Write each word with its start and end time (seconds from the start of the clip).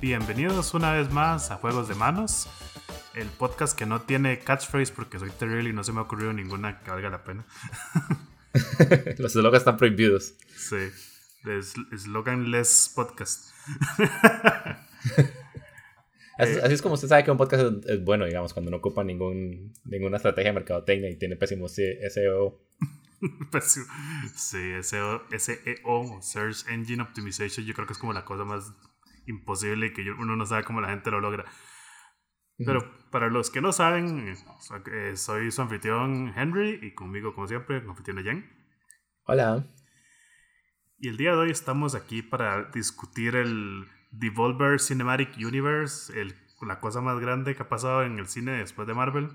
Bienvenidos 0.00 0.74
una 0.74 0.92
vez 0.92 1.10
más 1.10 1.50
a 1.50 1.56
Juegos 1.56 1.88
de 1.88 1.94
Manos, 1.94 2.46
el 3.14 3.26
podcast 3.28 3.76
que 3.76 3.86
no 3.86 4.02
tiene 4.02 4.38
catchphrase 4.38 4.92
porque 4.92 5.18
soy 5.18 5.30
terrible 5.30 5.70
y 5.70 5.72
no 5.72 5.82
se 5.82 5.92
me 5.92 6.00
ha 6.00 6.02
ocurrido 6.02 6.32
ninguna 6.34 6.80
que 6.80 6.90
valga 6.90 7.08
la 7.08 7.24
pena. 7.24 7.46
Los 9.18 9.32
slogans 9.32 9.62
están 9.62 9.78
prohibidos. 9.78 10.34
Sí, 10.56 10.90
es 11.46 12.92
podcast. 12.94 13.46
así, 16.38 16.74
es 16.74 16.82
como 16.82 16.94
usted 16.94 17.08
sabe 17.08 17.24
que 17.24 17.30
un 17.30 17.36
podcast 17.36 17.84
es, 17.86 18.04
bueno, 18.04 18.24
digamos, 18.24 18.52
cuando 18.52 18.70
no 18.70 18.78
ocupa 18.78 19.04
ningún, 19.04 19.72
ninguna 19.84 20.16
estrategia 20.16 20.50
de 20.50 20.58
mercadotecnia 20.58 21.10
y 21.10 21.18
tiene 21.18 21.36
pésimo 21.36 21.68
SEO. 21.68 22.60
sí, 23.60 23.80
SEO, 24.82 25.22
SEO, 25.38 26.22
Search 26.22 26.68
Engine 26.68 27.02
Optimization, 27.02 27.64
yo 27.64 27.74
creo 27.74 27.86
que 27.86 27.92
es 27.92 27.98
como 27.98 28.12
la 28.12 28.24
cosa 28.24 28.44
más 28.44 28.72
imposible 29.26 29.86
y 29.86 29.92
que 29.92 30.02
uno 30.10 30.36
no 30.36 30.46
sabe 30.46 30.64
cómo 30.64 30.80
la 30.80 30.88
gente 30.88 31.10
lo 31.10 31.20
logra. 31.20 31.44
Pero 32.56 32.88
para 33.10 33.28
los 33.28 33.50
que 33.50 33.60
no 33.60 33.72
saben, 33.72 34.36
soy 35.16 35.50
su 35.50 35.62
anfitrión 35.62 36.32
Henry 36.36 36.78
y 36.82 36.94
conmigo, 36.94 37.34
como 37.34 37.48
siempre, 37.48 37.78
el 37.78 37.88
anfitrión 37.88 38.22
Jen. 38.22 38.44
Hola. 39.24 39.66
Y 40.98 41.08
el 41.08 41.16
día 41.16 41.32
de 41.32 41.38
hoy 41.38 41.50
estamos 41.50 41.94
aquí 41.94 42.22
para 42.22 42.70
discutir 42.70 43.34
el 43.34 43.88
Devolver 44.18 44.80
Cinematic 44.80 45.36
Universe, 45.36 46.18
el, 46.20 46.34
la 46.62 46.80
cosa 46.80 47.00
más 47.00 47.18
grande 47.20 47.54
que 47.54 47.62
ha 47.62 47.68
pasado 47.68 48.04
en 48.04 48.18
el 48.18 48.26
cine 48.26 48.52
después 48.52 48.86
de 48.86 48.94
Marvel. 48.94 49.30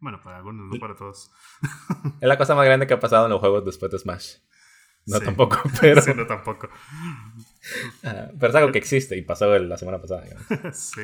Bueno, 0.00 0.20
para 0.22 0.38
algunos, 0.38 0.66
no 0.66 0.80
para 0.80 0.96
todos. 0.96 1.30
Es 2.20 2.28
la 2.28 2.36
cosa 2.36 2.54
más 2.54 2.64
grande 2.64 2.86
que 2.86 2.94
ha 2.94 3.00
pasado 3.00 3.26
en 3.26 3.30
los 3.30 3.40
juegos 3.40 3.64
después 3.64 3.90
de 3.92 3.98
Smash. 3.98 4.36
No 5.06 5.20
tampoco, 5.20 5.60
pero. 5.80 6.00
sí, 6.00 6.12
no 6.14 6.26
tampoco. 6.26 6.68
Ah, 8.02 8.28
pero 8.40 8.50
es 8.50 8.54
algo 8.56 8.72
que 8.72 8.78
existe 8.78 9.16
y 9.16 9.22
pasó 9.22 9.56
la 9.56 9.78
semana 9.78 10.00
pasada. 10.00 10.24
sí. 10.72 11.02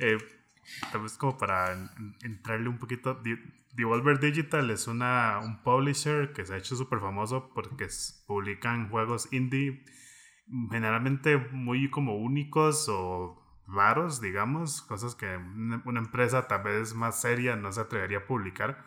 Eh, 0.00 0.18
tal 0.90 1.02
vez 1.02 1.16
como 1.16 1.38
para 1.38 1.72
entrarle 2.24 2.68
un 2.68 2.78
poquito. 2.78 3.22
Devolver 3.72 4.18
Digital 4.18 4.68
es 4.70 4.88
una, 4.88 5.38
un 5.38 5.62
publisher 5.62 6.32
que 6.32 6.44
se 6.44 6.54
ha 6.54 6.56
hecho 6.56 6.74
súper 6.74 6.98
famoso 6.98 7.52
porque 7.54 7.86
publican 8.26 8.90
juegos 8.90 9.32
indie 9.32 9.84
generalmente 10.70 11.36
muy 11.36 11.90
como 11.90 12.16
únicos 12.16 12.88
o 12.88 13.42
raros, 13.66 14.20
digamos, 14.20 14.82
cosas 14.82 15.14
que 15.14 15.36
una 15.36 16.00
empresa 16.00 16.46
tal 16.46 16.62
vez 16.62 16.94
más 16.94 17.20
seria 17.20 17.56
no 17.56 17.72
se 17.72 17.80
atrevería 17.80 18.18
a 18.18 18.26
publicar. 18.26 18.84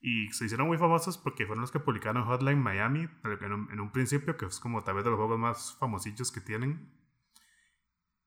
Y 0.00 0.32
se 0.32 0.46
hicieron 0.46 0.66
muy 0.66 0.78
famosos 0.78 1.16
porque 1.16 1.46
fueron 1.46 1.60
los 1.60 1.70
que 1.70 1.78
publicaron 1.78 2.24
Hotline 2.24 2.60
Miami 2.60 3.08
en 3.24 3.80
un, 3.80 3.92
principio, 3.92 4.36
que 4.36 4.46
es 4.46 4.58
como 4.58 4.82
tal 4.82 4.96
vez 4.96 5.04
de 5.04 5.10
los 5.10 5.18
juegos 5.18 5.38
más 5.38 5.76
famosillos 5.78 6.32
que 6.32 6.40
tienen. 6.40 6.92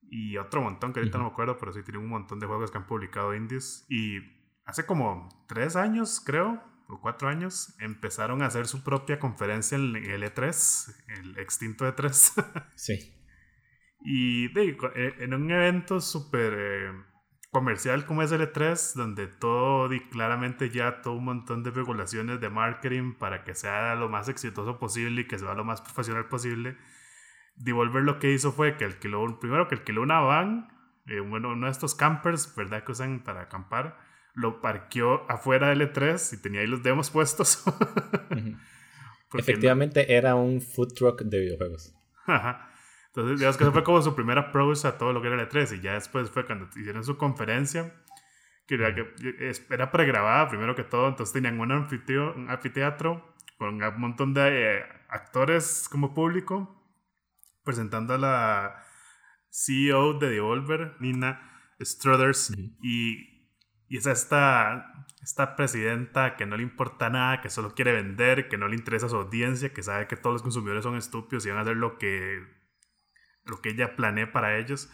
Y 0.02 0.38
otro 0.38 0.62
montón, 0.62 0.94
que 0.94 1.00
ahorita 1.00 1.18
no 1.18 1.26
me 1.26 1.32
acuerdo, 1.32 1.58
pero 1.58 1.74
sí 1.74 1.84
tienen 1.84 2.04
un 2.04 2.10
montón 2.10 2.40
de 2.40 2.48
juegos 2.48 2.72
que 2.72 2.78
han 2.78 2.88
publicado 2.88 3.36
indies. 3.36 3.86
Y 3.90 4.20
hace 4.64 4.86
como 4.86 5.28
tres 5.50 5.76
años, 5.76 6.24
creo, 6.26 6.64
o 6.88 7.02
cuatro 7.02 7.28
años, 7.28 7.76
empezaron 7.80 8.42
a 8.42 8.48
hacer 8.48 8.68
su 8.68 8.84
propia 8.84 9.20
conferencia 9.20 9.78
en 9.78 9.96
el 9.96 10.24
E3, 10.24 10.96
el 11.20 11.40
extinto 11.40 11.86
E3. 11.86 12.66
sí. 12.76 13.14
Y 14.02 14.46
eh, 14.58 15.16
en 15.20 15.34
un 15.34 15.52
evento 15.52 16.00
súper... 16.00 16.54
Eh, 16.58 16.92
comercial 17.56 18.06
como 18.06 18.22
es 18.22 18.34
el 18.34 18.42
E3, 18.42 18.96
donde 18.96 19.28
todo 19.28 19.94
y 19.94 20.02
claramente 20.10 20.70
ya 20.72 21.02
todo 21.02 21.14
un 21.14 21.24
montón 21.24 21.64
de 21.64 21.72
regulaciones 21.72 22.42
de 22.42 22.50
marketing 22.50 23.14
para 23.14 23.46
que 23.46 23.56
sea 23.56 23.96
lo 23.96 24.10
más 24.10 24.28
exitoso 24.28 24.78
posible 24.78 25.22
y 25.22 25.26
que 25.26 25.40
sea 25.40 25.54
lo 25.54 25.64
más 25.64 25.80
profesional 25.80 26.28
posible. 26.28 26.76
Devolver 27.56 28.04
lo 28.04 28.20
que 28.20 28.34
hizo 28.34 28.52
fue 28.52 28.76
que 28.76 28.84
alquiló, 28.84 29.40
primero 29.40 29.70
que 29.70 29.76
alquiló 29.76 30.02
una 30.02 30.20
van, 30.20 30.68
eh, 31.08 31.22
bueno, 31.22 31.54
uno 31.54 31.68
de 31.68 31.72
estos 31.72 31.96
campers, 31.96 32.54
¿verdad? 32.58 32.84
Que 32.84 32.92
usan 32.92 33.24
para 33.24 33.44
acampar, 33.44 33.98
lo 34.36 34.62
parqueó 34.62 35.30
afuera 35.30 35.70
del 35.70 35.82
E3 35.82 36.34
y 36.34 36.42
tenía 36.42 36.62
ahí 36.62 36.68
los 36.68 36.84
demos 36.84 37.10
puestos. 37.10 37.64
Efectivamente 39.34 40.14
era 40.14 40.36
un 40.36 40.62
food 40.62 40.94
truck 40.94 41.22
de 41.24 41.40
videojuegos. 41.40 41.94
Ajá. 42.26 42.70
Entonces, 43.08 43.40
digamos 43.40 43.58
que 43.58 43.64
eso 43.64 43.72
fue 43.72 43.84
como 43.84 44.02
su 44.02 44.14
primera 44.14 44.42
approach 44.42 44.84
a 44.86 44.98
todo 44.98 45.14
lo 45.14 45.22
que 45.22 45.30
era 45.30 45.42
el 45.42 45.48
E3. 45.48 45.78
Y 45.78 45.82
ya 45.82 45.94
después 45.94 46.30
fue 46.30 46.46
cuando 46.46 46.68
hicieron 46.76 47.04
su 47.04 47.18
conferencia, 47.18 47.96
que 48.68 48.76
era, 48.76 48.94
que 48.94 49.06
era 49.70 49.92
pregrabada 49.92 50.50
primero 50.50 50.76
que 50.76 50.84
todo. 50.84 51.08
Entonces 51.08 51.34
tenían 51.34 51.60
un 51.60 51.72
anfiteatro, 51.72 52.36
un 52.36 52.50
anfiteatro 52.50 53.36
con 53.58 53.82
un 53.82 54.02
montón 54.02 54.34
de 54.34 54.80
eh, 54.80 54.84
actores 55.10 55.88
como 55.90 56.14
público, 56.14 56.84
presentando 57.64 58.16
a 58.16 58.18
la 58.18 58.86
CEO 59.50 60.20
de 60.20 60.32
Devolver, 60.32 60.96
Nina 61.00 61.42
Struthers. 61.80 62.52
Y, 62.82 63.35
y 63.88 63.98
es 63.98 64.06
esta, 64.06 65.06
esta 65.22 65.56
presidenta 65.56 66.36
que 66.36 66.46
no 66.46 66.58
le 66.58 66.64
importa 66.64 67.10
nada, 67.10 67.42
que 67.42 67.50
solo 67.50 67.76
quiere 67.76 67.94
vender, 67.94 68.48
que 68.48 68.58
no 68.58 68.68
le 68.68 68.76
interesa 68.76 69.10
su 69.10 69.16
audiencia, 69.16 69.74
que 69.74 69.84
sabe 69.84 70.08
que 70.08 70.18
todos 70.18 70.34
los 70.34 70.42
consumidores 70.42 70.84
son 70.84 70.96
estúpidos 70.96 71.46
y 71.46 71.50
van 71.50 71.60
a 71.60 71.62
hacer 71.62 71.78
lo 71.78 71.98
que 71.98 72.44
lo 73.46 73.62
que 73.62 73.70
ella 73.70 73.96
planea 73.96 74.32
para 74.32 74.58
ellos. 74.58 74.92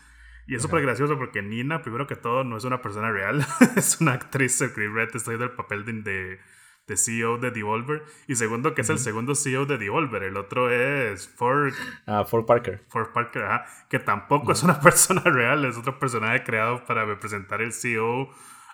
Y 0.48 0.56
es 0.56 0.62
súper 0.62 0.82
gracioso 0.82 1.18
porque 1.18 1.42
Nina, 1.42 1.82
primero 1.82 2.08
que 2.08 2.16
todo, 2.16 2.44
no 2.44 2.58
es 2.58 2.64
una 2.66 2.82
persona 2.82 3.12
real, 3.12 3.46
es 3.76 4.02
una 4.02 4.14
actriz, 4.14 4.58
Chris 4.74 4.92
Red 4.92 5.08
está 5.08 5.20
haciendo 5.20 5.46
el 5.46 5.52
papel 5.52 5.86
de, 5.86 6.40
de, 6.88 6.98
CEO 6.98 7.38
de 7.38 7.52
Devolver. 7.52 8.04
Y 8.28 8.36
segundo, 8.36 8.74
que 8.74 8.82
es 8.82 8.90
el 8.90 9.00
segundo 9.00 9.36
CEO 9.36 9.66
de 9.66 9.78
Devolver, 9.78 10.24
el 10.24 10.36
otro 10.36 10.70
es 10.70 11.30
Ford, 11.30 11.74
ah, 12.08 12.26
Ford 12.26 12.46
Parker. 12.46 12.84
Ford 12.90 13.14
Parker, 13.14 13.44
que 13.90 14.00
tampoco 14.00 14.52
es 14.52 14.64
una 14.64 14.80
persona 14.82 15.22
real, 15.22 15.64
es 15.64 15.78
otro 15.78 16.00
personaje 16.00 16.44
creado 16.44 16.84
para 16.86 17.06
representar 17.06 17.62
el 17.62 17.72
CEO 17.72 18.30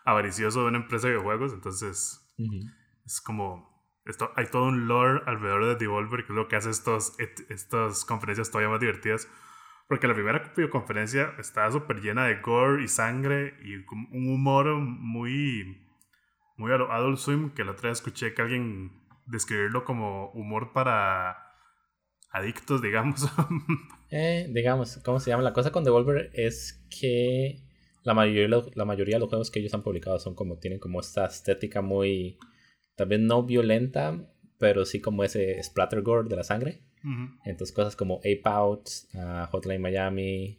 avaricioso 0.08 0.62
de 0.62 0.68
una 0.70 0.78
empresa 0.80 1.08
de 1.08 1.14
videojuegos. 1.14 1.54
Entonces, 1.54 2.34
es 3.06 3.22
como. 3.22 3.76
Esto, 4.06 4.32
hay 4.38 4.46
todo 4.46 4.64
un 4.64 4.88
lore 4.88 5.22
alrededor 5.26 5.66
de 5.66 5.76
Devolver 5.76 6.26
que 6.26 6.32
es 6.32 6.36
lo 6.36 6.48
que 6.48 6.56
hace 6.56 6.70
estos, 6.70 7.18
estas 7.50 8.06
conferencias 8.06 8.50
todavía 8.50 8.70
más 8.70 8.80
divertidas 8.80 9.28
porque 9.88 10.08
la 10.08 10.14
primera 10.14 10.52
videoconferencia 10.56 11.34
estaba 11.40 11.72
súper 11.72 12.02
llena 12.02 12.26
de 12.26 12.42
gore 12.42 12.84
y 12.84 12.88
sangre 12.88 13.56
y 13.64 13.76
un 13.76 14.34
humor 14.34 14.76
muy, 14.76 15.78
muy 16.58 16.72
Adult 16.72 17.18
Swim, 17.18 17.54
que 17.54 17.64
la 17.64 17.72
otra 17.72 17.90
vez 17.90 18.00
escuché 18.00 18.34
que 18.34 18.42
alguien 18.42 18.92
describirlo 19.26 19.86
como 19.86 20.30
humor 20.32 20.74
para 20.74 21.38
adictos, 22.32 22.82
digamos. 22.84 23.30
eh, 24.10 24.48
digamos, 24.50 25.00
¿cómo 25.06 25.20
se 25.20 25.30
llama? 25.30 25.44
La 25.44 25.54
cosa 25.54 25.72
con 25.72 25.86
Devolver 25.86 26.32
es 26.34 26.86
que 26.90 27.64
la 28.08 28.14
mayoría, 28.14 28.64
la 28.74 28.86
mayoría 28.86 29.18
de 29.18 29.20
los 29.20 29.28
juegos 29.28 29.52
que 29.52 29.60
ellos 29.60 29.74
han 29.74 29.84
publicado 29.84 30.18
son 30.18 30.34
como, 30.34 30.58
tienen 30.60 30.80
como 30.80 31.02
esta 31.02 31.26
estética 31.26 31.82
muy, 31.82 32.38
también 32.96 33.28
no 33.28 33.44
violenta, 33.44 34.26
pero 34.58 34.86
sí 34.86 35.02
como 35.02 35.26
ese 35.26 35.62
splatter 35.62 36.02
gore 36.04 36.30
de 36.30 36.38
la 36.38 36.44
sangre. 36.46 36.84
Entonces 37.44 37.76
cosas 37.76 37.98
como 37.98 38.18
Ape 38.20 38.42
Out, 38.46 38.90
ah, 39.16 39.48
Hotline 39.52 39.82
Miami, 39.82 40.58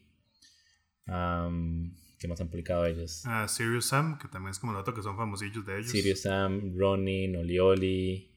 ¿qué 1.07 2.29
más 2.29 2.41
han 2.41 2.49
publicado 2.49 2.85
ellos? 2.85 3.25
Uh, 3.25 3.49
Serious 3.49 3.87
Sam, 3.87 4.19
que 4.19 4.29
también 4.29 4.51
es 4.51 4.59
como 4.59 4.73
el 4.73 4.79
otro 4.79 4.93
que 4.93 5.03
son 5.03 5.17
famosillos 5.17 5.65
de 5.65 5.79
ellos. 5.79 5.91
Serious 5.91 6.23
Sam, 6.23 6.75
Ronin, 6.77 7.35
Olioli. 7.37 8.31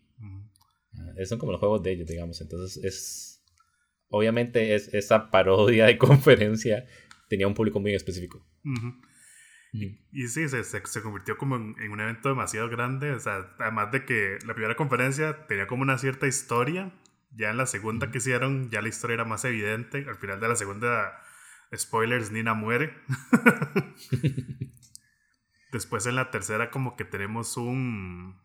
Ah, 0.93 1.11
esos 1.15 1.29
son 1.29 1.39
como 1.39 1.51
los 1.51 1.59
juegos 1.59 1.83
de 1.83 1.91
ellos, 1.91 2.07
digamos. 2.07 2.39
Entonces 2.39 2.81
es... 2.83 3.43
Obviamente 4.07 4.75
es, 4.75 4.93
esa 4.93 5.31
parodia 5.31 5.85
de 5.85 5.97
conferencia 5.97 6.85
tenía 7.31 7.47
un 7.47 7.53
público 7.53 7.79
muy 7.79 7.95
específico. 7.95 8.45
Y, 9.71 10.27
sí, 10.27 10.49
se, 10.49 10.65
se, 10.65 11.01
convirtió 11.01 11.37
como 11.37 11.55
en, 11.55 11.75
en, 11.79 11.91
un 11.91 12.01
evento 12.01 12.27
demasiado 12.27 12.67
grande. 12.67 13.13
O 13.13 13.19
sea, 13.21 13.55
además 13.57 13.89
de 13.93 14.03
que 14.03 14.37
la 14.45 14.53
primera 14.53 14.75
conferencia 14.75 15.47
tenía 15.47 15.65
como 15.65 15.83
una 15.83 15.97
cierta 15.97 16.27
historia 16.27 16.91
ya 17.33 17.51
en 17.51 17.57
la 17.57 17.65
segunda 17.65 18.11
que 18.11 18.17
hicieron, 18.17 18.69
ya 18.69 18.81
la 18.81 18.89
historia 18.89 19.13
era 19.13 19.23
más 19.23 19.45
evidente. 19.45 20.05
Al 20.09 20.17
final 20.17 20.41
de 20.41 20.49
la 20.49 20.57
segunda, 20.57 21.23
spoilers, 21.73 22.31
Nina 22.31 22.53
muere. 22.53 22.93
Después 25.71 26.05
en 26.05 26.17
la 26.17 26.31
tercera 26.31 26.69
como 26.69 26.97
que 26.97 27.05
tenemos 27.05 27.55
un 27.55 28.35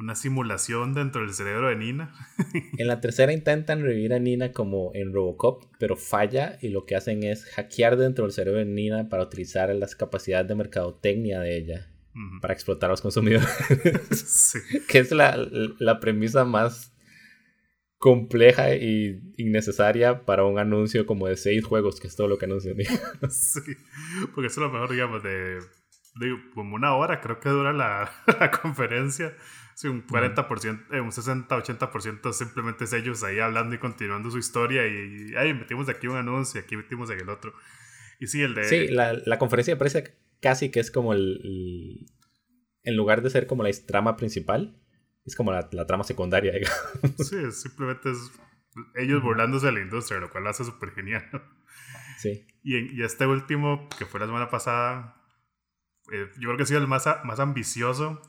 una 0.00 0.14
simulación 0.14 0.94
dentro 0.94 1.20
del 1.20 1.34
cerebro 1.34 1.68
de 1.68 1.76
Nina. 1.76 2.12
en 2.78 2.86
la 2.86 3.00
tercera 3.00 3.32
intentan 3.32 3.82
revivir 3.82 4.14
a 4.14 4.18
Nina 4.18 4.52
como 4.52 4.90
en 4.94 5.12
Robocop, 5.12 5.64
pero 5.78 5.96
falla 5.96 6.58
y 6.60 6.70
lo 6.70 6.86
que 6.86 6.96
hacen 6.96 7.22
es 7.22 7.44
hackear 7.44 7.96
dentro 7.96 8.24
del 8.24 8.32
cerebro 8.32 8.58
de 8.58 8.64
Nina 8.64 9.08
para 9.08 9.22
utilizar 9.22 9.72
las 9.74 9.94
capacidades 9.94 10.48
de 10.48 10.54
mercadotecnia 10.54 11.40
de 11.40 11.56
ella 11.56 11.86
para 12.40 12.54
explotar 12.54 12.90
a 12.90 12.92
los 12.94 13.02
consumidores. 13.02 13.48
que 14.88 14.98
es 14.98 15.12
la, 15.12 15.36
la 15.78 16.00
premisa 16.00 16.44
más 16.44 16.92
compleja 17.98 18.74
y 18.74 19.20
innecesaria 19.36 20.24
para 20.24 20.44
un 20.44 20.58
anuncio 20.58 21.06
como 21.06 21.28
de 21.28 21.36
seis 21.36 21.64
juegos, 21.64 22.00
que 22.00 22.08
es 22.08 22.16
todo 22.16 22.28
lo 22.28 22.38
que 22.38 22.46
anuncian. 22.46 22.76
sí, 23.30 23.60
porque 24.34 24.48
eso 24.48 24.60
es 24.60 24.66
lo 24.66 24.72
mejor, 24.72 24.90
digamos, 24.90 25.22
de, 25.22 25.58
de 26.16 26.36
como 26.54 26.76
una 26.76 26.94
hora 26.96 27.20
creo 27.20 27.38
que 27.40 27.50
dura 27.50 27.72
la, 27.72 28.10
la 28.40 28.50
conferencia. 28.50 29.34
Sí, 29.80 29.88
un 29.88 30.06
40%, 30.06 30.92
eh, 30.92 31.00
un 31.00 31.10
60-80% 31.10 32.34
simplemente 32.34 32.84
es 32.84 32.92
ellos 32.92 33.24
ahí 33.24 33.38
hablando 33.38 33.74
y 33.74 33.78
continuando 33.78 34.30
su 34.30 34.36
historia 34.36 34.86
y, 34.86 35.34
ahí 35.36 35.54
metimos 35.54 35.88
aquí 35.88 36.06
un 36.06 36.18
anuncio 36.18 36.60
y 36.60 36.64
aquí 36.64 36.76
metimos 36.76 37.08
en 37.08 37.20
el 37.20 37.30
otro. 37.30 37.54
Y 38.18 38.26
sí, 38.26 38.42
el 38.42 38.54
de... 38.54 38.64
Sí, 38.64 38.88
la, 38.88 39.14
la 39.14 39.38
conferencia 39.38 39.78
parece 39.78 40.18
casi 40.42 40.70
que 40.70 40.80
es 40.80 40.90
como 40.90 41.14
el, 41.14 41.40
el, 41.42 42.06
En 42.82 42.94
lugar 42.94 43.22
de 43.22 43.30
ser 43.30 43.46
como 43.46 43.62
la 43.62 43.70
trama 43.86 44.18
principal, 44.18 44.78
es 45.24 45.34
como 45.34 45.50
la, 45.50 45.66
la 45.72 45.86
trama 45.86 46.04
secundaria, 46.04 46.52
digamos. 47.02 47.26
Sí, 47.26 47.50
simplemente 47.50 48.10
es 48.10 48.18
ellos 48.96 49.22
burlándose 49.22 49.64
de 49.64 49.72
la 49.72 49.80
industria, 49.80 50.20
lo 50.20 50.30
cual 50.30 50.44
lo 50.44 50.50
hace 50.50 50.62
súper 50.62 50.90
genial. 50.90 51.24
Sí. 52.18 52.46
Y, 52.62 53.00
y, 53.00 53.02
este 53.02 53.26
último, 53.26 53.88
que 53.98 54.04
fue 54.04 54.20
la 54.20 54.26
semana 54.26 54.50
pasada, 54.50 55.24
eh, 56.12 56.28
yo 56.38 56.48
creo 56.48 56.58
que 56.58 56.64
ha 56.64 56.66
sido 56.66 56.80
el 56.80 56.86
más, 56.86 57.08
más 57.24 57.40
ambicioso 57.40 58.20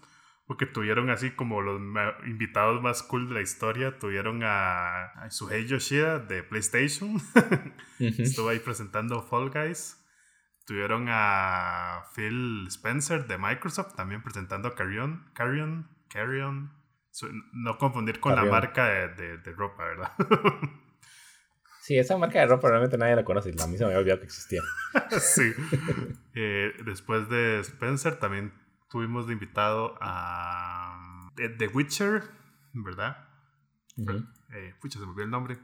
porque 0.51 0.65
tuvieron 0.65 1.09
así 1.09 1.31
como 1.31 1.61
los 1.61 1.79
invitados 2.25 2.81
más 2.81 3.03
cool 3.03 3.29
de 3.29 3.35
la 3.35 3.41
historia. 3.41 3.97
Tuvieron 3.99 4.43
a, 4.43 5.05
a 5.05 5.29
Suhei 5.31 5.65
Yoshida 5.65 6.19
de 6.19 6.43
PlayStation. 6.43 7.21
Estuvo 7.99 8.49
ahí 8.49 8.59
presentando 8.59 9.23
Fall 9.23 9.49
Guys. 9.49 10.05
Tuvieron 10.65 11.05
a 11.07 12.03
Phil 12.13 12.65
Spencer 12.67 13.27
de 13.27 13.37
Microsoft 13.37 13.95
también 13.95 14.21
presentando 14.23 14.75
Carrion. 14.75 15.31
Carrion. 15.33 15.89
Carrion. 16.09 16.73
No 17.53 17.77
confundir 17.77 18.19
con 18.19 18.35
la 18.35 18.43
marca 18.43 18.89
de, 18.89 19.37
de, 19.37 19.51
ropa, 19.53 19.85
¿verdad? 19.85 20.11
Sí, 21.83 21.97
esa 21.97 22.15
marca 22.15 22.39
de 22.39 22.45
ropa 22.45 22.69
realmente 22.69 22.97
nadie 22.97 23.15
la 23.15 23.23
conoce. 23.23 23.51
A 23.59 23.67
mí 23.67 23.75
se 23.75 23.85
me 23.85 23.85
había 23.85 23.99
olvidado 23.99 24.19
que 24.19 24.25
existía. 24.25 24.61
sí. 25.19 25.51
Eh, 26.35 26.73
después 26.85 27.27
de 27.27 27.61
Spencer 27.61 28.17
también 28.17 28.60
tuvimos 28.91 29.25
de 29.25 29.33
invitado 29.33 29.97
a 30.01 31.29
The 31.35 31.67
Witcher, 31.67 32.23
¿verdad? 32.73 33.27
eh, 34.53 34.75
pucha, 34.79 34.99
se 34.99 35.05
me 35.05 35.11
olvidó 35.11 35.25
el 35.25 35.31
nombre. 35.31 35.57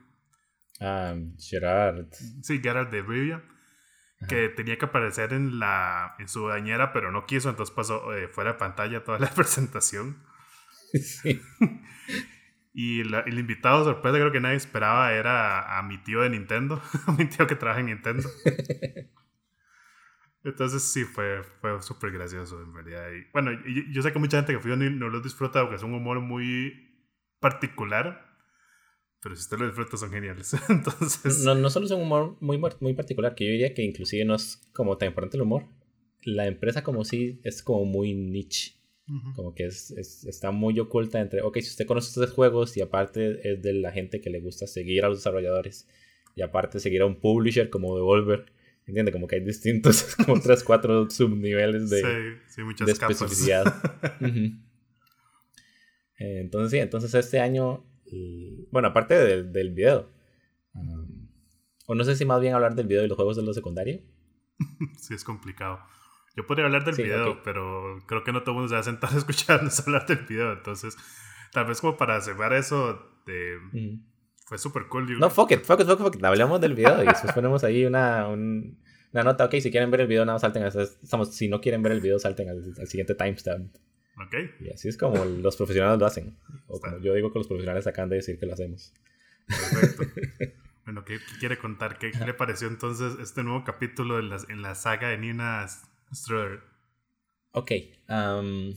Ah, 0.79 1.15
Gerard. 1.37 2.07
Sí, 2.41 2.59
Gerard 2.61 2.89
de 2.89 3.01
Rivia. 3.01 3.43
Que 4.27 4.49
tenía 4.49 4.79
que 4.79 4.85
aparecer 4.85 5.31
en, 5.31 5.59
la, 5.59 6.15
en 6.17 6.27
su 6.27 6.45
bañera, 6.45 6.91
pero 6.91 7.11
no 7.11 7.27
quiso, 7.27 7.51
entonces 7.51 7.75
pasó 7.75 8.15
eh, 8.15 8.27
fuera 8.27 8.53
de 8.53 8.57
pantalla 8.57 9.03
toda 9.03 9.19
la 9.19 9.29
presentación. 9.35 10.23
Sí. 10.91 11.39
y 12.73 13.01
el 13.01 13.37
invitado 13.37 13.83
sorpresa, 13.83 14.17
creo 14.17 14.31
que 14.31 14.39
nadie 14.39 14.55
esperaba, 14.55 15.13
era 15.13 15.77
a 15.77 15.83
mi 15.83 15.99
tío 15.99 16.21
de 16.21 16.31
Nintendo, 16.31 16.81
a 17.05 17.11
mi 17.17 17.25
tío 17.25 17.45
que 17.45 17.55
trabaja 17.55 17.81
en 17.81 17.87
Nintendo. 17.87 18.27
Entonces 20.47 20.81
sí, 20.81 21.03
fue, 21.03 21.43
fue 21.59 21.81
súper 21.81 22.11
gracioso 22.11 22.61
en 22.61 22.73
realidad. 22.73 23.11
Y, 23.11 23.29
bueno, 23.33 23.51
yo, 23.91 24.01
sé 24.01 24.13
que 24.13 24.19
mucha 24.19 24.37
gente 24.37 24.53
que 24.53 24.59
fue 24.59 24.77
no 24.77 25.09
lo 25.09 25.19
disfruta 25.19 25.61
porque 25.61 25.75
es 25.75 25.83
un 25.83 25.93
humor 25.93 26.21
muy 26.21 26.73
particular, 27.41 28.25
pero 29.21 29.35
si 29.35 29.41
usted 29.41 29.57
lo 29.57 29.65
disfruta 29.65 29.97
son 29.97 30.09
geniales. 30.09 30.55
Entonces... 30.69 31.43
No, 31.43 31.53
no 31.53 31.69
solo 31.69 31.85
es 31.85 31.91
un 31.91 32.01
humor 32.03 32.37
muy, 32.39 32.57
muy 32.79 32.93
particular, 32.93 33.35
que 33.35 33.43
yo 33.43 33.51
diría 33.51 33.73
que 33.73 33.83
inclusive 33.83 34.23
no 34.23 34.35
es 34.35 34.69
como 34.73 34.97
tan 34.97 35.09
importante 35.09 35.35
el 35.35 35.43
humor. 35.43 35.65
La 36.23 36.47
empresa 36.47 36.81
como 36.81 37.03
sí 37.03 37.41
es 37.43 37.61
como 37.61 37.83
muy 37.83 38.13
niche. 38.13 38.73
Como 39.35 39.53
que 39.53 39.65
es, 39.65 39.91
es, 39.91 40.25
está 40.25 40.51
muy 40.51 40.77
oculta 40.79 41.21
entre, 41.21 41.41
ok, 41.41 41.59
si 41.59 41.69
usted 41.69 41.85
conoce 41.85 42.09
estos 42.09 42.31
juegos 42.31 42.75
y 42.75 42.81
aparte 42.81 43.39
es 43.49 43.61
de 43.63 43.73
la 43.73 43.93
gente 43.93 44.19
que 44.19 44.29
le 44.29 44.41
gusta 44.41 44.67
seguir 44.67 45.05
a 45.05 45.09
los 45.09 45.19
desarrolladores 45.19 45.87
y 46.35 46.41
aparte 46.41 46.81
seguir 46.81 47.01
a 47.01 47.05
un 47.05 47.19
publisher 47.21 47.69
como 47.69 47.95
Devolver 47.95 48.56
¿Entiendes? 48.87 49.13
Como 49.13 49.27
que 49.27 49.35
hay 49.35 49.43
distintos, 49.43 50.15
como 50.25 50.39
tres, 50.39 50.63
cuatro 50.63 51.09
subniveles 51.09 51.89
de, 51.89 52.01
sí, 52.01 52.41
sí, 52.47 52.63
muchas 52.63 52.85
de 52.87 52.93
especificidad. 52.93 53.65
Eh, 56.19 56.39
entonces, 56.41 56.71
sí, 56.71 56.79
entonces 56.79 57.13
este 57.13 57.39
año, 57.39 57.85
bueno, 58.71 58.87
aparte 58.87 59.13
del, 59.13 59.53
del 59.53 59.69
video, 59.69 60.09
um, 60.73 61.27
o 61.85 61.93
no 61.93 62.03
sé 62.03 62.15
si 62.15 62.25
más 62.25 62.41
bien 62.41 62.55
hablar 62.55 62.73
del 62.73 62.87
video 62.87 63.05
y 63.05 63.07
los 63.07 63.15
juegos 63.15 63.37
de 63.37 63.43
lo 63.43 63.53
secundario. 63.53 64.01
sí, 64.97 65.13
es 65.13 65.23
complicado. 65.23 65.79
Yo 66.35 66.47
podría 66.47 66.65
hablar 66.65 66.85
del 66.85 66.95
video, 66.95 67.43
pero 67.43 67.99
creo 68.07 68.23
que 68.23 68.31
no 68.31 68.41
todo 68.41 68.53
el 68.53 68.55
mundo 68.55 68.69
se 68.69 68.73
va 68.73 68.79
a 68.79 68.83
sentar 68.83 69.13
a 69.13 69.17
escucharnos 69.17 69.79
hablar 69.81 70.07
del 70.07 70.25
video. 70.25 70.53
Entonces, 70.53 70.97
tal 71.51 71.65
vez 71.65 71.81
como 71.81 71.97
para 71.97 72.19
cerrar 72.21 72.53
eso 72.53 72.99
de... 73.27 73.59
Fue 74.47 74.57
súper 74.57 74.87
cool. 74.87 75.19
No, 75.19 75.29
fuck 75.29 75.51
it, 75.51 75.65
fuck 75.65 75.81
it, 75.81 75.87
fuck 75.87 76.15
it, 76.15 76.23
Hablamos 76.23 76.61
del 76.61 76.73
video 76.73 77.03
y 77.03 77.05
después 77.05 77.33
ponemos 77.33 77.65
ahí 77.65 77.83
una, 77.83 78.29
una 78.29 79.23
nota. 79.23 79.43
Ok, 79.43 79.55
si 79.59 79.69
quieren 79.71 79.91
ver 79.91 79.99
el 79.99 80.07
video, 80.07 80.23
nada, 80.23 80.39
salten 80.39 80.63
a, 80.63 80.67
estamos, 80.67 81.35
Si 81.35 81.49
no 81.49 81.59
quieren 81.59 81.83
ver 81.83 81.91
el 81.91 81.99
video, 81.99 82.17
salten 82.17 82.47
al, 82.47 82.87
siguiente 82.87 83.13
timestamp. 83.13 83.75
Ok. 84.15 84.35
Y 84.61 84.69
así 84.69 84.87
es 84.87 84.95
como 84.95 85.25
los 85.25 85.57
profesionales 85.57 85.99
lo 85.99 86.05
hacen. 86.05 86.37
O 86.67 86.79
como 86.79 86.97
yo 86.99 87.13
digo 87.13 87.33
que 87.33 87.39
los 87.39 87.47
profesionales 87.47 87.87
acaban 87.87 88.09
de 88.09 88.15
decir 88.15 88.39
que 88.39 88.45
lo 88.45 88.53
hacemos. 88.53 88.93
Perfecto. 89.47 90.05
bueno, 90.85 91.03
¿qué, 91.03 91.17
quiere 91.41 91.57
contar? 91.57 91.97
¿Qué, 91.99 92.11
le 92.25 92.33
pareció 92.33 92.69
entonces 92.69 93.19
este 93.19 93.43
nuevo 93.43 93.65
capítulo 93.65 94.17
en 94.17 94.29
la, 94.29 94.37
en 94.47 94.61
la 94.61 94.75
saga 94.75 95.09
de 95.09 95.17
Nina 95.17 95.67
Struder? 96.13 96.61
Ok. 97.51 97.71
Um, 98.07 98.73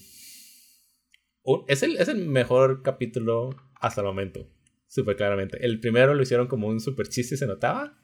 es, 1.68 1.84
el, 1.84 1.96
es 1.96 2.08
el 2.08 2.26
mejor 2.26 2.82
capítulo 2.82 3.54
hasta 3.80 4.00
el 4.00 4.08
momento 4.08 4.48
súper 4.90 5.16
claramente. 5.16 5.64
El 5.64 5.78
primero 5.78 6.14
lo 6.14 6.22
hicieron 6.22 6.48
como 6.48 6.66
un 6.66 6.80
super 6.80 7.08
chiste, 7.08 7.36
se 7.36 7.46
notaba. 7.46 7.96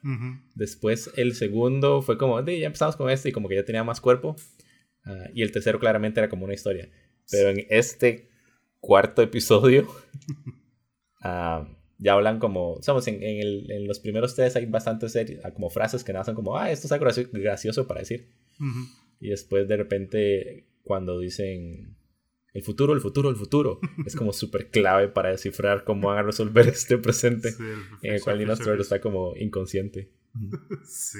Después 0.55 1.11
el 1.17 1.35
segundo 1.35 2.01
fue 2.01 2.17
como, 2.17 2.39
ya 2.45 2.65
empezamos 2.65 2.95
con 2.95 3.09
este 3.09 3.29
y 3.29 3.31
como 3.33 3.49
que 3.49 3.55
ya 3.55 3.65
tenía 3.65 3.83
más 3.83 3.99
cuerpo. 3.99 4.37
Ah, 5.03 5.25
y 5.33 5.41
el 5.41 5.51
tercero 5.51 5.79
claramente 5.79 6.21
era 6.21 6.29
como 6.29 6.45
una 6.45 6.53
historia. 6.53 6.89
Pero 7.29 7.49
en 7.49 7.67
este 7.69 8.29
cuarto 8.79 9.21
episodio 9.21 9.85
uh, 11.25 11.65
ya 11.97 12.13
hablan 12.13 12.39
como, 12.39 12.77
sabemos, 12.81 13.05
en, 13.09 13.21
en, 13.21 13.41
el, 13.41 13.69
en, 13.69 13.85
los 13.85 13.99
primeros 13.99 14.33
tres 14.33 14.55
hay 14.55 14.65
bastantes 14.65 15.13
ah, 15.43 15.51
como 15.51 15.69
frases 15.69 16.05
que 16.05 16.13
nacen 16.13 16.35
como, 16.35 16.57
ah, 16.57 16.71
esto 16.71 16.87
es 16.87 16.91
algo 16.93 17.05
gracioso 17.33 17.85
para 17.85 17.99
decir. 17.99 18.29
Y 19.19 19.27
después 19.27 19.67
de 19.67 19.75
repente 19.75 20.67
cuando 20.83 21.19
dicen 21.19 21.96
el 22.57 22.63
futuro, 22.63 22.93
el 22.93 23.01
futuro, 23.01 23.29
el 23.29 23.35
futuro. 23.35 23.79
es 24.03 24.15
como 24.15 24.33
súper 24.33 24.71
clave 24.71 25.09
para 25.09 25.29
descifrar 25.29 25.83
cómo 25.83 26.07
van 26.07 26.17
a 26.17 26.23
resolver 26.23 26.67
este 26.67 26.97
presente 26.97 27.49
en 28.01 28.15
el 28.15 28.21
cual 28.21 28.39
Nina 28.39 28.53
está 28.53 28.99
como 28.99 29.35
inconsciente. 29.37 30.11
sí. 30.83 31.19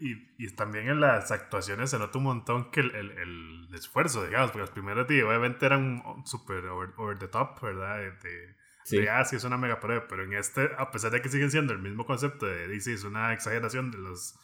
Y, 0.00 0.44
y, 0.44 0.54
también 0.54 0.88
en 0.88 1.00
las 1.00 1.32
actuaciones 1.32 1.90
se 1.90 1.98
nota 1.98 2.18
un 2.18 2.24
montón 2.24 2.70
que 2.70 2.78
el, 2.78 2.94
el, 2.94 3.10
el 3.10 3.74
esfuerzo, 3.74 4.24
digamos, 4.24 4.52
porque 4.52 4.60
los 4.60 4.70
primeros 4.70 5.08
días 5.08 5.26
obviamente 5.26 5.66
eran 5.66 6.00
súper 6.24 6.66
over, 6.66 7.18
the 7.18 7.26
top, 7.26 7.60
¿verdad? 7.60 7.98
De, 8.22 8.54
sí. 8.84 9.04
ah, 9.08 9.24
sí, 9.24 9.34
es 9.34 9.42
una 9.42 9.56
mega 9.56 9.80
prueba, 9.80 10.06
pero 10.08 10.22
en 10.22 10.34
este, 10.34 10.70
a 10.78 10.92
pesar 10.92 11.10
de 11.10 11.20
que 11.20 11.28
siguen 11.28 11.50
siendo 11.50 11.72
el 11.72 11.80
mismo 11.80 12.06
concepto 12.06 12.46
de 12.46 12.68
DC, 12.68 12.92
es 12.92 13.02
una 13.02 13.32
exageración 13.32 13.90
de 13.90 13.98
los 13.98 14.38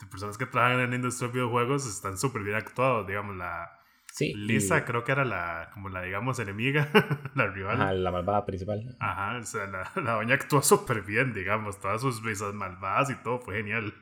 de 0.00 0.06
personas 0.08 0.36
que 0.36 0.46
trabajan 0.46 0.80
en 0.80 0.90
la 0.90 0.96
industria 0.96 1.28
de 1.28 1.34
videojuegos, 1.34 1.86
están 1.86 2.18
súper 2.18 2.42
bien 2.42 2.56
actuados, 2.56 3.06
digamos, 3.06 3.36
la, 3.36 3.70
Lisa 4.18 4.84
creo 4.84 5.04
que 5.04 5.12
era 5.12 5.24
la, 5.24 5.70
como 5.74 5.88
la, 5.88 6.02
digamos, 6.02 6.38
enemiga, 6.38 6.90
la 7.34 7.48
rival. 7.48 7.80
Ajá, 7.80 7.92
la 7.92 8.10
malvada 8.10 8.46
principal. 8.46 8.96
Ajá, 8.98 9.38
o 9.38 9.44
sea, 9.44 9.66
la, 9.66 9.92
la 10.02 10.12
doña 10.12 10.34
actuó 10.34 10.62
súper 10.62 11.02
bien, 11.02 11.34
digamos, 11.34 11.80
todas 11.80 12.00
sus 12.00 12.22
risas 12.22 12.54
malvadas 12.54 13.10
y 13.10 13.22
todo, 13.22 13.40
fue 13.40 13.56
genial. 13.56 13.92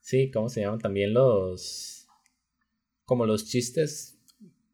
Sí, 0.00 0.30
¿cómo 0.30 0.48
se 0.48 0.60
llaman? 0.60 0.78
También 0.78 1.12
los, 1.14 2.06
como 3.04 3.26
los 3.26 3.46
chistes, 3.46 4.22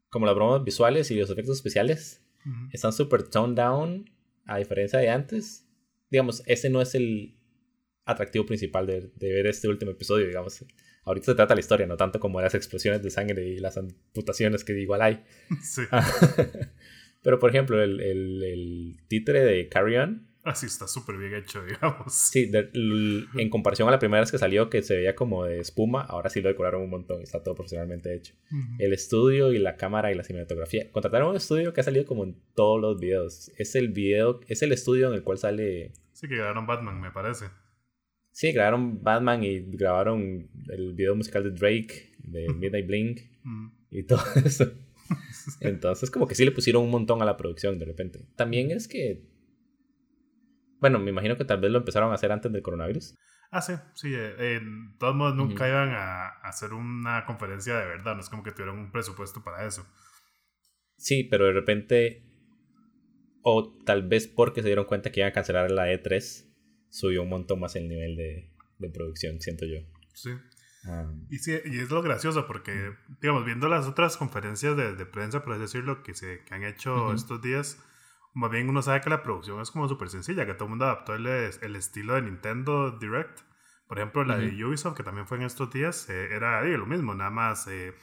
como 0.09 0.25
las 0.25 0.35
bromas 0.35 0.63
visuales 0.63 1.09
y 1.09 1.15
los 1.15 1.29
efectos 1.29 1.57
especiales, 1.57 2.23
están 2.71 2.91
súper 2.91 3.29
toned 3.29 3.55
down, 3.55 4.09
a 4.45 4.57
diferencia 4.57 4.99
de 4.99 5.09
antes. 5.09 5.67
Digamos, 6.09 6.43
ese 6.47 6.69
no 6.69 6.81
es 6.81 6.95
el 6.95 7.37
atractivo 8.05 8.45
principal 8.45 8.85
de, 8.87 9.11
de 9.15 9.33
ver 9.33 9.47
este 9.47 9.67
último 9.67 9.91
episodio, 9.91 10.27
digamos 10.27 10.65
ahorita 11.03 11.25
se 11.27 11.35
trata 11.35 11.53
la 11.55 11.59
historia, 11.59 11.87
no 11.87 11.97
tanto 11.97 12.19
como 12.19 12.41
las 12.41 12.55
explosiones 12.55 13.01
de 13.01 13.09
sangre 13.09 13.47
y 13.47 13.57
las 13.59 13.77
amputaciones 13.77 14.63
que 14.63 14.79
igual 14.79 15.01
hay. 15.01 15.23
Sí. 15.61 15.83
Pero 17.23 17.39
por 17.39 17.51
ejemplo, 17.51 17.81
el, 17.81 17.99
el, 17.99 18.43
el 18.43 18.97
títere 19.07 19.41
de 19.41 19.69
Carry 19.69 19.97
On. 19.97 20.27
Así 20.43 20.65
está 20.65 20.87
súper 20.87 21.17
bien 21.17 21.35
hecho, 21.35 21.63
digamos. 21.65 22.13
Sí, 22.13 22.51
en 22.53 23.49
comparación 23.49 23.87
a 23.87 23.91
la 23.91 23.99
primera 23.99 24.21
vez 24.21 24.31
que 24.31 24.39
salió, 24.39 24.69
que 24.69 24.81
se 24.81 24.95
veía 24.95 25.15
como 25.15 25.45
de 25.45 25.59
espuma, 25.59 26.01
ahora 26.01 26.31
sí 26.31 26.41
lo 26.41 26.49
decoraron 26.49 26.81
un 26.81 26.89
montón, 26.89 27.21
está 27.21 27.43
todo 27.43 27.53
profesionalmente 27.53 28.15
hecho. 28.15 28.33
El 28.79 28.91
estudio 28.93 29.53
y 29.53 29.59
la 29.59 29.77
cámara 29.77 30.11
y 30.11 30.15
la 30.15 30.23
cinematografía. 30.23 30.91
Contrataron 30.91 31.29
un 31.29 31.35
estudio 31.35 31.73
que 31.73 31.81
ha 31.81 31.83
salido 31.83 32.05
como 32.05 32.23
en 32.23 32.41
todos 32.55 32.81
los 32.81 32.99
videos. 32.99 33.51
Es 33.57 33.75
el 33.75 33.89
video, 33.89 34.39
es 34.47 34.63
el 34.63 34.71
estudio 34.71 35.09
en 35.09 35.13
el 35.13 35.23
cual 35.23 35.37
sale. 35.37 35.91
Sí, 36.13 36.27
que 36.27 36.37
grabaron 36.37 36.65
Batman, 36.65 36.99
me 36.99 37.11
parece. 37.11 37.45
Sí, 38.31 38.51
grabaron 38.51 39.03
Batman 39.03 39.43
y 39.43 39.59
grabaron 39.59 40.49
el 40.69 40.93
video 40.93 41.15
musical 41.15 41.43
de 41.43 41.51
Drake, 41.51 42.15
de 42.19 42.47
Midnight 42.53 42.87
Blink 42.87 43.19
y 43.89 44.03
todo 44.03 44.23
eso. 44.45 44.71
Entonces, 45.59 46.09
como 46.09 46.27
que 46.27 46.35
sí 46.35 46.45
le 46.45 46.51
pusieron 46.51 46.83
un 46.83 46.91
montón 46.91 47.21
a 47.21 47.25
la 47.25 47.37
producción 47.37 47.77
de 47.77 47.85
repente. 47.85 48.25
También 48.35 48.71
es 48.71 48.87
que 48.87 49.27
Bueno, 50.79 50.99
me 50.99 51.11
imagino 51.11 51.37
que 51.37 51.45
tal 51.45 51.59
vez 51.59 51.71
lo 51.71 51.79
empezaron 51.79 52.11
a 52.11 52.15
hacer 52.15 52.31
antes 52.31 52.51
del 52.51 52.61
coronavirus. 52.61 53.17
Ah, 53.51 53.61
sí, 53.61 53.73
sí. 53.93 54.13
Eh, 54.13 54.55
en 54.55 54.97
todos 54.97 55.13
modos, 55.13 55.35
nunca 55.35 55.67
iban 55.67 55.89
a, 55.89 56.27
hacer 56.43 56.73
una 56.73 57.25
conferencia 57.25 57.77
de 57.77 57.85
verdad. 57.85 58.15
No 58.15 58.21
es 58.21 58.29
como 58.29 58.43
que 58.43 58.53
tuvieron 58.53 58.79
un 58.79 58.91
presupuesto 58.91 59.43
para 59.43 59.67
eso. 59.67 59.85
Sí, 60.95 61.25
pero 61.25 61.45
de 61.47 61.51
repente, 61.51 62.23
o 63.41 63.77
tal 63.83 64.07
vez 64.07 64.27
porque 64.27 64.61
se 64.61 64.67
dieron 64.67 64.85
cuenta 64.85 65.11
que 65.11 65.19
iban 65.19 65.31
a 65.31 65.33
cancelar 65.33 65.69
la 65.69 65.91
E3, 65.91 66.50
subió 66.91 67.23
un 67.23 67.29
montón 67.29 67.59
más 67.59 67.75
el 67.75 67.89
nivel 67.89 68.15
de, 68.15 68.51
de 68.77 68.89
producción, 68.89 69.41
siento 69.41 69.65
yo. 69.65 69.79
Sí. 70.13 70.31
Ah. 70.85 71.11
Y, 71.29 71.39
sí, 71.39 71.59
y 71.65 71.79
es 71.79 71.89
lo 71.89 72.01
gracioso 72.01 72.47
porque, 72.47 72.93
digamos, 73.21 73.45
viendo 73.45 73.67
las 73.69 73.87
otras 73.87 74.17
conferencias 74.17 74.75
de, 74.75 74.95
de 74.95 75.05
prensa, 75.05 75.43
por 75.43 75.53
así 75.53 75.61
decirlo, 75.61 76.03
que 76.03 76.13
se 76.13 76.43
que 76.43 76.53
han 76.53 76.63
hecho 76.63 77.13
estos 77.13 77.41
días, 77.41 77.79
más 78.33 78.49
bien 78.51 78.69
uno 78.69 78.81
sabe 78.81 79.01
que 79.01 79.09
la 79.09 79.23
producción 79.23 79.61
es 79.61 79.71
como 79.71 79.87
súper 79.87 80.09
sencilla, 80.09 80.45
que 80.45 80.53
todo 80.53 80.65
el 80.65 80.69
mundo 80.71 80.85
adaptó 80.85 81.15
el, 81.15 81.27
el, 81.27 81.75
estilo 81.75 82.15
de 82.15 82.23
Nintendo 82.23 82.91
Direct. 82.91 83.41
Por 83.87 83.99
ejemplo, 83.99 84.23
la 84.23 84.37
de 84.37 84.63
Ubisoft, 84.63 84.95
que 84.95 85.03
también 85.03 85.27
fue 85.27 85.37
en 85.37 85.43
estos 85.43 85.69
días, 85.69 86.09
eh, 86.09 86.29
era 86.33 86.63
lo 86.63 86.85
mismo, 86.85 87.13
nada 87.13 87.29
más 87.29 87.67
eh, 87.67 87.93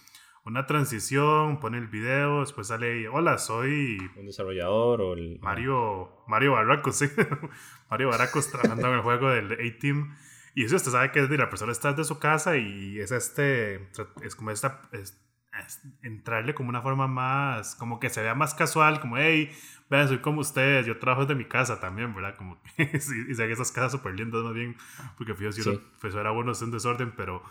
una 0.45 0.67
transición, 0.67 1.61
pone 1.61 1.79
el 1.79 1.89
video, 1.89 2.41
después 2.41 2.69
sale 2.69 3.09
hola, 3.09 3.39
soy... 3.39 3.99
Un 4.17 4.27
desarrollador 4.27 5.01
o 5.01 5.13
el... 5.15 5.39
Mario, 5.41 6.25
Mario 6.27 6.53
Baracos, 6.53 6.97
sí. 6.97 7.07
Mario 7.91 8.09
Baracos 8.09 8.51
trabajando 8.51 8.89
en 8.89 8.95
el 8.95 9.01
juego 9.03 9.31
del 9.31 9.53
A-Team. 9.53 10.15
Y 10.55 10.65
eso 10.65 10.77
usted 10.77 10.91
sabe 10.91 11.13
que 11.13 11.21
es 11.21 11.29
de 11.29 11.39
la 11.39 11.51
persona 11.51 11.73
está 11.73 11.93
de 11.93 12.05
su 12.05 12.19
casa 12.19 12.57
y 12.57 12.99
es 12.99 13.13
este, 13.13 13.89
es 14.23 14.35
como 14.35 14.51
esta, 14.51 14.89
entrarle 16.03 16.55
como 16.55 16.69
una 16.69 16.83
forma 16.83 17.07
más, 17.07 17.75
como 17.75 18.01
que 18.01 18.11
se 18.11 18.23
vea 18.23 18.35
más 18.35 18.55
casual, 18.55 19.01
como, 19.01 19.19
hey, 19.19 19.51
vean, 19.91 20.09
soy 20.09 20.19
como 20.19 20.41
ustedes, 20.41 20.87
yo 20.87 20.99
trabajo 20.99 21.23
desde 21.23 21.35
mi 21.35 21.47
casa 21.47 21.81
también, 21.81 22.15
¿verdad? 22.15 22.37
Como 22.37 22.61
que, 22.63 22.83
y 23.29 23.35
se 23.35 23.51
esas 23.51 23.73
casas 23.73 23.93
súper 23.93 24.15
lindas 24.15 24.43
más 24.43 24.55
bien, 24.55 24.77
porque 25.17 25.35
fíjate, 25.35 25.63
si 25.63 25.81
pues 26.01 26.15
era 26.15 26.31
bueno, 26.31 26.53
es 26.53 26.63
un 26.63 26.71
desorden, 26.71 27.13
pero, 27.17 27.43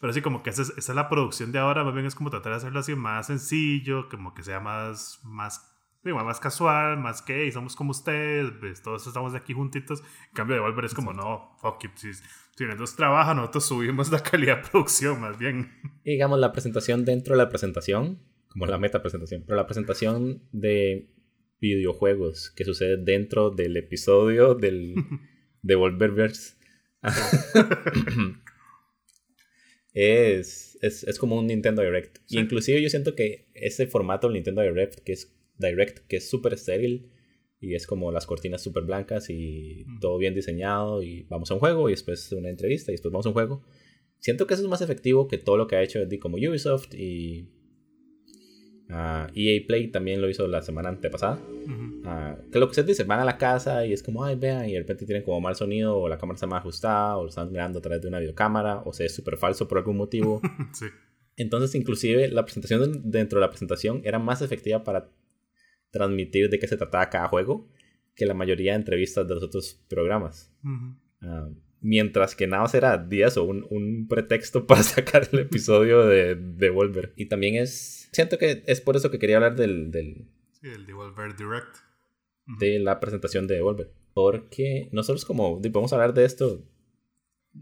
pero 0.00 0.12
sí, 0.12 0.22
como 0.22 0.42
que 0.42 0.50
esa 0.50 0.62
es, 0.62 0.70
esa 0.76 0.92
es, 0.92 0.96
la 0.96 1.08
producción 1.08 1.52
de 1.52 1.58
ahora, 1.58 1.84
más 1.84 1.94
bien 1.94 2.06
es 2.06 2.14
como 2.14 2.30
tratar 2.30 2.52
de 2.52 2.56
hacerlo 2.58 2.80
así 2.80 2.94
más 2.94 3.26
sencillo, 3.26 4.08
como 4.08 4.34
que 4.34 4.42
sea 4.42 4.60
más, 4.60 5.20
más 5.24 5.74
digo, 6.04 6.22
más 6.22 6.38
casual, 6.38 6.98
más 6.98 7.22
que 7.22 7.44
hey, 7.44 7.52
somos 7.52 7.74
como 7.74 7.90
ustedes, 7.90 8.52
pues, 8.60 8.82
todos 8.82 9.06
estamos 9.06 9.34
aquí 9.34 9.54
juntitos. 9.54 10.00
En 10.00 10.34
cambio, 10.34 10.56
de 10.56 10.62
Volver 10.62 10.84
es 10.84 10.94
como, 10.94 11.12
no, 11.12 11.56
fuck 11.60 11.82
it, 11.84 11.92
si, 11.96 12.12
si 12.12 12.64
nosotros 12.64 12.94
trabajan, 12.96 13.38
nosotros 13.38 13.66
subimos 13.66 14.10
la 14.10 14.18
calidad 14.22 14.62
de 14.62 14.68
producción, 14.70 15.20
más 15.20 15.38
bien. 15.38 15.72
Y 16.04 16.12
digamos, 16.12 16.38
la 16.38 16.52
presentación 16.52 17.04
dentro 17.04 17.34
de 17.34 17.38
la 17.38 17.48
presentación, 17.48 18.20
como 18.48 18.66
la 18.66 18.78
meta 18.78 19.00
presentación, 19.00 19.44
pero 19.46 19.56
la 19.56 19.66
presentación 19.66 20.42
de 20.52 21.10
videojuegos 21.60 22.52
que 22.54 22.64
sucede 22.64 22.98
dentro 22.98 23.50
del 23.50 23.76
episodio 23.76 24.54
del, 24.54 24.94
de 25.62 25.74
Volververse. 25.74 26.56
es, 29.94 30.76
es, 30.82 31.04
es, 31.04 31.18
como 31.18 31.38
un 31.38 31.46
Nintendo 31.46 31.82
Direct. 31.82 32.18
Y 32.28 32.38
inclusive 32.38 32.82
yo 32.82 32.90
siento 32.90 33.14
que 33.14 33.46
ese 33.54 33.86
formato 33.86 34.26
del 34.26 34.34
Nintendo 34.34 34.62
Direct, 34.62 35.00
que 35.00 35.12
es 35.12 35.32
Direct, 35.58 36.00
que 36.08 36.16
es 36.16 36.28
súper 36.28 36.52
estéril, 36.52 37.10
y 37.60 37.74
es 37.74 37.86
como 37.86 38.12
las 38.12 38.26
cortinas 38.26 38.62
súper 38.62 38.82
blancas 38.82 39.30
y 39.30 39.86
todo 40.00 40.18
bien 40.18 40.34
diseñado, 40.34 41.02
y 41.02 41.22
vamos 41.30 41.50
a 41.50 41.54
un 41.54 41.60
juego, 41.60 41.88
y 41.88 41.92
después 41.92 42.30
una 42.32 42.50
entrevista, 42.50 42.90
y 42.90 42.94
después 42.94 43.12
vamos 43.12 43.26
a 43.26 43.30
un 43.30 43.34
juego. 43.34 43.62
Siento 44.18 44.46
que 44.46 44.54
eso 44.54 44.62
es 44.64 44.68
más 44.68 44.82
efectivo 44.82 45.28
que 45.28 45.38
todo 45.38 45.56
lo 45.56 45.66
que 45.66 45.76
ha 45.76 45.82
hecho 45.82 46.00
como 46.20 46.36
Ubisoft 46.36 46.92
y 46.94 47.48
EA 48.88 49.28
e 49.34 49.64
Play 49.66 49.88
también 49.88 50.20
lo 50.20 50.28
hizo 50.28 50.46
la 50.46 50.62
semana 50.62 50.88
antepasada. 50.90 51.40
que 52.52 52.58
lo 52.58 52.68
que 52.68 52.74
se 52.74 52.82
dice, 52.82 53.04
van 53.04 53.20
a 53.20 53.24
la 53.24 53.38
casa 53.38 53.86
y 53.86 53.92
es 53.92 54.02
como, 54.02 54.24
ay, 54.24 54.36
vean, 54.36 54.68
y 54.68 54.72
de 54.72 54.80
repente 54.80 55.06
tienen 55.06 55.24
como 55.24 55.40
mal 55.40 55.56
sonido, 55.56 55.96
o 55.96 56.08
la 56.08 56.18
cámara 56.18 56.34
está 56.34 56.46
mal 56.46 56.60
ajustada, 56.60 57.16
o 57.16 57.22
lo 57.22 57.28
están 57.28 57.50
mirando 57.50 57.78
a 57.78 57.82
través 57.82 58.02
de 58.02 58.08
una 58.08 58.18
videocámara, 58.18 58.82
o 58.84 58.92
sea, 58.92 59.06
es 59.06 59.14
súper 59.14 59.36
falso 59.36 59.66
por 59.66 59.78
algún 59.78 59.96
motivo. 59.96 60.40
sí. 60.72 60.86
Entonces, 61.36 61.74
inclusive, 61.74 62.28
la 62.28 62.44
presentación 62.44 63.10
dentro 63.10 63.38
de 63.38 63.46
la 63.46 63.50
presentación 63.50 64.02
era 64.04 64.18
más 64.18 64.42
efectiva 64.42 64.84
para 64.84 65.10
transmitir 65.90 66.50
de 66.50 66.58
qué 66.58 66.66
se 66.68 66.76
trataba 66.76 67.08
cada 67.10 67.28
juego 67.28 67.68
que 68.14 68.26
la 68.26 68.34
mayoría 68.34 68.72
de 68.72 68.78
entrevistas 68.78 69.26
de 69.26 69.34
los 69.34 69.42
otros 69.42 69.80
programas. 69.88 70.52
Mientras 71.80 72.34
que 72.34 72.46
nada 72.46 72.66
será 72.68 72.96
días 72.98 73.36
o 73.36 73.44
un, 73.44 73.66
un, 73.70 74.06
pretexto 74.08 74.66
para 74.68 74.82
sacar 74.82 75.28
el 75.32 75.40
episodio 75.40 76.06
de 76.06 76.34
Devolver. 76.36 77.12
Y 77.16 77.26
también 77.26 77.56
es. 77.56 78.03
Siento 78.14 78.38
que 78.38 78.62
es 78.66 78.80
por 78.80 78.94
eso 78.94 79.10
que 79.10 79.18
quería 79.18 79.36
hablar 79.36 79.56
del. 79.56 79.90
del 79.90 80.28
sí, 80.52 80.68
el 80.68 80.86
Devolver 80.86 81.36
Direct. 81.36 81.78
De 82.46 82.78
la 82.78 83.00
presentación 83.00 83.48
de 83.48 83.56
Devolver. 83.56 83.92
Porque 84.14 84.88
nosotros, 84.92 85.24
como. 85.24 85.60
Podemos 85.60 85.92
hablar 85.92 86.14
de 86.14 86.24
esto 86.24 86.64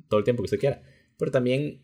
todo 0.08 0.18
el 0.18 0.24
tiempo 0.24 0.42
que 0.42 0.46
usted 0.46 0.60
quiera. 0.60 0.82
Pero 1.16 1.30
también 1.30 1.82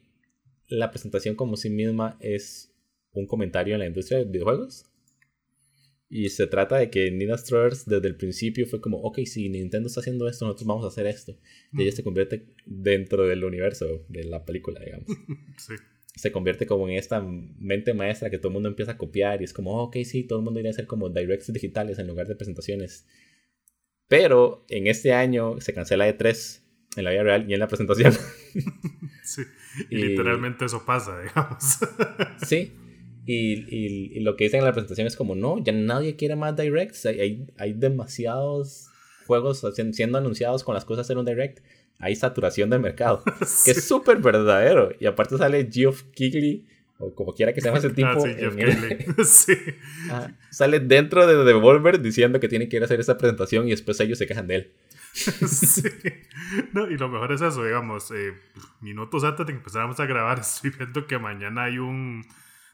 la 0.67 0.91
presentación, 0.91 1.35
como 1.35 1.57
sí 1.57 1.71
misma, 1.71 2.19
es 2.21 2.71
un 3.13 3.27
comentario 3.27 3.73
en 3.73 3.81
la 3.81 3.87
industria 3.87 4.19
de 4.19 4.25
videojuegos. 4.27 4.85
Y 6.11 6.29
se 6.29 6.47
trata 6.47 6.77
de 6.77 6.91
que 6.91 7.11
Nina 7.11 7.39
Struthers 7.39 7.87
desde 7.87 8.09
el 8.09 8.17
principio 8.17 8.67
fue 8.67 8.83
como, 8.83 8.99
ok, 8.99 9.21
si 9.25 9.49
Nintendo 9.49 9.87
está 9.87 10.01
haciendo 10.01 10.29
esto, 10.29 10.45
nosotros 10.45 10.67
vamos 10.67 10.85
a 10.85 10.89
hacer 10.89 11.07
esto. 11.07 11.39
Y 11.73 11.85
ella 11.85 11.93
se 11.93 12.05
convierte 12.05 12.55
dentro 12.67 13.27
del 13.27 13.45
universo 13.45 14.05
de 14.09 14.25
la 14.25 14.45
película, 14.45 14.81
digamos. 14.81 15.07
sí. 15.57 15.75
Se 16.19 16.33
convierte 16.33 16.67
como 16.67 16.89
en 16.89 16.97
esta 16.97 17.21
mente 17.21 17.95
maestra 17.95 18.29
que 18.29 18.39
todo 18.39 18.49
el 18.49 18.55
mundo 18.55 18.69
empieza 18.69 18.93
a 18.93 18.99
copiar 18.99 19.41
y 19.41 19.45
es 19.45 19.53
como, 19.53 19.83
ok, 19.83 19.97
sí, 20.05 20.25
todo 20.25 20.41
el 20.41 20.45
mundo 20.45 20.61
iría 20.61 20.71
a 20.71 20.75
hacer 20.75 20.87
como 20.87 21.09
directs 21.09 21.53
digitales 21.53 21.99
en 21.99 22.07
lugar 22.07 22.27
de 22.27 22.37
presentaciones. 22.37 23.07
Pero 24.09 24.65
en 24.69 24.87
este 24.87 25.13
año 25.13 25.61
se 25.61 25.73
cancela 25.73 26.09
E3 26.09 26.63
en 26.97 27.05
la 27.05 27.11
vida 27.11 27.23
real 27.23 27.49
y 27.49 27.55
en 27.55 27.61
la 27.61 27.69
presentación. 27.69 28.13
sí, 29.23 29.43
y, 29.91 29.97
y 29.97 30.03
literalmente 30.09 30.65
eso 30.65 30.85
pasa, 30.85 31.21
digamos. 31.21 31.79
sí, 32.47 32.73
y, 33.31 34.17
y, 34.17 34.21
lo 34.21 34.37
que 34.37 34.45
dicen 34.45 34.61
en 34.61 34.65
la 34.65 34.73
presentación 34.73 35.07
es 35.07 35.15
como, 35.15 35.35
no, 35.35 35.63
ya 35.63 35.73
nadie 35.73 36.17
quiere 36.17 36.35
más 36.35 36.57
directs. 36.57 37.05
Hay, 37.05 37.47
hay, 37.59 37.73
demasiados 37.75 38.89
juegos 39.27 39.63
siendo 39.93 40.17
anunciados 40.17 40.65
con 40.65 40.75
las 40.75 40.87
cosas 40.87 41.11
en 41.11 41.19
un 41.19 41.27
direct. 41.27 41.63
Hay 41.99 42.14
saturación 42.17 42.71
del 42.71 42.81
mercado. 42.81 43.23
Que 43.64 43.73
es 43.73 43.87
súper 43.87 44.19
verdadero. 44.19 44.90
Y 45.00 45.07
aparte 45.07 45.37
sale 45.37 45.69
Geoff 45.71 46.05
Keighley, 46.14 46.67
o 46.99 47.14
como 47.14 47.35
quiera 47.35 47.52
que 47.52 47.61
se 47.61 47.69
llame 47.69 47.78
ese 47.78 47.90
tipo. 47.90 48.09
Ah, 48.09 48.14
sí, 49.25 49.55
ah, 50.11 50.31
sale 50.50 50.81
dentro 50.81 51.26
de 51.26 51.45
Devolver 51.45 52.00
diciendo 52.00 52.40
que 52.40 52.49
tiene 52.49 52.69
que 52.69 52.76
ir 52.76 52.83
a 52.83 52.87
hacer 52.87 53.00
esa 53.00 53.17
presentación 53.17 53.67
y 53.67 53.71
después 53.71 53.99
ellos 54.00 54.19
se 54.19 54.26
quejan 54.26 54.47
de 54.47 54.57
él. 54.57 54.73
sí. 55.12 55.83
No, 56.73 56.88
y 56.88 56.97
lo 56.97 57.09
mejor 57.09 57.33
es 57.33 57.40
eso, 57.40 57.64
digamos, 57.64 58.11
eh, 58.11 58.35
minutos 58.81 59.25
antes 59.25 59.47
de 59.47 59.52
que 59.52 59.59
empezáramos 59.59 59.99
a 60.00 60.07
grabar, 60.07 60.40
estoy 60.40 60.71
viendo 60.71 61.07
que 61.07 61.19
mañana 61.19 61.64
hay 61.64 61.78
un 61.78 62.25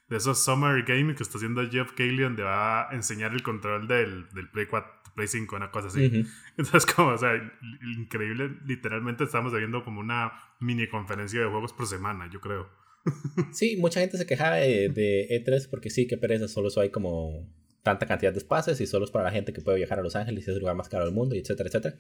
de 0.09 0.17
esos 0.17 0.45
Summer 0.45 0.83
Gaming 0.85 1.15
que 1.15 1.23
está 1.23 1.39
haciendo 1.39 1.69
Jeff 1.69 1.93
Cayley, 1.93 2.25
donde 2.25 2.43
va 2.43 2.91
a 2.91 2.95
enseñar 2.95 3.33
el 3.33 3.43
control 3.43 3.89
del, 3.89 4.29
del 4.31 4.51
Play 4.51 4.67
4, 4.67 4.91
Play 5.15 5.29
5, 5.29 5.57
una 5.57 5.71
cosa 5.71 5.89
así. 5.89 6.05
Entonces, 6.57 6.87
como, 6.87 7.11
o 7.11 7.19
sea, 7.19 7.33
increíble, 7.97 8.51
literalmente 8.67 9.25
estamos 9.25 9.53
viendo 9.53 9.85
como 9.85 10.01
una 10.01 10.33
mini 10.61 10.89
conferencia 10.89 11.41
de 11.41 11.47
juegos 11.47 11.73
por 11.73 11.87
semana, 11.87 12.29
yo 12.33 12.41
creo. 12.41 12.69
sí, 13.53 13.77
mucha 13.79 14.01
gente 14.01 14.17
se 14.17 14.27
queja 14.27 14.53
de, 14.53 15.29
E3 15.31 15.69
porque 15.71 15.91
sí, 15.91 16.07
que 16.07 16.17
pereza, 16.17 16.49
solo 16.49 16.69
hay 16.77 16.91
como 16.91 17.49
tanta 17.83 18.07
cantidad 18.07 18.33
de 18.33 18.39
espacios 18.39 18.81
y 18.81 18.87
solo 18.87 19.05
es 19.05 19.11
para 19.11 19.27
la 19.27 19.31
gente 19.31 19.53
que 19.53 19.61
puede 19.61 19.77
viajar 19.77 19.99
a 19.99 20.03
Los 20.03 20.17
Ángeles 20.17 20.47
y 20.47 20.51
es 20.51 20.57
el 20.57 20.61
lugar 20.61 20.75
más 20.75 20.89
caro 20.89 21.05
del 21.05 21.15
mundo, 21.15 21.35
y 21.35 21.39
etcétera, 21.39 21.69
etcétera. 21.69 21.97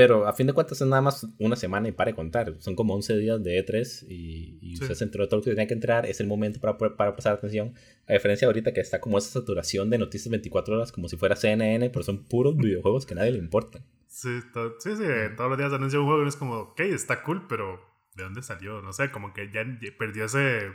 Pero 0.00 0.26
a 0.26 0.32
fin 0.32 0.46
de 0.46 0.54
cuentas 0.54 0.80
es 0.80 0.86
nada 0.88 1.02
más 1.02 1.26
una 1.38 1.56
semana 1.56 1.86
y 1.86 1.92
para 1.92 2.10
de 2.10 2.14
contar. 2.14 2.54
Son 2.60 2.74
como 2.74 2.94
11 2.94 3.18
días 3.18 3.44
de 3.44 3.62
E3 3.62 4.06
y, 4.08 4.58
y 4.62 4.72
usted 4.72 4.94
se 4.94 5.04
enteró 5.04 5.24
de 5.24 5.28
todo 5.28 5.40
lo 5.40 5.44
que 5.44 5.50
tenía 5.50 5.66
que 5.66 5.74
entrar. 5.74 6.06
Es 6.06 6.20
el 6.20 6.26
momento 6.26 6.58
para, 6.58 6.78
para 6.78 7.12
prestar 7.12 7.34
atención. 7.34 7.74
A 8.08 8.14
diferencia 8.14 8.46
de 8.46 8.48
ahorita 8.48 8.72
que 8.72 8.80
está 8.80 8.98
como 8.98 9.18
esa 9.18 9.28
saturación 9.28 9.90
de 9.90 9.98
noticias 9.98 10.30
24 10.30 10.74
horas, 10.74 10.90
como 10.90 11.06
si 11.10 11.18
fuera 11.18 11.36
CNN, 11.36 11.90
pero 11.90 12.02
son 12.02 12.24
puros 12.24 12.56
videojuegos 12.56 13.04
que 13.04 13.12
a 13.12 13.18
nadie 13.18 13.32
le 13.32 13.40
importan. 13.40 13.84
Sí, 14.06 14.40
sí, 14.78 14.96
sí, 14.96 15.04
todos 15.36 15.50
los 15.50 15.58
días 15.58 15.70
anuncia 15.70 16.00
un 16.00 16.06
juego 16.06 16.24
y 16.24 16.28
es 16.28 16.36
como, 16.36 16.54
ok, 16.54 16.80
está 16.80 17.22
cool, 17.22 17.46
pero 17.46 17.78
¿de 18.14 18.22
dónde 18.22 18.40
salió? 18.40 18.80
No 18.80 18.94
sé, 18.94 19.10
como 19.10 19.34
que 19.34 19.50
ya 19.52 19.66
perdió 19.98 20.24
ese. 20.24 20.72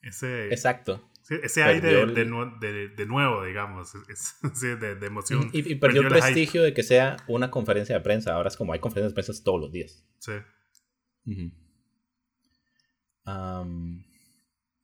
ese 0.00 0.48
Exacto 0.48 1.06
ese 1.28 1.62
aire 1.62 2.06
de, 2.06 2.88
de, 2.88 3.06
nuevo, 3.06 3.44
digamos, 3.44 3.92
de, 4.80 5.06
emoción. 5.06 5.50
Y, 5.52 5.74
perdió, 5.76 6.02
el 6.02 6.08
prestigio 6.08 6.62
de 6.62 6.72
que 6.72 6.82
sea 6.82 7.16
una 7.26 7.50
conferencia 7.50 7.96
de 7.96 8.00
prensa. 8.00 8.34
Ahora 8.34 8.48
es 8.48 8.56
como 8.56 8.72
hay 8.72 8.78
conferencias 8.78 9.12
de 9.12 9.22
prensa 9.22 9.44
todos 9.44 9.60
los 9.60 9.72
días. 9.72 10.04
Sí. 10.18 10.32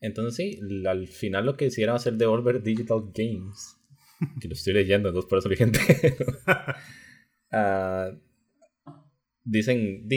entonces 0.00 0.34
sí, 0.34 0.60
al 0.86 1.06
final 1.06 1.46
lo 1.46 1.56
que 1.56 1.66
decidieron 1.66 1.96
hacer 1.96 2.14
de 2.14 2.20
Devolver 2.20 2.62
Digital 2.62 3.12
Games, 3.14 3.76
que 4.40 4.48
lo 4.48 4.54
estoy 4.54 4.74
leyendo, 4.74 5.08
entonces 5.08 5.28
por 5.28 5.38
eso 5.38 5.48
mi 5.48 5.56
gente. 5.56 5.78
uh, 7.52 8.18
dicen, 9.44 10.08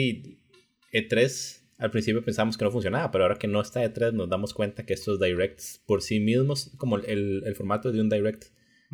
E3 0.92 1.65
al 1.78 1.90
principio 1.90 2.24
pensamos 2.24 2.56
que 2.56 2.64
no 2.64 2.70
funcionaba, 2.70 3.10
pero 3.10 3.24
ahora 3.24 3.36
que 3.36 3.48
no 3.48 3.60
está 3.60 3.80
de 3.80 3.90
3 3.90 4.14
nos 4.14 4.28
damos 4.28 4.54
cuenta 4.54 4.86
que 4.86 4.94
estos 4.94 5.20
directs 5.20 5.82
por 5.86 6.02
sí 6.02 6.20
mismos, 6.20 6.72
como 6.78 6.96
el, 6.96 7.42
el 7.44 7.54
formato 7.54 7.92
de 7.92 8.00
un 8.00 8.08
direct, 8.08 8.44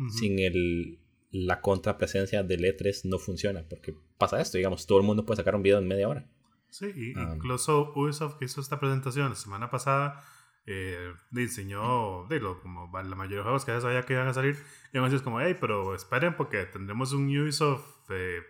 sin 0.09 0.39
el, 0.39 0.99
la 1.31 1.61
contrapresencia 1.61 2.43
del 2.43 2.61
E3 2.61 3.05
no 3.05 3.17
funciona, 3.19 3.63
porque 3.67 3.95
pasa 4.17 4.39
esto, 4.39 4.57
digamos, 4.57 4.85
todo 4.85 4.99
el 4.99 5.05
mundo 5.05 5.25
puede 5.25 5.37
sacar 5.37 5.55
un 5.55 5.63
video 5.63 5.79
en 5.79 5.87
media 5.87 6.07
hora. 6.07 6.29
Sí, 6.69 7.13
incluso 7.15 7.91
Ubisoft 7.95 8.37
que 8.37 8.45
hizo 8.45 8.61
esta 8.61 8.79
presentación 8.79 9.29
la 9.29 9.35
semana 9.35 9.69
pasada 9.69 10.23
eh, 10.65 11.13
diseñó 11.29 12.25
de 12.27 12.39
lo, 12.39 12.61
como 12.61 12.89
la 12.91 13.15
mayoría 13.15 13.37
de 13.37 13.43
juegos 13.43 13.65
que 13.65 13.71
ya 13.71 13.81
sabía 13.81 14.03
que 14.03 14.13
iban 14.13 14.27
a 14.27 14.33
salir 14.33 14.57
y 14.91 14.97
aún 14.97 15.07
así 15.07 15.15
es 15.15 15.21
como, 15.21 15.39
hey, 15.41 15.55
pero 15.59 15.93
esperen 15.93 16.35
porque 16.35 16.65
tendremos 16.65 17.13
un 17.13 17.25
Ubisoft, 17.25 18.09
eh, 18.09 18.41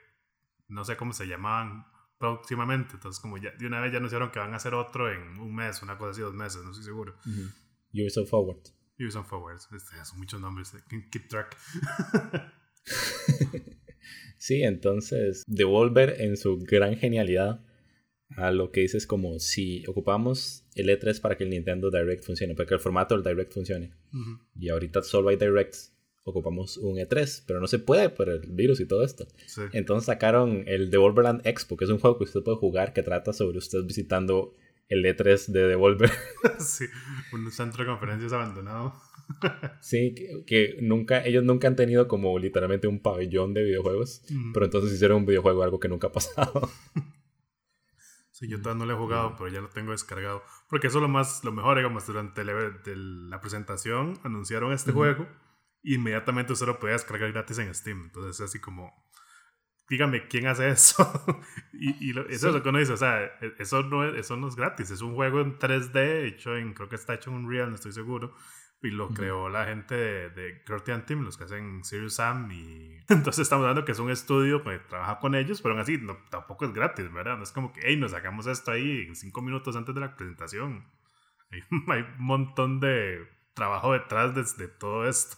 no 0.68 0.86
sé 0.86 0.96
cómo 0.96 1.12
se 1.12 1.28
llamaban 1.28 1.86
próximamente, 2.32 2.94
entonces 2.94 3.22
como 3.22 3.38
ya 3.38 3.52
de 3.52 3.68
una 3.68 3.82
vez 3.82 3.92
ya 3.92 3.98
anunciaron 3.98 4.32
que 4.32 4.40
van 4.40 4.54
a 4.54 4.56
hacer 4.56 4.74
otro 4.74 5.12
en 5.12 5.38
un 5.40 5.54
mes, 5.54 5.82
una 5.84 5.98
cosa 5.98 6.12
así, 6.12 6.22
dos 6.22 6.34
meses, 6.34 6.64
no 6.64 6.72
estoy 6.72 6.86
seguro. 6.86 7.16
Ubisoft 7.94 8.30
Forward. 8.30 8.62
Ubisoft 8.98 9.28
Forward, 9.28 9.58
este, 9.58 10.06
son 10.06 10.20
muchos 10.20 10.40
nombres, 10.40 10.74
eh, 10.74 10.80
keep 11.12 11.28
track. 11.28 11.58
sí, 14.38 14.64
entonces 14.64 15.44
Devolver 15.48 16.22
en 16.22 16.38
su 16.38 16.60
gran 16.60 16.96
genialidad 16.96 17.62
a 18.38 18.52
lo 18.52 18.72
que 18.72 18.82
dices 18.82 19.06
como 19.06 19.40
si 19.40 19.86
ocupamos 19.86 20.66
el 20.76 20.88
E3 20.88 21.20
para 21.20 21.36
que 21.36 21.44
el 21.44 21.50
Nintendo 21.50 21.92
Direct 21.92 22.24
funcione, 22.24 22.56
para 22.56 22.68
que 22.68 22.76
el 22.76 22.80
formato 22.80 23.16
del 23.16 23.24
Direct 23.24 23.54
funcione. 23.54 23.94
Y 24.56 24.70
ahorita 24.70 25.02
solo 25.04 25.30
hay 25.30 25.36
Directs, 25.36 25.93
ocupamos 26.24 26.78
un 26.78 26.98
E3, 26.98 27.44
pero 27.46 27.60
no 27.60 27.68
se 27.68 27.80
puede 27.80 28.10
por 28.10 28.30
el 28.30 28.42
virus 28.48 28.80
y 28.80 28.86
todo 28.86 29.04
esto. 29.04 29.28
Entonces 29.74 30.06
sacaron 30.06 30.64
el 30.68 30.90
Devolverland 30.90 31.46
Expo, 31.46 31.76
que 31.78 31.86
es 31.86 31.92
un 31.92 32.00
juego 32.00 32.18
que 32.18 32.24
usted 32.24 32.44
puede 32.44 32.58
jugar 32.58 32.94
que 32.94 33.04
trata 33.04 33.34
sobre 33.34 33.58
usted 33.58 33.84
visitando 33.84 34.56
el 34.88 35.04
E3 35.04 35.48
de 35.48 35.68
Devolver. 35.68 36.12
sí, 36.60 36.86
un 37.34 37.52
centro 37.52 37.84
de 37.84 37.90
conferencias 37.90 38.32
abandonado. 38.34 38.94
sí, 39.82 40.16
que, 40.46 40.78
nunca, 40.82 41.26
ellos 41.26 41.44
nunca 41.44 41.68
han 41.68 41.76
tenido 41.76 42.08
como 42.08 42.38
literalmente 42.40 42.88
un 42.88 43.02
pabellón 43.02 43.54
de 43.54 43.64
videojuegos, 43.64 44.24
pero 44.54 44.66
entonces 44.66 44.94
hicieron 44.94 45.18
un 45.18 45.26
videojuego, 45.26 45.64
algo 45.64 45.80
que 45.80 45.88
nunca 45.88 46.08
ha 46.08 46.12
pasado. 46.12 46.70
Sí, 48.32 48.50
yo 48.50 48.60
todavía 48.62 48.80
no 48.80 48.86
lo 48.86 48.94
he 48.94 49.02
jugado, 49.02 49.36
pero 49.38 49.48
ya 49.50 49.62
lo 49.62 49.70
tengo 49.70 49.92
descargado. 49.92 50.42
Porque 50.68 50.88
eso 50.88 50.98
es 50.98 51.02
lo 51.04 51.08
más, 51.08 51.44
lo 51.44 51.52
mejor, 51.52 51.78
digamos, 51.78 52.06
durante 52.08 52.44
la 52.44 53.40
presentación 53.40 54.20
anunciaron 54.24 54.74
este 54.74 54.92
juego 54.92 55.28
inmediatamente 55.84 56.54
usted 56.54 56.68
lo 56.68 56.80
podía 56.80 56.94
descargar 56.94 57.32
gratis 57.32 57.58
en 57.60 57.74
Steam. 57.74 58.04
Entonces 58.04 58.40
es 58.40 58.50
así 58.50 58.60
como, 58.60 58.94
dígame, 59.90 60.28
¿quién 60.28 60.48
hace 60.48 60.70
eso? 60.70 61.12
y, 61.74 62.12
eso 62.30 62.48
es 62.48 62.54
lo 62.54 62.64
que 62.64 62.70
uno 62.70 62.80
dice, 62.80 62.94
o 62.94 62.98
sea, 62.98 63.24
e, 63.24 63.54
eso 63.60 63.84
no, 63.84 64.06
es, 64.06 64.16
eso 64.16 64.38
no 64.38 64.48
es 64.48 64.56
gratis, 64.56 64.92
es 64.92 65.02
un 65.02 65.16
juego 65.16 65.42
en 65.42 65.58
3D, 65.60 66.26
hecho 66.26 66.56
en, 66.56 66.74
creo 66.74 66.90
que 66.90 66.96
está 66.96 67.14
hecho 67.14 67.30
en 67.30 67.38
Unreal, 67.38 67.70
no 67.70 67.76
estoy 67.76 67.92
seguro, 67.92 68.34
y 68.84 68.92
lo 68.92 69.10
creó 69.10 69.48
la 69.48 69.66
gente 69.66 69.96
de, 69.96 70.30
de 70.30 71.02
Team, 71.08 71.24
los 71.24 71.38
que 71.38 71.46
hacen 71.46 71.86
Serious 71.86 72.16
Sam. 72.16 72.52
Y 72.52 72.98
entonces 73.10 73.44
estamos 73.44 73.64
hablando 73.64 73.86
que 73.86 73.94
es 73.94 74.00
un 74.00 74.12
estudio 74.12 74.62
que 74.62 74.78
trabaja 74.80 75.20
con 75.20 75.36
ellos, 75.36 75.62
pero 75.62 75.74
aún 75.74 75.82
así 75.82 75.98
no, 75.98 76.18
tampoco 76.30 76.66
es 76.66 76.74
gratis, 76.74 77.12
¿verdad? 77.12 77.38
No 77.38 77.44
es 77.44 77.52
como 77.54 77.72
que, 77.72 77.80
hey, 77.84 77.96
nos 77.96 78.12
sacamos 78.12 78.46
esto 78.46 78.72
ahí 78.72 79.06
en 79.08 79.16
cinco 79.16 79.42
minutos 79.42 79.76
antes 79.78 79.96
de 79.96 80.02
la 80.02 80.16
presentación. 80.16 80.86
Hay, 81.52 81.62
hay 81.90 82.02
un 82.02 82.26
montón 82.26 82.80
de 82.80 83.28
trabajo 83.54 83.94
detrás 83.94 84.34
de, 84.34 84.44
de, 84.58 84.68
todo 84.68 85.08
esto. 85.08 85.38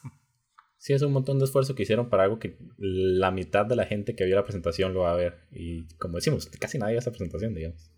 Sí, 0.85 0.93
es 0.93 1.01
un 1.01 1.13
montón 1.13 1.39
de 1.39 1.45
esfuerzo 1.45 1.73
que 1.73 1.81
hicieron 1.81 2.11
para 2.11 2.25
algo 2.25 2.37
que 2.37 2.59
la 2.77 3.31
mitad 3.31 3.65
de 3.65 3.75
la 3.75 3.87
gente 3.87 4.15
que 4.15 4.23
vio 4.23 4.35
la 4.35 4.43
presentación 4.43 4.93
lo 4.93 4.99
va 4.99 5.13
a 5.13 5.15
ver. 5.15 5.39
Y 5.51 5.87
como 5.95 6.17
decimos, 6.17 6.45
casi 6.59 6.77
nadie 6.77 6.93
ve 6.93 6.99
esa 6.99 7.09
presentación, 7.09 7.55
digamos. 7.55 7.91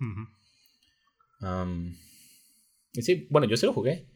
y 2.94 3.02
sí, 3.02 3.28
bueno, 3.30 3.46
yo 3.46 3.58
sí 3.58 3.66
lo 3.66 3.74
jugué. 3.74 4.08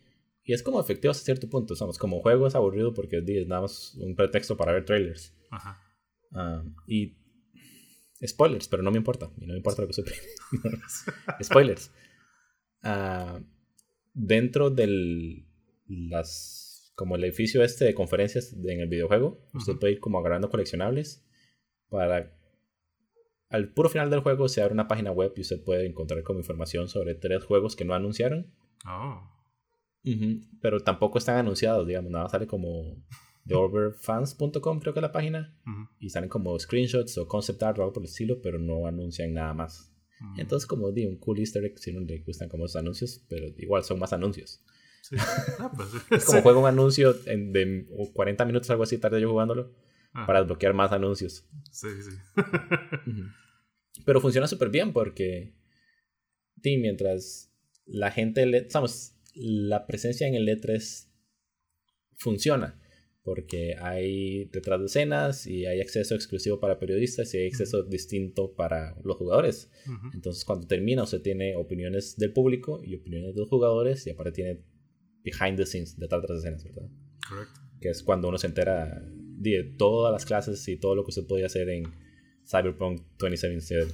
Y 0.45 0.53
es 0.53 0.63
como 0.63 0.79
efectivo 0.79 1.11
hasta 1.11 1.25
cierto 1.25 1.49
punto. 1.49 1.75
Somos 1.75 1.97
como 1.97 2.21
juego 2.21 2.47
es 2.47 2.55
aburrido 2.55 2.93
porque 2.93 3.17
es 3.17 3.45
nada 3.45 3.63
más 3.63 3.93
un 3.95 4.15
pretexto 4.15 4.55
para 4.55 4.71
ver 4.71 4.85
trailers. 4.85 5.35
Ajá. 5.49 5.77
Ah, 6.31 6.63
y 6.87 7.17
spoilers, 8.25 8.69
pero 8.69 8.83
no 8.83 8.91
me 8.91 8.99
importa. 8.99 9.29
Y 9.35 9.47
no 9.47 9.51
me 9.51 9.57
importa 9.57 9.81
lo 9.81 9.89
que 9.89 9.95
supe. 9.95 10.13
spoilers. 11.43 11.91
Uh, 12.85 13.43
dentro 14.13 14.69
del 14.69 15.45
las 15.89 16.60
como 16.95 17.15
el 17.15 17.23
edificio 17.23 17.63
este 17.63 17.85
de 17.85 17.93
conferencias 17.93 18.53
en 18.53 18.79
el 18.79 18.87
videojuego, 18.87 19.39
usted 19.53 19.77
puede 19.77 19.93
ir 19.93 19.99
como 19.99 20.19
agarrando 20.19 20.49
coleccionables 20.49 21.25
para 21.89 22.31
al 23.51 23.73
puro 23.73 23.89
final 23.89 24.09
del 24.09 24.21
juego 24.21 24.47
se 24.47 24.61
abre 24.61 24.73
una 24.73 24.87
página 24.87 25.11
web 25.11 25.33
y 25.35 25.41
usted 25.41 25.61
puede 25.61 25.85
encontrar 25.85 26.23
como 26.23 26.39
información 26.39 26.87
sobre 26.87 27.15
tres 27.15 27.43
juegos 27.43 27.75
que 27.75 27.83
no 27.83 27.93
anunciaron. 27.93 28.53
Oh. 28.87 29.29
Pero 30.61 30.79
tampoco 30.79 31.17
están 31.17 31.37
anunciados, 31.37 31.85
digamos, 31.85 32.11
nada 32.11 32.29
sale 32.29 32.47
como 32.47 32.95
theoverfans.com 33.45 34.79
creo 34.79 34.93
que 34.93 34.99
es 34.99 35.01
la 35.01 35.11
página 35.11 35.57
y 35.99 36.09
salen 36.09 36.29
como 36.29 36.57
screenshots 36.57 37.17
o 37.17 37.27
concept 37.27 37.61
art 37.63 37.79
o 37.79 37.81
algo 37.81 37.93
por 37.93 38.03
el 38.03 38.09
estilo, 38.09 38.41
pero 38.41 38.57
no 38.57 38.87
anuncian 38.87 39.33
nada 39.33 39.53
más. 39.53 39.93
Entonces 40.37 40.65
como 40.65 40.91
di 40.91 41.05
un 41.05 41.17
cool 41.17 41.39
easter 41.39 41.65
egg 41.65 41.77
si 41.77 41.91
no 41.91 41.99
le 41.99 42.19
gustan 42.19 42.47
como 42.47 42.65
esos 42.65 42.77
anuncios, 42.77 43.25
pero 43.27 43.47
igual 43.57 43.83
son 43.83 43.99
más 43.99 44.13
anuncios. 44.13 44.63
Ah, 45.59 45.71
pues, 45.75 45.89
es 46.11 46.25
como 46.25 46.41
juego 46.41 46.59
un 46.61 46.67
anuncio 46.67 47.15
en, 47.25 47.51
de 47.51 47.87
40 48.13 48.45
minutos 48.45 48.69
algo 48.69 48.83
así 48.83 48.97
tarde 48.97 49.21
yo 49.21 49.29
jugándolo 49.29 49.75
ah. 50.13 50.25
para 50.25 50.39
desbloquear 50.39 50.73
más 50.73 50.91
anuncios. 50.91 51.47
Sí, 51.71 51.87
sí. 52.01 52.17
Pero 54.05 54.21
funciona 54.21 54.47
súper 54.47 54.69
bien 54.69 54.93
porque 54.93 55.53
di, 56.55 56.77
mientras 56.77 57.51
la 57.85 58.11
gente 58.11 58.45
le, 58.45 58.59
estamos 58.59 59.15
la 59.33 59.85
presencia 59.87 60.27
en 60.27 60.35
el 60.35 60.47
E3 60.47 61.07
funciona 62.17 62.81
porque 63.23 63.75
hay 63.79 64.45
detrás 64.45 64.79
de 64.79 64.85
escenas 64.87 65.45
y 65.45 65.65
hay 65.65 65.79
acceso 65.79 66.15
exclusivo 66.15 66.59
para 66.59 66.79
periodistas 66.79 67.33
y 67.33 67.37
hay 67.37 67.47
acceso 67.47 67.83
distinto 67.83 68.55
para 68.55 68.95
los 69.03 69.17
jugadores. 69.17 69.69
Entonces, 70.13 70.43
cuando 70.43 70.65
termina, 70.65 71.03
usted 71.03 71.21
tiene 71.21 71.55
opiniones 71.55 72.15
del 72.17 72.33
público 72.33 72.81
y 72.83 72.95
opiniones 72.95 73.35
de 73.35 73.41
los 73.41 73.49
jugadores 73.49 74.07
y 74.07 74.09
aparte 74.09 74.31
tiene 74.31 74.63
behind 75.23 75.57
the 75.57 75.65
scenes, 75.65 75.97
detrás 75.97 76.21
de 76.21 76.27
las 76.29 76.37
escenas, 76.39 76.63
¿verdad? 76.63 76.89
Correcto. 77.27 77.59
Que 77.79 77.89
es 77.89 78.03
cuando 78.03 78.29
uno 78.29 78.37
se 78.37 78.47
entera 78.47 79.01
de 79.05 79.75
todas 79.77 80.11
las 80.11 80.25
clases 80.25 80.67
y 80.67 80.77
todo 80.77 80.95
lo 80.95 81.03
que 81.03 81.09
usted 81.09 81.25
podía 81.27 81.47
hacer 81.47 81.69
en 81.69 81.83
Cyberpunk 82.45 83.01
2077 83.17 83.93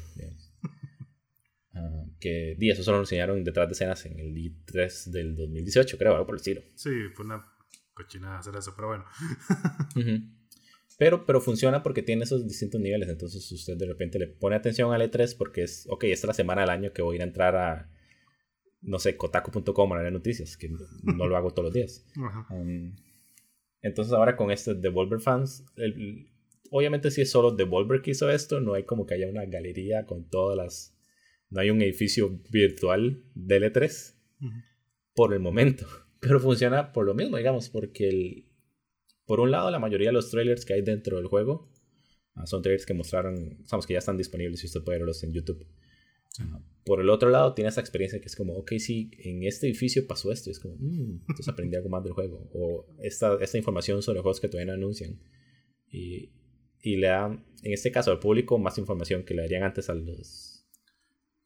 que 2.20 2.56
di, 2.58 2.72
eso 2.72 2.84
solo 2.84 2.98
lo 2.98 3.04
enseñaron 3.04 3.44
detrás 3.44 3.68
de 3.68 3.74
escenas 3.74 4.06
en 4.06 4.20
el 4.20 4.36
I3 4.36 5.12
del 5.12 5.36
2018, 5.36 5.98
creo, 5.98 6.14
algo 6.14 6.26
por 6.26 6.36
el 6.36 6.40
estilo. 6.40 6.62
Sí, 6.76 6.90
fue 7.14 7.26
una 7.26 7.46
cochinada 7.94 8.40
hacer 8.40 8.56
eso, 8.56 8.74
pero 8.76 8.88
bueno. 8.88 9.06
pero, 10.98 11.26
pero 11.26 11.42
funciona 11.42 11.84
porque 11.84 12.02
tiene 12.02 12.24
esos 12.24 12.48
distintos 12.48 12.82
niveles, 12.82 13.10
entonces 13.10 13.52
usted 13.52 13.78
de 13.78 13.86
repente 13.86 14.18
le 14.18 14.28
pone 14.28 14.56
atención 14.56 14.92
al 14.94 15.02
E3 15.02 15.38
porque 15.38 15.64
es, 15.64 15.86
ok, 15.90 16.06
esta 16.06 16.26
es 16.26 16.30
la 16.30 16.34
semana 16.34 16.62
del 16.62 16.72
año 16.72 16.94
que 16.94 17.04
voy 17.04 17.14
a 17.14 17.18
ir 17.18 17.22
a 17.22 17.26
entrar 17.26 17.56
a, 17.56 17.92
no 18.82 19.00
sé, 19.00 19.18
kotaku.com 19.18 19.94
a 19.94 20.00
leer 20.00 20.14
noticias, 20.14 20.58
que 20.58 20.70
no, 21.04 21.28
lo 21.28 21.38
hago 21.38 21.52
todos 21.52 21.66
los 21.66 21.74
días. 21.74 22.06
Um, 22.50 22.96
entonces 23.82 24.14
ahora 24.14 24.36
con 24.36 24.52
este 24.52 24.74
Devolver 24.74 25.20
Fans, 25.20 25.66
obviamente 26.72 27.12
si 27.12 27.22
es 27.22 27.32
solo 27.32 27.52
Devolver 27.52 28.02
que 28.02 28.12
hizo 28.12 28.30
esto, 28.30 28.60
no 28.60 28.74
hay 28.74 28.84
como 28.84 29.06
que 29.06 29.14
haya 29.16 29.30
una 29.30 29.46
galería 29.46 30.06
con 30.06 30.30
todas 30.30 30.58
las 30.58 30.98
no 31.50 31.62
hay 31.62 31.70
un 31.70 31.82
edificio 31.82 32.42
virtual 32.50 33.24
de 33.34 33.62
L3 33.62 34.16
por 35.14 35.34
el 35.34 35.40
momento. 35.40 35.88
Pero 36.20 36.40
funciona 36.40 36.92
por 36.92 37.06
lo 37.06 37.14
mismo, 37.14 37.38
digamos, 37.38 37.70
porque 37.70 38.10
el, 38.10 38.46
por 39.26 39.40
un 39.40 39.52
lado 39.52 39.70
la 39.72 39.80
mayoría 39.80 40.10
de 40.10 40.14
los 40.14 40.32
trailers 40.32 40.66
que 40.66 40.74
hay 40.74 40.82
dentro 40.82 41.18
del 41.18 41.28
juego 41.28 41.72
ah, 42.36 42.48
son 42.48 42.62
trailers 42.62 42.86
que 42.86 42.94
mostraron, 42.94 43.60
sabemos 43.66 43.86
que 43.86 43.94
ya 43.94 44.00
están 44.00 44.18
disponibles 44.18 44.64
y 44.64 44.68
usted 44.68 44.84
puede 44.84 44.98
verlos 44.98 45.24
en 45.24 45.32
YouTube. 45.32 45.66
Ah, 46.40 46.60
por 46.88 47.02
el 47.02 47.10
otro 47.10 47.30
lado 47.30 47.54
tiene 47.54 47.68
esa 47.68 47.82
experiencia 47.82 48.22
que 48.22 48.28
es 48.28 48.36
como, 48.36 48.54
ok, 48.54 48.72
sí, 48.80 49.12
en 49.20 49.44
este 49.44 49.68
edificio 49.68 50.08
pasó 50.08 50.32
esto, 50.32 50.50
es 50.50 50.60
como, 50.60 50.76
mm, 50.80 51.26
entonces 51.28 51.50
aprendí 51.50 51.76
algo 51.76 51.90
más 51.90 52.02
del 52.02 52.14
juego. 52.14 52.50
O 52.54 52.88
esta, 53.04 53.36
esta 53.42 53.58
información 53.58 54.02
sobre 54.02 54.22
juegos 54.22 54.40
que 54.40 54.48
todavía 54.48 54.72
no 54.72 54.78
anuncian. 54.78 55.20
Y, 55.90 56.32
y 56.80 56.96
le 56.96 57.08
da, 57.08 57.26
en 57.26 57.74
este 57.74 57.92
caso 57.92 58.12
al 58.12 58.20
público, 58.20 58.58
más 58.58 58.78
información 58.78 59.24
que 59.24 59.34
le 59.34 59.42
darían 59.42 59.64
antes 59.64 59.90
a 59.90 59.96
los 59.96 60.66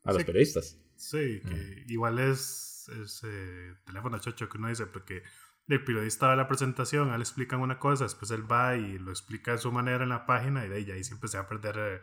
a 0.04 0.14
los 0.14 0.24
periodistas. 0.24 0.80
Sí, 0.96 1.42
que 1.42 1.86
igual 1.88 2.20
es, 2.20 2.90
es 3.02 3.22
eh, 3.24 3.74
teléfono 3.86 4.20
chocho 4.20 4.48
que 4.48 4.58
uno 4.58 4.70
dice, 4.70 4.86
porque 4.86 5.24
el 5.68 5.84
periodista 5.84 6.28
da 6.28 6.36
la 6.36 6.48
presentación, 6.48 7.10
a 7.10 7.14
él 7.14 7.20
le 7.20 7.24
explican 7.24 7.62
una 7.62 7.80
cosa, 7.80 8.04
después 8.04 8.30
él 8.32 8.52
va 8.52 8.76
y 8.76 9.00
lo 9.00 9.10
explica 9.10 9.54
de 9.54 9.58
su 9.58 9.72
manera 9.72 10.04
en 10.04 10.10
la 10.10 10.26
página 10.26 10.66
y 10.66 10.70
de 10.70 10.76
ahí, 10.76 10.92
ahí 10.92 11.04
siempre 11.04 11.30
se 11.30 11.38
va 11.38 11.44
a 11.44 11.50
perder 11.50 12.02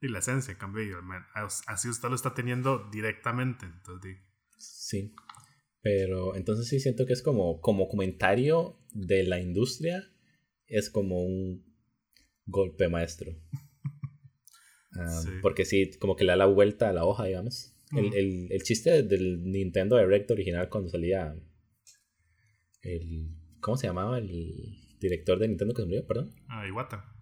eh, 0.00 0.08
la 0.08 0.18
esencia. 0.18 0.52
En 0.52 0.58
cambio, 0.58 0.98
así 1.66 1.88
usted 1.88 2.08
lo 2.08 2.14
está 2.14 2.34
teniendo 2.34 2.88
directamente. 2.90 3.66
Entonces, 3.66 4.18
sí, 4.58 5.14
pero 5.82 6.34
entonces 6.34 6.68
sí 6.68 6.80
siento 6.80 7.06
que 7.06 7.12
es 7.12 7.22
como, 7.22 7.60
como 7.60 7.88
comentario 7.88 8.78
de 8.92 9.22
la 9.22 9.40
industria, 9.40 10.10
es 10.66 10.90
como 10.90 11.24
un 11.24 11.64
golpe 12.46 12.88
maestro. 12.88 13.32
Porque 15.42 15.64
sí, 15.64 15.90
como 15.98 16.16
que 16.16 16.24
le 16.24 16.32
da 16.32 16.36
la 16.36 16.46
vuelta 16.46 16.88
a 16.88 16.92
la 16.92 17.04
hoja, 17.04 17.24
digamos. 17.24 17.74
el, 17.92 18.14
el, 18.14 18.48
el, 18.50 18.62
chiste 18.62 19.02
del 19.02 19.44
Nintendo 19.44 19.96
Direct 19.96 20.30
original 20.30 20.68
cuando 20.68 20.90
salía 20.90 21.36
el... 22.82 23.36
¿Cómo 23.60 23.76
se 23.76 23.86
llamaba 23.86 24.18
el 24.18 24.96
director 24.98 25.38
de 25.38 25.48
Nintendo 25.48 25.74
que 25.74 25.82
se 25.82 25.86
murió? 25.86 26.06
Perdón. 26.06 26.34
Ah, 26.48 26.66
Iwata. 26.66 27.12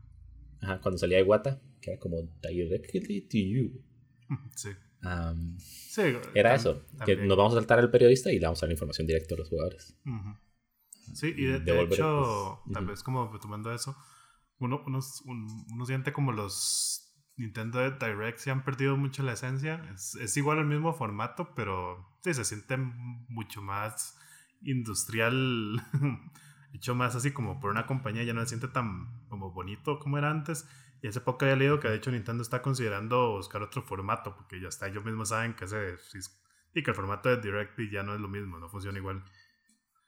Ajá, 0.60 0.80
cuando 0.80 0.98
salía 0.98 1.20
Iwata, 1.20 1.60
que 1.84 1.90
era 1.92 2.00
como 2.00 2.16
directly 2.42 3.20
to 3.28 3.36
you. 3.38 3.82
Sí. 4.56 4.70
Um, 5.02 5.58
Sí, 5.58 6.02
era 6.34 6.54
eso, 6.54 6.82
que 7.04 7.14
nos 7.16 7.36
vamos 7.36 7.52
a 7.52 7.56
saltar 7.56 7.78
al 7.78 7.90
periodista 7.90 8.32
y 8.32 8.38
le 8.38 8.46
vamos 8.46 8.60
a 8.62 8.66
dar 8.66 8.68
la 8.70 8.74
información 8.74 9.06
directa 9.06 9.34
a 9.34 9.38
los 9.38 9.48
jugadores. 9.48 9.96
Sí, 11.12 11.34
y 11.36 11.44
de, 11.44 11.82
hecho, 11.82 12.60
pues, 12.64 12.74
tal 12.74 12.86
vez 12.86 13.02
como 13.02 13.38
tomando 13.38 13.72
eso, 13.72 13.96
uno, 14.58 14.82
uno, 14.86 15.00
un- 15.26 15.66
uno 15.72 15.86
siente 15.86 16.12
como 16.12 16.32
los 16.32 17.14
Nintendo 17.36 17.80
Direct 17.90 18.38
se 18.38 18.50
han 18.50 18.64
perdido 18.64 18.96
mucho 18.96 19.22
la 19.22 19.34
esencia. 19.34 19.84
Es, 19.94 20.14
es 20.16 20.36
igual 20.38 20.58
el 20.58 20.64
mismo 20.66 20.94
formato, 20.94 21.54
pero 21.54 22.08
sí, 22.22 22.32
se 22.32 22.44
siente 22.44 22.76
mucho 22.78 23.60
más 23.60 24.16
industrial, 24.62 25.82
hecho 26.72 26.94
más 26.94 27.14
así 27.14 27.32
como 27.32 27.60
por 27.60 27.70
una 27.70 27.86
compañía, 27.86 28.24
ya 28.24 28.32
no 28.32 28.40
se 28.40 28.48
siente 28.48 28.68
tan 28.68 29.26
como 29.28 29.52
bonito 29.52 29.98
como 29.98 30.16
era 30.18 30.30
antes. 30.30 30.66
Y 31.04 31.08
hace 31.08 31.20
poco 31.20 31.44
había 31.44 31.56
leído 31.56 31.80
que 31.80 31.88
de 31.88 31.96
hecho 31.96 32.10
Nintendo 32.10 32.42
está 32.42 32.62
considerando 32.62 33.32
buscar 33.32 33.62
otro 33.62 33.82
formato, 33.82 34.34
porque 34.34 34.58
ya 34.58 34.68
está, 34.68 34.88
ellos 34.88 35.04
mismos 35.04 35.28
saben 35.28 35.54
que 35.54 35.66
ese, 35.66 35.96
y 36.74 36.82
que 36.82 36.92
el 36.92 36.96
formato 36.96 37.28
de 37.28 37.42
Direct 37.42 37.78
ya 37.92 38.02
no 38.02 38.14
es 38.14 38.22
lo 38.22 38.28
mismo, 38.28 38.58
no 38.58 38.70
funciona 38.70 38.98
igual. 38.98 39.22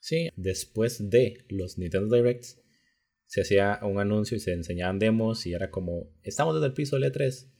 Sí, 0.00 0.30
después 0.36 1.10
de 1.10 1.44
los 1.50 1.76
Nintendo 1.76 2.16
Directs 2.16 2.62
se 3.26 3.42
hacía 3.42 3.78
un 3.82 4.00
anuncio 4.00 4.38
y 4.38 4.40
se 4.40 4.54
enseñaban 4.54 4.98
demos 4.98 5.44
y 5.44 5.52
era 5.52 5.70
como, 5.70 6.14
estamos 6.22 6.54
desde 6.54 6.68
el 6.68 6.72
piso 6.72 6.98
del 6.98 7.12
E3 7.12 7.52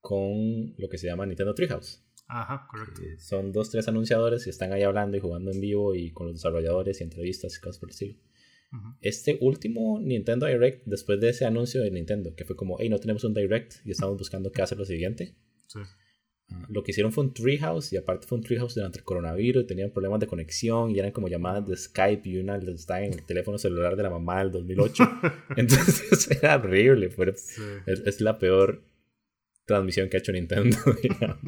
con 0.00 0.74
lo 0.76 0.88
que 0.88 0.98
se 0.98 1.06
llama 1.06 1.26
Nintendo 1.26 1.54
Treehouse. 1.54 2.04
Ajá, 2.26 2.66
correcto. 2.68 3.02
Son 3.20 3.52
dos, 3.52 3.70
tres 3.70 3.86
anunciadores 3.86 4.48
y 4.48 4.50
están 4.50 4.72
ahí 4.72 4.82
hablando 4.82 5.16
y 5.16 5.20
jugando 5.20 5.52
en 5.52 5.60
vivo 5.60 5.94
y 5.94 6.12
con 6.12 6.26
los 6.26 6.34
desarrolladores 6.34 7.00
y 7.00 7.04
entrevistas 7.04 7.56
y 7.56 7.60
cosas 7.60 7.78
por 7.78 7.90
el 7.90 7.92
estilo. 7.92 8.18
Ujú. 8.74 8.94
Este 9.00 9.38
último 9.40 10.00
Nintendo 10.00 10.46
Direct, 10.46 10.82
después 10.86 11.20
de 11.20 11.28
ese 11.30 11.44
anuncio 11.44 11.80
de 11.82 11.90
Nintendo, 11.90 12.34
que 12.34 12.44
fue 12.44 12.56
como, 12.56 12.76
hey, 12.80 12.88
no 12.88 12.98
tenemos 12.98 13.22
un 13.24 13.32
Direct 13.34 13.74
y 13.84 13.90
estamos 13.92 14.18
buscando 14.18 14.50
qué 14.50 14.62
hacer 14.62 14.78
lo 14.78 14.84
siguiente, 14.84 15.34
Sí. 15.68 15.78
ah, 16.50 16.66
lo 16.68 16.82
que 16.82 16.90
hicieron 16.90 17.12
fue 17.12 17.24
un 17.24 17.32
Treehouse 17.32 17.92
y 17.92 17.96
aparte 17.96 18.26
fue 18.26 18.38
un 18.38 18.44
Treehouse 18.44 18.74
durante 18.74 18.98
el 18.98 19.04
coronavirus, 19.04 19.66
tenían 19.66 19.90
problemas 19.90 20.20
de 20.20 20.26
conexión 20.26 20.90
y 20.90 20.98
eran 20.98 21.12
como 21.12 21.28
llamadas 21.28 21.66
de 21.66 21.76
Skype 21.76 22.28
y 22.28 22.38
una 22.38 22.58
les 22.58 22.80
estaba 22.80 23.00
en 23.02 23.12
el 23.14 23.24
teléfono 23.24 23.58
celular 23.58 23.96
de 23.96 24.02
la 24.02 24.10
mamá 24.10 24.40
del 24.40 24.50
2008. 24.52 25.04
Entonces 25.56 26.30
era 26.42 26.56
horrible, 26.56 27.10
fue- 27.10 27.34
Sí. 27.36 27.62
es, 27.86 28.00
es 28.00 28.20
la 28.20 28.38
peor 28.38 28.82
transmisión 29.66 30.08
que 30.08 30.16
ha 30.16 30.20
hecho 30.20 30.32
Nintendo. 30.32 30.76
digamos. 31.02 31.38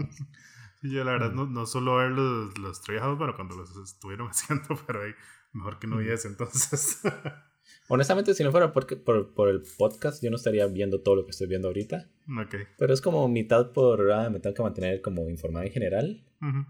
Sí, 0.81 0.91
yo 0.91 1.05
la 1.05 1.13
verdad 1.13 1.33
no, 1.33 1.47
no 1.47 1.67
solo 1.67 1.97
ver 1.97 2.11
los, 2.11 2.57
los 2.59 2.81
Treehouse, 2.83 3.19
bueno, 3.19 3.35
cuando 3.35 3.57
los 3.57 3.75
estuvieron 3.77 4.29
haciendo, 4.29 4.79
pero 4.87 5.03
ahí 5.03 5.13
mejor 5.57 5.79
que 5.79 5.87
no 5.87 5.99
viese 5.99 6.29
entonces. 6.29 7.01
Honestamente, 7.89 8.35
si 8.35 8.43
no 8.43 8.51
fuera 8.51 8.73
por, 8.73 8.87
por, 9.03 9.33
por 9.35 9.49
el 9.49 9.63
podcast, 9.79 10.23
yo 10.23 10.31
no 10.31 10.37
estaría 10.37 10.67
viendo 10.67 11.01
todo 11.03 11.17
lo 11.17 11.25
que 11.25 11.31
estoy 11.31 11.47
viendo 11.47 11.69
ahorita. 11.69 12.11
ok. 12.45 12.55
Pero 12.79 12.93
es 12.93 13.01
como 13.01 13.29
mitad 13.29 13.73
por, 13.73 14.11
ah, 14.13 14.29
me 14.31 14.41
tengo 14.41 14.55
que 14.55 14.63
mantener 14.63 15.01
como 15.01 15.29
informado 15.31 15.65
en 15.65 15.73
general 15.73 16.23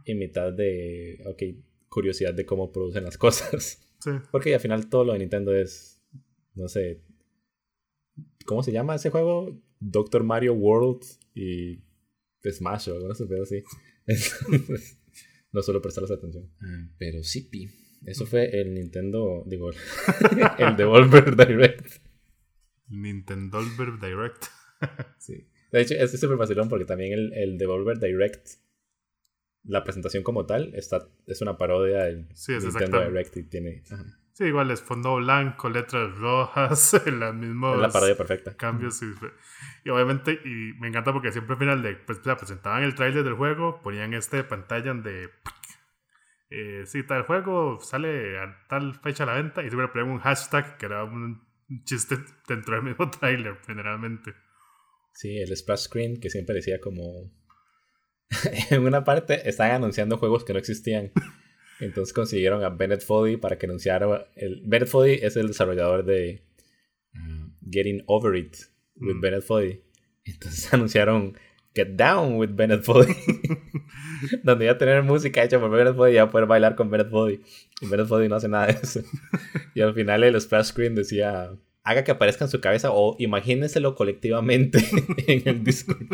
y 0.05 0.15
mitad 0.15 0.53
de, 0.53 1.23
ok, 1.27 1.43
curiosidad 1.89 2.35
de 2.35 2.47
cómo 2.47 2.71
producen 2.73 3.05
las 3.05 3.19
cosas. 3.27 3.83
Sí. 3.99 4.11
Porque 4.31 4.55
al 4.55 4.61
final 4.61 4.89
todo 4.89 5.05
lo 5.05 5.13
de 5.15 5.19
Nintendo 5.21 5.55
es, 5.55 6.03
no 6.55 6.69
sé, 6.69 7.03
¿cómo 8.45 8.63
se 8.63 8.73
llama 8.73 8.95
ese 8.95 9.11
juego? 9.11 9.59
Doctor 9.81 10.23
Mario 10.23 10.55
World 10.55 11.03
y 11.35 11.83
Smash 12.51 12.91
o 12.91 13.11
estupidez 13.11 13.43
así. 13.43 13.65
Entonces, 14.07 14.99
no 15.53 15.63
suelo 15.63 15.83
prestarles 15.83 16.11
atención. 16.11 16.51
Ah, 16.61 16.89
Pero 16.99 17.23
sí, 17.23 17.43
pi. 17.43 17.69
Eso 18.07 18.25
fue 18.25 18.61
el 18.61 18.73
Nintendo, 18.73 19.43
digo, 19.47 19.71
el 20.59 20.77
Devolver 20.77 21.37
Direct. 21.37 22.03
Nintendo 22.89 23.61
Direct. 24.01 24.47
Sí. 25.19 25.49
De 25.73 25.81
hecho, 25.81 25.95
es 25.95 26.21
súper 26.21 26.37
vacilón 26.37 26.69
porque 26.69 26.85
también 26.85 27.13
el, 27.13 27.33
el 27.33 27.59
Devolver 27.59 27.99
Direct, 27.99 28.47
la 29.65 29.83
presentación 29.83 30.23
como 30.23 30.47
tal, 30.47 30.75
está, 30.75 31.09
es 31.27 31.41
una 31.41 31.57
parodia 31.59 32.05
del 32.05 32.29
Sí, 32.35 32.53
es 32.55 32.65
Nintendo. 32.65 33.01
Direct 33.01 33.37
y 33.39 33.43
tiene... 33.45 33.83
ajá, 33.91 34.05
Sí, 34.37 34.45
igual 34.45 34.71
es 34.71 34.83
fondo 34.83 35.17
blanco, 35.17 35.71
letras 35.71 36.15
rojas, 36.19 37.03
mismos 37.35 37.77
es 37.77 37.81
la 37.81 37.89
parodia 37.89 38.19
perfecta. 38.19 38.55
cambios. 38.55 39.03
Y, 39.03 39.07
y 39.85 39.89
obviamente, 39.89 40.39
y 40.45 40.75
me 40.79 40.89
encanta 40.89 41.11
porque 41.15 41.33
siempre 41.33 41.55
al 41.55 41.59
final 41.59 41.83
de, 41.83 41.97
pues, 41.97 42.19
presentaban 42.19 42.83
el 42.83 42.95
tráiler 42.95 43.25
del 43.25 43.33
juego, 43.33 43.81
ponían 43.81 44.13
este 44.13 44.45
pantalla 44.45 44.89
donde... 44.89 45.31
Eh, 46.59 46.87
sí, 46.87 47.03
tal 47.03 47.25
juego 47.25 47.79
sale 47.81 48.39
a 48.39 48.67
tal 48.67 48.95
fecha 48.95 49.25
a 49.25 49.27
la 49.27 49.35
venta 49.35 49.61
y 49.63 49.69
siempre 49.69 49.89
ponían 49.89 50.09
un 50.11 50.21
hashtag 50.21 50.79
que 50.79 50.87
era 50.87 51.05
un 51.05 51.43
chiste 51.85 52.17
dentro 52.49 52.77
del 52.77 52.85
mismo 52.85 53.11
tráiler, 53.21 53.59
generalmente. 53.67 54.33
Sí, 55.13 55.37
el 55.37 55.55
splash 55.55 55.81
screen 55.81 56.19
que 56.19 56.31
siempre 56.31 56.55
decía 56.55 56.81
como... 56.81 57.31
en 58.71 58.87
una 58.87 59.05
parte 59.05 59.49
estaban 59.49 59.77
anunciando 59.77 60.17
juegos 60.17 60.45
que 60.45 60.55
no 60.55 60.59
existían. 60.59 61.13
Entonces 61.79 62.15
consiguieron 62.15 62.65
a 62.65 62.71
Bennett 62.71 63.05
Foddy 63.05 63.37
para 63.37 63.59
que 63.59 63.67
anunciara... 63.67 64.27
El... 64.35 64.63
Bennett 64.65 64.89
Foddy 64.89 65.19
es 65.21 65.37
el 65.37 65.49
desarrollador 65.49 66.07
de 66.07 66.43
uh, 67.15 67.71
Getting 67.71 68.03
Over 68.07 68.35
It 68.35 68.57
with 68.97 69.17
Mm. 69.17 69.21
Bennett 69.21 69.43
Foddy. 69.43 69.83
Entonces 70.25 70.73
anunciaron 70.73 71.37
Get 71.77 71.89
Down 71.97 72.37
with 72.37 72.51
Bennett 72.55 72.83
Foddy. 72.83 73.15
donde 74.43 74.65
iba 74.65 74.73
a 74.73 74.79
tener 74.79 75.03
música 75.03 75.43
hecha 75.45 75.61
por 75.61 75.71
Bennett 75.71 75.95
Foddy 75.95 76.13
y 76.13 76.15
iba 76.15 76.25
a 76.25 76.31
poder 76.31 76.47
bailar 76.49 76.75
con 76.75 76.91
Bennett 76.91 77.11
Foddy. 77.11 77.41
Y 77.83 77.87
Bennett 77.87 78.09
Foddy 78.09 78.29
no 78.29 78.37
hace 78.37 78.49
nada 78.49 78.67
de 78.67 78.73
eso. 78.83 79.01
y 79.75 79.81
al 79.83 79.95
final 79.95 80.25
el 80.25 80.41
splash 80.41 80.67
screen 80.69 80.95
decía... 80.95 81.51
Haga 81.89 82.03
que 82.03 82.11
aparezca 82.11 82.45
en 82.45 82.51
su 82.51 82.61
cabeza 82.61 82.91
o 82.91 83.15
imagínenselo 83.21 83.95
colectivamente 83.95 84.85
en 85.29 85.43
el 85.47 85.63
Discord. 85.63 86.09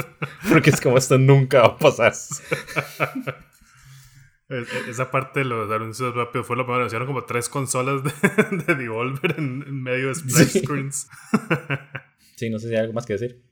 Porque 0.50 0.68
es 0.68 0.78
como 0.82 0.98
esto 0.98 1.16
nunca 1.16 1.60
va 1.62 1.66
a 1.68 1.78
pasar. 1.78 2.12
Es- 2.12 2.42
es- 4.50 4.88
Esa 4.88 5.10
parte 5.10 5.40
de 5.40 5.46
los 5.46 5.70
anuncios 5.70 6.14
rápidos 6.14 6.46
fue 6.46 6.56
lo 6.56 6.64
primero. 6.64 6.80
Anunciaron 6.80 7.06
como 7.08 7.24
tres 7.24 7.48
consolas 7.48 8.02
de, 8.04 8.12
de 8.66 8.74
Devolver 8.74 9.36
en, 9.38 9.64
en 9.66 9.82
medio 9.82 10.08
de 10.08 10.14
splash 10.14 10.46
Sí. 10.48 10.58
screens. 10.60 11.08
Sí, 12.36 12.50
no 12.50 12.58
sé 12.58 12.68
si 12.68 12.74
hay 12.74 12.80
algo 12.82 12.92
más 12.92 13.06
que 13.06 13.14
decir. 13.14 13.42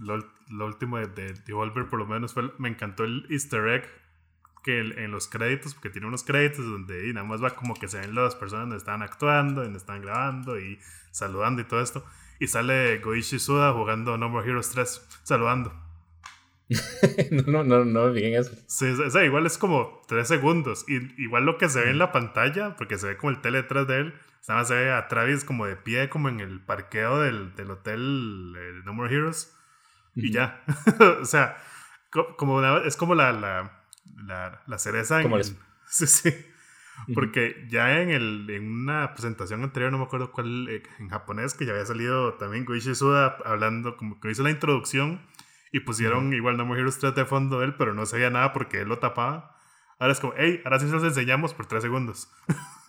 Lo, 0.00 0.18
lo 0.50 0.66
último 0.66 0.98
de, 0.98 1.06
de 1.08 1.32
Devolver, 1.46 1.88
por 1.88 1.98
lo 1.98 2.06
menos, 2.06 2.34
fue, 2.34 2.52
me 2.58 2.68
encantó 2.68 3.04
el 3.04 3.26
Easter 3.30 3.66
egg 3.68 3.84
que 4.64 4.80
el- 4.80 4.98
en 4.98 5.10
los 5.10 5.28
créditos, 5.28 5.74
porque 5.74 5.90
tiene 5.90 6.06
unos 6.08 6.24
créditos 6.24 6.64
donde 6.64 7.08
y 7.08 7.12
nada 7.12 7.26
más 7.26 7.42
va 7.42 7.50
como 7.50 7.74
que 7.74 7.88
se 7.88 8.00
ven 8.00 8.14
las 8.14 8.34
personas 8.34 8.64
donde 8.64 8.76
están 8.76 9.02
actuando, 9.02 9.62
donde 9.62 9.78
están 9.78 10.02
grabando 10.02 10.58
y 10.58 10.78
saludando 11.10 11.62
y 11.62 11.64
todo 11.64 11.80
esto. 11.80 12.04
Y 12.40 12.46
sale 12.48 12.98
Goichi 12.98 13.38
Suda 13.38 13.72
jugando 13.72 14.16
No 14.18 14.28
More 14.28 14.48
Heroes 14.48 14.70
3, 14.70 15.20
saludando. 15.24 15.72
no, 17.30 17.42
no, 17.46 17.64
no, 17.64 17.84
no 17.84 18.06
me 18.08 18.14
fijé 18.14 18.28
en 18.34 18.40
eso. 18.40 18.52
Sí, 18.66 18.86
o 18.86 19.10
sea, 19.10 19.24
igual 19.24 19.46
es 19.46 19.56
como 19.58 20.02
3 20.06 20.26
segundos. 20.28 20.84
Y 20.88 21.22
igual 21.22 21.46
lo 21.46 21.56
que 21.58 21.68
se 21.68 21.80
ve 21.80 21.90
en 21.90 21.98
la 21.98 22.12
pantalla, 22.12 22.76
porque 22.76 22.98
se 22.98 23.06
ve 23.08 23.16
como 23.16 23.30
el 23.30 23.40
tele 23.40 23.62
detrás 23.62 23.86
de 23.86 23.98
él, 24.00 24.14
nada 24.46 24.60
más 24.60 24.68
se 24.68 24.74
ve 24.74 24.92
a 24.92 25.08
Travis 25.08 25.44
como 25.44 25.66
de 25.66 25.76
pie, 25.76 26.08
como 26.08 26.28
en 26.28 26.40
el 26.40 26.60
parqueo 26.60 27.20
del, 27.20 27.54
del 27.54 27.70
hotel 27.70 28.54
eh, 28.58 28.80
No 28.84 28.92
More 28.92 29.14
Heroes. 29.14 29.57
Y 30.18 30.32
ya. 30.32 30.62
o 31.20 31.24
sea, 31.24 31.56
co- 32.10 32.36
como 32.36 32.60
es 32.78 32.96
como 32.96 33.14
la, 33.14 33.32
la, 33.32 33.82
la, 34.16 34.62
la 34.66 34.78
cereza 34.78 35.20
en 35.20 35.26
el- 35.32 35.56
Sí, 35.86 36.06
sí. 36.06 36.30
Porque 37.14 37.66
ya 37.70 38.00
en, 38.02 38.10
el, 38.10 38.50
en 38.50 38.70
una 38.70 39.14
presentación 39.14 39.62
anterior, 39.62 39.92
no 39.92 39.98
me 39.98 40.04
acuerdo 40.04 40.32
cuál, 40.32 40.68
eh, 40.68 40.82
en 40.98 41.08
japonés, 41.08 41.54
que 41.54 41.64
ya 41.64 41.72
había 41.72 41.86
salido 41.86 42.34
también 42.34 42.64
Goichi 42.64 42.94
Suda 42.94 43.36
hablando, 43.44 43.96
como 43.96 44.18
que 44.20 44.30
hizo 44.30 44.42
la 44.42 44.50
introducción 44.50 45.22
y 45.72 45.80
pusieron 45.80 46.32
igual 46.34 46.56
No 46.56 46.66
More 46.66 46.80
Heroes 46.80 46.98
3 46.98 47.14
de 47.14 47.24
fondo 47.24 47.60
de 47.60 47.66
él, 47.66 47.74
pero 47.76 47.94
no 47.94 48.04
se 48.04 48.16
veía 48.16 48.30
nada 48.30 48.52
porque 48.52 48.80
él 48.80 48.88
lo 48.88 48.98
tapaba. 48.98 49.54
Ahora 50.00 50.12
es 50.12 50.20
como, 50.20 50.34
hey, 50.36 50.60
ahora 50.64 50.78
sí 50.80 50.86
se 50.86 50.92
los 50.92 51.04
enseñamos 51.04 51.54
por 51.54 51.66
3 51.66 51.82
segundos. 51.82 52.28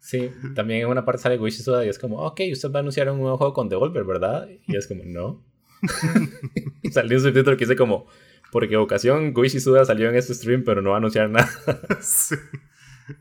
Sí, 0.00 0.32
también 0.54 0.80
en 0.82 0.86
una 0.88 1.04
parte 1.04 1.20
sale 1.22 1.36
Goichi 1.36 1.62
Suda 1.62 1.84
y 1.84 1.88
es 1.88 1.98
como, 1.98 2.18
ok, 2.26 2.40
usted 2.52 2.70
va 2.72 2.78
a 2.78 2.80
anunciar 2.80 3.10
un 3.10 3.18
nuevo 3.20 3.36
juego 3.36 3.52
con 3.52 3.68
Devolver, 3.68 4.04
¿verdad? 4.04 4.48
Y 4.66 4.76
es 4.76 4.88
como, 4.88 5.02
no. 5.04 5.44
salió 6.92 7.16
un 7.18 7.22
subtítulo 7.24 7.56
que 7.56 7.64
dice 7.64 7.76
como, 7.76 8.06
por 8.52 8.64
equivocación, 8.64 9.32
Goichi 9.32 9.60
Suda 9.60 9.84
salió 9.84 10.08
en 10.08 10.16
este 10.16 10.34
stream, 10.34 10.64
pero 10.64 10.82
no 10.82 10.90
va 10.90 10.96
a 10.96 10.98
anunciar 10.98 11.30
nada. 11.30 11.48
sí. 12.00 12.34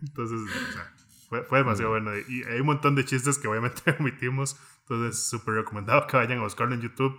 Entonces, 0.02 0.40
o 0.40 0.74
sea, 0.74 0.94
fue, 1.30 1.44
fue 1.44 1.60
demasiado 1.60 1.92
bueno. 1.92 2.12
Y 2.18 2.44
hay 2.44 2.60
un 2.60 2.66
montón 2.68 2.96
de 2.96 3.06
chistes 3.06 3.38
que 3.38 3.48
obviamente 3.48 3.82
omitimos. 4.00 4.58
Entonces, 4.82 5.24
súper 5.30 5.56
recomendado 5.56 6.08
que 6.08 6.18
vayan 6.18 6.40
a 6.40 6.44
buscarlo 6.44 6.74
en 6.76 6.82
YouTube. 6.82 7.16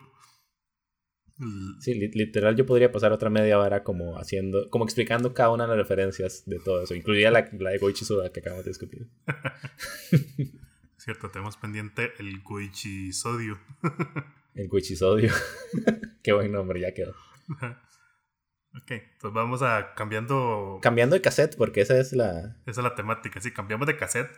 Sí, 1.81 1.95
li- 1.95 2.11
literal 2.13 2.55
yo 2.55 2.67
podría 2.67 2.93
pasar 2.93 3.13
otra 3.13 3.31
media 3.31 3.59
hora 3.59 3.83
como 3.83 4.19
haciendo, 4.19 4.69
como 4.69 4.85
explicando 4.85 5.33
cada 5.33 5.51
una 5.51 5.65
de 5.65 5.69
las 5.71 5.79
referencias 5.79 6.43
de 6.45 6.59
todo 6.59 6.83
eso, 6.83 6.95
incluida 6.95 7.31
la, 7.31 7.49
la 7.59 7.71
de 7.71 7.79
Goichi 7.79 8.05
Suda 8.05 8.31
que 8.31 8.41
acabamos 8.41 8.67
de 8.67 8.71
discutir. 8.73 9.09
Cierto, 10.99 11.31
tenemos 11.31 11.57
pendiente 11.57 12.13
el 12.19 12.43
Goichi 12.43 13.13
Sodio. 13.15 13.59
El 14.55 14.69
Cuchisodio, 14.69 15.33
Qué 16.23 16.33
buen 16.33 16.53
nombre, 16.53 16.81
ya 16.81 16.93
quedó. 16.93 17.15
Ok, 18.77 18.91
entonces 18.91 19.35
vamos 19.35 19.63
a 19.63 19.95
cambiando. 19.95 20.79
Cambiando 20.83 21.15
de 21.15 21.23
cassette, 21.23 21.57
porque 21.57 21.81
esa 21.81 21.99
es 21.99 22.13
la. 22.13 22.57
Esa 22.67 22.81
es 22.81 22.85
la 22.85 22.95
temática, 22.95 23.41
sí, 23.41 23.53
cambiamos 23.53 23.87
de 23.87 23.97
cassette. 23.97 24.31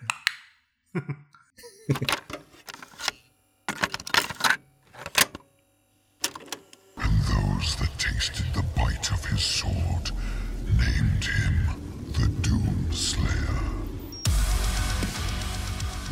Sword, 9.42 10.12
named 10.77 11.25
him 11.25 11.57
the 12.12 12.29
Doomslayer. 12.48 13.41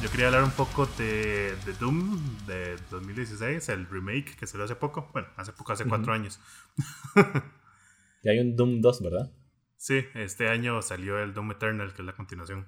Yo 0.02 0.10
quería 0.10 0.26
hablar 0.28 0.44
un 0.44 0.50
poco 0.52 0.86
de, 0.86 1.54
de, 1.66 1.72
Doom 1.74 2.46
de 2.46 2.76
2016, 2.90 3.68
el 3.68 3.86
remake 3.86 4.34
que 4.34 4.46
salió 4.46 4.64
hace 4.64 4.74
poco. 4.74 5.10
Bueno, 5.12 5.28
hace 5.36 5.52
poco, 5.52 5.72
hace 5.72 5.84
cuatro 5.84 6.14
años. 6.14 6.40
ya 8.22 8.30
hay 8.30 8.38
un 8.38 8.56
Doom 8.56 8.80
2, 8.80 9.02
¿verdad? 9.02 9.30
Sí, 9.76 10.04
este 10.14 10.48
año 10.48 10.80
salió 10.80 11.18
el 11.18 11.34
Doom 11.34 11.52
Eternal, 11.52 11.92
que 11.92 12.00
es 12.00 12.06
la 12.06 12.14
continuación. 12.14 12.66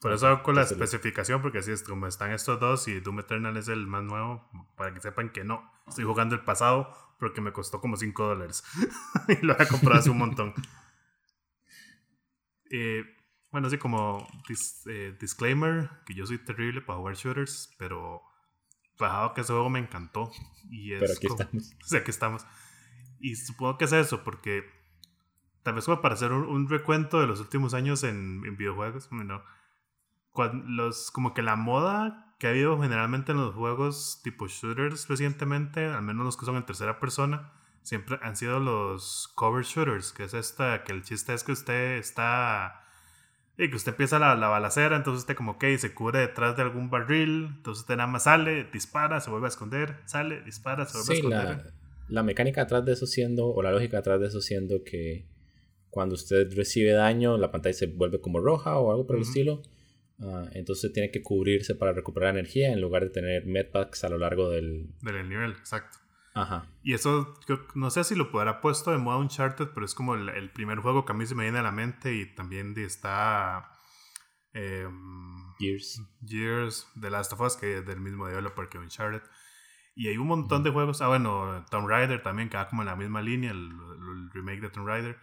Por 0.00 0.12
eso 0.12 0.26
hago 0.28 0.42
con 0.42 0.54
la 0.54 0.62
especificación, 0.62 1.42
porque 1.42 1.58
así 1.58 1.72
es 1.72 1.82
como 1.82 2.06
están 2.06 2.32
estos 2.32 2.58
dos 2.60 2.88
y 2.88 3.00
Doom 3.00 3.20
Eternal 3.20 3.56
es 3.56 3.68
el 3.68 3.86
más 3.86 4.04
nuevo, 4.04 4.48
para 4.76 4.94
que 4.94 5.00
sepan 5.00 5.30
que 5.30 5.44
no, 5.44 5.70
estoy 5.86 6.04
jugando 6.04 6.34
el 6.34 6.42
pasado 6.42 6.94
porque 7.18 7.40
me 7.40 7.52
costó 7.52 7.80
como 7.80 7.96
5 7.96 8.26
dólares 8.26 8.62
y 9.28 9.44
lo 9.44 9.54
he 9.60 9.66
comprado 9.66 10.00
hace 10.00 10.10
un 10.10 10.18
montón. 10.18 10.54
Eh, 12.70 13.02
bueno, 13.50 13.68
así 13.68 13.78
como 13.78 14.26
eh, 14.86 15.16
disclaimer, 15.20 15.90
que 16.04 16.14
yo 16.14 16.26
soy 16.26 16.38
terrible 16.38 16.80
para 16.80 16.98
jugar 16.98 17.14
shooters, 17.14 17.74
pero 17.78 18.22
bajado 18.98 19.32
que 19.34 19.40
ese 19.40 19.52
juego 19.52 19.70
me 19.70 19.78
encantó. 19.78 20.30
Y 20.70 20.92
es 20.92 21.00
pero 21.00 21.12
aquí 21.14 21.26
estamos. 21.26 21.74
O 21.84 21.86
sea, 21.86 22.00
aquí 22.00 22.10
estamos. 22.10 22.46
Y 23.20 23.36
supongo 23.36 23.78
que 23.78 23.86
es 23.86 23.92
eso, 23.92 24.22
porque 24.22 24.64
tal 25.62 25.74
vez 25.74 25.84
como 25.84 26.00
para 26.00 26.14
hacer 26.14 26.32
un, 26.32 26.68
recuento 26.68 27.20
de 27.20 27.26
los 27.26 27.40
últimos 27.40 27.74
años 27.74 28.04
en, 28.04 28.42
en 28.44 28.56
videojuegos, 28.56 29.08
bueno, 29.10 29.42
los, 30.66 31.10
como 31.10 31.34
que 31.34 31.42
la 31.42 31.56
moda 31.56 32.34
que 32.38 32.46
ha 32.46 32.50
habido 32.50 32.80
generalmente 32.80 33.32
en 33.32 33.38
los 33.38 33.54
juegos 33.54 34.20
tipo 34.22 34.46
shooters 34.46 35.08
recientemente, 35.08 35.86
al 35.86 36.02
menos 36.02 36.24
los 36.24 36.36
que 36.36 36.46
son 36.46 36.56
en 36.56 36.64
tercera 36.64 37.00
persona, 37.00 37.52
siempre 37.82 38.18
han 38.22 38.36
sido 38.36 38.60
los 38.60 39.32
cover 39.34 39.64
shooters, 39.64 40.12
que 40.12 40.24
es 40.24 40.34
esta, 40.34 40.84
que 40.84 40.92
el 40.92 41.02
chiste 41.02 41.34
es 41.34 41.42
que 41.42 41.52
usted 41.52 41.96
está 41.96 42.87
y 43.58 43.68
que 43.68 43.76
usted 43.76 43.92
empieza 43.92 44.18
la, 44.20 44.36
la 44.36 44.48
balacera, 44.48 44.96
entonces 44.96 45.22
usted 45.22 45.34
como 45.34 45.58
que 45.58 45.76
se 45.78 45.92
cubre 45.92 46.20
detrás 46.20 46.56
de 46.56 46.62
algún 46.62 46.90
barril, 46.90 47.48
entonces 47.56 47.80
usted 47.82 47.96
nada 47.96 48.06
más 48.06 48.22
sale, 48.22 48.68
dispara, 48.72 49.20
se 49.20 49.30
vuelve 49.30 49.46
a 49.46 49.48
esconder, 49.48 49.96
sale, 50.06 50.42
dispara, 50.42 50.86
se 50.86 50.96
vuelve 50.98 51.12
a 51.12 51.16
esconder. 51.16 51.64
La, 51.66 51.72
la 52.08 52.22
mecánica 52.22 52.62
atrás 52.62 52.84
de 52.84 52.92
eso 52.92 53.06
siendo, 53.06 53.48
o 53.48 53.60
la 53.60 53.72
lógica 53.72 53.98
atrás 53.98 54.20
de 54.20 54.28
eso 54.28 54.40
siendo 54.40 54.84
que 54.84 55.26
cuando 55.90 56.14
usted 56.14 56.54
recibe 56.54 56.92
daño, 56.92 57.36
la 57.36 57.50
pantalla 57.50 57.74
se 57.74 57.86
vuelve 57.86 58.20
como 58.20 58.40
roja 58.40 58.78
o 58.78 58.92
algo 58.92 59.06
por 59.06 59.16
el 59.16 59.22
estilo. 59.22 59.62
Uh, 60.20 60.46
entonces 60.52 60.92
tiene 60.92 61.10
que 61.10 61.22
cubrirse 61.22 61.74
para 61.74 61.92
recuperar 61.92 62.30
energía 62.30 62.72
en 62.72 62.80
lugar 62.80 63.04
de 63.04 63.10
tener 63.10 63.46
medpacks 63.46 64.04
a 64.04 64.08
lo 64.08 64.18
largo 64.18 64.50
del... 64.50 64.88
Del 65.00 65.28
nivel, 65.28 65.52
exacto. 65.52 65.98
Ajá. 66.38 66.66
Y 66.84 66.94
eso, 66.94 67.34
no 67.74 67.90
sé 67.90 68.04
si 68.04 68.14
lo 68.14 68.30
podrá 68.30 68.60
puesto 68.60 68.92
de 68.92 68.98
modo 68.98 69.18
Uncharted, 69.18 69.70
pero 69.74 69.84
es 69.84 69.94
como 69.94 70.14
el, 70.14 70.50
primer 70.52 70.78
juego 70.78 71.04
que 71.04 71.12
a 71.12 71.16
mí 71.16 71.26
se 71.26 71.34
me 71.34 71.42
viene 71.42 71.58
a 71.58 71.62
la 71.62 71.72
mente 71.72 72.14
y 72.14 72.26
también 72.34 72.74
está... 72.78 73.72
Eh, 74.52 74.88
Gears. 75.58 76.00
Gears, 76.24 76.86
The 76.98 77.10
Last 77.10 77.32
of 77.32 77.40
Us, 77.40 77.56
que 77.56 77.78
es 77.78 77.86
del 77.86 78.00
mismo 78.00 78.28
developer 78.28 78.68
que 78.68 78.78
Uncharted. 78.78 79.22
Y 79.96 80.06
hay 80.06 80.16
un 80.16 80.28
montón 80.28 80.62
de 80.62 80.70
juegos. 80.70 81.02
Ah, 81.02 81.08
bueno, 81.08 81.64
Tomb 81.70 81.88
Raider 81.88 82.22
también, 82.22 82.48
que 82.48 82.56
va 82.56 82.68
como 82.68 82.82
en 82.82 82.86
la 82.86 82.94
misma 82.94 83.20
línea, 83.20 83.50
el, 83.50 84.30
remake 84.32 84.60
de 84.60 84.70
Tomb 84.70 84.86
Raider. 84.86 85.18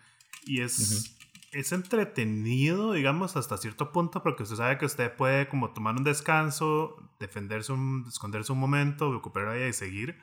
Y 0.46 0.62
es, 0.62 1.18
es 1.54 1.72
entretenido, 1.72 2.92
digamos, 2.92 3.38
hasta 3.38 3.58
cierto 3.58 3.94
punto, 3.94 4.22
porque 4.22 4.44
usted 4.44 4.58
sabe 4.58 4.78
que 4.78 4.86
usted 4.86 5.16
puede 5.16 5.48
como 5.48 5.72
tomar 5.72 5.96
un 5.96 6.04
descanso, 6.04 6.98
defenderse 7.22 7.72
un, 7.72 8.04
esconderse 8.06 8.52
un 8.52 8.60
momento, 8.60 9.14
recuperar 9.14 9.58
y 9.58 9.72
seguir 9.72 10.22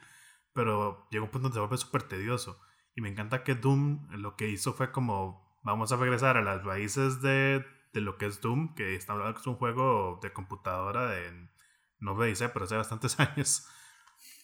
pero 0.55 1.09
llega 1.11 1.25
un 1.25 1.31
punto 1.31 1.49
donde 1.49 1.55
se 1.55 1.61
vuelve 1.61 1.77
súper 1.77 2.03
tedioso. 2.05 2.61
Y 2.95 3.01
me 3.01 3.09
encanta 3.09 3.43
que 3.43 3.55
Doom 3.55 4.09
lo 4.13 4.37
que 4.37 4.49
hizo 4.49 4.75
fue 4.75 4.93
como, 4.93 5.59
vamos 5.63 5.93
a 5.93 5.97
regresar 5.97 6.37
a 6.37 6.43
las 6.43 6.63
raíces 6.65 7.23
de, 7.23 7.65
de 7.93 8.01
lo 8.01 8.19
que 8.19 8.27
es 8.27 8.41
Doom, 8.41 8.75
que 8.75 8.95
está 8.95 9.13
hablando 9.13 9.35
que 9.35 9.41
es 9.41 9.47
un 9.47 9.57
juego 9.57 10.19
de 10.23 10.33
computadora 10.33 11.07
de, 11.07 11.49
no 12.01 12.15
me 12.15 12.27
dice, 12.27 12.49
pero 12.49 12.65
hace 12.65 12.77
bastantes 12.77 13.19
años. 13.21 13.67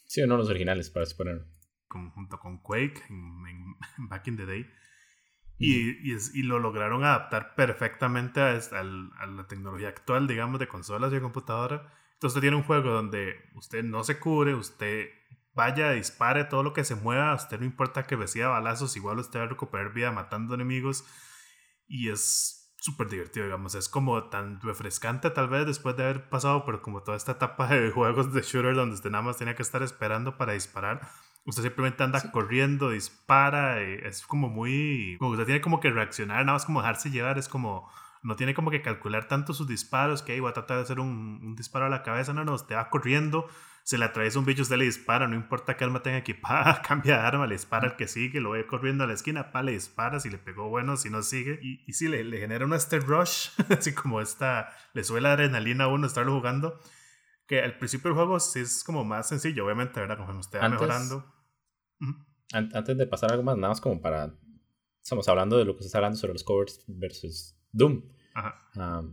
Sí, 0.07 0.23
uno 0.23 0.35
de 0.35 0.39
los 0.39 0.49
originales, 0.49 0.91
para 0.91 1.05
suponer. 1.07 1.45
junto 1.89 2.39
con 2.39 2.59
Quake, 2.63 3.03
en, 3.11 3.77
Back 4.09 4.29
in 4.29 4.37
the 4.37 4.47
Day. 4.47 4.67
Y, 5.61 6.09
y, 6.09 6.15
es, 6.15 6.35
y, 6.37 6.45
lo 6.45 6.61
lograron 6.61 7.03
adaptar 7.03 7.57
perfectamente 7.57 8.41
a, 8.41 8.51
a, 8.51 9.27
la 9.27 9.47
tecnología 9.49 9.89
actual, 9.89 10.29
digamos, 10.29 10.61
de 10.61 10.69
consolas 10.69 11.11
y 11.11 11.17
de 11.17 11.21
computadora. 11.21 11.93
Entonces 12.15 12.41
tiene 12.41 12.57
un 12.57 12.63
juego 12.63 12.91
donde 12.91 13.35
usted 13.55 13.83
no 13.83 14.05
se 14.05 14.21
cubre, 14.21 14.55
usted 14.55 15.09
vaya, 15.59 15.91
dispare 15.91 16.45
todo 16.45 16.63
lo 16.63 16.73
que 16.73 16.85
se 16.85 16.95
mueva, 16.95 17.33
a 17.33 17.35
usted 17.35 17.59
no 17.59 17.67
importa 17.67 18.05
que 18.05 18.15
reciba 18.15 18.49
balazos, 18.49 18.97
igual 18.97 19.19
usted 19.19 19.41
va 19.41 19.45
a 19.45 19.49
recuperar 19.49 19.93
vida 19.93 20.13
matando 20.13 20.55
enemigos 20.55 21.05
y 21.89 22.11
es 22.11 22.73
súper 22.77 23.09
divertido, 23.09 23.47
digamos, 23.47 23.75
es 23.75 23.89
como 23.89 24.23
tan 24.29 24.61
refrescante 24.61 25.31
tal 25.31 25.49
vez 25.49 25.67
después 25.67 25.97
de 25.97 26.05
haber 26.05 26.29
pasado 26.29 26.65
por 26.65 26.81
como 26.81 27.03
toda 27.03 27.17
esta 27.17 27.33
etapa 27.33 27.67
de 27.67 27.91
juegos 27.95 28.33
de 28.33 28.43
shooter 28.43 28.77
donde 28.77 28.95
usted 28.95 29.11
nada 29.11 29.23
más 29.25 29.37
tenía 29.37 29.57
que 29.57 29.63
estar 29.63 29.83
esperando 29.83 30.39
para 30.39 30.53
disparar. 30.53 31.01
Usted 31.45 31.65
simplemente 31.65 32.05
anda 32.05 32.31
corriendo, 32.31 32.91
dispara, 32.91 33.83
y 33.83 33.95
es 34.05 34.25
como 34.25 34.49
muy... 34.49 35.17
Como 35.19 35.33
usted 35.33 35.47
tiene 35.47 35.61
como 35.61 35.81
que 35.81 35.91
reaccionar, 35.91 36.45
nada 36.45 36.53
más 36.53 36.67
como 36.67 36.81
dejarse 36.83 37.11
llevar, 37.11 37.37
es 37.37 37.49
como 37.49 37.91
no 38.23 38.37
tiene 38.37 38.55
como 38.55 38.71
que 38.71 38.83
calcular 38.83 39.29
tanto 39.29 39.55
sus 39.55 39.67
disparos, 39.67 40.23
que 40.23 40.33
ahí 40.33 40.41
va 40.41 40.51
a 40.51 40.55
tratar 40.55 40.79
de 40.79 40.83
hacer 40.85 41.01
un, 41.01 41.41
un, 41.43 41.57
disparo 41.57 41.87
a 41.87 41.89
la 41.89 42.03
cabeza, 42.03 42.33
no, 42.33 42.45
no, 42.45 42.55
usted 42.55 42.77
va 42.77 42.91
corriendo, 42.91 43.47
se 43.85 43.97
le 43.97 44.05
atraviesa 44.05 44.39
un 44.39 44.45
bicho, 44.45 44.63
usted 44.63 44.77
le 44.77 44.85
dispara, 44.85 45.29
no 45.29 45.35
importa 45.35 45.77
qué 45.77 45.85
arma 45.85 46.03
tenga 46.03 46.19
equipada, 46.19 46.83
cambia 46.87 47.19
de 47.19 47.27
arma, 47.27 47.47
le 47.47 47.55
dispara 47.55 47.89
al 47.89 47.97
que 47.97 48.09
sigue, 48.09 48.41
lo 48.41 48.51
ve 48.51 48.67
corriendo 48.67 49.05
a 49.05 49.07
la 49.07 49.15
esquina, 49.15 49.51
pa, 49.51 49.63
le 49.63 49.73
dispara, 49.73 50.21
si 50.21 50.31
le 50.31 50.39
pegó 50.39 50.69
bueno, 50.69 50.97
si 50.97 51.11
no 51.11 51.23
sigue, 51.23 51.59
y, 51.63 51.85
y 51.87 51.93
sí, 51.95 52.09
le, 52.09 52.25
le 52.25 52.39
genera 52.39 52.67
un 52.67 52.75
este 52.75 53.01
rush, 53.01 53.49
así 53.79 53.95
como 53.95 54.21
esta, 54.21 54.69
le 54.93 55.05
sube 55.05 55.21
la 55.21 55.33
adrenalina 55.33 55.85
a 55.85 55.89
uno 55.89 56.07
estarlo 56.07 56.37
jugando, 56.37 56.79
que 57.47 57.63
al 57.63 57.79
principio 57.79 58.11
del 58.11 58.17
juego 58.17 58.39
sí 58.41 58.61
es 58.61 58.85
como 58.85 59.05
más 59.05 59.29
sencillo, 59.29 59.65
obviamente, 59.65 59.99
¿verdad? 59.99 60.19
Como 60.19 60.39
usted 60.39 60.61
va 60.61 60.69
mejorando. 60.69 61.25
Antes 62.53 62.97
de 62.97 63.07
pasar 63.07 63.33
algo 63.33 63.43
más, 63.43 63.57
nada 63.57 63.69
más 63.71 63.81
como 63.81 64.01
para, 64.01 64.35
estamos 65.03 65.27
hablando 65.29 65.57
de 65.57 65.65
lo 65.65 65.75
que 65.75 65.83
se 65.83 65.87
está 65.87 65.99
hablando 65.99 66.19
sobre 66.19 66.35
los 66.35 66.45
covers 66.45 66.85
versus 66.87 67.58
Doom. 67.73 68.03
Ajá. 68.35 69.05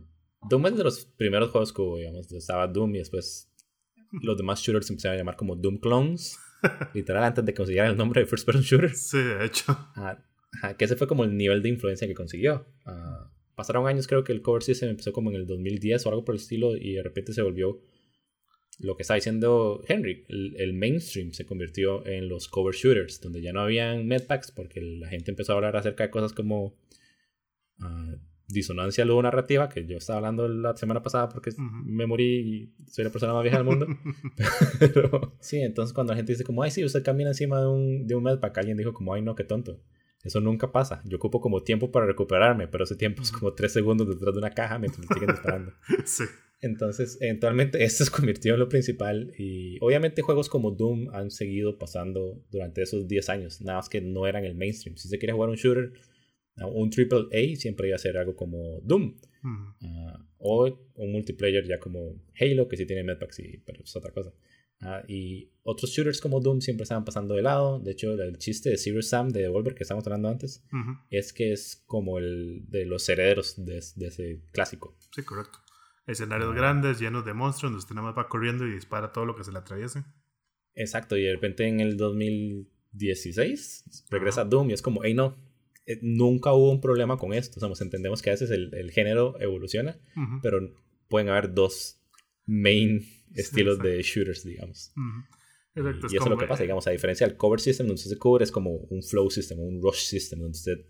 Doom 0.48 0.66
es 0.66 0.76
de 0.76 0.84
los 0.84 1.04
primeros 1.04 1.50
juegos 1.50 1.72
que 1.72 1.82
hubo, 1.82 1.98
digamos, 1.98 2.30
estaba 2.32 2.66
Doom 2.66 2.94
y 2.94 2.98
después 2.98 3.52
los 4.22 4.36
demás 4.36 4.60
shooters 4.60 4.86
se 4.86 4.92
empezaron 4.92 5.16
a 5.16 5.18
llamar 5.18 5.36
como 5.36 5.56
Doom 5.56 5.78
Clones, 5.78 6.38
literal 6.94 7.24
antes 7.24 7.44
de 7.44 7.54
conseguir 7.54 7.82
el 7.82 7.96
nombre 7.96 8.20
de 8.20 8.26
First 8.26 8.46
Person 8.46 8.62
Shooter. 8.62 8.94
Sí, 8.94 9.18
de 9.18 9.44
hecho. 9.44 9.76
que 10.78 10.84
ese 10.84 10.96
fue 10.96 11.08
como 11.08 11.24
el 11.24 11.36
nivel 11.36 11.62
de 11.62 11.70
influencia 11.70 12.06
que 12.06 12.14
consiguió. 12.14 12.66
Ah, 12.84 13.30
pasaron 13.54 13.86
años, 13.86 14.06
creo 14.06 14.22
que 14.22 14.32
el 14.32 14.42
cover 14.42 14.62
system 14.62 14.90
empezó 14.90 15.12
como 15.12 15.30
en 15.30 15.36
el 15.36 15.46
2010 15.46 16.06
o 16.06 16.08
algo 16.10 16.24
por 16.24 16.34
el 16.34 16.40
estilo 16.40 16.76
y 16.76 16.94
de 16.94 17.02
repente 17.02 17.32
se 17.32 17.42
volvió 17.42 17.80
lo 18.78 18.94
que 18.96 19.02
está 19.02 19.14
diciendo 19.14 19.82
Henry, 19.88 20.24
el, 20.28 20.74
mainstream 20.74 21.32
se 21.32 21.46
convirtió 21.46 22.06
en 22.06 22.28
los 22.28 22.48
cover 22.48 22.74
shooters, 22.74 23.20
donde 23.20 23.40
ya 23.40 23.52
no 23.52 23.60
habían 23.60 24.06
medpacks 24.06 24.52
porque 24.52 24.80
la 24.82 25.08
gente 25.08 25.30
empezó 25.30 25.52
a 25.52 25.56
hablar 25.56 25.76
acerca 25.76 26.04
de 26.04 26.10
cosas 26.10 26.34
como 26.34 26.78
uh, 27.80 28.16
disonancia 28.48 29.04
luego 29.04 29.22
narrativa, 29.22 29.68
que 29.68 29.86
yo 29.86 29.98
estaba 29.98 30.18
hablando 30.18 30.48
la 30.48 30.76
semana 30.76 31.02
pasada 31.02 31.28
porque 31.28 31.50
me 31.58 32.06
morí 32.06 32.24
y 32.24 32.86
soy 32.90 33.04
la 33.04 33.10
persona 33.10 33.32
más 33.32 33.42
vieja 33.42 33.58
del 33.58 33.66
mundo. 33.66 33.86
Pero 34.78 35.34
sí, 35.40 35.58
entonces 35.58 35.92
cuando 35.92 36.12
la 36.12 36.16
gente 36.16 36.32
dice 36.32 36.44
como, 36.44 36.62
ay, 36.62 36.70
sí, 36.70 36.84
usted 36.84 37.02
camina 37.02 37.30
encima 37.30 37.60
de 37.60 37.66
un, 37.66 38.06
de 38.06 38.14
un 38.14 38.22
medpack, 38.22 38.58
alguien 38.58 38.76
dijo 38.76 38.92
como, 38.92 39.14
ay, 39.14 39.22
no, 39.22 39.34
qué 39.34 39.44
tonto. 39.44 39.80
Eso 40.22 40.40
nunca 40.40 40.72
pasa. 40.72 41.02
Yo 41.04 41.18
ocupo 41.18 41.40
como 41.40 41.62
tiempo 41.62 41.92
para 41.92 42.06
recuperarme, 42.06 42.66
pero 42.66 42.84
ese 42.84 42.96
tiempo 42.96 43.22
es 43.22 43.30
como 43.30 43.52
tres 43.52 43.72
segundos 43.72 44.08
detrás 44.08 44.34
de 44.34 44.38
una 44.38 44.50
caja 44.50 44.78
mientras 44.78 45.06
me 45.08 45.14
siguen 45.14 45.30
disparando. 45.30 45.72
sí. 46.04 46.24
Entonces, 46.60 47.18
eventualmente, 47.20 47.82
esto 47.84 48.04
se 48.04 48.10
convirtió 48.10 48.54
en 48.54 48.60
lo 48.60 48.68
principal. 48.68 49.32
Y 49.38 49.78
obviamente, 49.80 50.22
juegos 50.22 50.48
como 50.48 50.72
Doom 50.72 51.14
han 51.14 51.30
seguido 51.30 51.78
pasando 51.78 52.42
durante 52.50 52.82
esos 52.82 53.06
10 53.06 53.28
años. 53.28 53.60
Nada 53.60 53.78
más 53.78 53.88
que 53.88 54.00
no 54.00 54.26
eran 54.26 54.44
el 54.44 54.56
mainstream. 54.56 54.96
Si 54.96 55.08
se 55.08 55.18
quiere 55.18 55.32
jugar 55.32 55.50
un 55.50 55.56
shooter, 55.56 55.92
un 56.64 56.90
triple 56.90 57.26
A 57.32 57.56
siempre 57.56 57.88
iba 57.88 57.96
a 57.96 57.98
ser 57.98 58.16
algo 58.16 58.34
como 58.34 58.80
Doom. 58.82 59.14
Ah, 59.82 60.24
o 60.38 60.66
un 60.96 61.12
multiplayer 61.12 61.66
ya 61.66 61.78
como 61.78 62.16
Halo, 62.40 62.68
que 62.68 62.76
sí 62.76 62.86
tiene 62.86 63.04
medpacks, 63.04 63.38
y, 63.38 63.62
pero 63.64 63.82
es 63.82 63.94
otra 63.94 64.12
cosa. 64.12 64.32
Ah, 64.80 65.02
y 65.08 65.50
otros 65.62 65.90
shooters 65.90 66.20
como 66.20 66.40
Doom 66.40 66.60
siempre 66.60 66.82
estaban 66.82 67.04
pasando 67.04 67.34
de 67.34 67.42
lado. 67.42 67.78
De 67.78 67.92
hecho, 67.92 68.14
el 68.14 68.38
chiste 68.38 68.70
de 68.70 68.78
Zero 68.78 69.02
Sam 69.02 69.30
de 69.30 69.42
Devolver 69.42 69.74
que 69.74 69.84
estábamos 69.84 70.06
hablando 70.06 70.28
antes 70.28 70.64
es 71.10 71.32
que 71.32 71.52
es 71.52 71.82
como 71.86 72.18
el 72.18 72.64
de 72.68 72.86
los 72.86 73.08
herederos 73.08 73.64
de, 73.64 73.78
ese 73.78 74.42
clásico. 74.52 74.96
Sí, 75.14 75.22
correcto. 75.22 75.60
Escenarios 76.06 76.54
grandes, 76.54 77.00
llenos 77.00 77.24
de 77.24 77.34
monstruos, 77.34 77.72
donde 77.72 77.82
usted 77.82 77.94
nada 77.94 78.08
más 78.08 78.16
va 78.16 78.28
corriendo 78.28 78.66
y 78.66 78.72
dispara 78.72 79.12
todo 79.12 79.24
lo 79.24 79.34
que 79.34 79.44
se 79.44 79.52
le 79.52 79.58
atraviese. 79.58 80.04
Exacto, 80.74 81.16
y 81.16 81.22
de 81.22 81.32
repente 81.32 81.66
en 81.66 81.80
el 81.80 81.96
2016 81.96 84.04
regresa 84.10 84.44
Doom 84.44 84.70
y 84.70 84.72
es 84.74 84.82
como, 84.82 85.02
hey 85.02 85.14
no, 85.14 85.34
eh, 85.86 85.98
nunca 86.02 86.52
hubo 86.52 86.70
un 86.70 86.80
problema 86.80 87.16
con 87.16 87.32
esto. 87.32 87.64
O 87.64 87.82
entendemos 87.82 88.22
que 88.22 88.30
a 88.30 88.34
veces 88.34 88.50
el, 88.50 88.74
el 88.74 88.90
género 88.90 89.40
evoluciona, 89.40 89.98
pero 90.42 90.60
pueden 91.08 91.28
haber 91.28 91.54
dos 91.54 92.02
main 92.44 93.06
estilos 93.34 93.78
de 93.78 94.02
shooters, 94.02 94.44
digamos. 94.44 94.92
Exacto, 95.74 96.06
y 96.10 96.16
eso 96.16 96.24
es 96.24 96.30
lo 96.30 96.38
que 96.38 96.46
pasa, 96.46 96.62
digamos, 96.62 96.86
a 96.86 96.90
diferencia 96.90 97.26
del 97.26 97.36
cover 97.36 97.60
system, 97.60 97.86
donde 97.86 98.00
usted 98.00 98.10
se 98.10 98.18
cubre, 98.18 98.44
es 98.44 98.50
como 98.50 98.70
un 98.70 99.02
flow 99.02 99.30
system, 99.30 99.58
un 99.58 99.82
rush 99.82 100.04
system, 100.04 100.40
donde 100.40 100.56
usted 100.56 100.86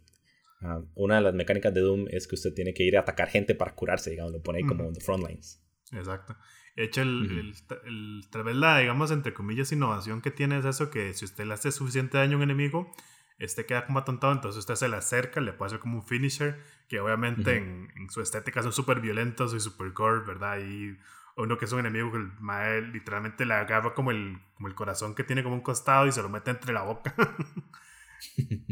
Ah, 0.62 0.80
una 0.94 1.16
de 1.16 1.20
las 1.20 1.34
mecánicas 1.34 1.74
de 1.74 1.80
Doom 1.80 2.06
es 2.10 2.26
que 2.26 2.34
usted 2.34 2.54
tiene 2.54 2.72
que 2.72 2.82
ir 2.82 2.96
a 2.96 3.00
atacar 3.00 3.28
gente 3.28 3.54
para 3.54 3.74
curarse, 3.74 4.10
digamos, 4.10 4.32
lo 4.32 4.42
pone 4.42 4.58
ahí 4.58 4.64
como 4.64 4.84
en 4.84 4.94
the 4.94 5.00
front 5.00 5.26
lines. 5.26 5.62
Exacto. 5.92 6.36
De 6.74 6.84
hecho, 6.84 7.02
el, 7.02 7.54
el, 7.84 8.30
tal 8.30 8.44
vez 8.44 8.56
la, 8.56 8.78
digamos, 8.78 9.10
entre 9.10 9.32
comillas, 9.32 9.72
innovación 9.72 10.20
que 10.20 10.30
tiene 10.30 10.58
es 10.58 10.64
eso, 10.64 10.90
que 10.90 11.12
si 11.14 11.24
usted 11.24 11.46
le 11.46 11.54
hace 11.54 11.72
suficiente 11.72 12.18
daño 12.18 12.34
a 12.34 12.36
un 12.36 12.42
enemigo, 12.42 12.90
este 13.38 13.66
queda 13.66 13.86
como 13.86 13.98
atontado, 13.98 14.32
entonces 14.32 14.58
usted 14.58 14.74
se 14.76 14.88
le 14.88 14.96
acerca, 14.96 15.40
le 15.40 15.52
puede 15.52 15.68
hacer 15.68 15.80
como 15.80 15.98
un 15.98 16.04
finisher, 16.04 16.58
que 16.88 17.00
obviamente 17.00 17.56
en, 17.56 17.90
en, 17.96 18.10
su 18.10 18.20
estética 18.20 18.62
son 18.62 18.72
súper 18.72 19.00
violentos 19.00 19.54
y 19.54 19.60
súper 19.60 19.92
gore, 19.92 20.24
¿verdad? 20.26 20.58
Y 20.58 20.96
uno 21.36 21.58
que 21.58 21.66
es 21.66 21.72
un 21.72 21.80
enemigo 21.80 22.10
que 22.12 22.18
el 22.18 22.92
literalmente 22.92 23.44
le 23.44 23.54
agarra 23.54 23.94
como 23.94 24.10
el, 24.10 24.38
como 24.54 24.68
el 24.68 24.74
corazón 24.74 25.14
que 25.14 25.24
tiene 25.24 25.42
como 25.42 25.54
un 25.54 25.60
costado 25.60 26.06
y 26.06 26.12
se 26.12 26.22
lo 26.22 26.28
mete 26.28 26.50
entre 26.50 26.72
la 26.72 26.82
boca. 26.82 27.14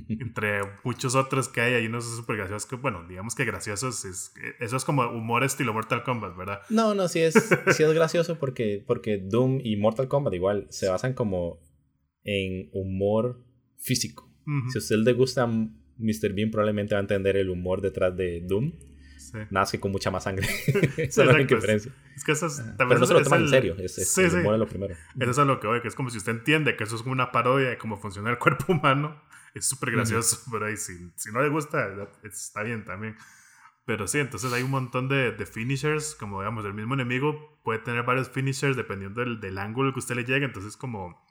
entre 0.08 0.60
muchos 0.82 1.14
otros 1.14 1.48
que 1.48 1.60
hay, 1.60 1.74
hay 1.74 1.86
unos 1.86 2.04
súper 2.16 2.36
graciosos 2.36 2.66
que, 2.66 2.76
bueno, 2.76 3.06
digamos 3.06 3.34
que 3.34 3.44
graciosos, 3.44 4.06
es, 4.06 4.32
eso 4.60 4.76
es 4.76 4.84
como 4.84 5.02
humor 5.02 5.44
estilo 5.44 5.74
Mortal 5.74 6.02
Kombat, 6.02 6.36
¿verdad? 6.36 6.60
No, 6.70 6.94
no, 6.94 7.08
sí 7.08 7.20
es, 7.20 7.34
sí 7.76 7.82
es 7.82 7.92
gracioso 7.92 8.38
porque, 8.38 8.82
porque 8.86 9.18
Doom 9.18 9.60
y 9.62 9.76
Mortal 9.76 10.08
Kombat 10.08 10.32
igual 10.32 10.66
se 10.70 10.88
basan 10.88 11.12
como 11.12 11.60
en 12.22 12.70
humor 12.72 13.44
físico. 13.76 14.33
Si 14.70 14.78
a 14.78 14.80
usted 14.80 14.96
le 14.96 15.12
gusta 15.12 15.46
Mr. 15.46 16.32
Bean, 16.34 16.50
probablemente 16.50 16.94
va 16.94 17.00
a 17.00 17.02
entender 17.02 17.36
el 17.36 17.50
humor 17.50 17.80
detrás 17.80 18.16
de 18.16 18.40
Doom. 18.40 18.72
Sí. 19.18 19.38
Nada 19.50 19.66
que 19.70 19.80
con 19.80 19.90
mucha 19.90 20.10
más 20.10 20.24
sangre. 20.24 20.46
Esa 20.96 21.24
es 21.24 21.26
la 21.26 21.38
diferencia. 21.38 21.92
Es, 22.14 22.22
que 22.22 22.32
eso 22.32 22.46
es. 22.46 22.62
Pero 22.76 22.98
no 22.98 23.06
se 23.06 23.14
lo 23.14 23.22
toman 23.22 23.42
en 23.42 23.48
serio. 23.48 23.74
Es, 23.78 23.98
es 23.98 24.18
el 24.18 24.40
humor 24.40 24.54
es 24.54 24.60
lo 24.60 24.68
primero. 24.68 24.94
Eso 25.18 25.40
es 25.42 25.46
lo 25.46 25.58
que 25.58 25.66
voy, 25.66 25.80
que 25.80 25.88
es 25.88 25.94
como 25.94 26.10
si 26.10 26.18
usted 26.18 26.32
entiende 26.32 26.76
que 26.76 26.84
eso 26.84 26.94
es 26.94 27.02
como 27.02 27.12
una 27.12 27.32
parodia 27.32 27.70
de 27.70 27.78
cómo 27.78 27.96
funciona 27.96 28.30
el 28.30 28.38
cuerpo 28.38 28.72
humano 28.72 29.20
es 29.54 29.66
súper 29.66 29.92
gracioso, 29.92 30.42
pero 30.50 30.66
ahí 30.66 30.76
si, 30.76 31.10
si 31.16 31.32
no 31.32 31.40
le 31.40 31.48
gusta, 31.48 31.88
está 32.24 32.62
bien 32.62 32.84
también. 32.84 33.16
Pero 33.86 34.06
sí, 34.06 34.18
entonces 34.18 34.52
hay 34.52 34.62
un 34.62 34.70
montón 34.70 35.08
de, 35.08 35.32
de, 35.32 35.46
finishers, 35.46 36.14
como 36.14 36.40
digamos, 36.40 36.64
el 36.64 36.74
mismo 36.74 36.94
enemigo 36.94 37.60
puede 37.62 37.80
tener 37.80 38.02
varios 38.02 38.30
finishers 38.30 38.76
dependiendo 38.76 39.20
del, 39.20 39.40
del 39.40 39.58
ángulo 39.58 39.92
que 39.92 39.98
usted 39.98 40.16
le 40.16 40.24
llegue, 40.24 40.46
entonces 40.46 40.76
como... 40.76 41.22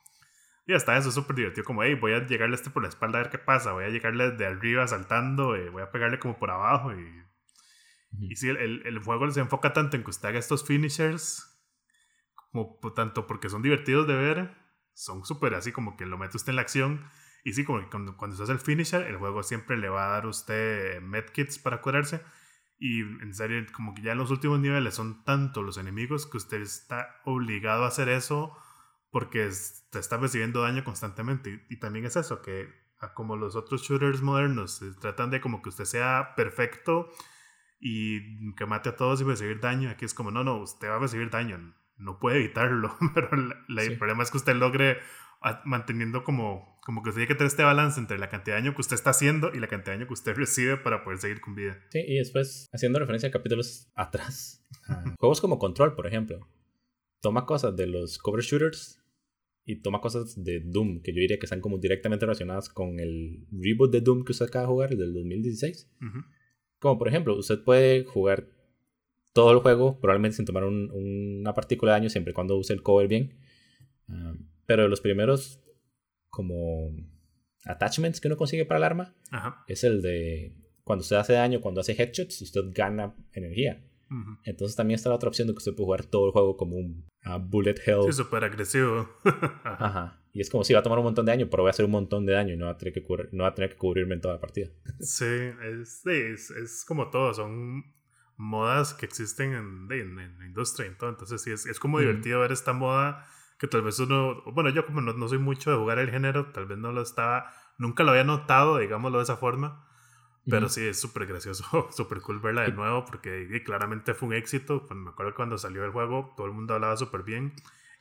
Y 0.65 0.73
hasta 0.73 0.97
eso 0.97 1.10
es 1.10 1.15
súper 1.15 1.36
divertido, 1.36 1.65
como, 1.65 1.84
hey, 1.84 1.95
voy 1.95 2.13
a 2.13 2.26
llegarle 2.26 2.56
a 2.56 2.58
este 2.58 2.69
por 2.69 2.84
la 2.84 2.89
espalda 2.89 3.19
a 3.19 3.23
ver 3.23 3.32
qué 3.32 3.38
pasa, 3.38 3.73
voy 3.73 3.84
a 3.84 3.89
llegarle 3.89 4.32
de 4.32 4.45
arriba 4.45 4.88
saltando, 4.88 5.56
eh, 5.56 5.69
voy 5.69 5.82
a 5.82 5.91
pegarle 5.91 6.19
como 6.19 6.38
por 6.38 6.52
abajo 6.52 6.93
y... 6.93 7.23
Y 8.19 8.36
sí, 8.36 8.47
el, 8.47 8.86
el, 8.86 8.99
juego 8.99 9.30
se 9.32 9.39
enfoca 9.39 9.73
tanto 9.73 9.97
en 9.97 10.04
que 10.04 10.12
usted 10.12 10.30
haga 10.30 10.38
estos 10.38 10.63
finishers, 10.63 11.60
como 12.52 12.80
tanto 12.95 13.26
porque 13.26 13.49
son 13.49 13.63
divertidos 13.63 14.06
de 14.08 14.13
ver, 14.13 14.56
son 14.93 15.26
súper 15.26 15.56
así 15.56 15.71
como 15.71 15.97
que 15.97 16.06
lo 16.06 16.19
mete 16.19 16.38
usted 16.38 16.52
en 16.52 16.58
la 16.58 16.62
acción, 16.62 17.10
y 17.43 17.54
sí, 17.54 17.65
como 17.65 17.82
que 17.82 17.89
cuando, 17.89 18.15
cuando 18.15 18.38
se 18.38 18.43
hace 18.43 18.54
el 18.54 18.60
finisher, 18.60 19.02
el 19.04 19.17
juego 19.17 19.43
siempre 19.43 19.78
le 19.78 19.89
va 19.89 20.06
a 20.06 20.10
dar 20.10 20.26
a 20.26 20.30
usted 20.30 21.02
medkits 21.02 21.60
para 21.60 21.82
curarse. 21.82 22.21
Y 22.80 23.02
en 23.02 23.34
serio, 23.34 23.65
como 23.73 23.93
que 23.93 24.02
ya 24.02 24.13
en 24.13 24.17
los 24.17 24.32
últimos 24.32 24.60
niveles 24.60 24.95
son 24.95 25.23
tantos 25.23 25.63
los 25.63 25.78
enemigos 25.78 26.26
que 26.26 26.38
usted 26.38 26.62
está 26.62 27.21
obligado 27.26 27.84
a 27.84 27.88
hacer 27.88 28.10
eso 28.10 28.58
porque 29.13 29.47
te 29.91 29.99
está 29.99 30.17
recibiendo 30.17 30.63
daño 30.63 30.84
constantemente. 30.84 31.63
Y, 31.69 31.78
también 31.78 32.06
es 32.06 32.15
eso, 32.15 32.41
que 32.41 32.67
como 33.13 33.36
los 33.36 33.56
otros 33.56 33.84
shooters 33.84 34.23
modernos 34.23 34.82
tratan 34.99 35.30
de 35.30 35.39
como 35.39 35.62
que 35.62 35.69
usted 35.69 35.86
sea 35.86 36.34
perfecto 36.36 37.10
y 37.80 38.56
que 38.56 38.65
mate 38.65 38.89
a 38.89 38.95
todos 38.95 39.21
y 39.21 39.23
recibir 39.23 39.60
daño. 39.60 39.91
Aquí 39.91 40.04
es 40.04 40.15
como, 40.15 40.32
no, 40.32 40.43
no, 40.43 40.58
usted 40.58 40.89
va 40.89 40.95
a 40.95 40.99
recibir 40.99 41.30
daño, 41.30 41.76
no 41.97 42.17
puede 42.17 42.38
evitarlo. 42.38 42.97
Pero 43.13 43.30
el 43.34 43.97
problema 43.99 44.23
es 44.23 44.32
que 44.32 44.38
usted 44.38 44.56
logre 44.56 44.97
manteniendo 45.63 46.23
como, 46.23 46.80
como 46.82 47.04
que 47.04 47.10
usted 47.10 47.19
tiene 47.19 47.28
que 47.28 47.36
tener 47.36 47.52
este 47.52 47.63
balance 47.63 47.99
entre 47.99 48.17
la 48.17 48.30
cantidad 48.30 48.56
de 48.56 48.63
daño 48.63 48.73
que 48.73 48.82
usted 48.82 48.95
está 48.95 49.12
haciendo 49.12 49.54
y 49.54 49.60
la 49.60 49.67
cantidad 49.67 49.93
de 49.93 49.99
daño 49.99 50.08
que 50.08 50.13
usted 50.13 50.34
recibe 50.36 50.78
para 50.78 51.04
poder 51.04 51.19
seguir 51.19 51.39
con 51.39 51.54
vida. 51.54 51.78
Sí, 51.91 51.99
y 51.99 52.17
después, 52.17 52.67
haciendo 52.73 52.97
referencia 52.97 53.30
a 53.30 53.32
capítulos 53.32 53.91
atrás, 53.93 54.65
juegos 55.19 55.39
como 55.39 55.60
Control, 55.60 55.93
por 55.93 56.08
ejemplo, 56.08 56.47
toma 57.21 57.45
cosas 57.45 57.76
de 57.76 57.86
los 57.86 58.17
cover 58.17 58.41
shooters 58.41 59.03
y 59.65 59.78
toma 59.78 60.02
cosas 60.02 60.43
de 60.43 60.60
Doom, 60.60 61.02
que 61.02 61.13
yo 61.13 61.21
diría 61.21 61.39
que 61.39 61.45
están 61.45 61.62
como 61.62 61.78
directamente 61.78 62.26
relacionadas 62.26 62.69
con 62.69 62.99
el 62.99 63.45
reboot 63.52 63.91
de 63.91 64.02
Doom 64.02 64.26
que 64.26 64.34
usted 64.34 64.47
acaba 64.47 64.63
de 64.63 64.71
jugar, 64.71 64.91
el 64.91 64.97
del 64.97 65.13
2016. 65.13 65.89
Como 66.80 66.97
por 66.97 67.08
ejemplo, 67.08 67.38
usted 67.38 67.63
puede 67.63 68.04
jugar 68.04 68.49
todo 69.32 69.52
el 69.52 69.60
juego, 69.60 69.99
probablemente 69.99 70.38
sin 70.38 70.45
tomar 70.45 70.65
una 70.65 71.54
partícula 71.54 71.93
de 71.93 71.99
daño, 71.99 72.10
siempre 72.10 72.32
y 72.32 72.34
cuando 72.34 72.58
use 72.58 72.73
el 72.73 72.84
cover 72.84 73.08
bien. 73.08 73.39
Ah, 74.10 74.36
pero 74.65 74.88
los 74.88 75.02
primeros, 75.02 75.62
como 76.30 76.91
attachments 77.65 78.19
que 78.19 78.28
uno 78.28 78.38
consigue 78.38 78.65
para 78.65 78.80
el 78.80 78.84
arma, 78.84 79.15
es 79.67 79.84
el 79.84 80.02
de 80.02 80.56
cuando 80.84 81.04
usted 81.04 81.15
hace 81.15 81.34
daño, 81.34 81.62
cuando 81.62 81.82
hace 81.82 81.93
headshots, 81.93 82.41
usted 82.41 82.62
gana 82.73 83.15
energía. 83.32 83.82
Entonces 84.43 84.76
también 84.76 84.95
está 84.95 85.10
la 85.10 85.15
otra 85.15 85.30
opción 85.30 85.47
de 85.47 85.54
que 85.54 85.58
usted 85.58 85.73
puede 85.73 85.86
jugar 85.86 86.06
todo 86.06 86.26
el 86.28 86.32
juego 86.32 86.58
como 86.58 86.76
un 86.76 87.06
bullet 87.49 87.76
hell. 87.86 88.04
Sí, 88.06 88.13
súper 88.13 88.43
agresivo. 88.43 89.10
Ajá. 89.63 90.19
Y 90.34 90.41
es 90.41 90.49
como 90.49 90.63
si 90.63 90.73
va 90.73 90.80
a 90.80 90.84
tomar 90.84 90.97
un 90.99 91.06
montón 91.06 91.26
de 91.26 91.32
daño, 91.32 91.47
pero 91.49 91.63
voy 91.63 91.69
a 91.69 91.71
hacer 91.71 91.86
un 91.86 91.91
montón 91.91 92.26
de 92.26 92.34
daño 92.34 92.54
y 92.54 92.58
no 92.58 92.65
va 92.65 92.71
a 92.71 92.78
tener 92.78 92.93
que, 92.93 93.06
no 93.32 93.43
va 93.43 93.49
a 93.49 93.54
tener 93.54 93.69
que 93.69 93.78
cubrirme 93.78 94.15
en 94.15 94.21
toda 94.21 94.36
la 94.36 94.39
partida. 94.39 94.69
Sí, 94.99 95.26
es, 95.26 96.06
es, 96.06 96.49
es 96.49 96.86
como 96.86 97.10
todo, 97.10 97.34
son 97.34 97.84
modas 98.36 98.93
que 98.93 99.06
existen 99.06 99.54
en, 99.54 99.88
en, 99.91 100.15
la 100.15 100.45
industria 100.45 100.89
y 100.89 100.95
todo. 100.95 101.10
Entonces 101.12 101.41
sí, 101.41 101.52
es, 101.52 101.65
es 101.65 101.80
como 101.80 101.99
divertido 101.99 102.39
ver 102.39 102.52
esta 102.52 102.73
moda 102.73 103.26
que 103.63 103.67
tal 103.67 103.82
vez 103.82 103.99
uno, 103.99 104.41
bueno, 104.52 104.69
yo 104.69 104.86
como 104.86 105.02
no, 105.02 105.28
soy 105.28 105.38
mucho 105.38 105.71
de 105.71 105.78
jugar 105.78 105.99
el 105.99 106.12
género, 106.12 106.52
tal 106.52 106.65
vez 106.65 106.78
no 106.78 106.91
lo 106.91 107.02
estaba, 107.02 107.54
nunca 107.78 108.04
lo 108.04 108.12
había 108.12 108.23
notado, 108.23 108.78
digámoslo 108.78 109.19
de 109.19 109.23
esa 109.23 109.38
forma, 109.38 109.88
pero 110.49 110.69
sí 110.69 110.86
es 110.86 110.99
súper 110.99 111.25
gracioso, 111.25 111.89
súper 111.91 112.21
cool 112.21 112.39
verla 112.39 112.63
de 112.63 112.71
nuevo, 112.71 113.06
porque 113.06 113.62
claramente 113.65 114.13
fue 114.13 114.29
un 114.29 114.34
éxito, 114.36 114.86
me 114.93 115.10
acuerdo 115.10 115.36
cuando 115.36 115.58
salió 115.58 115.84
el 115.86 115.91
juego, 115.91 116.34
todo 116.36 116.47
el 116.47 116.53
mundo 116.53 116.73
hablaba 116.73 116.97
súper 116.97 117.23
bien, 117.23 117.53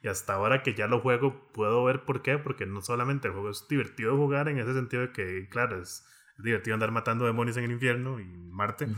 y 0.02 0.08
hasta 0.08 0.34
ahora 0.34 0.62
que 0.62 0.74
ya 0.74 0.88
lo 0.88 1.00
juego, 1.00 1.50
puedo 1.52 1.84
ver 1.84 2.04
por 2.04 2.22
qué, 2.22 2.38
porque 2.38 2.66
no 2.66 2.82
solamente 2.82 3.28
el 3.28 3.34
juego 3.34 3.50
es 3.50 3.66
divertido 3.68 4.12
de 4.12 4.16
jugar 4.16 4.48
en 4.48 4.58
ese 4.58 4.74
sentido 4.74 5.02
de 5.02 5.12
que, 5.12 5.48
claro, 5.48 5.80
es, 5.80 6.04
divertido 6.38 6.74
andar 6.74 6.90
matando 6.90 7.24
demonios 7.24 7.56
en 7.56 7.64
el 7.64 7.72
infierno 7.72 8.20
y 8.20 8.24
Marte. 8.26 8.88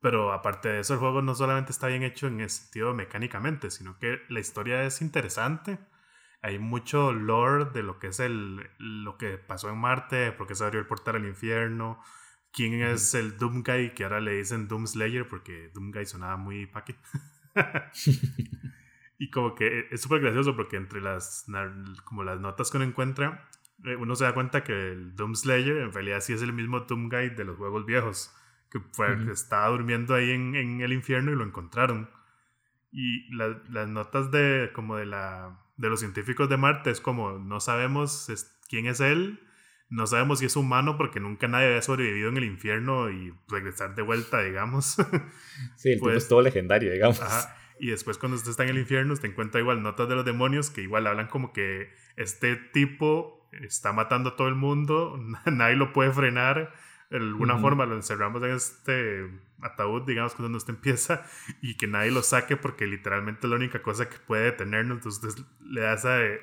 Pero 0.00 0.32
aparte 0.32 0.68
de 0.68 0.80
eso, 0.80 0.94
el 0.94 1.00
juego 1.00 1.22
no 1.22 1.34
solamente 1.34 1.72
está 1.72 1.86
bien 1.86 2.02
hecho 2.02 2.26
en 2.26 2.40
ese 2.40 2.62
sentido 2.62 2.94
mecánicamente, 2.94 3.70
sino 3.70 3.98
que 3.98 4.20
la 4.28 4.40
historia 4.40 4.84
es 4.84 5.00
interesante. 5.00 5.78
Hay 6.42 6.58
mucho 6.58 7.12
lore 7.12 7.66
de 7.72 7.82
lo 7.82 7.98
que 7.98 8.08
es 8.08 8.20
el 8.20 8.68
lo 8.78 9.16
que 9.16 9.38
pasó 9.38 9.70
en 9.70 9.78
Marte, 9.78 10.32
por 10.32 10.46
qué 10.46 10.54
se 10.54 10.64
abrió 10.64 10.78
el 10.80 10.86
portal 10.86 11.16
al 11.16 11.26
infierno, 11.26 12.02
quién 12.54 12.80
es 12.80 13.14
el 13.14 13.36
Doomguy, 13.36 13.90
que 13.94 14.04
ahora 14.04 14.20
le 14.20 14.36
dicen 14.36 14.68
Doomslayer 14.68 15.28
porque 15.28 15.70
Doomguy 15.74 16.06
sonaba 16.06 16.36
muy 16.36 16.66
paqui. 16.66 16.94
y 19.18 19.30
como 19.30 19.54
que 19.54 19.88
es 19.90 20.00
súper 20.00 20.20
gracioso 20.20 20.56
porque 20.56 20.76
entre 20.76 21.00
las 21.00 21.46
como 22.04 22.24
las 22.24 22.40
notas 22.40 22.70
que 22.70 22.78
uno 22.78 22.86
encuentra, 22.86 23.48
eh, 23.84 23.96
uno 23.96 24.14
se 24.14 24.24
da 24.24 24.32
cuenta 24.32 24.62
que 24.62 24.92
el 24.92 25.16
Doomslayer 25.16 25.78
en 25.78 25.92
realidad 25.92 26.20
sí 26.20 26.32
es 26.32 26.42
el 26.42 26.52
mismo 26.52 26.80
Doomguy 26.80 27.30
de 27.30 27.44
los 27.44 27.58
juegos 27.58 27.84
viejos, 27.84 28.34
que, 28.70 28.80
fue, 28.92 29.30
estaba 29.30 29.68
durmiendo 29.68 30.14
ahí 30.14 30.30
en, 30.30 30.54
en, 30.54 30.80
el 30.80 30.92
infierno 30.92 31.32
y 31.32 31.36
lo 31.36 31.44
encontraron. 31.44 32.08
Y 32.92 33.28
las 33.34 33.88
notas 33.88 34.30
de 34.30 34.70
como 34.72 34.96
de 34.96 35.06
la 35.06 35.58
de 35.76 35.90
los 35.90 35.98
científicos 35.98 36.48
de 36.48 36.56
Marte 36.56 36.90
es 36.90 37.00
como 37.00 37.32
no 37.32 37.58
sabemos 37.58 38.28
quién 38.68 38.86
es 38.86 39.00
él, 39.00 39.40
no 39.94 40.06
sabemos 40.06 40.40
si 40.40 40.46
es 40.46 40.56
humano 40.56 40.96
porque 40.96 41.20
nunca 41.20 41.46
nadie 41.46 41.66
había 41.66 41.82
sobrevivido 41.82 42.28
en 42.28 42.36
el 42.36 42.44
infierno 42.44 43.10
y 43.10 43.32
regresar 43.48 43.94
de 43.94 44.02
vuelta, 44.02 44.42
digamos. 44.42 44.96
Sí, 45.76 45.92
el 45.92 46.00
pues, 46.00 46.16
es 46.16 46.28
todo 46.28 46.42
legendario, 46.42 46.90
digamos. 46.90 47.22
Y 47.78 47.90
después 47.90 48.18
cuando 48.18 48.36
usted 48.36 48.50
está 48.50 48.64
en 48.64 48.70
el 48.70 48.78
infierno, 48.78 49.12
usted 49.12 49.28
encuentra 49.28 49.60
igual 49.60 49.82
notas 49.82 50.08
de 50.08 50.16
los 50.16 50.24
demonios 50.24 50.70
que 50.70 50.82
igual 50.82 51.06
hablan 51.06 51.28
como 51.28 51.52
que 51.52 51.92
este 52.16 52.56
tipo 52.56 53.48
está 53.52 53.92
matando 53.92 54.30
a 54.30 54.36
todo 54.36 54.48
el 54.48 54.56
mundo, 54.56 55.16
nadie 55.46 55.76
lo 55.76 55.92
puede 55.92 56.10
frenar 56.10 56.72
de 57.10 57.18
alguna 57.18 57.58
forma 57.58 57.86
lo 57.86 57.94
encerramos 57.94 58.42
en 58.42 58.50
este 58.50 59.30
ataúd, 59.62 60.02
digamos, 60.02 60.34
cuando 60.34 60.58
usted 60.58 60.74
empieza 60.74 61.24
y 61.62 61.76
que 61.76 61.86
nadie 61.86 62.10
lo 62.10 62.22
saque 62.22 62.56
porque 62.56 62.86
literalmente 62.86 63.46
es 63.46 63.50
la 63.50 63.56
única 63.56 63.82
cosa 63.82 64.08
que 64.08 64.18
puede 64.18 64.44
detenernos. 64.44 64.98
Entonces 64.98 65.44
le 65.60 65.80
da 65.80 65.94
esa 65.94 66.18
le 66.18 66.40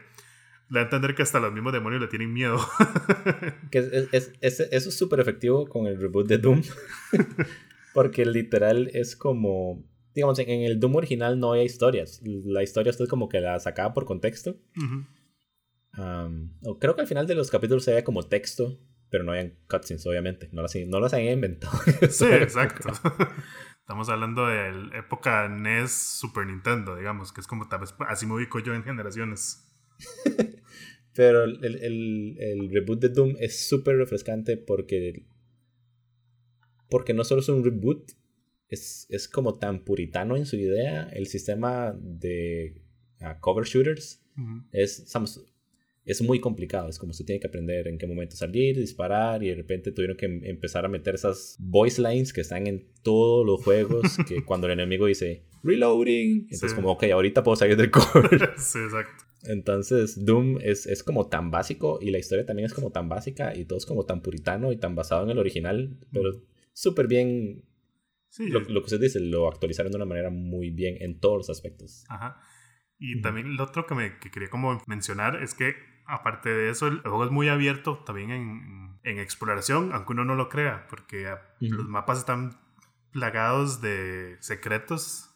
da 0.76 0.82
a 0.82 0.84
entender 0.84 1.16
que 1.16 1.22
hasta 1.22 1.40
los 1.40 1.54
mismos 1.54 1.74
demonios 1.74 2.02
le 2.02 2.08
tienen 2.08 2.34
miedo. 2.34 2.58
que 3.72 3.80
es, 3.80 4.34
es, 4.42 4.60
eso 4.60 4.90
es 4.90 4.98
súper 4.98 5.20
efectivo 5.20 5.68
con 5.68 5.88
el 5.88 6.00
reboot 6.00 6.28
de 6.28 6.38
Doom. 6.38 6.62
porque 7.94 8.26
literal 8.26 8.90
es 8.94 9.16
como. 9.16 9.84
Digamos, 10.14 10.40
en 10.40 10.50
el 10.50 10.80
Doom 10.80 10.96
original 10.96 11.40
no 11.40 11.54
hay 11.54 11.64
historias. 11.64 12.22
La 12.24 12.64
historia 12.64 12.90
usted 12.90 13.08
como 13.08 13.30
que 13.30 13.40
la 13.40 13.60
sacaba 13.60 13.94
por 13.94 14.06
contexto. 14.06 14.58
creo 15.94 16.96
que 16.96 17.02
al 17.02 17.08
final 17.08 17.28
de 17.28 17.36
los 17.36 17.50
capítulos 17.50 17.86
se 17.86 17.94
ve 17.94 18.04
como 18.04 18.24
texto 18.24 18.78
pero 19.12 19.26
no 19.26 19.34
habían 19.34 19.54
cutscenes, 19.70 20.08
obviamente. 20.08 20.50
No 20.54 20.64
las, 20.64 20.74
no 20.88 21.00
las 21.00 21.14
habían 21.14 21.34
inventado. 21.34 21.78
Sí, 22.10 22.26
exacto. 22.26 22.90
Estamos 23.80 24.08
hablando 24.10 24.48
de 24.48 24.72
la 24.72 24.98
época 24.98 25.50
NES 25.50 25.92
Super 25.92 26.48
Nintendo, 26.48 26.96
digamos, 26.96 27.34
que 27.34 27.42
es 27.42 27.48
como 27.48 27.68
tal 27.68 27.82
vez 27.82 27.94
así 28.08 28.26
me 28.26 28.36
ubico 28.36 28.60
yo 28.60 28.74
en 28.74 28.84
generaciones. 28.84 29.71
Pero 31.14 31.44
el, 31.44 31.64
el, 31.64 32.38
el, 32.40 32.70
reboot 32.72 33.02
de 33.02 33.10
Doom 33.10 33.36
es 33.40 33.68
súper 33.68 33.98
refrescante 33.98 34.58
porque. 34.58 35.26
Porque 36.90 37.14
no 37.14 37.24
solo 37.24 37.42
es 37.42 37.50
un 37.50 37.64
reboot, 37.64 38.12
es, 38.70 39.06
es 39.10 39.28
como 39.28 39.58
tan 39.58 39.84
puritano 39.84 40.36
en 40.36 40.46
su 40.46 40.56
idea. 40.56 41.10
El 41.14 41.28
sistema 41.28 41.98
de 42.02 42.82
uh, 43.22 43.40
cover 43.40 43.66
shooters 43.66 44.24
es, 44.72 45.06
es 46.06 46.22
muy 46.22 46.40
complicado. 46.40 46.90
Es 46.90 46.98
como 46.98 47.14
se 47.14 47.24
tiene 47.24 47.40
que 47.40 47.48
aprender 47.48 47.88
en 47.88 47.98
qué 47.98 48.08
momento 48.08 48.36
salir, 48.36 48.78
disparar 48.78 49.44
y 49.44 49.50
de 49.50 49.56
repente 49.56 49.92
tuvieron 49.92 50.18
que 50.18 50.26
em, 50.26 50.44
empezar 50.46 50.86
a 50.86 50.88
meter 50.88 51.16
esas 51.16 51.58
voice 51.60 52.02
lines 52.02 52.34
que 52.34 52.42
están 52.42 52.68
en 52.68 52.88
todos 53.04 53.46
los 53.46 53.64
juegos. 53.64 54.18
que 54.28 54.44
cuando 54.44 54.68
el 54.68 54.74
enemigo 54.74 55.06
dice 55.06 55.44
reloading, 55.64 56.48
entonces, 56.50 56.74
como, 56.74 56.92
ok, 56.92 57.04
ahorita 57.04 57.44
puedo 57.44 57.56
salir 57.56 57.78
del 57.78 57.92
cover. 57.92 58.54
sí, 58.58 58.80
exacto. 58.80 59.31
Entonces, 59.44 60.24
Doom 60.26 60.60
es, 60.62 60.86
es, 60.86 61.04
como 61.04 61.28
tan 61.28 61.52
básico 61.52 62.00
y 62.02 62.12
la 62.12 62.20
historia 62.20 62.46
también 62.46 62.66
es 62.66 62.74
como 62.74 62.92
tan 62.92 63.10
básica 63.10 63.56
y 63.56 63.66
todo 63.66 63.78
es 63.78 63.86
como 63.86 64.06
tan 64.06 64.22
puritano 64.22 64.72
y 64.72 64.78
tan 64.78 64.96
basado 64.96 65.24
en 65.24 65.32
el 65.32 65.40
original, 65.40 65.98
pero 66.12 66.32
súper 66.74 67.08
bien. 67.08 67.64
Sí, 68.30 68.48
lo, 68.48 68.62
lo, 68.62 68.82
que 68.82 68.86
usted 68.86 69.02
dice, 69.02 69.20
lo 69.20 69.48
actualizaron 69.50 69.92
de 69.92 69.98
una 69.98 70.06
manera 70.06 70.30
muy 70.30 70.70
bien 70.70 70.96
en 71.02 71.20
todos 71.20 71.38
los 71.38 71.50
aspectos. 71.50 72.06
Ajá. 72.08 72.42
Y 72.98 73.22
también 73.22 73.58
lo 73.58 73.64
otro 73.64 73.86
que, 73.86 73.96
me, 73.96 74.20
que 74.20 74.30
quería 74.30 74.50
como 74.50 74.82
mencionar 74.86 75.42
es 75.42 75.54
que 75.54 75.74
aparte 76.06 76.50
de 76.50 76.70
eso, 76.70 76.88
el 76.88 77.00
juego 77.00 77.26
es 77.26 77.32
muy 77.32 77.50
abierto 77.50 78.04
también 78.06 78.32
en, 78.32 79.00
en 79.04 79.20
exploración, 79.20 79.92
aunque 79.94 80.14
uno 80.14 80.24
no 80.24 80.36
lo 80.36 80.50
crea, 80.50 80.88
porque 80.90 81.34
los 81.60 81.88
mapas 81.88 82.20
están 82.20 82.60
plagados 83.12 83.82
de 83.82 84.38
secretos 84.40 85.31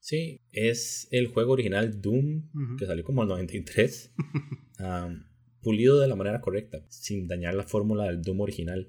Sí, 0.00 0.40
es 0.52 1.08
el 1.10 1.28
juego 1.28 1.52
original 1.52 2.00
Doom, 2.00 2.76
que 2.78 2.86
salió 2.86 3.04
como 3.04 3.22
el 3.22 3.28
93, 3.28 4.14
pulido 5.60 6.00
de 6.00 6.08
la 6.08 6.16
manera 6.16 6.40
correcta, 6.40 6.84
sin 6.88 7.26
dañar 7.26 7.54
la 7.54 7.64
fórmula 7.64 8.04
del 8.04 8.22
Doom 8.22 8.40
original, 8.40 8.88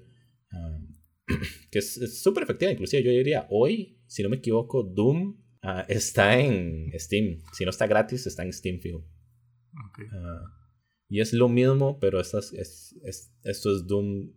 que 1.70 1.78
es 1.78 2.20
súper 2.22 2.44
efectiva. 2.44 2.72
Inclusive 2.72 3.02
yo 3.02 3.10
diría, 3.10 3.46
hoy, 3.50 4.00
si 4.06 4.22
no 4.22 4.28
me 4.28 4.36
equivoco, 4.36 4.82
Doom 4.82 5.36
ah, 5.62 5.84
está 5.88 6.38
en 6.38 6.92
Steam. 6.98 7.42
Si 7.52 7.64
no 7.64 7.70
está 7.70 7.86
gratis, 7.86 8.26
está 8.26 8.42
en 8.42 8.52
Steam 8.52 8.80
Field. 8.80 9.04
Ah, 10.12 10.44
y 11.08 11.20
es 11.20 11.32
lo 11.32 11.48
mismo, 11.48 11.98
pero 11.98 12.20
esto 12.20 12.38
es, 12.38 12.52
es, 12.52 13.32
esto 13.42 13.74
es 13.74 13.86
Doom 13.86 14.32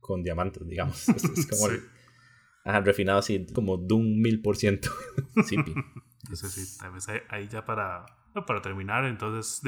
con 0.00 0.22
diamantes, 0.22 0.66
digamos. 0.66 1.06
Es, 1.36 1.46
como 1.46 1.68
refinado 2.82 3.18
así, 3.18 3.44
como 3.52 3.76
Doom 3.76 4.20
mil 4.22 4.40
por 4.40 4.56
ciento. 4.56 4.88
Entonces, 6.24 6.52
sí, 6.52 6.78
tal 6.78 6.92
vez 6.92 7.06
ahí, 7.28 7.48
ya 7.48 7.64
para, 7.64 8.06
para 8.46 8.62
terminar, 8.62 9.04
entonces, 9.04 9.60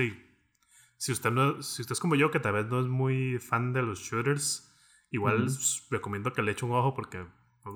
si, 0.96 1.12
usted 1.12 1.30
no, 1.30 1.62
si 1.62 1.82
usted 1.82 1.92
es 1.92 2.00
como 2.00 2.14
yo, 2.14 2.30
que 2.30 2.40
tal 2.40 2.54
vez 2.54 2.66
no 2.66 2.80
es 2.80 2.86
muy 2.86 3.38
fan 3.38 3.72
de 3.72 3.82
los 3.82 4.00
shooters, 4.00 4.72
igual 5.10 5.48
recomiendo 5.90 6.32
que 6.32 6.42
le 6.42 6.52
eche 6.52 6.64
un 6.64 6.72
ojo 6.72 6.94
porque 6.94 7.26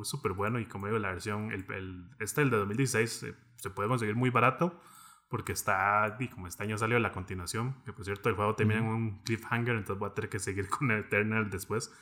es 0.00 0.08
súper 0.08 0.32
bueno 0.32 0.58
y 0.60 0.66
como 0.66 0.86
digo, 0.86 0.98
la 0.98 1.10
versión, 1.10 1.52
el, 1.52 1.70
el, 1.72 2.08
este, 2.20 2.42
el 2.42 2.50
de 2.50 2.56
2016, 2.56 3.22
eh, 3.24 3.34
se 3.56 3.70
puede 3.70 3.88
conseguir 3.88 4.14
muy 4.14 4.30
barato 4.30 4.80
porque 5.28 5.52
está, 5.52 6.16
y 6.18 6.28
como 6.28 6.46
este 6.46 6.62
año 6.64 6.78
salió 6.78 6.98
la 6.98 7.12
continuación, 7.12 7.82
que 7.84 7.92
por 7.92 8.04
cierto 8.04 8.28
el 8.30 8.34
juego 8.34 8.54
termina 8.56 8.80
en 8.80 8.86
un 8.86 9.22
cliffhanger, 9.22 9.76
entonces 9.76 9.98
voy 9.98 10.10
a 10.10 10.14
tener 10.14 10.30
que 10.30 10.38
seguir 10.38 10.68
con 10.68 10.90
Eternal 10.90 11.50
después. 11.50 11.92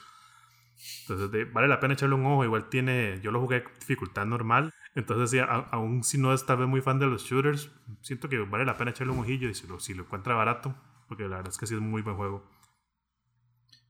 Entonces 1.03 1.53
vale 1.53 1.67
la 1.67 1.81
pena 1.81 1.95
echarle 1.95 2.15
un 2.15 2.25
ojo, 2.25 2.45
igual 2.45 2.69
tiene, 2.69 3.21
yo 3.21 3.33
lo 3.33 3.41
jugué 3.41 3.65
dificultad 3.81 4.27
normal 4.27 4.73
entonces, 4.99 5.31
sí, 5.31 5.39
aún 5.41 6.03
si 6.03 6.19
no 6.19 6.35
es 6.35 6.45
tal 6.45 6.59
vez 6.59 6.67
muy 6.67 6.81
fan 6.81 6.99
de 6.99 7.07
los 7.07 7.23
shooters, 7.23 7.71
siento 8.03 8.29
que 8.29 8.39
vale 8.39 8.65
la 8.65 8.77
pena 8.77 8.91
echarle 8.91 9.13
un 9.13 9.21
ojillo 9.21 9.49
y 9.49 9.55
si 9.55 9.69
lo, 9.69 9.79
si 9.79 9.95
lo 9.95 10.03
encuentra 10.03 10.35
barato, 10.35 10.75
porque 11.07 11.23
la 11.23 11.37
verdad 11.37 11.53
es 11.53 11.59
que 11.59 11.69
sí 11.69 11.75
es 11.75 11.81
un 11.81 11.89
muy 11.89 12.03
buen 12.03 12.17
juego. 12.17 12.45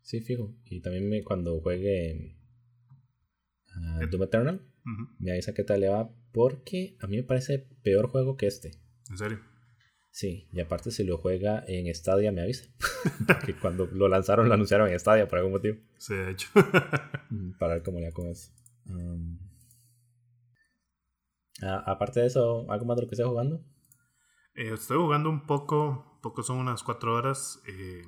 Sí, 0.03 0.21
fijo. 0.21 0.55
Y 0.67 0.83
también 0.83 1.09
me, 1.09 1.25
cuando 1.25 1.59
juegue 1.61 2.37
uh, 3.75 4.07
Doom 4.07 4.23
Eternal, 4.23 4.61
me 5.19 5.33
avisa 5.33 5.55
qué 5.55 5.65
tal 5.65 5.81
le 5.81 5.89
va, 5.89 6.11
porque 6.31 6.99
a 7.01 7.07
mí 7.07 7.17
me 7.17 7.23
parece 7.23 7.67
peor 7.83 8.09
juego 8.09 8.37
que 8.37 8.47
este. 8.47 8.73
¿En 9.09 9.17
serio? 9.17 9.41
Sí, 10.11 10.47
y 10.53 10.61
aparte 10.61 10.91
si 10.91 11.05
lo 11.05 11.17
juega 11.17 11.65
en 11.67 11.95
Stadia 11.95 12.33
me 12.33 12.43
avisa. 12.43 12.67
porque 13.27 13.55
cuando 13.55 13.87
lo 13.87 14.09
lanzaron 14.09 14.47
lo 14.49 14.55
anunciaron 14.55 14.91
en 14.91 14.99
Stadia 15.01 15.27
por 15.27 15.39
algún 15.39 15.53
motivo. 15.53 15.79
Sí, 15.97 16.15
de 16.15 16.33
hecho. 16.33 16.49
Para 17.59 17.75
ver 17.75 17.83
cómo 17.83 17.99
le 17.99 18.09
va 18.09 18.13
con 18.13 18.27
eso. 18.27 18.53
Um, 18.87 19.39
aparte 21.63 22.21
de 22.21 22.27
eso, 22.27 22.71
¿algo 22.71 22.87
más 22.87 22.97
de 22.97 23.03
lo 23.03 23.09
que 23.09 23.15
estés 23.15 23.27
jugando? 23.27 23.65
Eh, 24.55 24.73
estoy 24.73 24.99
jugando 24.99 25.31
un 25.31 25.47
poco, 25.47 26.19
poco 26.23 26.43
son 26.43 26.59
unas 26.59 26.83
cuatro 26.83 27.15
horas. 27.15 27.63
Eh, 27.67 28.03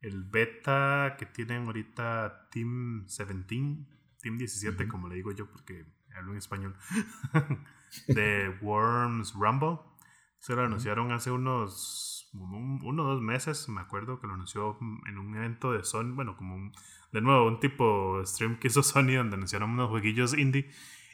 el 0.00 0.24
beta 0.24 1.16
que 1.18 1.26
tienen 1.26 1.66
ahorita 1.66 2.48
Team 2.50 3.04
17, 3.06 3.46
Team 3.46 4.38
17, 4.38 4.88
como 4.88 5.08
le 5.08 5.14
digo 5.14 5.32
yo, 5.32 5.48
porque 5.50 5.86
hablo 6.16 6.32
en 6.32 6.38
español, 6.38 6.76
de 8.08 8.56
Worms 8.60 9.34
Rumble. 9.34 9.78
Se 10.38 10.54
lo 10.54 10.62
anunciaron 10.62 11.12
hace 11.12 11.30
unos 11.30 12.30
uno 12.34 13.02
o 13.02 13.06
dos 13.06 13.20
meses, 13.20 13.68
me 13.68 13.80
acuerdo 13.80 14.18
que 14.18 14.26
lo 14.26 14.34
anunció 14.34 14.78
en 15.06 15.18
un 15.18 15.36
evento 15.36 15.72
de 15.72 15.84
Sony, 15.84 16.14
bueno, 16.14 16.36
como 16.36 16.72
de 17.12 17.20
nuevo 17.20 17.46
un 17.46 17.60
tipo 17.60 18.24
stream 18.24 18.58
que 18.58 18.68
hizo 18.68 18.82
Sony 18.82 19.14
donde 19.16 19.36
anunciaron 19.36 19.70
unos 19.70 19.90
jueguillos 19.90 20.36
indie 20.36 20.70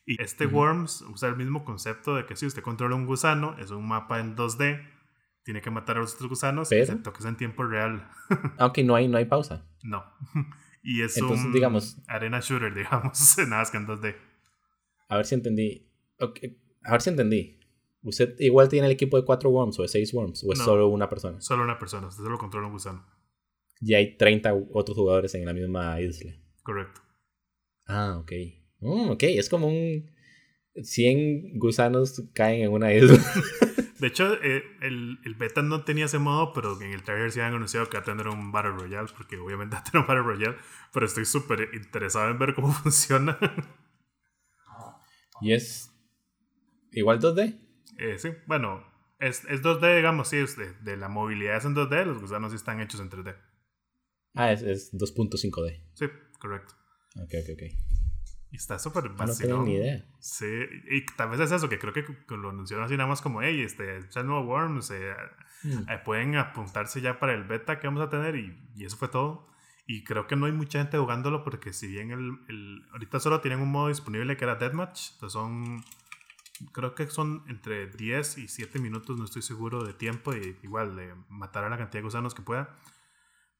y 0.08 0.22
este 0.22 0.46
Worms 0.46 1.02
usa 1.02 1.28
el 1.28 1.36
mismo 1.36 1.66
concepto 1.66 2.14
de 2.14 2.24
que 2.24 2.34
si 2.34 2.46
usted 2.46 2.62
controla 2.62 2.96
un 2.96 3.04
gusano, 3.04 3.54
es 3.58 3.70
un 3.70 3.86
mapa 3.86 4.20
en 4.20 4.36
2D, 4.36 4.82
tiene 5.42 5.60
que 5.60 5.70
matar 5.70 5.98
a 5.98 6.00
los 6.00 6.14
otros 6.14 6.30
gusanos, 6.30 6.72
excepto 6.72 7.12
que 7.12 7.18
es 7.18 7.26
en 7.26 7.36
tiempo 7.36 7.62
real. 7.64 8.08
Aunque 8.56 8.82
no 8.84 8.94
hay, 8.94 9.06
no 9.06 9.18
hay 9.18 9.26
pausa. 9.26 9.66
No. 9.82 10.02
Y 10.80 11.02
es 11.02 11.20
un 11.20 11.52
digamos, 11.52 11.98
arena 12.06 12.40
shooter, 12.40 12.72
digamos, 12.74 13.36
nada 13.36 13.58
más 13.58 13.70
que 13.70 13.76
en 13.76 13.86
2D. 13.86 14.16
A 15.08 15.16
ver 15.16 15.26
si 15.26 15.34
entendí. 15.34 15.92
A 16.84 16.92
ver 16.92 17.02
si 17.02 17.10
entendí. 17.10 17.60
¿Usted 18.00 18.36
igual 18.38 18.70
tiene 18.70 18.86
el 18.86 18.92
equipo 18.92 19.18
de 19.18 19.24
4 19.26 19.50
Worms 19.50 19.78
o 19.80 19.82
de 19.82 19.88
6 19.88 20.14
Worms? 20.14 20.44
¿O 20.44 20.52
es 20.52 20.60
solo 20.60 20.88
una 20.88 21.08
persona? 21.10 21.40
Solo 21.42 21.64
una 21.64 21.78
persona, 21.78 22.06
usted 22.06 22.22
solo 22.22 22.38
controla 22.38 22.68
un 22.68 22.72
gusano. 22.72 23.04
Y 23.80 23.92
hay 23.92 24.16
30 24.16 24.54
otros 24.72 24.96
jugadores 24.96 25.34
en 25.34 25.44
la 25.44 25.52
misma 25.52 26.00
isla. 26.00 26.32
Correcto. 26.62 27.02
Ah, 27.86 28.16
ok. 28.18 28.32
Mm, 28.80 29.10
ok, 29.10 29.22
es 29.24 29.48
como 29.48 29.68
un 29.68 30.10
100 30.82 31.58
gusanos 31.58 32.22
caen 32.32 32.62
en 32.62 32.72
una 32.72 32.92
isla. 32.92 33.18
De 33.98 34.06
hecho, 34.06 34.34
eh, 34.42 34.62
el, 34.80 35.18
el, 35.24 35.34
beta 35.34 35.60
no 35.60 35.82
tenía 35.82 36.04
ese 36.04 36.20
modo, 36.20 36.52
pero 36.52 36.80
en 36.80 36.92
el 36.92 37.02
trailer 37.02 37.32
sí 37.32 37.40
han 37.40 37.52
anunciado 37.54 37.88
que 37.88 37.96
va 37.96 38.02
a 38.02 38.06
tener 38.06 38.28
un 38.28 38.52
Battle 38.52 38.72
Royale, 38.72 39.08
porque 39.16 39.36
obviamente 39.38 39.74
va 39.74 39.80
a 39.80 39.84
tener 39.84 40.02
un 40.02 40.06
Battle 40.06 40.22
Royale, 40.22 40.56
pero 40.92 41.06
estoy 41.06 41.24
súper 41.24 41.70
interesado 41.74 42.30
en 42.30 42.38
ver 42.38 42.54
cómo 42.54 42.72
funciona. 42.72 43.36
¿Y 45.40 45.52
es 45.52 45.92
igual 46.92 47.20
2D? 47.20 47.58
Eh, 47.98 48.18
sí, 48.18 48.30
bueno, 48.46 48.84
es, 49.18 49.44
es 49.46 49.62
2D, 49.62 49.96
digamos, 49.96 50.28
sí, 50.28 50.36
es 50.36 50.56
de, 50.56 50.72
de, 50.82 50.96
la 50.96 51.08
movilidad 51.08 51.56
es 51.56 51.64
en 51.64 51.74
2D, 51.74 52.04
los 52.04 52.20
gusanos 52.20 52.52
sí 52.52 52.56
están 52.56 52.80
hechos 52.80 53.00
en 53.00 53.10
3D. 53.10 53.36
Ah, 54.34 54.52
es, 54.52 54.62
es 54.62 54.92
2.5D. 54.94 55.80
Sí, 55.94 56.06
correcto. 56.38 56.74
Ok, 57.16 57.34
ok, 57.34 57.50
ok. 57.54 58.07
Y 58.50 58.56
está 58.56 58.78
súper. 58.78 59.10
Ah, 59.18 59.26
no 59.26 59.34
tengo 59.34 59.62
ni 59.62 59.74
idea. 59.74 60.04
Sí, 60.20 60.46
y 60.90 61.04
tal 61.04 61.30
vez 61.30 61.40
es 61.40 61.52
eso, 61.52 61.68
que 61.68 61.78
creo 61.78 61.92
que 61.92 62.04
lo 62.36 62.50
anunciaron 62.50 62.84
así 62.86 62.96
nada 62.96 63.08
más 63.08 63.20
como, 63.20 63.42
hey, 63.42 63.60
este, 63.60 63.98
es 63.98 64.16
el 64.16 64.26
nuevo 64.26 64.42
Worms, 64.46 64.90
eh, 64.90 65.14
mm. 65.64 65.90
eh, 65.90 66.00
pueden 66.04 66.36
apuntarse 66.36 67.00
ya 67.00 67.18
para 67.18 67.34
el 67.34 67.44
beta 67.44 67.78
que 67.78 67.86
vamos 67.86 68.02
a 68.02 68.08
tener 68.08 68.36
y, 68.36 68.58
y, 68.74 68.84
eso 68.84 68.96
fue 68.96 69.08
todo. 69.08 69.46
Y 69.86 70.04
creo 70.04 70.26
que 70.26 70.36
no 70.36 70.46
hay 70.46 70.52
mucha 70.52 70.78
gente 70.80 70.98
jugándolo 70.98 71.44
porque 71.44 71.72
si 71.72 71.88
bien 71.88 72.10
el, 72.10 72.38
el, 72.48 72.86
ahorita 72.92 73.20
solo 73.20 73.40
tienen 73.40 73.60
un 73.60 73.70
modo 73.70 73.88
disponible 73.88 74.36
que 74.36 74.44
era 74.44 74.56
Deathmatch, 74.56 75.18
pues 75.18 75.32
son, 75.32 75.82
creo 76.72 76.94
que 76.94 77.06
son 77.06 77.42
entre 77.48 77.86
10 77.86 78.38
y 78.38 78.48
7 78.48 78.78
minutos, 78.78 79.18
no 79.18 79.24
estoy 79.24 79.42
seguro 79.42 79.84
de 79.84 79.94
tiempo, 79.94 80.34
y 80.34 80.58
igual 80.62 80.96
de 80.96 81.14
matar 81.28 81.64
a 81.64 81.70
la 81.70 81.78
cantidad 81.78 82.00
de 82.00 82.04
gusanos 82.04 82.34
que 82.34 82.42
pueda. 82.42 82.76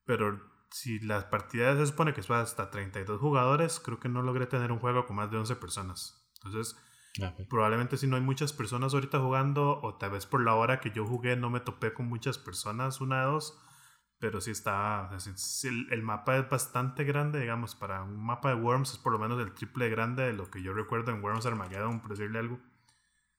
Pero 0.04 0.57
si 0.70 0.98
las 1.00 1.24
partidas 1.24 1.78
se 1.78 1.86
supone 1.86 2.12
que 2.12 2.22
son 2.22 2.36
hasta 2.36 2.70
32 2.70 3.20
jugadores, 3.20 3.80
creo 3.80 3.98
que 3.98 4.08
no 4.08 4.22
logré 4.22 4.46
tener 4.46 4.72
un 4.72 4.78
juego 4.78 5.06
con 5.06 5.16
más 5.16 5.30
de 5.30 5.38
11 5.38 5.56
personas. 5.56 6.30
Entonces, 6.42 6.76
ah, 7.22 7.34
probablemente 7.48 7.96
si 7.96 8.06
no 8.06 8.16
hay 8.16 8.22
muchas 8.22 8.52
personas 8.52 8.94
ahorita 8.94 9.20
jugando, 9.20 9.80
o 9.82 9.96
tal 9.96 10.12
vez 10.12 10.26
por 10.26 10.42
la 10.42 10.54
hora 10.54 10.80
que 10.80 10.90
yo 10.90 11.06
jugué 11.06 11.36
no 11.36 11.50
me 11.50 11.60
topé 11.60 11.92
con 11.92 12.06
muchas 12.06 12.38
personas, 12.38 13.00
una 13.00 13.28
o 13.28 13.32
dos, 13.32 13.58
pero 14.18 14.40
sí 14.40 14.50
está, 14.50 15.10
el, 15.90 16.02
mapa 16.02 16.38
es 16.38 16.48
bastante 16.48 17.04
grande, 17.04 17.40
digamos, 17.40 17.76
para 17.76 18.02
un 18.02 18.24
mapa 18.24 18.48
de 18.48 18.60
Worms 18.60 18.92
es 18.92 18.98
por 18.98 19.12
lo 19.12 19.18
menos 19.18 19.40
el 19.40 19.54
triple 19.54 19.88
grande 19.88 20.24
de 20.24 20.32
lo 20.32 20.50
que 20.50 20.60
yo 20.60 20.74
recuerdo 20.74 21.12
en 21.12 21.22
Worms 21.22 21.46
Armageddon, 21.46 22.00
por 22.00 22.10
decirle 22.10 22.40
algo. 22.40 22.60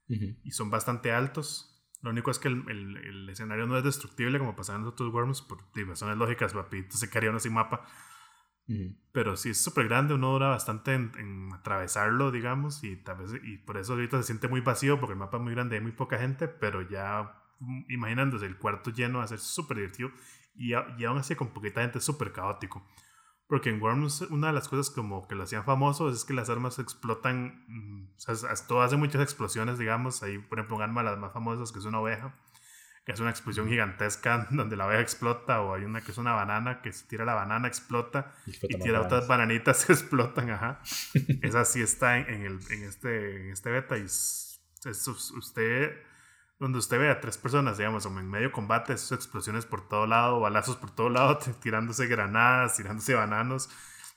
Y 0.07 0.51
son 0.51 0.71
bastante 0.71 1.11
altos. 1.11 1.78
Lo 2.01 2.11
único 2.11 2.31
es 2.31 2.39
que 2.39 2.47
el, 2.47 2.63
el, 2.69 3.29
escenario 3.29 3.67
no 3.67 3.77
es 3.77 3.83
destructible 3.83 4.39
como 4.39 4.55
pasaba 4.55 4.77
en 4.77 4.85
los 4.85 4.93
otros 4.93 5.11
Worms, 5.13 5.41
por 5.41 5.59
razones 5.75 6.17
lógicas, 6.17 6.53
papito 6.53 6.95
se 6.95 7.09
caería 7.09 7.29
uno 7.29 7.39
sin 7.39 7.53
mapa. 7.53 7.85
Pero 9.11 9.35
sí 9.35 9.49
es 9.49 9.61
súper 9.61 9.87
grande, 9.87 10.13
uno 10.13 10.31
dura 10.31 10.49
bastante 10.49 10.93
en, 10.93 11.49
atravesarlo, 11.53 12.31
digamos, 12.31 12.83
y, 12.83 12.97
tal 12.97 13.17
vez, 13.17 13.33
y 13.43 13.57
por 13.57 13.77
eso 13.77 13.93
ahorita 13.93 14.17
se 14.17 14.23
siente 14.23 14.47
muy 14.47 14.61
vacío, 14.61 14.99
porque 14.99 15.13
el 15.13 15.19
mapa 15.19 15.37
es 15.37 15.43
muy 15.43 15.53
grande 15.53 15.75
y 15.75 15.79
hay 15.79 15.83
muy 15.83 15.91
poca 15.91 16.19
gente, 16.19 16.47
pero 16.47 16.87
ya 16.87 17.35
imaginándose 17.89 18.45
el 18.45 18.57
cuarto 18.57 18.91
lleno 18.91 19.17
va 19.17 19.25
a 19.25 19.27
ser 19.27 19.39
súper 19.39 19.77
divertido 19.77 20.11
y, 20.55 20.69
y 20.71 21.05
aún 21.05 21.17
así 21.17 21.35
con 21.35 21.51
poquita 21.51 21.81
gente 21.81 21.99
súper 21.99 22.31
caótico. 22.31 22.85
Porque 23.49 23.71
en 23.71 23.81
Worms 23.81 24.21
una 24.29 24.47
de 24.47 24.53
las 24.53 24.69
cosas 24.69 24.91
como 24.91 25.27
que 25.27 25.33
lo 25.33 25.41
hacían 25.41 25.65
famoso 25.65 26.07
es 26.11 26.23
que 26.23 26.35
las 26.35 26.51
armas 26.51 26.77
explotan, 26.77 27.65
mm, 27.67 28.09
o 28.15 28.35
sea, 28.35 28.53
todo 28.67 28.83
hace 28.83 28.95
muchas 28.95 29.23
explosiones, 29.23 29.79
digamos. 29.79 30.21
Hay, 30.21 30.37
por 30.37 30.59
ejemplo, 30.59 30.75
un 30.75 30.83
arma 30.83 31.01
de 31.01 31.09
las 31.09 31.17
más 31.17 31.33
famosas 31.33 31.71
que 31.71 31.79
es 31.79 31.85
una 31.85 31.99
oveja, 31.99 32.35
que 33.03 33.11
es 33.11 33.19
una 33.19 33.31
explosión 33.31 33.67
gigantesca 33.67 34.47
donde 34.51 34.77
la 34.77 34.85
oveja 34.85 35.01
explota, 35.01 35.61
o 35.61 35.73
hay 35.73 35.83
una 35.83 36.01
que 36.01 36.11
es 36.11 36.19
una 36.19 36.33
banana, 36.33 36.83
que 36.83 36.93
se 36.93 37.07
tira 37.07 37.25
la 37.25 37.33
banana, 37.33 37.67
explota, 37.67 38.31
y, 38.45 38.53
tira 38.77 39.01
otras 39.01 39.27
bananitas 39.27 39.83
que 39.87 39.93
explotan, 39.93 40.51
ajá. 40.51 40.81
Esa 41.41 41.65
sí 41.65 41.81
está 41.81 42.19
en, 42.19 42.45
el, 42.45 42.59
en, 42.69 42.83
este, 42.83 43.45
en 43.45 43.51
este 43.51 43.71
beta 43.71 43.97
y 43.97 44.03
es, 44.03 44.61
usted 44.85 45.97
donde 46.59 46.77
usted 46.77 46.99
ve 46.99 47.09
a 47.09 47.21
tres 47.21 47.37
personas, 47.37 47.77
digamos, 47.77 48.05
en 48.05 48.29
medio 48.29 48.51
combate, 48.51 48.93
esas 48.93 49.13
explosiones 49.13 49.65
por 49.65 49.87
todo 49.87 50.05
lado, 50.05 50.41
balazos 50.41 50.75
por 50.75 50.91
todo 50.91 51.09
lado, 51.09 51.39
tirándose 51.61 52.07
granadas, 52.07 52.75
tirándose 52.75 53.15
bananos. 53.15 53.69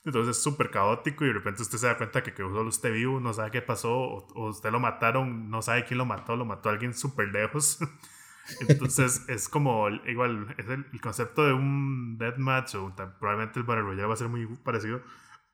Entonces 0.05 0.37
es 0.37 0.43
súper 0.43 0.71
caótico 0.71 1.25
y 1.25 1.29
de 1.29 1.35
repente 1.35 1.63
usted 1.63 1.79
se 1.79 1.87
da 1.87 1.97
cuenta 1.97 2.25
que 2.25 2.35
quedó 2.35 2.49
solo 2.49 2.69
usted 2.69 2.93
vivo, 2.93 3.21
no 3.21 3.33
sabe 3.33 3.53
qué 3.53 3.63
pasó, 3.63 3.93
o, 3.93 4.49
usted 4.49 4.73
lo 4.73 4.81
mataron, 4.81 5.49
no 5.49 5.63
sabe 5.63 5.85
quién 5.85 5.99
lo 5.99 6.05
mató, 6.05 6.35
lo 6.35 6.45
mató 6.45 6.69
alguien 6.69 6.93
súper 6.93 7.29
lejos. 7.29 7.79
Entonces 8.69 9.25
es 9.29 9.49
como, 9.49 9.89
igual, 9.89 10.53
es 10.59 10.69
el, 10.69 10.85
concepto 11.01 11.47
de 11.47 11.53
un 11.53 12.19
deathmatch 12.19 12.75
o 12.75 12.93
probablemente 13.21 13.61
el 13.61 13.65
Battle 13.65 13.85
Royale 13.85 14.09
va 14.09 14.15
a 14.15 14.17
ser 14.17 14.29
muy 14.29 14.47
parecido, 14.65 15.01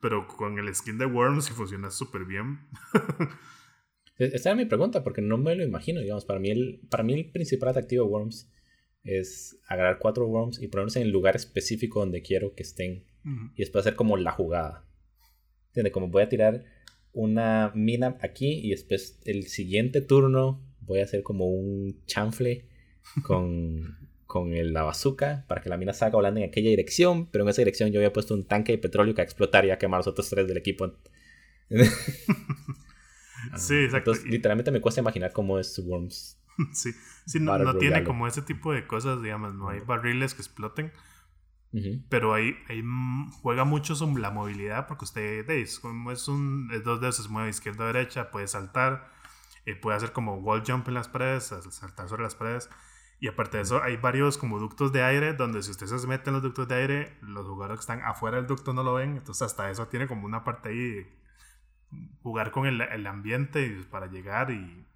pero 0.01 0.27
con 0.27 0.59
el 0.59 0.75
skin 0.75 0.97
de 0.97 1.05
Worms 1.05 1.51
y 1.51 1.53
funciona 1.53 1.91
súper 1.91 2.25
bien. 2.25 2.67
E-, 4.19 4.31
esa 4.35 4.51
era 4.51 4.57
mi 4.57 4.67
pregunta, 4.67 5.05
porque 5.05 5.23
no 5.23 5.39
me 5.39 5.55
lo 5.55 5.65
imagino, 5.65 6.01
digamos. 6.01 6.25
Para 6.25 6.41
mí 6.41 6.51
el, 6.51 6.81
para 6.91 7.03
mí 7.03 7.15
el 7.15 7.31
principal 7.31 7.71
atractivo 7.71 8.05
de 8.05 8.11
Worms 8.11 8.51
es 9.05 9.59
agarrar 9.67 9.99
cuatro 9.99 10.27
Worms 10.27 10.61
y 10.61 10.69
ponerlos 10.69 10.97
en 10.97 11.03
el 11.03 11.11
lugar 11.11 11.37
específico 11.37 12.01
donde 12.01 12.23
quiero 12.23 12.55
que 12.55 12.63
estén. 12.63 13.05
Y 13.55 13.59
después 13.59 13.83
hacer 13.83 13.95
como 13.95 14.17
la 14.17 14.31
jugada. 14.31 14.87
¿Entiendes? 15.69 15.93
Como 15.93 16.09
voy 16.09 16.23
a 16.23 16.31
tirar 16.31 16.65
una 17.13 17.73
mina 17.75 18.17
aquí 18.23 18.61
y 18.65 18.71
después 18.71 19.21
el 19.27 19.49
siguiente 19.49 20.01
turno 20.01 20.63
voy 20.81 21.01
a 21.01 21.05
hacer 21.05 21.23
como 21.23 21.47
un 21.47 22.03
chanfle 22.07 22.69
con, 23.23 23.99
con 24.27 24.73
la 24.73 24.83
bazooka 24.83 25.45
para 25.47 25.61
que 25.61 25.69
la 25.69 25.77
mina 25.77 25.93
salga 25.93 26.17
volando 26.17 26.41
en 26.41 26.49
aquella 26.49 26.71
dirección, 26.71 27.27
pero 27.31 27.45
en 27.45 27.51
esa 27.51 27.61
dirección 27.61 27.91
yo 27.91 27.99
había 27.99 28.13
puesto 28.13 28.35
un 28.35 28.47
tanque 28.47 28.73
de 28.73 28.79
petróleo 28.79 29.15
que 29.15 29.21
a 29.21 29.25
explotar 29.25 29.67
y 29.67 29.71
a 29.71 29.79
quemar 29.79 29.99
los 29.99 30.07
otros 30.07 30.31
tres 30.31 30.47
del 30.47 30.57
equipo. 30.57 30.91
Sí, 33.57 33.75
exacto. 33.75 34.11
Entonces, 34.11 34.25
literalmente 34.31 34.71
me 34.71 34.81
cuesta 34.81 35.01
imaginar 35.01 35.33
cómo 35.33 35.59
es 35.59 35.79
Worms. 35.79 36.39
sí, 36.73 36.93
sí 37.27 37.41
no, 37.41 37.77
tiene 37.77 38.05
como 38.05 38.27
ese 38.27 38.43
tipo 38.43 38.73
de 38.73 38.87
cosas, 38.87 39.23
digamos, 39.23 39.55
no 39.55 39.69
hay 39.69 39.81
barriles 39.81 40.35
que 40.35 40.43
exploten. 40.43 40.93
Pero 42.09 42.33
ahí, 42.33 42.57
ahí, 42.69 42.83
juega 43.43 43.65
mucho 43.65 43.95
sobre 43.95 44.23
la 44.23 44.31
movilidad 44.31 44.87
porque 44.87 45.05
usted, 45.05 45.49
es, 45.51 45.79
como 45.81 46.11
es 46.11 46.27
un, 46.27 46.69
dos 46.83 47.01
dedos, 47.01 47.17
se 47.17 47.29
mueve 47.29 47.51
izquierda 47.51 47.85
a 47.85 47.87
derecha, 47.89 48.31
puede 48.31 48.49
saltar, 48.49 49.11
eh, 49.67 49.75
puede 49.77 49.99
hacer 49.99 50.13
como 50.13 50.37
wall 50.37 50.63
jump 50.67 50.89
en 50.89 50.95
las 50.95 51.09
paredes, 51.09 51.53
saltar 51.71 52.09
sobre 52.09 52.23
las 52.23 52.35
paredes. 52.35 52.71
Y 53.21 53.29
aparte 53.29 53.59
de 53.59 53.65
eso, 53.65 53.83
hay 53.83 53.97
varios 53.97 54.39
como 54.39 54.59
ductos 54.59 54.93
de 54.93 55.03
aire 55.03 55.35
donde 55.35 55.63
si 55.63 55.73
usted 55.73 55.87
se 55.87 56.07
mete 56.07 56.31
en 56.31 56.35
los 56.35 56.43
ductos 56.43 56.69
de 56.69 56.75
aire, 56.77 57.19
los 57.21 57.47
jugadores 57.47 57.81
que 57.81 57.93
están 57.93 58.03
afuera 58.03 58.39
del 58.39 58.47
ducto 58.47 58.73
no 58.73 58.83
lo 58.83 58.95
ven. 58.95 59.17
Entonces 59.17 59.43
hasta 59.43 59.71
eso 59.71 59.89
tiene 59.89 60.07
como 60.07 60.25
una 60.25 60.45
parte 60.45 60.71
ahí 60.71 61.18
jugar 62.23 62.51
con 62.51 62.67
el, 62.67 62.81
el 62.81 63.07
ambiente 63.07 63.85
para 63.91 64.07
llegar 64.07 64.51
y 64.51 64.87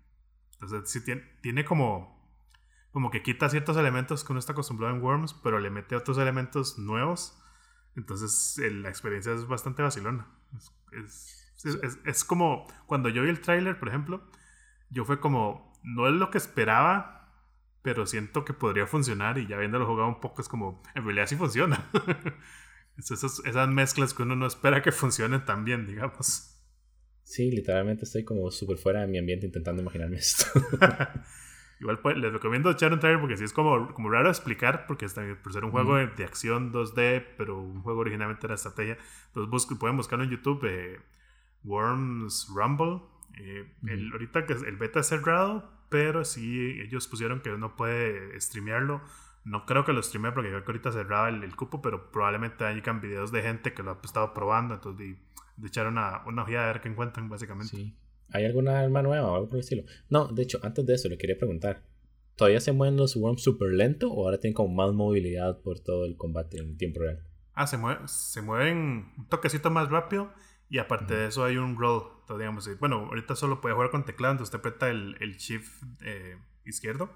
entonces 0.55 0.90
sí 0.90 1.05
tiene, 1.05 1.22
tiene 1.40 1.64
como 1.64 2.22
como 2.93 3.11
que 3.11 3.22
quita 3.22 3.49
ciertos 3.49 3.76
elementos 3.76 4.22
que 4.22 4.32
uno 4.32 4.38
está 4.38 4.53
acostumbrado 4.53 4.95
en 4.95 5.03
Worms, 5.03 5.34
pero 5.43 5.59
le 5.59 5.70
mete 5.70 5.97
otros 5.97 6.18
elementos 6.18 6.78
nuevos. 6.78 7.43
Entonces 7.97 8.59
la 8.70 8.90
experiencia 8.90 9.32
es 9.32 9.47
bastante 9.47 9.82
vacilona. 9.82 10.26
Es, 10.93 11.51
es, 11.64 11.99
es, 12.05 12.24
como 12.24 12.66
cuando 12.86 13.09
yo 13.09 13.22
vi 13.22 13.30
el 13.30 13.40
tráiler, 13.40 13.78
por 13.78 13.88
ejemplo, 13.88 14.22
yo 14.90 15.07
fue 15.07 15.20
como, 15.20 15.72
no 15.82 16.07
es 16.07 16.12
lo 16.12 16.30
que 16.30 16.36
esperaba, 16.36 17.32
pero 17.80 18.07
siento 18.07 18.45
que 18.45 18.53
podría 18.53 18.86
funcionar 18.86 19.38
y 19.38 19.47
ya 19.47 19.57
viéndolo 19.57 19.86
jugado 19.86 20.09
un 20.09 20.20
poco 20.20 20.43
es 20.43 20.49
como, 20.49 20.82
en 20.95 21.05
realidad 21.05 21.26
sí 21.26 21.36
funciona. 21.36 21.90
esas, 22.99 23.40
esas 23.45 23.68
mezclas 23.68 24.12
que 24.12 24.22
uno 24.22 24.36
no 24.36 24.47
espera 24.47 24.82
que 24.82 24.93
funcionen 24.93 25.47
tan 25.47 25.64
bien, 25.64 25.86
digamos. 25.86 26.51
Sí, 27.32 27.50
literalmente 27.50 28.04
estoy 28.04 28.24
como 28.24 28.50
súper 28.50 28.76
fuera 28.76 29.00
de 29.00 29.06
mi 29.06 29.16
ambiente 29.16 29.46
intentando 29.46 29.80
imaginarme 29.80 30.16
esto. 30.16 30.44
Igual 31.80 31.98
pues, 32.00 32.18
les 32.18 32.30
recomiendo 32.30 32.70
echar 32.70 32.92
un 32.92 33.00
trailer 33.00 33.22
porque 33.22 33.38
sí 33.38 33.44
es 33.44 33.54
como, 33.54 33.94
como 33.94 34.10
raro 34.10 34.28
explicar, 34.28 34.84
porque 34.86 35.06
está, 35.06 35.22
por 35.42 35.50
ser 35.50 35.64
un 35.64 35.70
juego 35.70 35.96
de, 35.96 36.24
acción 36.24 36.74
2D, 36.74 37.24
pero 37.38 37.58
un 37.58 37.80
juego 37.80 38.00
originalmente 38.00 38.46
era 38.46 38.56
estrategia. 38.56 38.98
Entonces 39.28 39.66
pueden 39.78 39.96
buscarlo 39.96 40.26
en 40.26 40.30
YouTube, 40.30 40.62
eh, 40.66 41.00
Worms 41.64 42.48
Rumble. 42.54 43.00
Eh, 43.38 43.66
el, 43.88 44.12
ahorita 44.12 44.44
que 44.44 44.52
el 44.52 44.76
beta 44.76 45.00
es 45.00 45.06
cerrado, 45.06 45.72
pero 45.88 46.26
sí 46.26 46.82
ellos 46.82 47.08
pusieron 47.08 47.40
que 47.40 47.48
uno 47.48 47.76
puede 47.76 48.38
streamearlo. 48.42 49.00
No 49.44 49.64
creo 49.64 49.86
que 49.86 49.94
lo 49.94 50.02
streamee 50.02 50.32
porque 50.32 50.50
creo 50.50 50.64
que 50.64 50.70
ahorita 50.70 50.92
cerraba 50.92 51.30
el, 51.30 51.42
el 51.44 51.56
cupo, 51.56 51.80
pero 51.80 52.12
probablemente 52.12 52.66
hayan 52.66 53.00
videos 53.00 53.32
de 53.32 53.40
gente 53.40 53.72
que 53.72 53.82
lo 53.82 53.92
ha 53.92 54.00
estado 54.04 54.34
probando. 54.34 54.74
Entonces, 54.74 55.16
de 55.57 55.68
echar 55.68 55.86
una, 55.86 56.22
una 56.26 56.42
ojeada 56.42 56.70
a 56.70 56.72
ver 56.72 56.82
qué 56.82 56.88
encuentran, 56.88 57.28
básicamente. 57.28 57.76
Sí. 57.76 57.96
¿Hay 58.30 58.44
alguna 58.44 58.80
arma 58.80 59.03
nueva 59.03 59.30
o 59.30 59.34
algo 59.34 59.48
por 59.48 59.57
el 59.57 59.61
estilo? 59.61 59.84
No, 60.09 60.28
de 60.28 60.42
hecho, 60.42 60.59
antes 60.62 60.86
de 60.86 60.94
eso 60.94 61.09
le 61.09 61.18
quería 61.18 61.36
preguntar. 61.36 61.82
¿Todavía 62.36 62.61
se 62.61 62.72
mueven 62.72 62.96
los 62.96 63.14
worms 63.16 63.42
súper 63.42 63.72
lento 63.72 64.11
o 64.11 64.24
ahora 64.24 64.38
tienen 64.38 64.55
como 64.55 64.74
más 64.74 64.92
movilidad 64.94 65.61
por 65.61 65.80
todo 65.80 66.07
el 66.07 66.16
combate 66.16 66.59
en 66.59 66.78
tiempo 66.78 67.00
real? 67.00 67.22
Ah, 67.55 67.66
se, 67.66 67.76
mueve, 67.76 68.00
se 68.07 68.40
mueven 68.40 69.12
un 69.18 69.28
toquecito 69.28 69.70
más 69.70 69.90
rápido 69.90 70.32
y 70.70 70.78
aparte 70.78 71.14
de 71.14 71.26
eso 71.26 71.44
hay 71.44 71.59
un 71.59 71.78
roll. 71.78 72.05
digamos, 72.38 72.68
bueno, 72.80 73.05
ahorita 73.05 73.36
solo 73.36 73.61
puede 73.61 73.74
jugar 73.74 73.90
con 73.90 74.07
teclado, 74.07 74.32
entonces 74.32 74.55
usted 74.55 74.66
aprieta 74.66 74.88
el, 74.88 75.16
el 75.20 75.36
shift 75.36 75.82
eh, 76.00 76.38
izquierdo. 76.64 77.11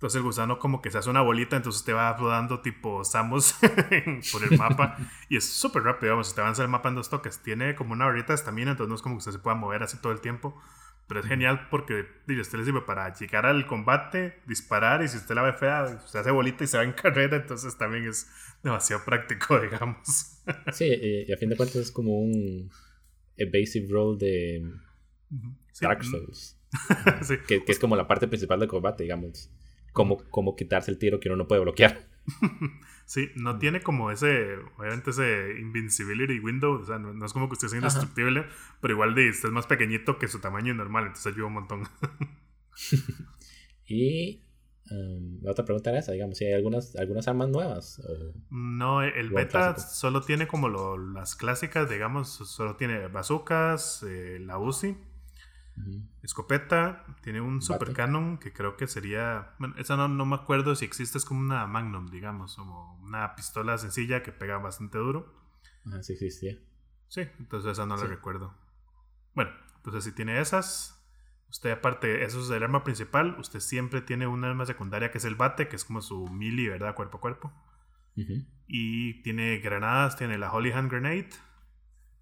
Entonces 0.00 0.16
el 0.16 0.22
gusano 0.22 0.58
como 0.58 0.80
que 0.80 0.90
se 0.90 0.96
hace 0.96 1.10
una 1.10 1.20
bolita, 1.20 1.56
entonces 1.56 1.84
te 1.84 1.92
va 1.92 2.16
rodando 2.16 2.62
tipo 2.62 3.04
Samus 3.04 3.54
por 4.32 4.42
el 4.42 4.56
mapa 4.56 4.96
y 5.28 5.36
es 5.36 5.44
súper 5.44 5.82
rápido, 5.82 6.12
vamos, 6.12 6.34
te 6.34 6.40
avanza 6.40 6.62
el 6.62 6.70
mapa 6.70 6.88
en 6.88 6.94
dos 6.94 7.10
toques. 7.10 7.40
Tiene 7.42 7.74
como 7.74 7.92
una 7.92 8.06
barrita 8.06 8.28
de 8.28 8.36
estamina, 8.36 8.70
entonces 8.70 8.88
no 8.88 8.94
es 8.94 9.02
como 9.02 9.16
que 9.16 9.18
usted 9.18 9.32
se 9.32 9.40
pueda 9.40 9.56
mover 9.56 9.82
así 9.82 9.98
todo 9.98 10.14
el 10.14 10.22
tiempo. 10.22 10.58
Pero 11.06 11.20
es 11.20 11.26
genial 11.26 11.68
porque 11.70 12.06
usted 12.26 12.58
le 12.58 12.64
sirve 12.64 12.80
para 12.80 13.12
llegar 13.12 13.44
al 13.44 13.66
combate, 13.66 14.40
disparar 14.46 15.02
y 15.02 15.08
si 15.08 15.18
usted 15.18 15.34
la 15.34 15.42
ve 15.42 15.52
fea, 15.52 16.00
se 16.06 16.18
hace 16.18 16.30
bolita 16.30 16.64
y 16.64 16.66
se 16.66 16.78
va 16.78 16.84
en 16.84 16.92
carrera, 16.92 17.36
entonces 17.36 17.76
también 17.76 18.08
es 18.08 18.26
demasiado 18.62 19.04
práctico, 19.04 19.60
digamos. 19.60 20.42
Sí, 20.72 20.86
y 21.28 21.30
a 21.30 21.36
fin 21.36 21.50
de 21.50 21.58
cuentas 21.58 21.76
es 21.76 21.92
como 21.92 22.18
un 22.18 22.70
evasive 23.36 23.86
roll 23.90 24.16
de 24.16 24.64
Dark 25.78 26.02
Souls. 26.04 26.56
que, 27.46 27.62
que, 27.64 27.70
es 27.72 27.78
como 27.78 27.96
la 27.96 28.08
parte 28.08 28.28
principal 28.28 28.60
del 28.60 28.68
combate, 28.70 29.02
digamos 29.02 29.50
como, 29.92 30.56
quitarse 30.56 30.90
el 30.90 30.98
tiro 30.98 31.20
que 31.20 31.28
uno 31.28 31.36
no 31.36 31.48
puede 31.48 31.62
bloquear. 31.62 32.06
Sí, 33.10 33.28
no 33.34 33.58
tiene 33.58 33.80
como 33.80 34.12
ese, 34.12 34.54
obviamente 34.78 35.10
ese 35.10 35.56
invincibility 35.58 36.38
window, 36.38 36.80
o 36.80 36.86
sea, 36.86 37.00
no, 37.00 37.26
es 37.26 37.32
como 37.32 37.48
que 37.48 37.54
usted 37.54 37.66
sea 37.66 37.78
indestructible, 37.78 38.44
pero 38.80 38.94
igual 38.94 39.16
de 39.16 39.30
usted 39.30 39.48
es 39.48 39.52
más 39.52 39.66
pequeñito 39.66 40.16
que 40.16 40.28
su 40.28 40.38
tamaño 40.38 40.74
normal, 40.74 41.06
entonces 41.06 41.32
ayuda 41.32 41.48
un 41.48 41.54
montón. 41.54 41.88
y 43.88 44.44
um, 44.92 45.42
la 45.42 45.50
otra 45.50 45.64
pregunta 45.64 45.90
era 45.90 45.98
esa, 45.98 46.12
digamos, 46.12 46.38
si 46.38 46.44
hay 46.44 46.52
algunas, 46.52 46.94
algunas 46.94 47.26
armas 47.26 47.48
nuevas. 47.48 48.00
no, 48.48 49.02
el 49.02 49.30
beta 49.30 49.76
solo 49.76 50.20
tiene 50.20 50.46
como 50.46 50.68
las 50.96 51.34
clásicas, 51.34 51.90
digamos, 51.90 52.28
solo 52.28 52.76
tiene 52.76 53.08
bazookas, 53.08 54.04
eh, 54.04 54.38
la 54.38 54.56
Escopeta, 56.22 57.06
tiene 57.22 57.40
un 57.40 57.62
super 57.62 57.92
canon 57.94 58.38
que 58.38 58.52
creo 58.52 58.76
que 58.76 58.86
sería. 58.86 59.54
Bueno, 59.58 59.74
esa 59.78 59.96
no, 59.96 60.08
no, 60.08 60.26
me 60.26 60.36
acuerdo 60.36 60.74
si 60.74 60.84
existe, 60.84 61.16
es 61.16 61.24
como 61.24 61.40
una 61.40 61.66
Magnum, 61.66 62.10
digamos, 62.10 62.56
como 62.56 63.00
una 63.02 63.34
pistola 63.34 63.78
sencilla 63.78 64.22
que 64.22 64.32
pega 64.32 64.58
bastante 64.58 64.98
duro. 64.98 65.32
Ah, 65.86 66.02
sí 66.02 66.12
existía. 66.12 66.58
Sí, 67.08 67.22
entonces 67.38 67.72
esa 67.72 67.86
no 67.86 67.96
la 67.96 68.04
recuerdo. 68.04 68.54
Bueno, 69.34 69.50
entonces 69.76 70.04
si 70.04 70.12
tiene 70.12 70.40
esas, 70.40 71.02
usted 71.48 71.70
aparte, 71.70 72.24
eso 72.24 72.40
es 72.40 72.50
el 72.50 72.62
arma 72.62 72.84
principal, 72.84 73.36
usted 73.38 73.60
siempre 73.60 74.02
tiene 74.02 74.26
un 74.26 74.44
arma 74.44 74.66
secundaria 74.66 75.10
que 75.10 75.18
es 75.18 75.24
el 75.24 75.34
bate, 75.34 75.68
que 75.68 75.76
es 75.76 75.84
como 75.84 76.02
su 76.02 76.28
mili, 76.28 76.68
¿verdad? 76.68 76.94
Cuerpo 76.94 77.18
a 77.18 77.20
cuerpo. 77.20 77.52
Y 78.66 79.22
tiene 79.22 79.58
granadas, 79.60 80.16
tiene 80.16 80.36
la 80.36 80.52
Holy 80.52 80.72
Hand 80.72 80.90
Grenade, 80.90 81.30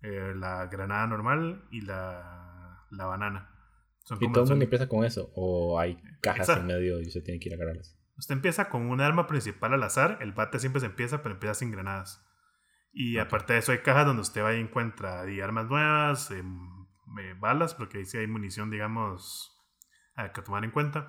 eh, 0.02 0.32
la 0.36 0.66
granada 0.66 1.08
normal 1.08 1.66
y 1.72 1.80
la 1.80 2.47
la 2.90 3.06
banana. 3.06 3.50
¿Y 4.20 4.32
todo 4.32 4.44
el 4.44 4.50
mundo 4.50 4.64
empieza 4.64 4.88
con 4.88 5.04
eso? 5.04 5.30
¿O 5.34 5.78
hay 5.78 6.00
cajas 6.22 6.48
en 6.48 6.66
medio 6.66 7.00
y 7.00 7.10
se 7.10 7.20
tiene 7.20 7.40
que 7.40 7.48
ir 7.48 7.54
a 7.54 7.56
agarrarlas? 7.56 7.96
Usted 8.16 8.34
empieza 8.34 8.68
con 8.68 8.86
un 8.86 9.00
arma 9.00 9.26
principal 9.26 9.74
al 9.74 9.82
azar. 9.82 10.18
El 10.20 10.32
bate 10.32 10.58
siempre 10.58 10.80
se 10.80 10.86
empieza, 10.86 11.22
pero 11.22 11.34
empieza 11.34 11.54
sin 11.54 11.70
granadas. 11.70 12.24
Y 12.92 13.18
aparte 13.18 13.52
de 13.52 13.58
eso, 13.60 13.72
hay 13.72 13.78
cajas 13.78 14.06
donde 14.06 14.22
usted 14.22 14.42
va 14.42 14.54
y 14.54 14.60
encuentra 14.60 15.20
armas 15.20 15.66
nuevas, 15.66 16.30
em, 16.30 16.86
eh, 17.20 17.34
balas, 17.38 17.74
porque 17.74 17.98
ahí 17.98 18.04
sí 18.06 18.16
hay 18.16 18.26
munición, 18.26 18.70
digamos, 18.70 19.54
a 20.14 20.32
que 20.32 20.42
tomar 20.42 20.64
en 20.64 20.70
cuenta. 20.70 21.06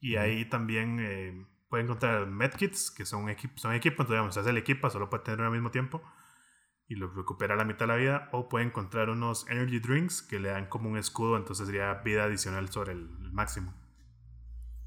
Y 0.00 0.16
ahí 0.16 0.44
también 0.44 0.98
eh, 1.00 1.46
pueden 1.68 1.86
encontrar 1.86 2.26
medkits, 2.26 2.90
que 2.90 3.06
son, 3.06 3.28
equipos 3.28 3.60
son 3.60 3.72
equipos, 3.74 4.00
entonces 4.00 4.14
digamos, 4.14 4.34
se 4.34 4.40
hace 4.40 4.50
el 4.50 4.58
equipo, 4.58 4.90
solo 4.90 5.08
puede 5.08 5.22
tener 5.22 5.38
uno 5.38 5.48
al 5.48 5.52
mismo 5.52 5.70
tiempo 5.70 6.02
y 6.90 6.96
lo 6.96 7.06
recupera 7.06 7.54
a 7.54 7.56
la 7.56 7.64
mitad 7.64 7.86
de 7.86 7.86
la 7.86 7.96
vida. 7.96 8.28
O 8.32 8.48
puede 8.48 8.66
encontrar 8.66 9.08
unos 9.08 9.48
energy 9.48 9.78
drinks 9.78 10.22
que 10.22 10.40
le 10.40 10.48
dan 10.48 10.66
como 10.66 10.90
un 10.90 10.98
escudo, 10.98 11.36
entonces 11.36 11.66
sería 11.66 11.94
vida 12.04 12.24
adicional 12.24 12.68
sobre 12.68 12.92
el, 12.92 13.08
máximo. 13.32 13.72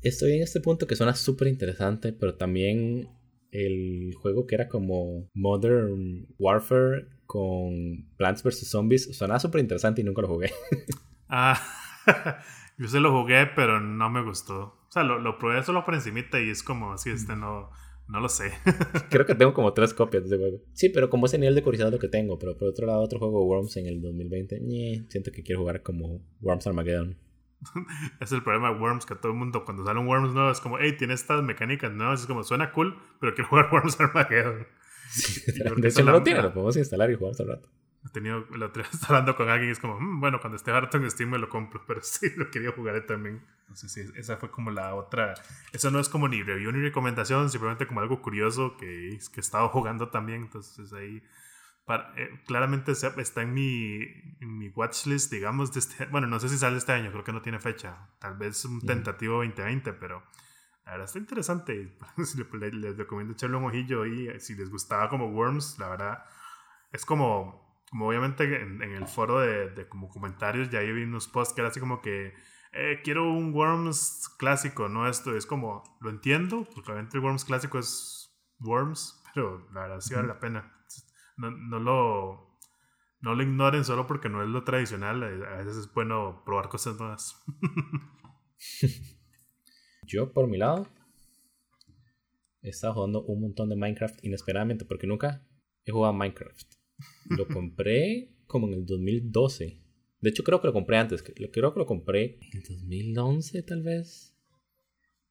Estoy 0.01 0.33
en 0.33 0.43
este 0.43 0.59
punto 0.59 0.85
que 0.85 0.97
suena 0.97 1.15
súper 1.15 1.47
interesante, 1.47 2.11
pero 2.11 2.35
también 2.35 3.09
el 3.51 4.13
juego 4.21 4.45
que 4.45 4.55
era 4.55 4.67
como 4.67 5.29
Modern 5.33 6.27
Warfare 6.37 7.07
con 7.25 8.11
Plants 8.17 8.43
vs. 8.43 8.69
Zombies 8.69 9.15
suena 9.17 9.39
súper 9.39 9.61
interesante 9.61 10.01
y 10.01 10.03
nunca 10.03 10.23
lo 10.23 10.27
jugué. 10.27 10.51
ah, 11.29 11.57
yo 12.77 12.89
se 12.89 12.99
lo 12.99 13.17
jugué, 13.17 13.47
pero 13.55 13.79
no 13.79 14.09
me 14.09 14.21
gustó. 14.21 14.59
O 14.59 14.91
sea, 14.91 15.03
lo, 15.03 15.19
lo 15.19 15.37
probé 15.37 15.63
solo 15.63 15.85
por 15.85 15.93
encimita 15.93 16.41
y 16.41 16.49
es 16.49 16.63
como 16.63 16.91
así, 16.91 17.11
este 17.11 17.37
no 17.37 17.69
no 18.07 18.19
lo 18.19 18.29
sé. 18.29 18.51
Creo 19.09 19.25
que 19.25 19.35
tengo 19.35 19.53
como 19.53 19.73
tres 19.73 19.93
copias 19.93 20.23
de 20.23 20.27
ese 20.27 20.37
juego. 20.37 20.63
Sí, 20.73 20.89
pero 20.89 21.09
como 21.09 21.25
ese 21.25 21.37
nivel 21.37 21.55
de 21.55 21.63
curiosidad 21.63 21.91
lo 21.91 21.99
que 21.99 22.07
tengo. 22.07 22.37
Pero 22.37 22.57
por 22.57 22.67
otro 22.67 22.85
lado, 22.85 23.01
otro 23.01 23.19
juego 23.19 23.45
Worms 23.45 23.77
en 23.77 23.87
el 23.87 24.01
2020. 24.01 24.61
siento 25.09 25.31
que 25.31 25.43
quiero 25.43 25.61
jugar 25.61 25.81
como 25.81 26.21
Worms 26.41 26.67
Armageddon. 26.67 27.17
es 28.19 28.31
el 28.31 28.43
problema 28.43 28.73
de 28.73 28.79
Worms, 28.79 29.05
que 29.05 29.15
todo 29.15 29.31
el 29.31 29.37
mundo 29.37 29.63
cuando 29.65 29.85
sale 29.85 29.99
un 29.99 30.07
Worms 30.07 30.33
nuevo 30.33 30.51
es 30.51 30.59
como, 30.59 30.77
hey, 30.79 30.95
tiene 30.97 31.13
estas 31.13 31.41
mecánicas 31.43 31.91
nuevas. 31.93 32.21
Es 32.21 32.27
como, 32.27 32.43
suena 32.43 32.71
cool, 32.71 32.97
pero 33.19 33.33
quiero 33.33 33.49
jugar 33.49 33.69
Worms 33.71 33.99
Armageddon. 33.99 34.67
Sí, 35.09 35.41
de 35.77 35.87
hecho, 35.87 36.03
no 36.03 36.11
lo 36.11 36.23
tiene, 36.23 36.41
lo 36.41 36.53
podemos 36.53 36.75
instalar 36.75 37.11
y 37.11 37.15
jugar 37.15 37.35
todo 37.35 37.43
el 37.43 37.55
rato. 37.55 37.69
He 38.05 38.09
tenido, 38.09 38.45
lo 38.51 38.65
estoy 38.73 38.83
hablando 39.07 39.35
con 39.35 39.49
alguien 39.49 39.69
y 39.69 39.71
es 39.71 39.79
como, 39.79 39.99
mm, 39.99 40.19
bueno, 40.19 40.39
cuando 40.39 40.57
esté 40.57 40.71
harto 40.71 40.97
en 40.97 41.09
Steam 41.09 41.29
me 41.29 41.37
lo 41.37 41.49
compro, 41.49 41.83
pero 41.87 42.01
sí, 42.01 42.31
lo 42.35 42.49
quería 42.51 42.71
jugar 42.71 43.05
también. 43.05 43.43
Entonces, 43.61 43.91
sí, 43.91 44.01
esa 44.15 44.37
fue 44.37 44.51
como 44.51 44.71
la 44.71 44.93
otra. 44.95 45.33
Eso 45.71 45.89
no 45.89 45.99
es 45.99 46.09
como 46.09 46.27
ni 46.27 46.43
review 46.43 46.71
ni 46.71 46.81
recomendación, 46.81 47.49
simplemente 47.49 47.87
como 47.87 48.01
algo 48.01 48.21
curioso 48.21 48.77
que, 48.77 49.17
que 49.31 49.39
he 49.39 49.41
estado 49.41 49.69
jugando 49.69 50.09
también. 50.09 50.43
Entonces, 50.43 50.91
ahí. 50.93 51.23
Para, 51.85 52.13
eh, 52.15 52.41
claramente 52.45 52.93
está 52.93 53.41
en 53.41 53.53
mi, 53.53 53.97
en 54.39 54.57
mi 54.57 54.69
watchlist, 54.69 55.29
digamos, 55.29 55.73
de 55.73 55.81
este, 55.81 56.05
bueno, 56.05 56.27
no 56.27 56.39
sé 56.39 56.47
si 56.47 56.57
sale 56.57 56.77
este 56.77 56.93
año, 56.93 57.11
creo 57.11 57.25
que 57.25 57.33
no 57.33 57.41
tiene 57.41 57.59
fecha, 57.59 58.07
tal 58.19 58.37
vez 58.37 58.63
un 58.63 58.79
tentativo 58.79 59.39
2020, 59.39 59.91
pero 59.91 60.23
la 60.85 60.93
verdad 60.93 61.05
está 61.05 61.19
interesante. 61.19 61.97
les 62.17 62.97
recomiendo 62.97 63.33
echarle 63.33 63.57
un 63.57 63.65
ojillo 63.65 64.05
y 64.05 64.39
si 64.39 64.55
les 64.55 64.69
gustaba 64.69 65.09
como 65.09 65.27
Worms, 65.27 65.77
la 65.77 65.89
verdad 65.89 66.23
es 66.93 67.05
como 67.05 67.62
como 67.93 68.07
obviamente 68.07 68.43
en, 68.59 68.81
el 68.81 69.05
foro 69.05 69.39
de, 69.39 69.69
de, 69.69 69.87
como 69.87 70.09
comentarios 70.09 70.71
ya 70.71 70.79
vi 70.79 71.03
unos 71.03 71.27
posts 71.27 71.53
que 71.53 71.61
era 71.61 71.69
así 71.69 71.79
como 71.79 72.01
que 72.01 72.33
eh, 72.71 73.01
quiero 73.03 73.31
un 73.31 73.53
Worms 73.53 74.29
clásico, 74.39 74.89
no 74.89 75.07
esto, 75.07 75.37
es 75.37 75.45
como, 75.45 75.83
lo 76.01 76.09
entiendo, 76.09 76.67
porque 76.73 76.91
obviamente 76.91 77.17
el 77.17 77.23
Worms 77.23 77.45
clásico 77.45 77.77
es 77.77 78.35
Worms, 78.61 79.21
pero 79.35 79.69
la 79.75 79.81
verdad 79.81 80.01
sí 80.01 80.15
vale 80.15 80.27
la 80.27 80.39
pena. 80.39 80.75
No, 81.37 81.51
no, 81.51 81.77
lo, 81.77 82.57
no 83.21 83.35
lo 83.35 83.43
ignoren 83.43 83.85
solo 83.85 84.07
porque 84.07 84.27
no 84.27 84.41
es 84.41 84.49
lo 84.49 84.63
tradicional, 84.63 85.21
eh, 85.21 85.45
a 85.45 85.57
veces 85.57 85.77
es 85.77 85.93
bueno 85.93 86.41
probar 86.43 86.69
cosas 86.69 86.97
nuevas. 86.97 87.45
Yo, 90.07 90.33
por 90.33 90.47
mi 90.47 90.57
lado, 90.57 90.87
he 92.63 92.69
estado 92.69 92.95
jugando 92.95 93.21
un 93.21 93.39
montón 93.39 93.69
de 93.69 93.75
Minecraft 93.75 94.25
inesperadamente 94.25 94.83
porque 94.83 95.05
nunca 95.05 95.45
he 95.85 95.91
jugado 95.91 96.13
Minecraft. 96.13 96.82
Lo 97.29 97.47
compré 97.47 98.29
como 98.47 98.67
en 98.67 98.73
el 98.73 98.85
2012. 98.85 99.79
De 100.21 100.29
hecho, 100.29 100.43
creo 100.43 100.61
que 100.61 100.67
lo 100.67 100.73
compré 100.73 100.97
antes. 100.97 101.23
Creo 101.23 101.73
que 101.73 101.79
lo 101.79 101.85
compré 101.85 102.39
en 102.41 102.57
el 102.57 102.63
2011, 102.63 103.63
tal 103.63 103.83
vez. 103.83 104.37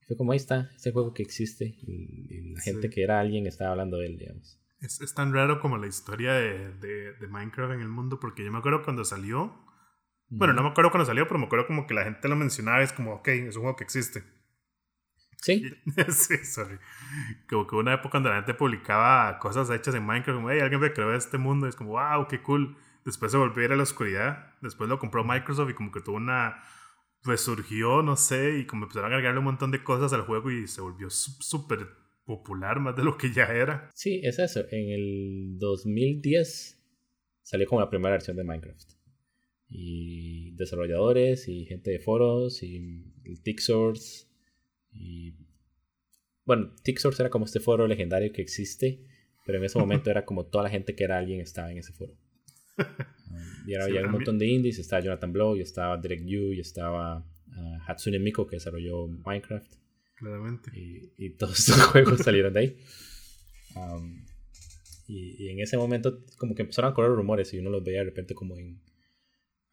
Fue 0.07 0.17
como 0.17 0.33
ahí 0.33 0.37
está, 0.37 0.71
ese 0.77 0.93
juego 0.93 1.15
que 1.15 1.23
existe. 1.23 1.77
Y, 1.83 2.53
la 2.53 2.61
gente 2.61 2.91
que 2.91 3.03
era 3.03 3.21
alguien 3.21 3.47
estaba 3.47 3.71
hablando 3.71 3.99
de 3.99 4.07
él, 4.07 4.19
digamos. 4.19 4.61
Es, 4.81 5.01
es 5.01 5.15
tan 5.15 5.33
raro 5.33 5.61
como 5.61 5.79
la 5.79 5.87
historia 5.87 6.35
de, 6.35 6.75
de, 6.75 7.13
de, 7.15 7.29
Minecraft 7.29 7.75
en 7.75 7.81
el 7.81 7.89
mundo, 7.89 8.19
porque 8.21 8.45
yo 8.45 8.51
me 8.51 8.59
acuerdo 8.59 8.83
cuando 8.83 9.05
salió. 9.05 9.55
Bueno, 10.29 10.55
no 10.55 10.63
me 10.63 10.71
acuerdo 10.71 10.91
cuando 10.91 11.07
salió, 11.07 11.27
pero 11.27 11.39
me 11.39 11.47
acuerdo 11.47 11.67
como 11.67 11.87
que 11.87 11.95
la 11.95 12.05
gente 12.05 12.29
lo 12.29 12.37
mencionaba. 12.37 12.83
Es 12.83 12.93
como, 12.93 13.15
ok, 13.15 13.29
es 13.29 13.57
un 13.57 13.63
juego 13.63 13.77
que 13.77 13.85
existe. 13.85 14.25
Sí. 15.43 15.75
sí, 16.09 16.37
sorry. 16.45 16.79
Como 17.49 17.67
que 17.67 17.77
una 17.77 17.95
época 17.95 18.13
cuando 18.13 18.31
la 18.31 18.37
gente 18.37 18.55
publicaba 18.55 19.39
cosas 19.41 19.69
hechas 19.71 19.95
en 19.95 20.07
Minecraft, 20.07 20.37
como, 20.39 20.51
hey, 20.51 20.61
alguien 20.61 20.81
me 20.81 20.93
creó 20.93 21.15
este 21.15 21.37
mundo, 21.37 21.67
y 21.67 21.71
es 21.71 21.77
como, 21.77 21.91
wow, 21.91 22.27
qué 22.29 22.41
cool. 22.41 22.77
Después 23.05 23.33
se 23.33 23.39
volvió 23.39 23.63
a 23.63 23.65
ir 23.67 23.73
a 23.73 23.77
la 23.77 23.83
oscuridad. 23.83 24.55
Después 24.63 24.89
lo 24.89 25.01
compró 25.01 25.25
Microsoft 25.25 25.71
y 25.71 25.75
como 25.75 25.91
que 25.93 26.01
tuvo 26.01 26.17
una. 26.17 26.63
Resurgió, 27.25 28.03
no 28.03 28.17
sé, 28.17 28.59
y 28.59 28.67
como 28.67 28.85
empezaron 28.85 29.13
a 29.13 29.15
agregarle 29.15 29.39
un 29.39 29.45
montón 29.45 29.71
de 29.71 29.85
cosas 29.85 30.13
al 30.13 30.23
juego 30.23 30.51
y 30.51 30.67
se 30.67 30.81
volvió 30.81 31.09
súper 31.09 31.87
popular, 32.25 32.81
más 32.81 32.97
de 32.97 33.05
lo 33.05 33.17
que 33.17 33.33
ya 33.33 33.45
era. 33.45 33.89
Sí, 33.95 34.21
es 34.25 34.41
eso. 34.41 34.61
En 34.73 34.91
el 34.91 35.59
2010 35.59 36.83
salió 37.43 37.67
como 37.69 37.81
la 37.81 37.89
primera 37.89 38.15
versión 38.15 38.37
de 38.37 38.43
Minecraft. 38.43 38.91
Y 39.69 40.51
desarrolladores 40.57 41.47
y 41.47 41.65
gente 41.65 41.93
de 41.93 42.01
foros 42.01 42.61
y 42.65 42.77
el 43.25 43.41
y 44.93 45.35
bueno, 46.45 46.75
Tixource 46.83 47.23
era 47.23 47.31
como 47.31 47.45
este 47.45 47.61
foro 47.61 47.87
legendario 47.87 48.33
que 48.33 48.43
existe, 48.43 49.01
pero 49.47 49.59
en 49.59 49.65
ese 49.65 49.79
momento 49.79 50.11
era 50.11 50.25
como 50.25 50.47
toda 50.47 50.65
la 50.65 50.71
gente 50.71 50.95
que 50.95 51.05
era 51.05 51.19
alguien 51.19 51.41
estaba 51.41 51.71
en 51.71 51.79
ese 51.79 51.93
foro. 51.93 52.15
Um, 53.33 53.67
y 53.67 53.73
ahora 53.73 53.87
había 53.87 54.03
un 54.03 54.13
montón 54.13 54.39
de 54.39 54.47
indies, 54.47 54.79
estaba 54.79 55.01
Jonathan 55.01 55.33
Blow, 55.33 55.57
y 55.57 55.63
estaba 55.63 55.97
Direct 55.97 56.29
y 56.29 56.61
estaba 56.61 57.19
uh, 57.19 57.79
Hatsune 57.87 58.19
Miku 58.19 58.47
que 58.47 58.57
desarrolló 58.57 59.07
Minecraft. 59.07 59.73
Claramente. 60.17 60.71
Y, 60.79 61.13
y 61.17 61.31
todos 61.31 61.59
estos 61.59 61.81
juegos 61.85 62.21
salieron 62.21 62.53
de 62.53 62.61
ahí. 62.61 62.79
Um, 63.75 64.27
y, 65.07 65.49
en 65.49 65.61
ese 65.61 65.79
momento 65.79 66.25
como 66.37 66.55
que 66.55 66.61
empezaron 66.61 66.91
a 66.91 66.95
correr 66.95 67.13
rumores 67.13 67.55
y 67.55 67.59
uno 67.59 67.71
los 67.71 67.83
veía 67.83 68.01
de 68.01 68.05
repente 68.05 68.35
como 68.35 68.59
en, 68.59 68.83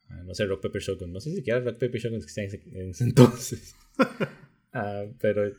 uh, 0.08 0.24
no 0.24 0.34
sé, 0.34 0.46
Rock 0.46 0.62
Paper 0.62 0.80
Shotgun. 0.80 1.12
No 1.12 1.20
sé 1.20 1.28
si 1.30 1.36
siquiera 1.36 1.60
Rock 1.60 1.78
Paper 1.78 2.00
Shotgun 2.00 2.20
existía 2.22 2.60
en 2.72 2.90
ese 2.90 3.04
entonces. 3.04 3.74
Ah, 4.72 5.04
pero 5.20 5.52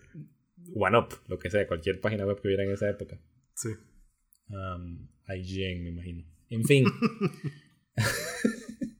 One 0.73 0.97
Up, 0.97 1.09
lo 1.27 1.37
que 1.39 1.49
sea, 1.49 1.67
cualquier 1.67 1.99
página 1.99 2.25
web 2.25 2.39
que 2.41 2.47
hubiera 2.47 2.63
en 2.63 2.71
esa 2.71 2.89
época. 2.89 3.19
Sí. 3.53 3.69
Um, 4.49 5.07
IGN, 5.27 5.83
me 5.83 5.89
imagino. 5.89 6.23
En 6.49 6.63
fin. 6.63 6.85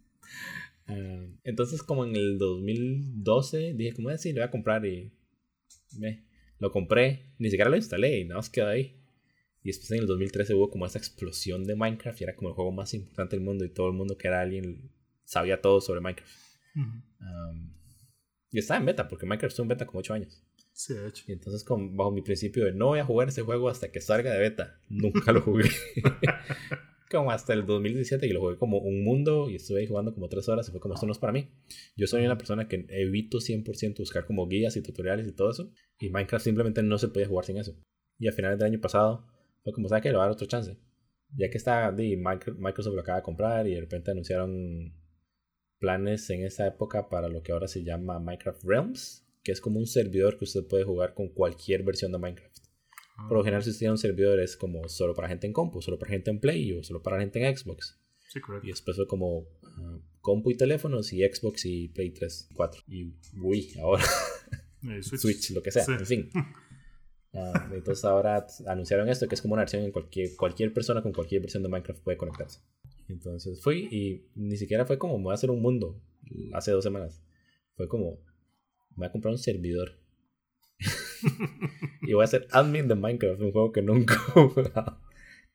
Ah, 0.87 1.25
entonces, 1.45 1.83
como 1.83 2.03
en 2.03 2.17
el 2.17 2.37
2012, 2.37 3.75
dije, 3.75 3.93
como 3.93 4.09
así, 4.09 4.33
lo 4.33 4.41
voy 4.41 4.47
a 4.47 4.51
comprar 4.51 4.85
y 4.85 5.13
me, 5.97 6.25
lo 6.59 6.69
compré. 6.69 7.33
Ni 7.39 7.49
siquiera 7.49 7.69
lo 7.69 7.77
instalé 7.77 8.19
y 8.19 8.25
nada 8.25 8.39
más 8.39 8.49
quedó 8.49 8.67
ahí. 8.67 9.01
Y 9.63 9.69
después 9.69 9.91
en 9.91 9.99
el 9.99 10.07
2013 10.07 10.53
hubo 10.53 10.69
como 10.69 10.85
esa 10.85 10.97
explosión 10.97 11.63
de 11.63 11.75
Minecraft 11.75 12.19
y 12.19 12.23
era 12.23 12.35
como 12.35 12.49
el 12.49 12.55
juego 12.55 12.71
más 12.71 12.93
importante 12.93 13.35
del 13.35 13.45
mundo 13.45 13.63
y 13.63 13.69
todo 13.69 13.87
el 13.87 13.93
mundo 13.93 14.17
que 14.17 14.27
era 14.27 14.41
alguien 14.41 14.91
sabía 15.23 15.61
todo 15.61 15.81
sobre 15.81 16.01
Minecraft. 16.01 16.33
Y 18.51 18.59
estaba 18.59 18.79
en 18.79 18.85
beta, 18.85 19.07
porque 19.07 19.25
Minecraft 19.25 19.51
estuvo 19.51 19.63
en 19.63 19.69
beta 19.69 19.85
como 19.85 19.99
8 19.99 20.13
años. 20.13 20.43
Sí, 20.73 20.93
de 20.93 21.07
hecho. 21.07 21.23
Y 21.27 21.31
entonces, 21.31 21.63
con, 21.63 21.95
bajo 21.95 22.11
mi 22.11 22.21
principio 22.21 22.65
de 22.65 22.73
no 22.73 22.87
voy 22.87 22.99
a 22.99 23.05
jugar 23.05 23.29
ese 23.29 23.41
juego 23.41 23.69
hasta 23.69 23.91
que 23.91 24.01
salga 24.01 24.31
de 24.31 24.39
beta, 24.39 24.79
nunca 24.89 25.31
lo 25.31 25.41
jugué. 25.41 25.69
como 27.11 27.31
hasta 27.31 27.53
el 27.53 27.65
2017 27.65 28.25
y 28.25 28.29
lo 28.31 28.39
jugué 28.39 28.57
como 28.57 28.79
un 28.79 29.03
mundo 29.03 29.49
y 29.49 29.55
estuve 29.55 29.81
ahí 29.81 29.87
jugando 29.87 30.13
como 30.13 30.29
3 30.29 30.47
horas 30.49 30.67
y 30.67 30.71
fue 30.71 30.79
como 30.79 30.93
esto 30.93 31.05
no 31.05 31.11
es 31.11 31.19
para 31.19 31.33
mí. 31.33 31.49
Yo 31.95 32.07
soy 32.07 32.25
una 32.25 32.37
persona 32.37 32.67
que 32.67 32.85
evito 32.89 33.39
100% 33.39 33.99
buscar 33.99 34.25
como 34.25 34.47
guías 34.47 34.77
y 34.77 34.81
tutoriales 34.81 35.27
y 35.27 35.33
todo 35.33 35.51
eso. 35.51 35.71
Y 35.99 36.09
Minecraft 36.09 36.43
simplemente 36.43 36.81
no 36.83 36.97
se 36.97 37.09
podía 37.09 37.27
jugar 37.27 37.45
sin 37.45 37.57
eso. 37.57 37.75
Y 38.17 38.27
a 38.27 38.31
finales 38.31 38.57
del 38.59 38.67
año 38.67 38.81
pasado 38.81 39.27
fue 39.63 39.73
como, 39.73 39.87
¿sabes 39.87 40.03
qué? 40.03 40.09
Le 40.09 40.15
voy 40.15 40.21
a 40.21 40.25
dar 40.25 40.33
otro 40.33 40.47
chance. 40.47 40.77
Ya 41.35 41.49
que 41.49 41.57
está, 41.57 41.91
Microsoft 41.91 42.95
lo 42.95 43.01
acaba 43.01 43.19
de 43.19 43.23
comprar 43.23 43.67
y 43.67 43.75
de 43.75 43.81
repente 43.81 44.11
anunciaron 44.11 44.93
planes 45.81 46.29
en 46.29 46.45
esa 46.45 46.67
época 46.67 47.09
para 47.09 47.27
lo 47.27 47.41
que 47.41 47.51
ahora 47.51 47.67
se 47.67 47.83
llama 47.83 48.19
Minecraft 48.19 48.63
Realms, 48.63 49.25
que 49.43 49.51
es 49.51 49.59
como 49.59 49.79
un 49.79 49.87
servidor 49.87 50.37
que 50.37 50.45
usted 50.45 50.65
puede 50.65 50.83
jugar 50.83 51.15
con 51.15 51.27
cualquier 51.29 51.83
versión 51.83 52.11
de 52.11 52.19
Minecraft. 52.19 52.57
Por 53.27 53.33
lo 53.33 53.41
ah. 53.41 53.43
general, 53.43 53.63
si 53.63 53.71
usted 53.71 53.79
tiene 53.79 53.91
un 53.93 53.97
servidor 53.97 54.39
es 54.39 54.55
como 54.55 54.87
solo 54.87 55.15
para 55.15 55.27
gente 55.27 55.47
en 55.47 55.53
compu, 55.53 55.81
solo 55.81 55.97
para 55.97 56.11
gente 56.11 56.29
en 56.29 56.39
Play 56.39 56.71
o 56.73 56.83
solo 56.83 57.01
para 57.01 57.19
gente 57.19 57.43
en 57.43 57.57
Xbox. 57.57 57.99
Sí, 58.29 58.39
correcto. 58.39 58.67
Y 58.67 58.69
después 58.69 58.95
fue 58.95 59.07
como 59.07 59.47
ah, 59.63 59.97
compu 60.21 60.51
y 60.51 60.55
teléfonos 60.55 61.11
y 61.13 61.21
Xbox 61.23 61.65
y 61.65 61.89
Play 61.89 62.11
3, 62.11 62.49
4. 62.53 62.83
Y 62.87 63.13
Wii 63.37 63.79
ahora. 63.79 64.03
Switch. 65.01 65.51
lo 65.51 65.61
que 65.61 65.71
sea, 65.71 65.83
en 65.87 66.05
fin. 66.05 66.29
Ah, 67.33 67.69
entonces 67.73 68.03
ahora 68.03 68.45
anunciaron 68.67 69.07
esto, 69.07 69.25
que 69.25 69.35
es 69.35 69.41
como 69.41 69.53
una 69.53 69.61
versión 69.61 69.83
en 69.83 69.93
cualquier, 69.93 70.35
cualquier 70.35 70.73
persona 70.73 71.01
con 71.01 71.13
cualquier 71.13 71.39
versión 71.39 71.63
de 71.63 71.69
Minecraft 71.69 72.03
puede 72.03 72.17
conectarse. 72.17 72.59
Entonces 73.11 73.61
fui 73.61 73.87
y 73.91 74.25
ni 74.35 74.57
siquiera 74.57 74.85
fue 74.85 74.97
como, 74.97 75.17
me 75.17 75.25
voy 75.25 75.31
a 75.31 75.35
hacer 75.35 75.51
un 75.51 75.61
mundo 75.61 76.01
hace 76.53 76.71
dos 76.71 76.83
semanas. 76.83 77.21
Fue 77.75 77.87
como, 77.87 78.23
me 78.91 78.97
voy 78.97 79.07
a 79.07 79.11
comprar 79.11 79.31
un 79.33 79.37
servidor. 79.37 79.99
y 82.01 82.13
voy 82.13 82.23
a 82.23 82.27
ser 82.27 82.47
admin 82.51 82.87
de 82.87 82.95
Minecraft, 82.95 83.41
un 83.41 83.51
juego 83.51 83.71
que 83.71 83.81
nunca 83.81 84.13
he 84.13 84.17
jugado. 84.17 84.99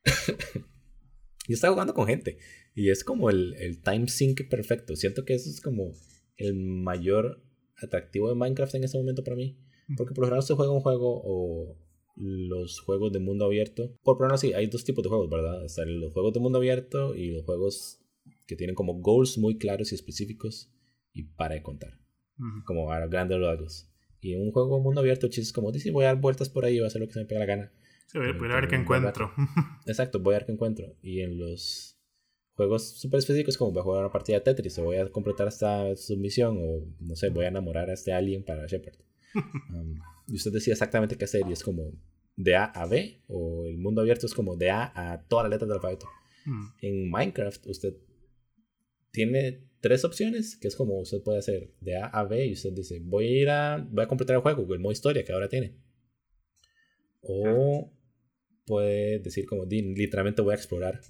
y 1.49 1.53
estaba 1.53 1.73
jugando 1.73 1.95
con 1.95 2.07
gente. 2.07 2.39
Y 2.75 2.91
es 2.91 3.05
como 3.05 3.31
el, 3.31 3.55
el 3.55 3.83
time 3.83 4.09
sync 4.09 4.49
perfecto. 4.49 4.97
Siento 4.97 5.25
que 5.25 5.35
eso 5.35 5.49
es 5.49 5.61
como 5.61 5.93
el 6.37 6.55
mayor 6.55 7.43
atractivo 7.83 8.29
de 8.29 8.35
Minecraft 8.35 8.75
en 8.75 8.85
ese 8.85 8.99
momento 8.99 9.25
para 9.25 9.37
mí. 9.37 9.59
Porque 9.97 10.15
por 10.15 10.23
lo 10.23 10.27
general 10.27 10.43
se 10.43 10.55
juega 10.55 10.73
un 10.73 10.81
juego 10.81 11.23
o 11.25 11.79
los 12.17 12.81
juegos 12.81 13.13
de 13.13 13.21
mundo 13.21 13.45
abierto. 13.45 13.95
Por 14.03 14.17
ponerlo 14.17 14.35
así, 14.35 14.53
hay 14.55 14.67
dos 14.67 14.85
tipos 14.85 15.05
de 15.05 15.11
juegos, 15.11 15.31
¿verdad? 15.31 15.65
Están 15.65 16.01
los 16.01 16.13
juegos 16.13 16.33
de 16.33 16.41
mundo 16.41 16.59
abierto 16.59 17.15
y 17.15 17.31
los 17.31 17.45
juegos 17.45 18.01
que 18.47 18.57
tienen 18.57 18.75
como 18.75 18.95
goals 18.95 19.39
muy 19.39 19.59
claros 19.59 19.93
y 19.93 19.95
específicos 19.95 20.73
y 21.13 21.25
para 21.25 21.55
de 21.55 21.63
contar. 21.63 22.01
Como 22.65 22.93
a 22.93 23.07
grandes 23.07 23.41
rasgos. 23.41 23.91
Y 24.21 24.35
en 24.35 24.43
un 24.43 24.53
juego 24.53 24.77
de 24.77 24.83
mundo 24.83 25.01
abierto, 25.01 25.29
chistes 25.29 25.53
como, 25.53 25.73
dice, 25.73 25.91
voy 25.91 26.05
a 26.05 26.09
dar 26.09 26.21
vueltas 26.21 26.49
por 26.49 26.65
ahí, 26.65 26.79
voy 26.79 26.85
a 26.85 26.89
hacer 26.89 27.01
lo 27.01 27.07
que 27.07 27.15
se 27.15 27.21
me 27.21 27.27
pega 27.27 27.41
la 27.41 27.47
gana. 27.47 27.73
Sí, 28.07 28.19
voy, 28.19 28.51
a 28.51 28.55
ver 28.55 28.69
qué 28.69 28.77
encuentro. 28.77 29.33
Exacto, 29.87 30.21
voy 30.21 30.35
a 30.35 30.39
ver 30.39 30.47
qué 30.47 30.53
encuentro. 30.53 30.95
Y 31.03 31.21
en 31.21 31.39
los 31.39 31.99
juegos 32.55 32.99
súper 32.99 33.19
específicos, 33.19 33.57
como 33.57 33.73
voy 33.73 33.81
a 33.81 33.85
jugar 33.85 34.01
una 34.01 34.13
partida 34.13 34.39
de 34.39 34.43
Tetris, 34.43 34.79
o 34.79 34.85
voy 34.85 34.97
a 34.97 35.11
completar 35.11 35.49
esta 35.49 35.95
submisión, 35.97 36.59
o 36.59 36.87
no 37.01 37.17
sé, 37.17 37.31
voy 37.31 37.45
a 37.45 37.49
enamorar 37.49 37.91
a 37.91 37.95
este 37.95 38.13
alien 38.13 38.45
para 38.45 38.67
Shepard. 38.67 38.97
Um, 39.69 39.99
y 40.27 40.37
usted 40.37 40.53
decía 40.53 40.73
exactamente 40.73 41.17
qué 41.17 41.25
hacer, 41.25 41.43
y 41.49 41.53
es 41.53 41.63
como 41.63 41.93
de 42.37 42.57
A 42.57 42.65
a 42.65 42.87
B, 42.87 43.23
o 43.29 43.67
el 43.67 43.79
mundo 43.79 44.01
abierto 44.01 44.27
es 44.27 44.35
como 44.35 44.57
de 44.57 44.71
A 44.71 44.93
a 44.95 45.27
todas 45.27 45.45
las 45.45 45.51
letras 45.51 45.69
del 45.69 45.77
alfabeto. 45.77 46.07
En 46.81 47.11
Minecraft, 47.11 47.67
usted 47.67 47.97
tiene 49.11 49.65
tres 49.81 50.05
opciones, 50.05 50.57
que 50.57 50.69
es 50.69 50.77
como 50.77 51.01
usted 51.01 51.23
puede 51.23 51.39
hacer 51.39 51.73
de 51.81 51.97
A 51.97 52.07
a 52.07 52.25
B, 52.25 52.47
y 52.47 52.53
usted 52.53 52.73
dice, 52.73 53.01
voy 53.03 53.27
a 53.27 53.43
ir 53.43 53.51
a, 53.51 53.89
voy 53.91 54.05
a 54.05 54.09
completar 54.09 54.37
el 54.37 54.43
juego, 54.43 54.73
el 54.73 54.81
modo 54.81 54.93
historia 54.93 55.25
que 55.25 55.33
ahora 55.33 55.49
tiene. 55.49 55.77
O 57.21 57.93
puede 58.65 59.19
decir 59.21 59.47
como, 59.47 59.65
literalmente 59.65 60.43
voy 60.43 60.53
a 60.53 60.57
explorar 60.57 61.01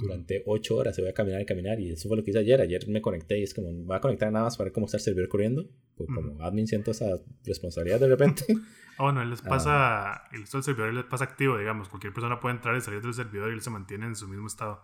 durante 0.00 0.42
ocho 0.46 0.76
horas, 0.76 0.96
se 0.96 1.02
voy 1.02 1.10
a 1.10 1.14
caminar 1.14 1.40
y 1.40 1.46
caminar. 1.46 1.80
Y 1.80 1.92
eso 1.92 2.08
fue 2.08 2.16
lo 2.16 2.24
que 2.24 2.30
hice 2.30 2.40
ayer. 2.40 2.60
Ayer 2.60 2.88
me 2.88 3.00
conecté 3.00 3.38
y 3.38 3.42
es 3.42 3.54
como, 3.54 3.72
voy 3.72 3.96
a 3.96 4.00
conectar 4.00 4.30
nada 4.32 4.44
más 4.44 4.56
para 4.56 4.66
ver 4.66 4.72
cómo 4.72 4.86
está 4.86 4.96
el 4.96 5.02
servidor 5.02 5.28
corriendo. 5.28 5.68
Pues 5.96 6.08
como 6.14 6.40
admin 6.42 6.66
siento 6.66 6.90
esa 6.92 7.06
responsabilidad 7.44 8.00
de 8.00 8.08
repente. 8.08 8.44
ah, 8.98 9.02
bueno, 9.02 9.22
él 9.22 9.30
les 9.30 9.42
pasa, 9.42 10.12
ah. 10.14 10.28
el, 10.32 10.46
servidor 10.46 10.94
les 10.94 11.04
pasa 11.04 11.24
activo, 11.24 11.58
digamos. 11.58 11.88
Cualquier 11.88 12.12
persona 12.12 12.40
puede 12.40 12.56
entrar 12.56 12.76
y 12.76 12.80
salir 12.80 13.02
del 13.02 13.14
servidor 13.14 13.50
y 13.50 13.54
él 13.54 13.60
se 13.60 13.70
mantiene 13.70 14.06
en 14.06 14.16
su 14.16 14.28
mismo 14.28 14.46
estado. 14.46 14.80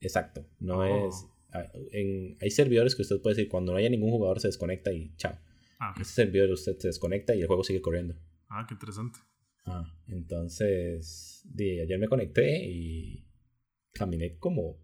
Exacto, 0.00 0.46
no 0.58 0.78
oh. 0.78 1.08
es... 1.08 1.26
En, 1.92 2.38
hay 2.40 2.50
servidores 2.50 2.96
que 2.96 3.02
usted 3.02 3.20
puede 3.20 3.36
decir, 3.36 3.50
cuando 3.50 3.72
no 3.72 3.78
haya 3.78 3.90
ningún 3.90 4.10
jugador 4.10 4.40
se 4.40 4.48
desconecta 4.48 4.90
y 4.90 5.14
chao. 5.16 5.38
Ah, 5.78 5.94
Ese 6.00 6.12
servidor 6.12 6.50
usted 6.50 6.78
se 6.78 6.88
desconecta 6.88 7.34
y 7.34 7.40
el 7.40 7.46
juego 7.46 7.62
sigue 7.62 7.82
corriendo. 7.82 8.14
Ah, 8.48 8.64
qué 8.66 8.74
interesante. 8.74 9.18
Ah, 9.64 9.84
entonces, 10.08 11.42
de, 11.44 11.82
ayer 11.82 11.98
me 11.98 12.08
conecté 12.08 12.64
y 12.64 13.26
caminé 13.92 14.36
como 14.38 14.78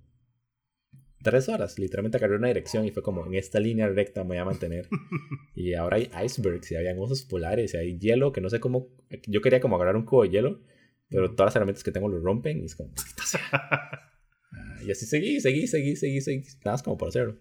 tres 1.22 1.48
horas. 1.48 1.78
Literalmente 1.78 2.16
agarré 2.16 2.36
una 2.36 2.48
dirección 2.48 2.84
y 2.84 2.90
fue 2.90 3.02
como 3.02 3.26
en 3.26 3.34
esta 3.34 3.60
línea 3.60 3.88
recta 3.88 4.22
me 4.22 4.28
voy 4.28 4.38
a 4.38 4.44
mantener. 4.44 4.88
y 5.54 5.74
ahora 5.74 5.96
hay 5.96 6.10
icebergs 6.24 6.70
y 6.72 6.76
habían 6.76 6.98
osos 6.98 7.22
polares 7.22 7.74
y 7.74 7.76
hay 7.76 7.98
hielo 7.98 8.32
que 8.32 8.40
no 8.40 8.50
sé 8.50 8.60
cómo. 8.60 8.88
Yo 9.26 9.40
quería 9.40 9.60
como 9.60 9.76
agarrar 9.76 9.96
un 9.96 10.04
cubo 10.04 10.22
de 10.22 10.30
hielo, 10.30 10.60
pero 11.08 11.30
todas 11.34 11.48
las 11.48 11.56
herramientas 11.56 11.84
que 11.84 11.92
tengo 11.92 12.08
lo 12.08 12.20
rompen 12.20 12.60
y 12.60 12.64
es 12.64 12.74
como. 12.74 12.92
Ah, 14.50 14.82
y 14.82 14.90
así 14.90 15.04
seguí, 15.04 15.40
seguí, 15.40 15.66
seguí, 15.66 15.94
seguí, 15.94 16.20
seguí. 16.22 16.42
Nada 16.64 16.72
más 16.72 16.82
como 16.82 16.96
por 16.96 17.08
hacerlo. 17.08 17.36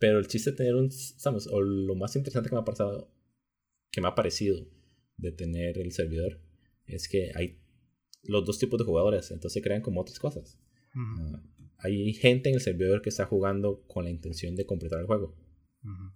Pero 0.00 0.18
el 0.18 0.26
chiste 0.26 0.50
de 0.50 0.56
tener 0.56 0.74
un. 0.74 0.90
¿Sabes? 0.90 1.46
O 1.46 1.60
lo 1.60 1.94
más 1.94 2.16
interesante 2.16 2.48
que 2.48 2.56
me 2.56 2.62
ha 2.62 2.64
pasado. 2.64 3.14
Que 3.92 4.00
me 4.00 4.08
ha 4.08 4.14
parecido 4.14 4.66
de 5.16 5.30
tener 5.30 5.78
el 5.78 5.92
servidor 5.92 6.40
es 6.86 7.08
que 7.08 7.30
hay 7.34 7.61
los 8.22 8.44
dos 8.44 8.58
tipos 8.58 8.78
de 8.78 8.84
jugadores, 8.84 9.30
entonces 9.30 9.62
crean 9.62 9.82
como 9.82 10.00
otras 10.00 10.18
cosas. 10.18 10.58
Ah, 10.94 11.42
hay 11.78 12.12
gente 12.14 12.48
en 12.48 12.56
el 12.56 12.60
servidor 12.60 13.02
que 13.02 13.08
está 13.08 13.26
jugando 13.26 13.82
con 13.86 14.04
la 14.04 14.10
intención 14.10 14.54
de 14.54 14.66
completar 14.66 15.00
el 15.00 15.06
juego. 15.06 15.34
Ah, 15.84 16.12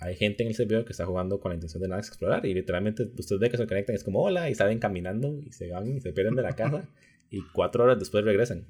hay 0.00 0.16
gente 0.16 0.42
en 0.42 0.48
el 0.48 0.54
servidor 0.54 0.84
que 0.84 0.92
está 0.92 1.06
jugando 1.06 1.40
con 1.40 1.50
la 1.50 1.54
intención 1.54 1.82
de 1.82 1.88
nada 1.88 2.00
explorar 2.00 2.44
y 2.44 2.54
literalmente 2.54 3.10
usted 3.16 3.38
ve 3.38 3.50
que 3.50 3.56
se 3.56 3.66
conectan 3.66 3.94
es 3.94 4.04
como 4.04 4.22
hola 4.22 4.50
y 4.50 4.54
salen 4.54 4.78
caminando 4.78 5.38
y 5.38 5.52
se 5.52 5.70
van 5.70 5.86
y 5.86 6.00
se 6.00 6.12
pierden 6.12 6.34
de 6.34 6.42
la 6.42 6.54
casa 6.54 6.88
y 7.30 7.42
cuatro 7.52 7.84
horas 7.84 7.98
después 7.98 8.24
regresan. 8.24 8.66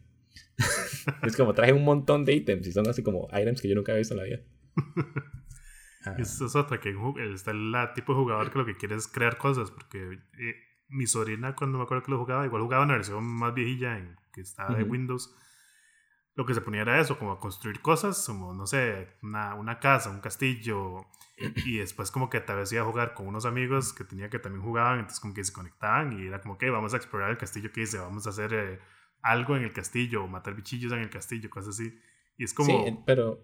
es 1.26 1.36
como 1.36 1.54
traje 1.54 1.72
un 1.72 1.84
montón 1.84 2.24
de 2.24 2.34
ítems 2.34 2.66
y 2.66 2.72
son 2.72 2.88
así 2.88 3.02
como 3.02 3.28
items 3.32 3.60
que 3.60 3.68
yo 3.68 3.74
nunca 3.74 3.92
había 3.92 4.00
visto 4.00 4.14
en 4.14 4.18
la 4.18 4.24
vida. 4.24 4.40
Eso 6.18 6.46
es 6.46 6.56
otra, 6.56 6.80
que 6.80 6.94
está 7.34 7.50
el 7.50 7.74
tipo 7.94 8.14
de 8.14 8.20
jugador 8.20 8.50
que 8.50 8.58
lo 8.58 8.64
que 8.64 8.76
quiere 8.76 8.94
es 8.94 9.06
crear 9.06 9.36
cosas, 9.36 9.70
porque 9.70 9.98
eh, 9.98 10.54
mi 10.90 11.06
sobrina 11.06 11.54
cuando 11.54 11.78
me 11.78 11.84
acuerdo 11.84 12.04
que 12.04 12.10
lo 12.10 12.18
jugaba, 12.18 12.44
igual 12.44 12.62
jugaba 12.62 12.82
en 12.82 12.88
la 12.88 12.96
versión 12.96 13.24
más 13.24 13.54
viejilla 13.54 13.98
en, 13.98 14.16
que 14.32 14.40
estaba 14.40 14.74
de 14.74 14.82
Windows, 14.82 15.34
lo 16.34 16.46
que 16.46 16.54
se 16.54 16.60
ponía 16.60 16.82
era 16.82 17.00
eso, 17.00 17.18
como 17.18 17.32
a 17.32 17.40
construir 17.40 17.80
cosas, 17.80 18.24
como, 18.26 18.54
no 18.54 18.66
sé, 18.66 19.18
una, 19.22 19.54
una 19.54 19.78
casa, 19.78 20.10
un 20.10 20.20
castillo, 20.20 21.06
y 21.64 21.78
después 21.78 22.10
como 22.10 22.28
que 22.30 22.40
tal 22.40 22.58
vez 22.58 22.72
iba 22.72 22.82
a 22.82 22.86
jugar 22.86 23.14
con 23.14 23.26
unos 23.26 23.46
amigos 23.46 23.92
que 23.92 24.04
tenía 24.04 24.30
que 24.30 24.38
también 24.38 24.62
jugaban, 24.62 25.00
entonces 25.00 25.20
como 25.20 25.34
que 25.34 25.44
se 25.44 25.52
conectaban 25.52 26.12
y 26.18 26.26
era 26.26 26.40
como 26.40 26.58
que 26.58 26.70
vamos 26.70 26.94
a 26.94 26.98
explorar 26.98 27.30
el 27.30 27.38
castillo 27.38 27.72
que 27.72 27.80
dice, 27.80 27.98
vamos 27.98 28.26
a 28.26 28.30
hacer 28.30 28.52
eh, 28.54 28.78
algo 29.22 29.56
en 29.56 29.64
el 29.64 29.72
castillo, 29.72 30.24
o 30.24 30.28
matar 30.28 30.54
bichillos 30.54 30.92
en 30.92 31.00
el 31.00 31.10
castillo, 31.10 31.50
cosas 31.50 31.78
así. 31.80 31.98
Y 32.36 32.44
es 32.44 32.54
como... 32.54 32.86
Sí, 32.86 32.98
pero 33.06 33.42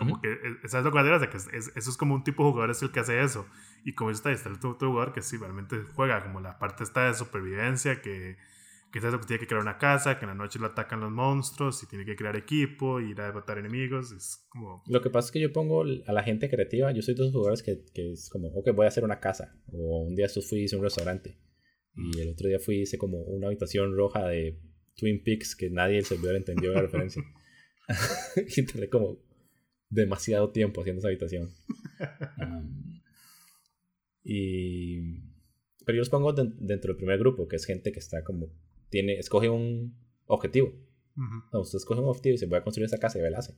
como 0.00 0.18
que, 0.22 0.38
¿sabes 0.66 0.86
lo 0.86 0.92
que 0.92 1.02
de 1.02 1.28
que 1.28 1.36
eso 1.36 1.70
es 1.74 1.96
como 1.98 2.14
un 2.14 2.24
tipo 2.24 2.42
de 2.42 2.52
jugador 2.52 2.70
es 2.70 2.80
el 2.80 2.90
que 2.90 3.00
hace 3.00 3.22
eso. 3.22 3.46
Y 3.84 3.92
como 3.94 4.10
está, 4.10 4.32
está 4.32 4.48
el 4.48 4.54
otro 4.54 4.74
jugador 4.78 5.12
que 5.12 5.20
sí, 5.20 5.36
realmente 5.36 5.76
juega 5.94 6.22
como 6.22 6.40
la 6.40 6.58
parte 6.58 6.84
esta 6.84 7.06
de 7.06 7.12
supervivencia, 7.12 8.00
que, 8.00 8.38
que 8.90 8.98
es 8.98 9.04
eso 9.04 9.20
que 9.20 9.26
tiene 9.26 9.40
que 9.40 9.46
crear 9.46 9.60
una 9.60 9.76
casa, 9.76 10.18
que 10.18 10.24
en 10.24 10.30
la 10.30 10.34
noche 10.34 10.58
lo 10.58 10.68
atacan 10.68 11.00
los 11.00 11.12
monstruos 11.12 11.82
y 11.82 11.86
tiene 11.86 12.06
que 12.06 12.16
crear 12.16 12.34
equipo, 12.34 12.98
ir 12.98 13.20
a 13.20 13.30
matar 13.32 13.58
enemigos. 13.58 14.10
Es 14.12 14.46
como... 14.48 14.82
Lo 14.86 15.02
que 15.02 15.10
pasa 15.10 15.26
es 15.26 15.32
que 15.32 15.40
yo 15.40 15.52
pongo 15.52 15.82
a 15.82 16.12
la 16.12 16.22
gente 16.22 16.48
creativa, 16.48 16.90
yo 16.92 17.02
soy 17.02 17.14
de 17.14 17.22
esos 17.24 17.34
jugadores 17.34 17.62
que, 17.62 17.84
que 17.92 18.12
es 18.12 18.30
como, 18.30 18.48
ok, 18.48 18.70
voy 18.74 18.86
a 18.86 18.88
hacer 18.88 19.04
una 19.04 19.20
casa. 19.20 19.54
O 19.70 20.04
un 20.08 20.16
día 20.16 20.28
fui 20.28 20.62
hice 20.62 20.76
un 20.76 20.82
restaurante. 20.82 21.38
Y 21.94 22.20
el 22.20 22.30
otro 22.30 22.48
día 22.48 22.58
fui 22.58 22.80
hice 22.80 22.96
como 22.96 23.18
una 23.24 23.48
habitación 23.48 23.94
roja 23.94 24.26
de 24.28 24.58
Twin 24.96 25.22
Peaks 25.22 25.54
que 25.54 25.68
nadie 25.68 25.98
el 25.98 26.06
servidor 26.06 26.36
entendió 26.36 26.72
la 26.72 26.80
referencia. 26.80 27.22
y 28.56 28.88
como 28.88 29.29
demasiado 29.90 30.50
tiempo 30.50 30.80
haciendo 30.80 31.00
esa 31.00 31.08
habitación. 31.08 31.50
y... 34.24 35.18
Pero 35.84 35.96
yo 35.96 36.00
los 36.00 36.10
pongo 36.10 36.32
dentro 36.32 36.92
del 36.92 36.96
primer 36.96 37.18
grupo, 37.18 37.48
que 37.48 37.56
es 37.56 37.64
gente 37.64 37.92
que 37.92 37.98
está 37.98 38.22
como... 38.22 38.48
Tiene, 38.88 39.18
escoge 39.18 39.48
un 39.48 39.96
objetivo. 40.26 40.72
usted 41.52 41.78
escoge 41.78 42.00
un 42.00 42.08
objetivo 42.08 42.34
y 42.34 42.38
se 42.38 42.46
voy 42.46 42.58
a 42.58 42.62
construir 42.62 42.86
esa 42.86 42.98
casa 42.98 43.18
y 43.18 43.22
él 43.22 43.34
hace. 43.34 43.54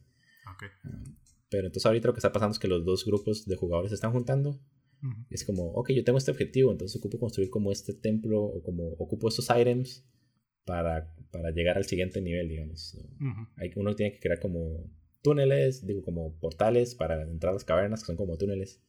pero 1.51 1.67
entonces 1.67 1.87
ahorita 1.87 2.09
lo 2.09 2.15
que 2.15 2.19
está 2.19 2.33
pasando 2.33 2.53
es 2.53 2.59
que 2.59 2.69
los 2.69 2.85
dos 2.85 3.05
grupos 3.05 3.47
de 3.47 3.57
jugadores 3.57 3.91
se 3.91 3.97
están 3.97 4.13
juntando. 4.13 4.61
Es 5.31 5.45
como, 5.45 5.65
ok, 5.73 5.91
yo 5.91 6.05
tengo 6.05 6.17
este 6.17 6.31
objetivo, 6.31 6.71
entonces 6.71 6.97
ocupo 6.97 7.19
construir 7.19 7.51
como 7.51 7.73
este 7.73 7.93
templo 7.93 8.41
o 8.41 8.63
como 8.63 8.93
ocupo 8.93 9.29
estos 9.29 9.49
items 9.51 10.07
para, 10.65 11.13
para 11.33 11.51
llegar 11.51 11.77
al 11.77 11.85
siguiente 11.85 12.21
nivel, 12.21 12.49
digamos. 12.49 12.97
Hay, 13.57 13.73
uno 13.75 13.97
tiene 13.97 14.13
que 14.13 14.21
crear 14.21 14.39
como 14.39 14.89
túneles, 15.23 15.87
digo, 15.87 16.03
como 16.03 16.39
portales 16.39 16.95
para 16.95 17.23
entrar 17.23 17.51
a 17.51 17.55
las 17.55 17.65
cavernas, 17.65 18.01
que 18.01 18.07
son 18.07 18.17
como 18.17 18.37
túneles. 18.37 18.83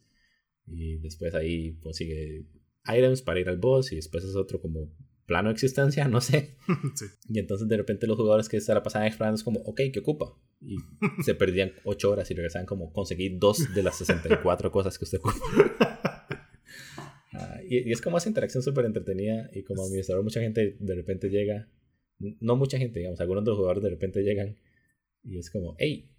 Y 0.66 0.98
después 0.98 1.34
ahí 1.36 1.78
consigue 1.80 2.46
items 2.86 3.22
para 3.22 3.40
ir 3.40 3.50
al 3.50 3.58
boss 3.58 3.92
y 3.92 3.96
después 3.98 4.24
es 4.24 4.36
otro 4.36 4.62
como 4.62 4.90
plano 5.26 5.50
de 5.50 5.54
existencia, 5.54 6.08
no 6.10 6.22
sé. 6.22 6.58
Y 7.30 7.40
entonces 7.40 7.68
de 7.68 7.78
repente 7.78 8.08
los 8.08 8.18
jugadores 8.18 8.50
que 8.50 8.60
se 8.60 8.74
la 8.74 8.84
pasaban 8.84 9.08
explorando 9.08 9.36
es 9.36 9.44
como, 9.44 9.62
ok, 9.62 9.82
¿qué 9.94 10.00
ocupa? 10.00 10.38
Y 10.62 10.78
se 11.24 11.36
perdían 11.36 11.74
8 11.86 12.12
horas 12.12 12.30
y 12.32 12.34
regresaban 12.34 12.66
como 12.66 12.92
conseguir 12.92 13.38
dos 13.40 13.74
de 13.74 13.84
las 13.84 13.98
64 13.98 14.72
cosas 14.72 14.98
que 14.98 15.06
usted 15.06 15.20
ocupa. 15.20 15.36
Ah, 17.36 17.60
y, 17.68 17.90
y, 17.90 17.92
es 17.92 18.00
como 18.00 18.18
esa 18.18 18.30
interacción 18.30 18.62
súper 18.62 18.86
entretenida 18.86 19.50
y 19.54 19.64
como 19.64 19.84
administrador 19.84 20.24
mucha 20.24 20.40
gente 20.40 20.78
de 20.80 20.96
repente 20.96 21.30
llega, 21.30 21.68
no 22.20 22.56
mucha 22.56 22.78
gente, 22.78 23.00
digamos, 23.00 23.20
algunos 23.22 23.44
de 23.44 23.50
los 23.50 23.58
jugadores 23.58 23.82
de 23.82 23.90
repente 23.90 24.22
llegan 24.22 24.56
y 25.24 25.40
es 25.40 25.50
como, 25.50 25.76
hey, 25.80 26.12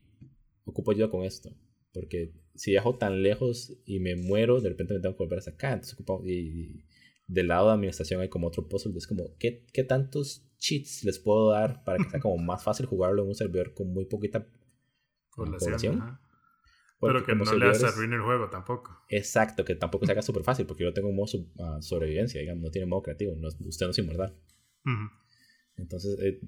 ocupo 0.64 0.90
ayuda 0.92 1.10
con 1.10 1.24
esto. 1.24 1.50
Porque 1.92 2.32
si 2.54 2.72
viajo 2.72 2.96
tan 2.96 3.22
lejos 3.22 3.72
y 3.84 4.00
me 4.00 4.16
muero, 4.16 4.60
de 4.60 4.70
repente 4.70 4.94
me 4.94 5.00
tengo 5.00 5.16
que 5.16 5.22
volver 5.24 5.38
hasta 5.38 5.52
acá. 5.52 5.72
Entonces, 5.72 5.94
ocupo, 5.94 6.22
y, 6.24 6.84
del 7.26 7.48
lado 7.48 7.68
de 7.68 7.74
administración 7.74 8.20
hay 8.20 8.28
como 8.28 8.48
otro 8.48 8.68
puzzle. 8.68 8.92
Es 8.96 9.06
como, 9.06 9.36
¿qué, 9.38 9.64
¿qué, 9.72 9.84
tantos 9.84 10.50
cheats 10.58 11.04
les 11.04 11.18
puedo 11.18 11.50
dar 11.50 11.84
para 11.84 12.02
que 12.02 12.10
sea 12.10 12.20
como 12.20 12.36
más 12.42 12.62
fácil 12.62 12.86
jugarlo 12.86 13.22
en 13.22 13.28
un 13.28 13.34
servidor 13.34 13.74
con 13.74 13.92
muy 13.92 14.06
poquita 14.06 14.46
población? 15.36 16.18
Pero 17.00 17.24
que 17.24 17.34
no 17.34 17.44
le 17.54 17.68
hace 17.68 17.86
el 17.86 18.20
juego 18.20 18.48
tampoco. 18.48 18.98
Exacto, 19.08 19.64
que 19.64 19.74
tampoco 19.74 20.06
se 20.06 20.12
haga 20.12 20.22
súper 20.22 20.42
fácil, 20.42 20.66
porque 20.66 20.84
yo 20.84 20.92
tengo 20.92 21.08
un 21.08 21.16
modo 21.16 21.38
uh, 21.38 21.82
sobrevivencia, 21.82 22.40
digamos, 22.40 22.62
no 22.62 22.70
tiene 22.70 22.86
modo 22.86 23.02
creativo, 23.02 23.34
no, 23.36 23.48
usted 23.48 23.86
no 23.86 23.90
es 23.90 23.98
inmortal. 23.98 24.36
Entonces, 25.76 26.18
eh, 26.20 26.40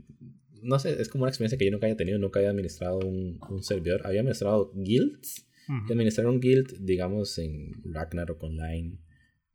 no 0.62 0.78
sé, 0.78 1.00
es 1.00 1.08
como 1.08 1.24
una 1.24 1.30
experiencia 1.30 1.58
que 1.58 1.64
yo 1.64 1.70
nunca 1.70 1.86
haya 1.86 1.96
tenido, 1.96 2.18
nunca 2.18 2.38
había 2.38 2.50
administrado 2.50 2.98
un, 2.98 3.38
un 3.48 3.62
servidor. 3.62 4.02
Había 4.04 4.20
administrado 4.20 4.72
guilds. 4.74 5.46
Y 5.68 5.92
administrar 5.92 6.28
un 6.28 6.38
guild, 6.38 6.78
digamos, 6.78 7.38
en 7.38 7.72
Ragnarok 7.92 8.40
Online 8.40 8.98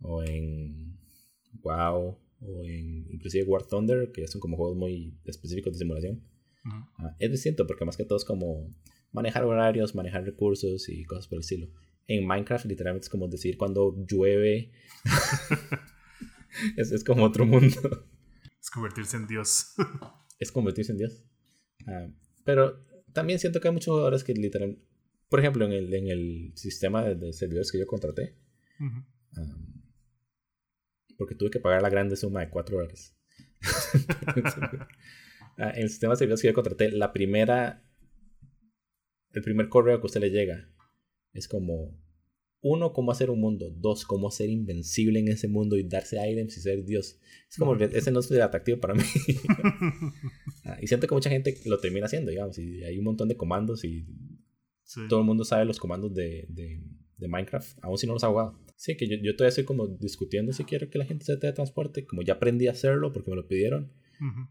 o 0.01 0.21
en 0.23 0.97
WoW 1.61 2.19
o 2.41 2.65
en 2.65 3.07
inclusive 3.11 3.45
War 3.45 3.63
Thunder, 3.63 4.11
que 4.11 4.27
son 4.27 4.41
como 4.41 4.57
juegos 4.57 4.75
muy 4.75 5.17
específicos 5.23 5.71
de 5.73 5.79
simulación. 5.79 6.21
Ah, 6.65 7.15
es 7.17 7.31
distinto 7.31 7.65
porque 7.65 7.85
más 7.85 7.95
que 7.95 8.03
todo 8.03 8.17
es 8.17 8.25
como 8.25 8.75
manejar 9.13 9.45
horarios, 9.45 9.95
manejar 9.95 10.25
recursos 10.25 10.89
y 10.89 11.05
cosas 11.05 11.27
por 11.27 11.37
el 11.37 11.41
estilo. 11.41 11.69
en 12.07 12.27
Minecraft 12.27 12.65
literalmente 12.65 13.05
es 13.05 13.09
como 13.09 13.29
decir 13.29 13.57
cuando 13.57 13.95
llueve. 14.05 14.71
es, 16.75 16.91
es, 16.91 17.03
como 17.05 17.23
otro 17.23 17.45
mundo. 17.45 18.05
Es 18.59 18.69
convertirse 18.69 19.15
en 19.17 19.27
Dios. 19.27 19.75
es 20.41 20.51
convertirse 20.51 20.91
en 20.91 20.97
Dios. 20.97 21.23
Ah, 21.87 22.07
pero 22.43 22.83
también 23.13 23.39
siento 23.39 23.61
que 23.61 23.69
hay 23.69 23.73
muchos 23.73 23.93
jugadores 23.93 24.25
que 24.25 24.33
literalmente... 24.33 24.83
Por 25.29 25.39
ejemplo, 25.39 25.65
en 25.65 25.71
el, 25.71 25.93
en 25.93 26.07
el 26.07 26.51
sistema 26.55 27.05
de, 27.05 27.31
servidores 27.31 27.71
que 27.71 27.79
yo 27.79 27.87
contraté, 27.87 28.35
porque 31.17 31.35
tuve 31.35 31.51
que 31.51 31.61
pagar 31.61 31.81
la 31.81 31.89
grande 31.89 32.17
suma 32.17 32.41
de 32.41 32.49
4 32.49 32.75
dólares. 32.75 33.15
Ah, 35.57 35.71
en 35.75 35.83
el 35.83 35.89
sistema 35.89 36.13
de 36.13 36.17
servidores 36.17 36.41
que 36.41 36.47
yo 36.47 36.53
contraté, 36.53 36.91
la 36.91 37.11
primera, 37.11 37.83
el 39.33 39.41
primer 39.41 39.67
correo 39.67 39.97
que 39.99 40.03
a 40.03 40.05
usted 40.05 40.21
le 40.21 40.31
llega 40.31 40.71
es 41.33 41.49
como, 41.49 42.01
uno, 42.61 42.93
cómo 42.93 43.11
hacer 43.11 43.29
un 43.29 43.39
mundo, 43.39 43.71
dos, 43.75 44.05
cómo 44.05 44.29
ser 44.29 44.49
invencible 44.49 45.19
en 45.19 45.29
ese 45.29 45.47
mundo 45.47 45.77
y 45.77 45.83
darse 45.83 46.17
items 46.29 46.57
y 46.57 46.61
ser 46.61 46.85
Dios. 46.85 47.19
Es 47.49 47.57
como, 47.57 47.75
ese 47.75 48.11
no 48.11 48.19
es 48.19 48.31
atractivo 48.31 48.79
para 48.79 48.93
mí. 48.93 49.03
Ah, 50.63 50.77
y 50.79 50.85
siento 50.85 51.07
que 51.07 51.15
mucha 51.15 51.31
gente 51.31 51.57
lo 51.65 51.79
termina 51.79 52.05
haciendo, 52.05 52.29
digamos, 52.29 52.59
y 52.59 52.83
hay 52.83 52.95
un 52.99 53.03
montón 53.03 53.27
de 53.27 53.35
comandos 53.35 53.83
y 53.83 54.05
todo 55.09 55.21
el 55.21 55.25
mundo 55.25 55.43
sabe 55.43 55.65
los 55.65 55.79
comandos 55.79 56.13
de, 56.13 56.45
de, 56.49 56.83
de, 57.17 57.27
Minecraft, 57.27 57.79
aún 57.81 57.97
si 57.97 58.05
no 58.05 58.13
los 58.13 58.23
ha 58.23 58.27
jugado. 58.27 58.59
Sí, 58.75 58.95
que 58.95 59.07
yo, 59.07 59.17
yo 59.17 59.35
todavía 59.35 59.49
estoy 59.49 59.63
como 59.63 59.87
discutiendo 59.87 60.53
si 60.53 60.63
quiero 60.63 60.87
que 60.91 60.99
la 60.99 61.05
gente 61.05 61.25
se 61.25 61.37
teletransporte, 61.37 62.05
como 62.05 62.21
ya 62.21 62.33
aprendí 62.33 62.67
a 62.67 62.73
hacerlo 62.73 63.11
porque 63.11 63.31
me 63.31 63.37
lo 63.37 63.47
pidieron. 63.47 63.91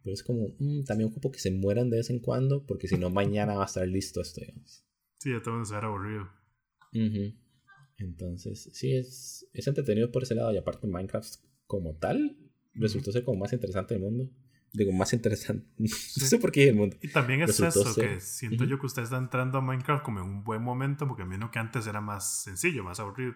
Pero 0.02 0.14
es 0.14 0.24
como, 0.24 0.48
mm, 0.58 0.82
también 0.82 1.10
ocupo 1.10 1.30
que 1.30 1.38
se 1.38 1.52
mueran 1.52 1.90
de 1.90 1.98
vez 1.98 2.10
en 2.10 2.18
cuando, 2.18 2.66
porque 2.66 2.88
si 2.88 2.98
no, 2.98 3.08
mañana 3.10 3.54
va 3.54 3.62
a 3.62 3.66
estar 3.66 3.86
listo 3.86 4.20
esto, 4.20 4.40
digamos. 4.40 4.84
Sí, 5.18 5.30
ya 5.30 5.40
te 5.40 5.48
van 5.48 5.60
a 5.60 5.64
ser 5.64 5.84
aburrido. 5.84 6.28
Entonces, 8.00 8.70
sí, 8.72 8.96
es, 8.96 9.46
es 9.52 9.66
entretenido 9.66 10.10
por 10.10 10.22
ese 10.22 10.34
lado. 10.34 10.52
Y 10.52 10.56
aparte, 10.56 10.86
Minecraft 10.86 11.34
como 11.66 11.96
tal 11.96 12.36
resultó 12.74 13.12
ser 13.12 13.24
como 13.24 13.38
más 13.38 13.52
interesante 13.52 13.94
del 13.94 14.02
mundo. 14.02 14.30
Digo, 14.72 14.92
más 14.92 15.12
interesante. 15.12 15.66
no 15.78 15.88
sé 15.88 16.38
por 16.38 16.50
qué 16.50 16.68
el 16.68 16.76
mundo. 16.76 16.96
Y 17.02 17.08
también 17.08 17.42
es 17.42 17.60
eso, 17.60 17.94
que 17.94 18.20
siento 18.20 18.64
yo 18.64 18.78
que 18.78 18.86
usted 18.86 19.02
está 19.02 19.18
entrando 19.18 19.58
a 19.58 19.60
Minecraft 19.60 20.02
como 20.02 20.20
en 20.20 20.26
un 20.26 20.44
buen 20.44 20.62
momento, 20.62 21.06
porque 21.06 21.22
a 21.22 21.26
mí 21.26 21.36
no 21.36 21.50
que 21.50 21.58
antes 21.58 21.86
era 21.86 22.00
más 22.00 22.42
sencillo, 22.42 22.82
más 22.84 23.00
aburrido. 23.00 23.34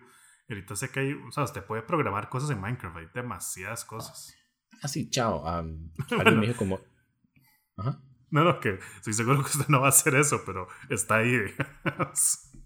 Y 0.48 0.54
ahorita 0.54 0.76
sé 0.76 0.90
que 0.90 1.00
hay, 1.00 1.12
o 1.12 1.32
sea, 1.32 1.44
usted 1.44 1.64
puede 1.64 1.82
programar 1.82 2.28
cosas 2.28 2.50
en 2.50 2.60
Minecraft, 2.60 2.96
hay 2.96 3.06
demasiadas 3.14 3.84
cosas. 3.84 4.34
Ah, 4.82 4.88
sí, 4.88 5.10
chao. 5.10 5.46
alguien 5.46 6.40
me 6.40 6.46
dijo 6.46 6.58
como... 6.58 6.80
Ajá. 7.76 8.02
No, 8.30 8.44
no, 8.44 8.60
que 8.60 8.78
estoy 8.96 9.12
seguro 9.12 9.42
que 9.42 9.50
usted 9.50 9.68
no 9.68 9.80
va 9.80 9.86
a 9.86 9.90
hacer 9.90 10.14
eso, 10.14 10.42
pero 10.44 10.66
está 10.88 11.18
ahí. 11.18 11.38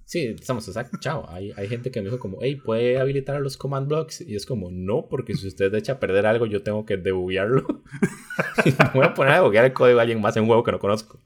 Sí, 0.09 0.35
estamos 0.41 0.67
exacto. 0.67 0.97
Chao. 0.99 1.29
Hay, 1.29 1.53
hay 1.57 1.69
gente 1.69 1.91
que 1.91 2.01
me 2.01 2.07
dijo 2.07 2.19
como, 2.19 2.39
hey, 2.41 2.57
¿puede 2.57 2.99
habilitar 2.99 3.41
los 3.41 3.59
command 3.59 3.87
blocks? 3.87 4.23
Y 4.23 4.35
es 4.35 4.47
como, 4.47 4.71
no, 4.71 5.07
porque 5.09 5.35
si 5.35 5.47
usted 5.47 5.73
echa 5.75 5.93
a 5.93 6.01
perder 6.01 6.27
algo, 6.27 6.47
yo 6.47 6.63
tengo 6.63 6.87
que 6.87 6.97
debuguearlo. 6.97 7.67
y 8.65 8.71
me 8.71 8.91
voy 8.95 9.05
a 9.05 9.15
poner 9.15 9.35
a 9.35 9.37
debuguear 9.37 9.67
el 9.67 9.73
código 9.75 9.97
de 9.97 10.03
alguien 10.03 10.21
más 10.21 10.35
en 10.37 10.45
un 10.45 10.49
juego 10.49 10.65
que 10.65 10.73
no 10.73 10.79
conozco. 10.79 11.21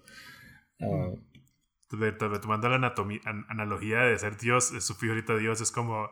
Uh, 0.81 1.17
Tomando 2.41 2.69
la 2.69 2.77
anatomía, 2.77 3.21
analogía 3.49 4.01
de 4.01 4.19
ser 4.19 4.37
Dios, 4.37 4.73
su 4.81 4.95
figurita 4.95 5.37
Dios 5.37 5.61
es 5.61 5.71
como, 5.71 6.09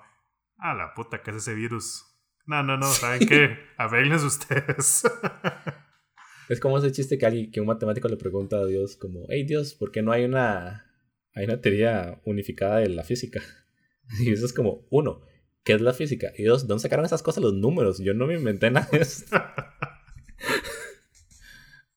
ah, 0.58 0.74
la 0.74 0.94
puta, 0.94 1.22
¿qué 1.22 1.30
es 1.32 1.38
ese 1.38 1.54
virus? 1.54 2.06
No, 2.46 2.62
no, 2.62 2.76
no, 2.76 2.86
¿saben 2.86 3.26
qué? 3.26 3.58
Arreglense 3.78 4.26
ustedes. 4.26 5.02
Es 6.48 6.60
como 6.60 6.78
ese 6.78 6.92
chiste 6.92 7.16
que, 7.16 7.26
alguien, 7.26 7.50
que 7.50 7.60
un 7.60 7.66
matemático 7.66 8.08
le 8.08 8.16
pregunta 8.16 8.56
a 8.56 8.66
Dios 8.66 8.96
como, 8.96 9.24
hey 9.28 9.44
Dios, 9.44 9.74
¿por 9.74 9.90
qué 9.90 10.02
no 10.02 10.12
hay 10.12 10.24
una, 10.24 10.89
hay 11.34 11.44
una 11.44 11.60
teoría 11.60 12.20
unificada 12.24 12.78
de 12.78 12.88
la 12.88 13.04
física? 13.04 13.42
Y 14.20 14.32
eso 14.32 14.44
es 14.44 14.52
como, 14.52 14.88
uno, 14.90 15.20
¿qué 15.62 15.74
es 15.74 15.80
la 15.80 15.92
física? 15.92 16.32
Y 16.36 16.42
dos, 16.42 16.66
¿dónde 16.66 16.82
sacaron 16.82 17.04
esas 17.04 17.22
cosas 17.22 17.44
los 17.44 17.54
números? 17.54 18.00
Yo 18.00 18.12
no 18.12 18.26
me 18.26 18.34
inventé 18.34 18.72
nada 18.72 18.88
de 18.90 18.98
esto. 18.98 19.36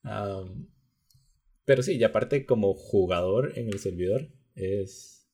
pero 1.65 1.81
sí, 1.81 1.95
y 1.95 2.03
aparte 2.03 2.45
como 2.45 2.75
jugador 2.75 3.57
en 3.57 3.69
el 3.69 3.79
servidor 3.79 4.29
es, 4.53 5.27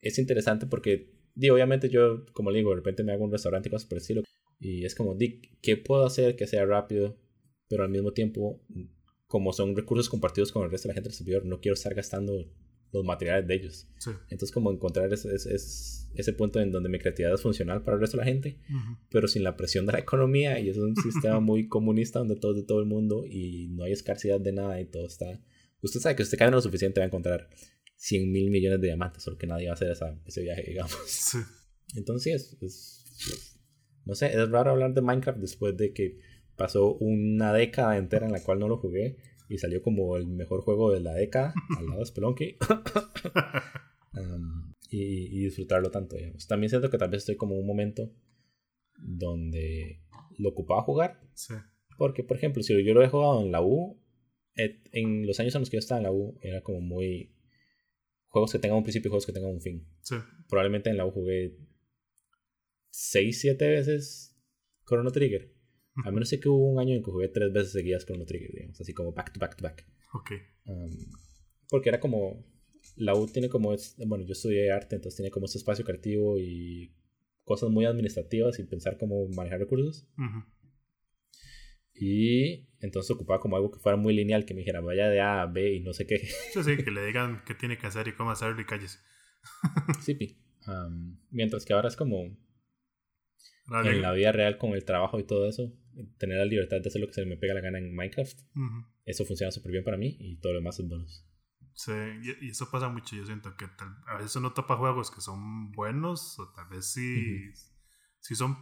es 0.00 0.20
interesante 0.20 0.66
porque, 0.68 1.10
di, 1.34 1.50
obviamente 1.50 1.88
yo, 1.88 2.24
como 2.32 2.52
le 2.52 2.58
digo, 2.58 2.70
de 2.70 2.76
repente 2.76 3.02
me 3.02 3.12
hago 3.12 3.24
un 3.24 3.32
restaurante 3.32 3.68
y 3.68 3.72
cosas 3.72 3.88
por 3.88 3.96
el 3.96 4.02
estilo. 4.02 4.22
Y 4.60 4.84
es 4.84 4.94
como, 4.94 5.16
di, 5.16 5.42
¿qué 5.62 5.76
puedo 5.76 6.06
hacer 6.06 6.36
que 6.36 6.46
sea 6.46 6.64
rápido? 6.64 7.18
pero 7.68 7.84
al 7.84 7.90
mismo 7.90 8.12
tiempo, 8.12 8.60
como 9.34 9.52
son 9.52 9.74
recursos 9.74 10.08
compartidos 10.08 10.52
con 10.52 10.62
el 10.62 10.70
resto 10.70 10.86
de 10.86 10.92
la 10.92 10.94
gente 10.94 11.08
del 11.08 11.16
servidor, 11.16 11.44
no 11.44 11.60
quiero 11.60 11.74
estar 11.74 11.92
gastando 11.92 12.48
los 12.92 13.04
materiales 13.04 13.48
de 13.48 13.54
ellos. 13.56 13.88
Entonces, 14.30 14.52
como 14.52 14.70
encontrar 14.70 15.12
ese, 15.12 16.32
punto 16.34 16.60
en 16.60 16.70
donde 16.70 16.88
mi 16.88 17.00
creatividad 17.00 17.34
es 17.34 17.42
funcional 17.42 17.82
para 17.82 17.96
el 17.96 18.00
resto 18.00 18.16
de 18.16 18.20
la 18.20 18.30
gente, 18.30 18.60
pero 19.10 19.26
sin 19.26 19.42
la 19.42 19.56
presión 19.56 19.86
de 19.86 19.92
la 19.94 19.98
economía, 19.98 20.60
y 20.60 20.68
es 20.68 20.76
un 20.76 20.94
sistema 21.02 21.40
muy 21.40 21.66
comunista 21.66 22.20
donde 22.20 22.36
todo 22.36 22.52
es 22.52 22.58
de 22.58 22.62
todo 22.62 22.78
el 22.78 22.86
mundo 22.86 23.26
y 23.26 23.70
no 23.72 23.82
hay 23.82 23.90
escasidad 23.90 24.38
de 24.38 24.52
nada 24.52 24.80
y 24.80 24.84
todo 24.84 25.04
está... 25.04 25.26
Usted 25.82 25.98
sabe 25.98 26.14
que 26.14 26.22
usted 26.22 26.38
cae 26.38 26.52
lo 26.52 26.60
suficiente 26.60 27.00
va 27.00 27.06
a 27.06 27.08
encontrar 27.08 27.50
100 27.96 28.30
mil 28.30 28.50
millones 28.52 28.80
de 28.80 28.86
diamantes, 28.86 29.24
solo 29.24 29.36
que 29.36 29.48
nadie 29.48 29.66
va 29.66 29.72
a 29.72 29.74
hacer 29.74 29.90
esa, 29.90 30.16
ese 30.26 30.42
viaje, 30.42 30.62
digamos. 30.68 30.94
Entonces, 31.96 32.56
es, 32.60 33.60
no 34.04 34.14
sé, 34.14 34.28
es 34.28 34.48
raro 34.48 34.70
hablar 34.70 34.94
de 34.94 35.02
Minecraft 35.02 35.40
después 35.40 35.76
de 35.76 35.92
que 35.92 36.20
pasó 36.56 36.94
una 36.94 37.52
década 37.52 37.96
entera 37.96 38.26
en 38.26 38.32
la 38.32 38.42
cual 38.42 38.58
no 38.58 38.68
lo 38.68 38.78
jugué 38.78 39.16
y 39.48 39.58
salió 39.58 39.82
como 39.82 40.16
el 40.16 40.26
mejor 40.26 40.62
juego 40.62 40.92
de 40.92 41.00
la 41.00 41.14
década 41.14 41.54
al 41.78 41.86
lado 41.86 42.00
de 42.00 42.06
Spelunky. 42.06 42.56
Um, 44.16 44.74
y, 44.90 45.42
disfrutarlo 45.42 45.90
tanto, 45.90 46.14
digamos. 46.14 46.46
También 46.46 46.70
siento 46.70 46.88
que 46.88 46.98
tal 46.98 47.10
vez 47.10 47.22
estoy 47.22 47.34
como 47.34 47.56
un 47.56 47.66
momento 47.66 48.12
donde 48.96 50.04
lo 50.38 50.50
ocupaba 50.50 50.82
jugar. 50.82 51.20
Sí. 51.34 51.54
Porque, 51.98 52.22
por 52.22 52.36
ejemplo, 52.36 52.62
si 52.62 52.80
yo 52.84 52.94
lo 52.94 53.02
he 53.02 53.08
jugado 53.08 53.40
en 53.42 53.50
la 53.50 53.60
U, 53.60 54.00
en 54.54 55.26
los 55.26 55.40
años 55.40 55.54
en 55.56 55.62
los 55.62 55.70
que 55.70 55.78
yo 55.78 55.80
estaba 55.80 55.98
en 55.98 56.04
la 56.04 56.12
U, 56.12 56.38
era 56.42 56.62
como 56.62 56.80
muy. 56.80 57.34
Juegos 58.28 58.52
que 58.52 58.60
tengan 58.60 58.78
un 58.78 58.84
principio 58.84 59.08
y 59.08 59.10
juegos 59.10 59.26
que 59.26 59.32
tengan 59.32 59.50
un 59.50 59.60
fin. 59.60 59.84
Sí. 60.02 60.14
Probablemente 60.48 60.90
en 60.90 60.96
la 60.96 61.06
U 61.06 61.10
jugué 61.10 61.56
6, 62.90 63.40
7 63.40 63.68
veces 63.68 64.36
Chrono 64.86 65.10
Trigger. 65.10 65.53
A 66.04 66.10
menos 66.10 66.28
sé 66.28 66.40
que 66.40 66.48
hubo 66.48 66.70
un 66.70 66.80
año 66.80 66.94
en 66.94 67.02
que 67.04 67.10
jugué 67.10 67.28
tres 67.28 67.52
veces 67.52 67.72
seguidas 67.72 68.04
con 68.04 68.18
los 68.18 68.26
Trigger, 68.26 68.50
digamos, 68.52 68.80
así 68.80 68.92
como 68.92 69.12
back 69.12 69.32
to 69.32 69.38
back 69.38 69.56
to 69.56 69.62
back. 69.62 69.86
Ok. 70.12 70.32
Um, 70.66 70.90
porque 71.68 71.88
era 71.88 72.00
como. 72.00 72.44
La 72.96 73.14
U 73.14 73.26
tiene 73.26 73.48
como. 73.48 73.72
Es, 73.72 73.96
bueno, 74.04 74.24
yo 74.24 74.32
estudié 74.32 74.72
arte, 74.72 74.96
entonces 74.96 75.16
tiene 75.16 75.30
como 75.30 75.46
ese 75.46 75.58
espacio 75.58 75.84
creativo 75.84 76.38
y 76.38 76.92
cosas 77.44 77.70
muy 77.70 77.84
administrativas 77.84 78.58
y 78.58 78.64
pensar 78.64 78.98
cómo 78.98 79.28
manejar 79.28 79.60
recursos. 79.60 80.08
Y 81.94 82.68
entonces 82.80 83.10
ocupaba 83.12 83.38
como 83.38 83.56
algo 83.56 83.70
que 83.70 83.78
fuera 83.78 83.96
muy 83.96 84.14
lineal, 84.14 84.44
que 84.44 84.54
me 84.54 84.60
dijera 84.60 84.80
vaya 84.80 85.08
de 85.08 85.20
A 85.20 85.42
a 85.42 85.46
B 85.46 85.74
y 85.74 85.80
no 85.80 85.92
sé 85.92 86.06
qué. 86.06 86.18
Sí, 86.52 86.64
sí, 86.64 86.76
que 86.76 86.90
le 86.90 87.06
digan 87.06 87.42
qué 87.46 87.54
tiene 87.54 87.78
que 87.78 87.86
hacer 87.86 88.08
y 88.08 88.14
cómo 88.14 88.30
hacerlo 88.30 88.60
y 88.60 88.64
calles. 88.64 89.00
sí, 90.00 90.14
pi. 90.14 90.40
Um, 90.66 91.18
mientras 91.30 91.64
que 91.64 91.72
ahora 91.72 91.88
es 91.88 91.96
como 91.96 92.36
en 93.84 94.02
la 94.02 94.12
vida 94.12 94.32
real 94.32 94.58
con 94.58 94.72
el 94.72 94.84
trabajo 94.84 95.18
y 95.18 95.24
todo 95.24 95.48
eso, 95.48 95.72
tener 96.18 96.38
la 96.38 96.44
libertad 96.44 96.78
de 96.80 96.88
hacer 96.88 97.00
lo 97.00 97.06
que 97.06 97.14
se 97.14 97.26
me 97.26 97.36
pega 97.36 97.54
la 97.54 97.60
gana 97.60 97.78
en 97.78 97.94
Minecraft, 97.94 98.38
eso 99.04 99.24
funciona 99.24 99.50
súper 99.50 99.72
bien 99.72 99.84
para 99.84 99.96
mí 99.96 100.16
y 100.18 100.38
todo 100.40 100.52
lo 100.52 100.58
demás 100.60 100.78
es 100.78 100.88
bonus. 100.88 101.26
Sí, 101.74 101.92
y, 102.40 102.50
eso 102.50 102.70
pasa 102.70 102.88
mucho. 102.88 103.16
Yo 103.16 103.26
siento 103.26 103.56
que 103.56 103.66
a 104.06 104.16
veces 104.16 104.36
uno 104.36 104.52
topa 104.52 104.76
juegos 104.76 105.10
que 105.10 105.20
son 105.20 105.72
buenos, 105.72 106.38
o 106.38 106.52
tal 106.52 106.68
vez 106.68 106.92
sí, 106.92 107.52
sí 108.20 108.34
son 108.34 108.56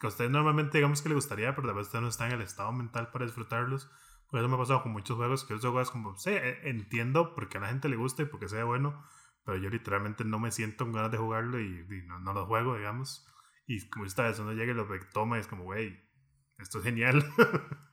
que 0.00 0.06
a 0.06 0.08
usted 0.08 0.30
normalmente 0.30 0.78
digamos 0.78 1.02
que 1.02 1.08
le 1.08 1.14
gustaría, 1.14 1.54
pero 1.54 1.68
tal 1.68 1.76
vez 1.76 1.86
usted 1.86 2.00
no 2.00 2.08
está 2.08 2.26
en 2.26 2.32
el 2.32 2.42
estado 2.42 2.72
mental 2.72 3.10
para 3.10 3.24
disfrutarlos. 3.24 3.90
Por 4.30 4.40
eso 4.40 4.48
me 4.48 4.54
ha 4.54 4.58
pasado 4.58 4.82
con 4.82 4.92
muchos 4.92 5.16
juegos 5.16 5.44
que 5.44 5.58
yo 5.58 5.72
juego 5.72 5.90
como, 5.90 6.16
sí, 6.16 6.30
e, 6.30 6.68
entiendo 6.68 7.34
porque 7.34 7.58
a 7.58 7.60
la 7.60 7.68
gente 7.68 7.88
le 7.88 7.96
gusta 7.96 8.22
y 8.22 8.26
porque 8.26 8.48
sea 8.48 8.64
bueno, 8.64 9.04
pero 9.44 9.58
yo 9.58 9.68
literalmente 9.68 10.24
no 10.24 10.38
me 10.38 10.50
siento 10.50 10.84
con 10.84 10.94
ganas 10.94 11.12
de 11.12 11.18
jugarlo 11.18 11.60
y, 11.60 11.86
no, 12.06 12.18
no, 12.20 12.32
lo 12.32 12.46
juego, 12.46 12.76
digamos. 12.76 13.26
Y 13.66 13.88
como 13.90 14.06
está 14.06 14.28
eso, 14.28 14.44
no 14.44 14.52
llega 14.52 14.72
y 14.72 14.74
lo 14.74 14.88
toma 15.12 15.36
y 15.36 15.40
es 15.40 15.46
como, 15.46 15.64
güey, 15.64 16.00
esto 16.62 16.78
es 16.78 16.84
genial. 16.84 17.24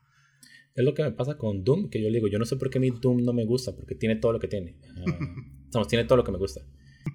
es 0.76 0.86
lo 0.86 0.94
que 0.94 1.04
me 1.04 1.12
pasa 1.12 1.38
con 1.38 1.64
Doom, 1.64 1.90
que 1.90 2.02
yo 2.02 2.10
le 2.10 2.16
digo, 2.16 2.28
yo 2.28 2.40
no 2.40 2.46
sé 2.46 2.56
por 2.56 2.70
qué 2.70 2.80
mi 2.80 2.90
Doom 2.92 3.24
no 3.24 3.34
me 3.34 3.46
gusta, 3.46 3.76
porque 3.76 3.96
tiene 3.96 4.16
todo 4.16 4.34
lo 4.34 4.40
que 4.40 4.48
tiene. 4.48 4.78
Uh, 5.72 5.86
tiene 5.86 6.04
todo 6.06 6.18
lo 6.18 6.24
que 6.24 6.32
me 6.32 6.40
gusta. 6.40 6.62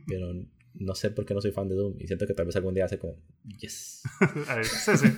Pero 0.07 0.32
no 0.74 0.94
sé 0.94 1.11
por 1.11 1.26
qué 1.26 1.34
no 1.34 1.40
soy 1.40 1.50
fan 1.50 1.68
de 1.68 1.74
Doom. 1.74 1.96
Y 1.98 2.07
siento 2.07 2.24
que 2.24 2.34
tal 2.34 2.46
vez 2.46 2.55
algún 2.55 2.72
día 2.72 2.84
hace 2.84 3.00
como, 3.00 3.16
yes. 3.59 4.02
a 4.48 4.55
ver, 4.55 4.64
sí, 4.64 4.96
sí. 4.96 5.09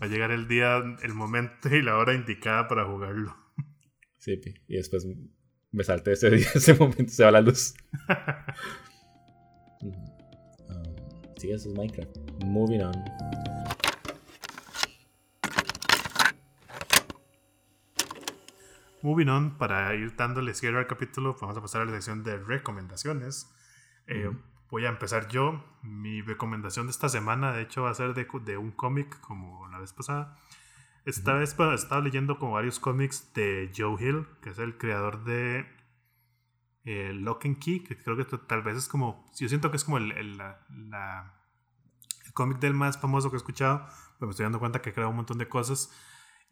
Va 0.00 0.06
a 0.06 0.08
llegar 0.08 0.30
el 0.30 0.46
día, 0.46 0.80
el 1.02 1.12
momento 1.12 1.74
y 1.74 1.82
la 1.82 1.98
hora 1.98 2.14
indicada 2.14 2.68
para 2.68 2.84
jugarlo. 2.84 3.34
Sí, 4.18 4.40
y 4.68 4.76
después 4.76 5.08
me 5.72 5.82
salte 5.82 6.12
ese 6.12 6.30
día, 6.30 6.46
ese 6.54 6.74
momento, 6.74 7.12
se 7.12 7.24
va 7.24 7.32
la 7.32 7.40
luz. 7.40 7.74
sí, 11.36 11.50
eso 11.50 11.68
es 11.68 11.74
Minecraft. 11.74 12.16
Moving 12.44 12.82
on. 12.82 12.94
Moving 19.04 19.28
on, 19.28 19.58
para 19.58 19.94
ir 19.94 20.16
dándole 20.16 20.54
cierre 20.54 20.78
al 20.78 20.86
capítulo, 20.86 21.36
vamos 21.38 21.58
a 21.58 21.60
pasar 21.60 21.82
a 21.82 21.84
la 21.84 21.90
sección 21.90 22.24
de 22.24 22.38
recomendaciones. 22.38 23.54
Eh, 24.06 24.30
voy 24.70 24.86
a 24.86 24.88
empezar 24.88 25.28
yo. 25.28 25.62
Mi 25.82 26.22
recomendación 26.22 26.86
de 26.86 26.92
esta 26.92 27.10
semana, 27.10 27.52
de 27.52 27.60
hecho, 27.60 27.82
va 27.82 27.90
a 27.90 27.94
ser 27.94 28.14
de, 28.14 28.26
de 28.46 28.56
un 28.56 28.70
cómic 28.70 29.20
como 29.20 29.68
la 29.68 29.78
vez 29.78 29.92
pasada. 29.92 30.38
Esta 31.04 31.34
vez 31.34 31.52
pues, 31.52 31.82
estaba 31.82 32.00
leyendo 32.00 32.38
como 32.38 32.52
varios 32.52 32.80
cómics 32.80 33.30
de 33.34 33.70
Joe 33.76 34.02
Hill, 34.02 34.26
que 34.40 34.48
es 34.48 34.58
el 34.58 34.78
creador 34.78 35.22
de 35.24 35.66
eh, 36.86 37.12
Lock 37.12 37.44
and 37.44 37.58
Key, 37.58 37.80
que 37.80 37.98
creo 37.98 38.16
que 38.16 38.24
tal 38.24 38.62
vez 38.62 38.78
es 38.78 38.88
como, 38.88 39.30
yo 39.38 39.50
siento 39.50 39.70
que 39.70 39.76
es 39.76 39.84
como 39.84 39.98
el, 39.98 40.12
el, 40.12 40.38
la, 40.38 41.34
el 42.24 42.32
cómic 42.32 42.58
del 42.58 42.72
más 42.72 42.98
famoso 42.98 43.28
que 43.28 43.36
he 43.36 43.38
escuchado, 43.38 43.86
pero 44.18 44.28
me 44.28 44.30
estoy 44.30 44.44
dando 44.44 44.60
cuenta 44.60 44.80
que 44.80 44.94
crea 44.94 45.08
un 45.08 45.16
montón 45.16 45.36
de 45.36 45.46
cosas. 45.46 45.92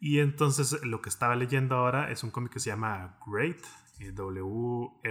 Y 0.05 0.19
entonces 0.19 0.83
lo 0.83 1.01
que 1.01 1.07
estaba 1.07 1.33
leyendo 1.37 1.77
ahora 1.77 2.11
es 2.11 2.25
un 2.25 2.31
cómic 2.31 2.51
que 2.51 2.59
se 2.59 2.69
llama 2.69 3.17
Great, 3.25 3.61
eh, 3.99 4.11
W-R-A-I-T-H. 4.11 5.01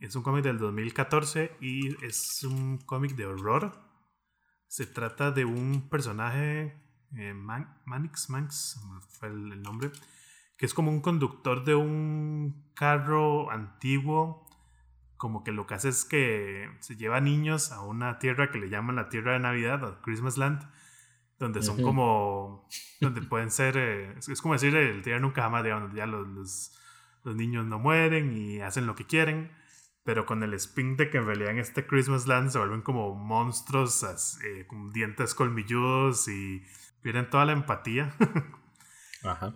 Es 0.00 0.16
un 0.16 0.22
cómic 0.24 0.42
del 0.42 0.58
2014 0.58 1.56
y 1.60 2.04
es 2.04 2.42
un 2.42 2.78
cómic 2.78 3.14
de 3.14 3.26
horror. 3.26 3.80
Se 4.66 4.84
trata 4.84 5.30
de 5.30 5.44
un 5.44 5.88
personaje, 5.88 6.74
eh, 7.16 7.34
Manix, 7.34 8.28
Manx, 8.30 8.80
fue 9.10 9.28
el, 9.28 9.62
nombre, 9.62 9.92
que 10.58 10.66
es 10.66 10.74
como 10.74 10.90
un 10.90 11.02
conductor 11.02 11.62
de 11.62 11.76
un 11.76 12.68
carro 12.74 13.52
antiguo, 13.52 14.44
como 15.16 15.44
que 15.44 15.52
lo 15.52 15.68
que 15.68 15.74
hace 15.74 15.90
es 15.90 16.04
que 16.04 16.68
se 16.80 16.96
lleva 16.96 17.20
niños 17.20 17.70
a 17.70 17.82
una 17.82 18.18
tierra 18.18 18.50
que 18.50 18.58
le 18.58 18.70
llaman 18.70 18.96
la 18.96 19.08
tierra 19.08 19.34
de 19.34 19.38
Navidad, 19.38 19.84
o 19.84 20.02
Christmas 20.02 20.36
Land, 20.36 20.68
donde 21.38 21.62
son 21.62 21.82
como, 21.82 22.68
donde 23.00 23.22
pueden 23.22 23.50
ser, 23.50 23.76
eh, 23.76 24.14
es, 24.18 24.40
como 24.40 24.54
decir 24.54 24.74
el 24.76 25.02
tierra 25.02 25.20
nunca 25.20 25.42
jamás, 25.42 25.62
digamos, 25.62 25.84
donde 25.84 25.98
ya 25.98 26.06
los, 26.06 26.26
los, 26.28 26.78
los 27.24 27.36
niños 27.36 27.66
no 27.66 27.78
mueren 27.78 28.36
y 28.36 28.60
hacen 28.60 28.86
lo 28.86 28.94
que 28.94 29.06
quieren 29.06 29.50
pero 30.04 30.26
con 30.26 30.42
el 30.42 30.54
spin 30.54 30.96
de 30.96 31.10
que 31.10 31.16
en 31.16 31.26
realidad 31.26 31.50
en 31.50 31.58
este 31.58 31.86
Christmas 31.86 32.26
Land 32.26 32.50
se 32.50 32.58
vuelven 32.58 32.82
como 32.82 33.14
monstruos 33.14 34.04
eh, 34.44 34.66
con 34.66 34.92
dientes 34.92 35.34
colmilludos 35.34 36.28
y 36.28 36.62
pierden 37.00 37.28
toda 37.30 37.46
la 37.46 37.52
empatía. 37.52 38.14
Ajá. 39.24 39.54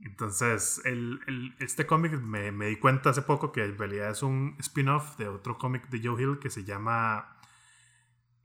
Entonces, 0.00 0.80
el, 0.84 1.20
el, 1.26 1.54
este 1.60 1.86
cómic 1.86 2.12
me, 2.20 2.52
me, 2.52 2.66
di 2.66 2.76
cuenta 2.76 3.10
hace 3.10 3.22
poco 3.22 3.50
que 3.52 3.64
en 3.64 3.78
realidad 3.78 4.10
es 4.10 4.22
un 4.22 4.56
spin-off 4.58 5.16
de 5.16 5.28
otro 5.28 5.58
cómic 5.58 5.88
de 5.88 6.00
Joe 6.02 6.20
Hill 6.20 6.38
que 6.40 6.50
se 6.50 6.64
llama 6.64 7.37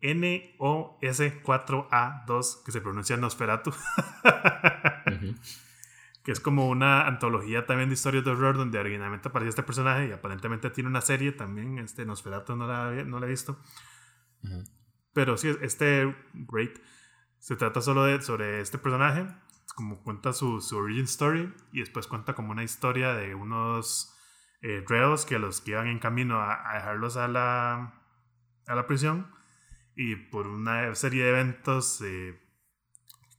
NOS4A2, 0.03 2.63
que 2.63 2.71
se 2.71 2.81
pronuncia 2.81 3.17
Nosferatu. 3.17 3.73
que 6.23 6.31
es 6.31 6.39
como 6.39 6.69
una 6.69 7.07
antología 7.07 7.65
también 7.65 7.89
de 7.89 7.95
historias 7.95 8.23
de 8.23 8.29
horror 8.31 8.55
donde 8.57 8.79
originalmente 8.79 9.27
aparecía 9.29 9.49
este 9.49 9.63
personaje 9.63 10.07
y 10.07 10.11
aparentemente 10.11 10.69
tiene 10.69 10.89
una 10.89 11.01
serie 11.01 11.31
también, 11.33 11.79
este 11.79 12.05
Nosferatu 12.05 12.55
no 12.55 12.67
la, 12.67 12.91
no 13.03 13.19
la 13.19 13.25
he 13.25 13.29
visto. 13.29 13.59
Pero 15.13 15.37
sí, 15.37 15.55
este 15.61 16.15
Great 16.33 16.79
se 17.39 17.55
trata 17.55 17.81
solo 17.81 18.05
de, 18.05 18.21
sobre 18.21 18.61
este 18.61 18.77
personaje, 18.77 19.25
como 19.75 20.03
cuenta 20.03 20.33
su, 20.33 20.61
su 20.61 20.77
origin 20.77 21.05
story 21.05 21.51
y 21.71 21.79
después 21.79 22.05
cuenta 22.07 22.35
como 22.35 22.51
una 22.51 22.63
historia 22.63 23.13
de 23.13 23.33
unos 23.35 24.15
eh, 24.61 24.83
reos 24.87 25.25
que 25.25 25.39
los 25.39 25.63
llevan 25.63 25.87
en 25.87 25.99
camino 25.99 26.39
a, 26.39 26.69
a, 26.69 26.75
dejarlos 26.75 27.17
a 27.17 27.27
la, 27.27 28.01
a 28.65 28.75
la 28.75 28.87
prisión 28.87 29.27
y 29.95 30.15
por 30.15 30.47
una 30.47 30.93
serie 30.95 31.23
de 31.23 31.29
eventos 31.29 32.01
eh, 32.01 32.39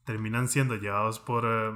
terminan 0.05 0.49
siendo 0.49 0.77
llevados 0.77 1.21
por... 1.21 1.45
Eh, 1.45 1.73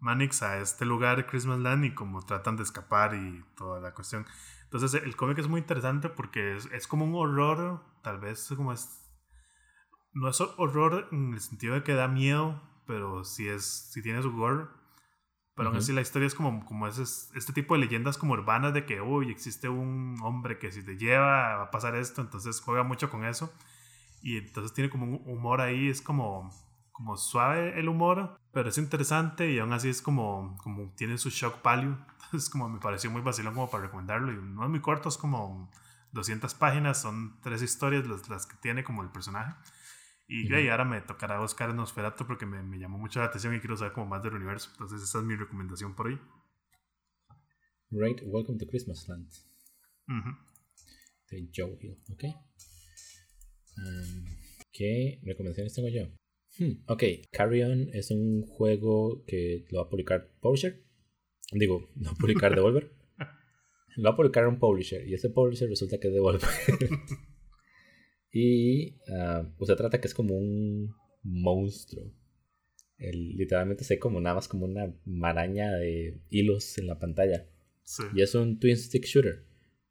Manix 0.00 0.42
a 0.42 0.58
este 0.58 0.86
lugar, 0.86 1.26
Christmas 1.26 1.60
Land, 1.60 1.84
y 1.84 1.94
como 1.94 2.24
tratan 2.24 2.56
de 2.56 2.62
escapar 2.62 3.14
y 3.14 3.44
toda 3.56 3.80
la 3.80 3.92
cuestión. 3.92 4.26
Entonces 4.64 4.94
el 4.94 5.14
cómic 5.14 5.38
es 5.38 5.48
muy 5.48 5.60
interesante 5.60 6.08
porque 6.08 6.56
es, 6.56 6.66
es, 6.72 6.86
como 6.86 7.04
un 7.04 7.14
horror, 7.14 7.84
tal 8.02 8.18
vez 8.18 8.52
como 8.56 8.72
es... 8.72 9.06
No 10.12 10.28
es 10.28 10.40
horror 10.40 11.08
en 11.12 11.34
el 11.34 11.40
sentido 11.40 11.74
de 11.74 11.84
que 11.84 11.94
da 11.94 12.08
miedo, 12.08 12.60
pero 12.86 13.24
sí, 13.24 13.46
es, 13.46 13.90
sí 13.92 14.02
tiene 14.02 14.22
su 14.22 14.32
gore. 14.32 14.66
Pero 15.54 15.68
aún 15.68 15.78
así 15.78 15.92
la 15.92 16.00
historia 16.00 16.26
es 16.26 16.34
como, 16.34 16.64
como 16.64 16.88
ese, 16.88 17.02
este 17.02 17.52
tipo 17.52 17.74
de 17.74 17.80
leyendas 17.80 18.16
como 18.16 18.32
urbanas 18.32 18.72
de 18.72 18.86
que, 18.86 19.00
uy, 19.02 19.30
existe 19.30 19.68
un 19.68 20.16
hombre 20.22 20.58
que 20.58 20.72
si 20.72 20.82
te 20.82 20.96
lleva 20.96 21.56
va 21.56 21.62
a 21.64 21.70
pasar 21.70 21.94
esto, 21.94 22.22
entonces 22.22 22.60
juega 22.60 22.82
mucho 22.82 23.10
con 23.10 23.24
eso. 23.24 23.52
Y 24.22 24.36
entonces 24.38 24.72
tiene 24.72 24.90
como 24.90 25.06
un 25.06 25.22
humor 25.26 25.60
ahí, 25.60 25.88
es 25.88 26.02
como 26.02 26.50
como 27.00 27.16
suave 27.16 27.80
el 27.80 27.88
humor, 27.88 28.38
pero 28.52 28.68
es 28.68 28.76
interesante 28.76 29.50
y 29.50 29.58
aún 29.58 29.72
así 29.72 29.88
es 29.88 30.02
como, 30.02 30.58
como 30.62 30.92
tiene 30.96 31.16
su 31.16 31.30
shock 31.30 31.62
value. 31.62 31.96
Entonces, 32.24 32.50
como 32.50 32.68
me 32.68 32.78
pareció 32.78 33.10
muy 33.10 33.22
vacilón 33.22 33.54
como 33.54 33.70
para 33.70 33.84
recomendarlo. 33.84 34.30
Y 34.30 34.36
no 34.36 34.64
es 34.64 34.68
muy 34.68 34.82
corto, 34.82 35.08
es 35.08 35.16
como 35.16 35.70
200 36.12 36.52
páginas, 36.54 37.00
son 37.00 37.40
tres 37.40 37.62
historias 37.62 38.06
las, 38.06 38.28
las 38.28 38.44
que 38.44 38.54
tiene 38.60 38.84
como 38.84 39.02
el 39.02 39.08
personaje. 39.08 39.54
Y, 40.28 40.52
ahora 40.68 40.84
me 40.84 41.00
tocará 41.00 41.40
buscar 41.40 41.74
Nosferatu 41.74 42.26
porque 42.26 42.44
me, 42.44 42.62
me, 42.62 42.78
llamó 42.78 42.98
mucho 42.98 43.18
la 43.18 43.26
atención 43.26 43.54
y 43.54 43.60
quiero 43.60 43.78
saber 43.78 43.94
como 43.94 44.06
más 44.06 44.22
del 44.22 44.34
universo. 44.34 44.68
Entonces, 44.72 45.02
esa 45.02 45.20
es 45.20 45.24
mi 45.24 45.36
recomendación 45.36 45.94
por 45.94 46.08
hoy. 46.08 46.20
Great, 47.88 48.20
welcome 48.26 48.58
to 48.58 48.66
Christmas 48.66 49.08
Land. 49.08 49.32
De 51.30 51.50
Joe 51.56 51.78
Hill, 51.80 51.98
¿ok? 52.12 52.24
Um, 53.76 54.24
¿Qué 54.72 55.20
recomendaciones 55.22 55.74
tengo 55.74 55.88
yo? 55.88 56.08
Hmm, 56.58 56.82
ok, 56.86 57.02
Carry 57.30 57.62
On 57.62 57.88
es 57.92 58.10
un 58.10 58.42
juego 58.42 59.24
que 59.26 59.64
lo 59.70 59.80
va 59.80 59.86
a 59.86 59.88
publicar 59.88 60.30
Publisher. 60.40 60.82
Digo, 61.52 61.88
no 61.96 62.14
publicar 62.14 62.54
Devolver. 62.54 62.92
lo 63.96 64.04
va 64.04 64.10
a 64.10 64.16
publicar 64.16 64.46
un 64.46 64.58
Publisher 64.58 65.06
y 65.06 65.14
ese 65.14 65.30
Publisher 65.30 65.68
resulta 65.68 65.98
que 65.98 66.08
es 66.08 66.14
Devolver. 66.14 66.48
y 68.32 68.94
uh, 69.08 69.46
pues 69.58 69.68
se 69.68 69.76
trata 69.76 70.00
que 70.00 70.08
es 70.08 70.14
como 70.14 70.36
un 70.36 70.94
monstruo. 71.22 72.12
El, 72.98 73.36
literalmente 73.36 73.84
se 73.84 73.98
como 73.98 74.20
nada 74.20 74.36
más 74.36 74.48
como 74.48 74.66
una 74.66 74.94
maraña 75.06 75.72
de 75.72 76.20
hilos 76.28 76.76
en 76.78 76.86
la 76.86 76.98
pantalla. 76.98 77.48
Y 78.14 78.22
es 78.22 78.34
un 78.34 78.58
twin 78.60 78.76
stick 78.76 79.04
shooter. 79.04 79.46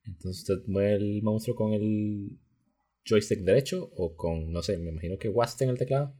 Entonces 0.05 0.49
usted 0.49 0.65
mueve 0.67 0.95
el 0.95 1.21
monstruo 1.21 1.55
con 1.55 1.73
el 1.73 2.39
joystick 3.09 3.39
derecho 3.39 3.91
o 3.95 4.15
con, 4.15 4.51
no 4.51 4.61
sé, 4.61 4.77
me 4.77 4.91
imagino 4.91 5.17
que 5.17 5.29
WASD 5.29 5.63
en 5.63 5.69
el 5.69 5.77
teclado 5.77 6.13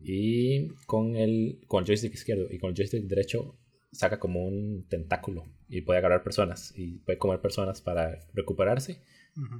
y 0.00 0.68
con 0.86 1.16
el, 1.16 1.60
con 1.68 1.82
el 1.82 1.86
joystick 1.86 2.14
izquierdo 2.14 2.46
y 2.50 2.58
con 2.58 2.70
el 2.70 2.76
joystick 2.76 3.04
derecho 3.04 3.58
saca 3.92 4.18
como 4.18 4.46
un 4.46 4.86
tentáculo 4.88 5.44
y 5.68 5.82
puede 5.82 5.98
agarrar 5.98 6.22
personas 6.22 6.72
y 6.76 6.98
puede 6.98 7.18
comer 7.18 7.40
personas 7.40 7.80
para 7.80 8.18
recuperarse 8.34 9.02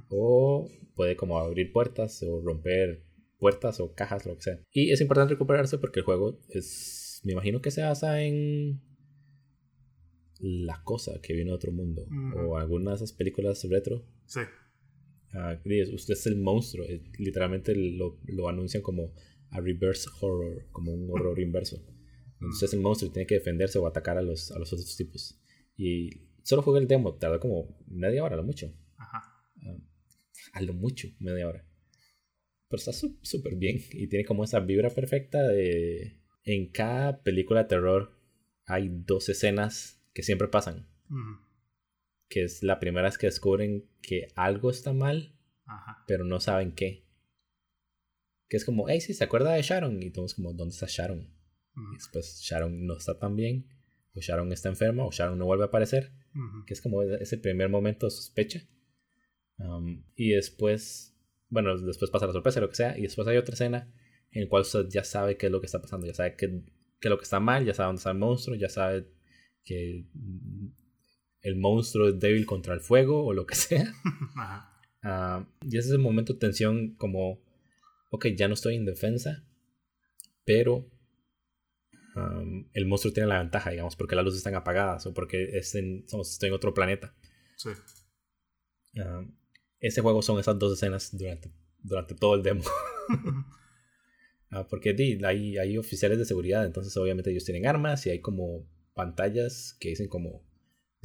o 0.09 0.67
puede 0.95 1.15
como 1.15 1.37
abrir 1.37 1.71
puertas 1.71 2.23
o 2.23 2.41
romper 2.41 3.03
puertas 3.37 3.79
o 3.79 3.93
cajas, 3.93 4.25
lo 4.25 4.35
que 4.35 4.41
sea. 4.41 4.59
Y 4.71 4.91
es 4.91 5.01
importante 5.01 5.35
recuperarse 5.35 5.77
porque 5.77 5.99
el 5.99 6.05
juego 6.05 6.39
es, 6.49 7.21
me 7.23 7.33
imagino 7.33 7.61
que 7.61 7.71
se 7.71 7.83
basa 7.83 8.21
en 8.23 8.81
la 10.39 10.83
cosa 10.83 11.19
que 11.21 11.33
viene 11.33 11.51
de 11.51 11.55
otro 11.55 11.71
mundo 11.71 12.07
o 12.35 12.57
algunas 12.57 12.99
de 12.99 13.05
esas 13.05 13.17
películas 13.17 13.63
retro. 13.69 14.03
Sí. 14.25 14.41
Ah, 15.37 15.59
usted 15.93 16.13
es 16.13 16.25
el 16.25 16.37
monstruo. 16.37 16.85
Eh, 16.85 17.03
literalmente 17.19 17.75
lo, 17.75 18.19
lo, 18.25 18.49
anuncian 18.49 18.81
como 18.81 19.13
a 19.51 19.61
reverse 19.61 20.09
horror, 20.19 20.67
como 20.71 20.91
un 20.91 21.09
horror 21.11 21.39
inverso. 21.39 21.77
Entonces 22.41 22.63
es 22.63 22.73
el 22.73 22.79
monstruo 22.79 23.09
y 23.09 23.13
tiene 23.13 23.27
que 23.27 23.35
defenderse 23.35 23.77
o 23.77 23.85
atacar 23.85 24.17
a 24.17 24.23
los, 24.23 24.51
a 24.51 24.57
los 24.57 24.73
otros 24.73 24.97
tipos. 24.97 25.39
Y 25.75 26.09
solo 26.43 26.63
jugué 26.63 26.79
el 26.79 26.87
demo, 26.87 27.15
tardó 27.15 27.39
como 27.39 27.77
media 27.87 28.23
hora, 28.23 28.33
a 28.33 28.37
lo 28.37 28.43
mucho. 28.43 28.73
Ajá. 28.97 29.21
Ah, 29.63 29.77
a 30.53 30.61
lo 30.61 30.73
mucho, 30.73 31.07
media 31.19 31.47
hora. 31.47 31.67
Pero 32.69 32.79
está 32.79 32.91
súper 32.91 33.55
bien 33.55 33.79
y 33.91 34.07
tiene 34.07 34.25
como 34.25 34.43
esa 34.43 34.59
vibra 34.59 34.89
perfecta 34.89 35.47
de... 35.47 36.19
En 36.43 36.71
cada 36.71 37.21
película 37.23 37.63
de 37.63 37.69
terror 37.69 38.17
hay 38.65 38.89
dos 38.89 39.29
escenas 39.29 40.01
que 40.13 40.23
siempre 40.23 40.47
pasan 40.47 40.87
que 42.29 42.43
es 42.43 42.63
la 42.63 42.79
primera 42.79 43.07
vez 43.07 43.17
que 43.17 43.27
descubren 43.27 43.89
que 44.01 44.27
algo 44.35 44.69
está 44.69 44.93
mal, 44.93 45.35
pero 46.07 46.23
no 46.23 46.39
saben 46.39 46.73
qué. 46.73 47.05
Que 48.49 48.57
es 48.57 48.65
como, 48.65 48.87
hey, 48.87 49.01
sí, 49.01 49.13
¿se 49.13 49.23
acuerda 49.23 49.53
de 49.53 49.61
Sharon? 49.61 50.01
Y 50.01 50.11
todos 50.11 50.35
como, 50.35 50.53
¿dónde 50.53 50.73
está 50.73 50.87
Sharon? 50.87 51.33
Y 51.75 51.95
después 51.95 52.41
Sharon 52.41 52.85
no 52.85 52.97
está 52.97 53.19
tan 53.19 53.35
bien, 53.35 53.67
o 54.13 54.21
Sharon 54.21 54.51
está 54.51 54.69
enferma, 54.69 55.05
o 55.05 55.11
Sharon 55.11 55.37
no 55.37 55.45
vuelve 55.45 55.63
a 55.63 55.67
aparecer. 55.67 56.13
Que 56.65 56.73
es 56.73 56.81
como 56.81 57.01
ese 57.01 57.37
primer 57.37 57.69
momento 57.69 58.05
de 58.05 58.11
sospecha. 58.11 58.61
Um, 59.57 60.03
y 60.15 60.29
después, 60.29 61.17
bueno, 61.49 61.77
después 61.77 62.11
pasa 62.11 62.27
la 62.27 62.33
sorpresa, 62.33 62.61
lo 62.61 62.69
que 62.69 62.75
sea, 62.75 62.97
y 62.97 63.03
después 63.03 63.27
hay 63.27 63.37
otra 63.37 63.53
escena 63.53 63.91
en 64.31 64.43
la 64.43 64.49
cual 64.49 64.61
usted 64.61 64.87
ya 64.89 65.03
sabe 65.03 65.37
qué 65.37 65.47
es 65.47 65.51
lo 65.51 65.59
que 65.59 65.65
está 65.65 65.81
pasando, 65.81 66.05
ya 66.05 66.13
sabe 66.13 66.35
qué, 66.35 66.63
qué 66.99 67.07
es 67.07 67.09
lo 67.09 67.17
que 67.17 67.23
está 67.23 67.39
mal, 67.39 67.65
ya 67.65 67.73
sabe 67.73 67.87
dónde 67.87 67.99
está 67.99 68.11
el 68.11 68.17
monstruo, 68.17 68.55
ya 68.55 68.69
sabe 68.69 69.07
que 69.63 70.05
el 71.41 71.55
monstruo 71.55 72.09
es 72.09 72.19
débil 72.19 72.45
contra 72.45 72.73
el 72.73 72.81
fuego 72.81 73.25
o 73.25 73.33
lo 73.33 73.45
que 73.45 73.55
sea. 73.55 73.93
Uh, 75.03 75.45
y 75.61 75.77
ese 75.77 75.89
es 75.89 75.93
el 75.93 75.99
momento 75.99 76.33
de 76.33 76.39
tensión 76.39 76.95
como, 76.95 77.39
ok, 78.09 78.25
ya 78.35 78.49
no 78.49 78.55
estoy 78.55 78.75
en 78.75 78.83
defensa, 78.83 79.45
pero 80.43 80.89
el 82.73 82.85
monstruo 82.87 83.13
tiene 83.13 83.29
la 83.29 83.39
ventaja, 83.39 83.69
digamos, 83.69 83.95
porque 83.95 84.15
las 84.15 84.25
luces 84.25 84.39
están 84.39 84.55
apagadas 84.55 85.05
o 85.05 85.13
porque 85.13 85.57
estoy 85.57 86.03
en 86.41 86.53
otro 86.53 86.73
planeta. 86.73 87.13
Sí. 87.55 87.69
Ah, 88.99 89.23
ese 89.79 90.01
juego 90.01 90.21
son 90.21 90.39
esas 90.39 90.57
dos 90.57 90.73
escenas 90.73 91.15
durante, 91.15 91.51
durante 91.77 92.15
todo 92.15 92.35
el 92.35 92.43
demo. 92.43 92.63
Ah, 94.49 94.65
porque 94.65 94.93
di, 94.93 95.19
hay, 95.25 95.57
hay 95.57 95.77
oficiales 95.77 96.17
de 96.17 96.23
seguridad, 96.23 96.65
entonces 96.65 96.95
obviamente 96.95 97.31
ellos 97.31 97.43
tienen 97.43 97.67
armas 97.67 98.05
y 98.07 98.11
hay 98.11 98.21
como 98.21 98.65
pantallas 98.93 99.75
que 99.77 99.89
dicen 99.89 100.07
como 100.07 100.46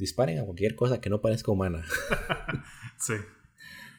disparen 0.03 0.39
a 0.39 0.45
cualquier 0.45 0.75
cosa 0.75 1.01
que 1.01 1.09
no 1.09 1.21
parezca 1.21 1.51
humana. 1.51 1.83
sí. 2.97 3.15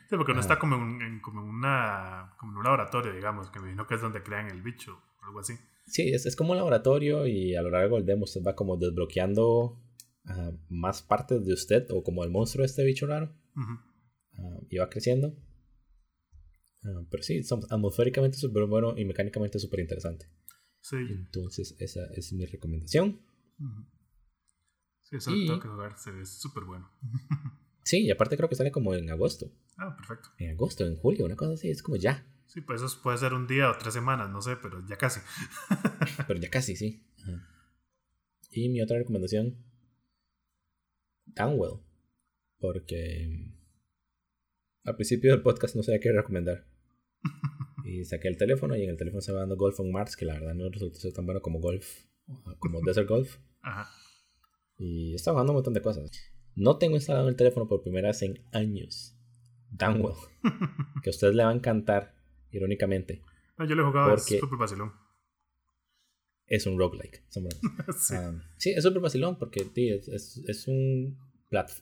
Sí, 0.09 0.17
porque 0.17 0.35
no 0.35 0.41
está 0.41 0.59
como 0.59 0.77
en, 0.77 1.21
como, 1.21 1.41
en 1.41 1.49
una, 1.49 2.35
como 2.39 2.53
en 2.53 2.59
un 2.59 2.65
laboratorio, 2.65 3.13
digamos, 3.15 3.51
que 3.51 3.59
me 3.59 3.67
imagino 3.67 3.87
que 3.87 3.95
es 3.95 4.03
donde 4.03 4.23
crean 4.23 4.51
el 4.51 4.61
bicho 4.63 5.03
o 5.21 5.25
algo 5.25 5.41
así. 5.41 5.55
Sí, 5.87 6.13
es, 6.13 6.27
es 6.27 6.37
como 6.37 6.53
un 6.53 6.59
laboratorio 6.59 7.27
y 7.27 7.57
a 7.57 7.63
lo 7.63 7.71
largo 7.71 7.97
del 7.97 8.07
demo 8.07 8.25
usted 8.25 8.43
va 8.47 8.55
como 8.55 8.77
desbloqueando 8.77 9.81
más 10.69 11.03
partes 11.03 11.45
de 11.45 11.53
usted 11.53 11.87
o 11.91 12.03
como 12.03 12.25
el 12.25 12.31
monstruo 12.31 12.63
de 12.63 12.67
este 12.67 12.85
bicho 12.85 13.07
raro. 13.07 13.35
y 14.71 14.79
va 14.79 14.89
creciendo. 14.89 15.37
pero 17.11 17.23
sí, 17.23 17.43
atmosféricamente 17.71 18.39
súper 18.39 18.67
bueno 18.67 18.95
y 18.97 19.05
mecánicamente 19.05 19.59
súper 19.59 19.81
interesante. 19.81 20.27
Sí. 20.81 20.97
Entonces, 20.97 21.77
esa 21.79 22.05
es 22.15 22.33
mi 22.33 22.45
recomendación. 22.45 23.21
Sí, 25.05 25.17
eso 25.17 25.31
lo 25.31 25.37
tengo 25.47 25.61
que 25.61 25.69
jugar, 25.69 25.97
se 25.99 26.11
ve 26.11 26.25
súper 26.25 26.65
bueno. 26.65 26.91
sí, 27.85 28.05
y 28.05 28.11
aparte 28.11 28.37
creo 28.37 28.49
que 28.49 28.57
sale 28.57 28.73
como 28.73 28.95
en 28.95 29.11
agosto. 29.11 29.51
Ah, 29.77 29.95
perfecto. 29.97 30.31
En 30.39 30.51
agosto, 30.51 30.85
en 30.85 30.97
julio, 30.97 31.27
una 31.27 31.37
cosa 31.37 31.53
así, 31.53 31.71
es 31.71 31.83
como 31.83 31.97
ya. 31.97 32.27
Sí, 32.47 32.61
pues 32.61 32.83
eso 32.83 33.01
puede 33.03 33.19
ser 33.19 33.35
un 33.35 33.47
día 33.47 33.71
o 33.71 33.77
tres 33.79 33.95
semanas, 33.95 34.31
no 34.31 34.41
sé, 34.41 34.57
pero 34.57 34.85
ya 34.87 34.97
casi. 34.97 35.21
pero 36.27 36.41
ya 36.41 36.51
casi, 36.51 36.77
sí. 36.77 37.07
Y 38.51 38.69
mi 38.69 38.81
otra 38.81 38.99
recomendación, 38.99 39.65
Downwell. 41.27 41.81
Porque 42.59 43.55
al 44.85 44.97
principio 44.97 45.33
del 45.33 45.43
podcast 45.43 45.77
no 45.77 45.83
sabía 45.83 46.01
qué 46.01 46.13
recomendar. 46.13 46.67
Y 47.87 48.03
saqué 48.07 48.29
el 48.29 48.39
teléfono 48.39 48.75
y 48.77 48.83
en 48.83 48.89
el 48.89 48.97
teléfono 48.97 49.19
estaba 49.19 49.41
dando 49.41 49.59
Golf 49.59 49.79
on 49.79 49.93
Mars, 49.93 50.17
que 50.17 50.25
la 50.25 50.33
verdad 50.33 50.55
no 50.55 50.71
resultó 50.71 50.99
ser 50.99 51.13
tan 51.13 51.27
bueno 51.27 51.43
como 51.43 51.61
Golf, 51.61 52.07
como 52.59 52.81
Desert 52.81 53.07
Golf. 53.07 53.37
Ajá. 53.61 53.91
Y 54.77 55.15
estaba 55.15 55.37
jugando 55.37 55.53
un 55.53 55.57
montón 55.57 55.75
de 55.75 55.83
cosas. 55.83 56.11
No 56.55 56.79
tengo 56.79 56.97
instalado 56.97 57.29
el 57.29 57.37
teléfono 57.37 57.69
por 57.69 57.83
primera 57.83 58.09
vez 58.09 58.23
en 58.23 58.45
años. 58.53 59.17
Downwell. 59.71 60.15
que 61.03 61.11
a 61.11 61.13
ustedes 61.13 61.35
le 61.35 61.45
va 61.45 61.51
a 61.51 61.55
encantar, 61.55 62.15
irónicamente. 62.51 63.23
No, 63.59 63.65
yo 63.67 63.75
le 63.75 63.83
he 63.83 63.85
jugado, 63.85 64.15
es 64.15 64.25
súper 64.25 64.59
vacilón. 64.59 64.93
Es 66.47 66.67
un 66.67 66.79
roguelike. 66.79 67.25
sí. 67.99 68.15
Ah, 68.15 68.35
sí, 68.57 68.71
es 68.71 68.83
súper 68.83 69.01
vacilón 69.01 69.39
porque 69.39 69.67
es, 69.75 70.09
es, 70.09 70.37
es, 70.47 70.69
un. 70.69 71.19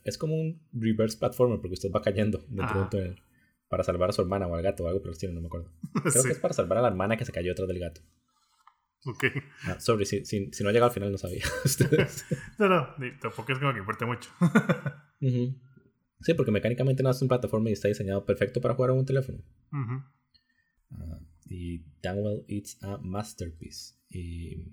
Es 0.05 0.19
como 0.19 0.35
un 0.35 0.63
reverse 0.73 1.19
platformer 1.19 1.61
porque 1.61 1.75
usted 1.75 1.91
va 1.91 2.03
cayendo 2.03 2.45
dentro 2.49 2.77
de 2.77 2.83
un 2.83 2.91
túnel 2.91 3.23
para 3.69 3.85
salvar 3.85 4.11
a 4.11 4.13
su 4.13 4.21
hermana 4.21 4.47
o 4.47 4.55
al 4.55 4.63
gato 4.63 4.85
o 4.85 4.87
algo 4.87 5.01
por 5.01 5.09
el 5.09 5.15
estilo, 5.15 5.33
no 5.33 5.41
me 5.41 5.47
acuerdo. 5.47 5.71
Creo 6.13 6.25
que 6.25 6.33
es 6.33 6.39
para 6.39 6.53
salvar 6.53 6.77
a 6.77 6.83
la 6.83 6.89
hermana 6.89 7.17
que 7.17 7.25
se 7.25 7.33
cayó 7.33 7.53
detrás 7.53 7.69
del 7.69 7.79
gato. 7.79 8.03
Ok. 9.05 9.25
Ah, 9.65 9.81
sorry, 9.81 10.07
si, 10.07 10.25
si, 10.25 10.63
no 10.63 10.69
ha 10.69 10.73
llegado 10.73 10.87
al 10.91 10.95
final 10.95 11.11
no 11.11 11.19
sabía. 11.19 11.45
no, 12.59 12.69
no, 12.69 12.89
tampoco 13.21 13.53
es 13.53 13.59
como 13.59 13.73
que 13.73 13.79
importe 13.79 14.07
mucho. 14.07 14.31
Sí, 16.25 16.35
porque 16.35 16.53
mecánicamente 16.53 17.03
no 17.03 17.11
es 17.11 17.21
un 17.21 17.27
plataforma 17.27 17.69
y 17.69 17.73
está 17.73 17.89
diseñado 17.89 18.25
perfecto 18.25 18.61
para 18.61 18.75
jugar 18.75 18.93
en 18.93 18.99
un 18.99 19.05
teléfono. 19.05 19.39
Ah, 19.73 21.19
y 21.47 21.85
Downwell 22.01 22.45
It's 22.47 22.79
a 22.81 22.99
Masterpiece. 22.99 23.97
Y 24.09 24.69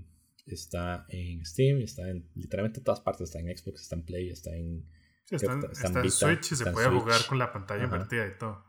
está 0.46 1.08
en 1.10 1.44
Steam, 1.44 1.82
está 1.82 2.08
en 2.08 2.30
literalmente 2.36 2.82
todas 2.82 3.00
partes. 3.00 3.30
Está 3.30 3.40
en 3.40 3.58
Xbox, 3.58 3.82
está 3.82 3.96
en 3.96 4.06
Play, 4.06 4.30
está 4.30 4.56
en. 4.56 4.86
está, 5.32 5.54
en, 5.54 6.12
Switch 6.12 6.52
y 6.52 6.56
se 6.56 6.72
puede 6.72 6.88
jugar 6.88 7.26
con 7.28 7.40
la 7.40 7.52
pantalla 7.52 7.86
invertida 7.86 8.28
y 8.28 8.38
todo. 8.38 8.69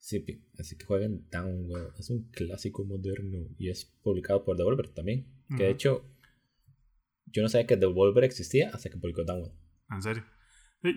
Sí, 0.00 0.24
así 0.58 0.76
que 0.76 0.86
jueguen 0.86 1.28
Downwell. 1.30 1.92
Es 1.98 2.10
un 2.10 2.30
clásico 2.30 2.84
moderno 2.84 3.46
y 3.58 3.68
es 3.68 3.84
publicado 4.02 4.44
por 4.44 4.56
Devolver 4.56 4.88
también. 4.88 5.26
Que 5.56 5.64
de 5.64 5.70
hecho, 5.70 6.04
yo 7.26 7.42
no 7.42 7.48
sabía 7.48 7.66
que 7.66 7.76
Devolver 7.76 8.24
existía 8.24 8.70
hasta 8.72 8.88
que 8.88 8.96
publicó 8.96 9.24
Downwell. 9.24 9.52
¿En 9.90 10.02
serio? 10.02 10.24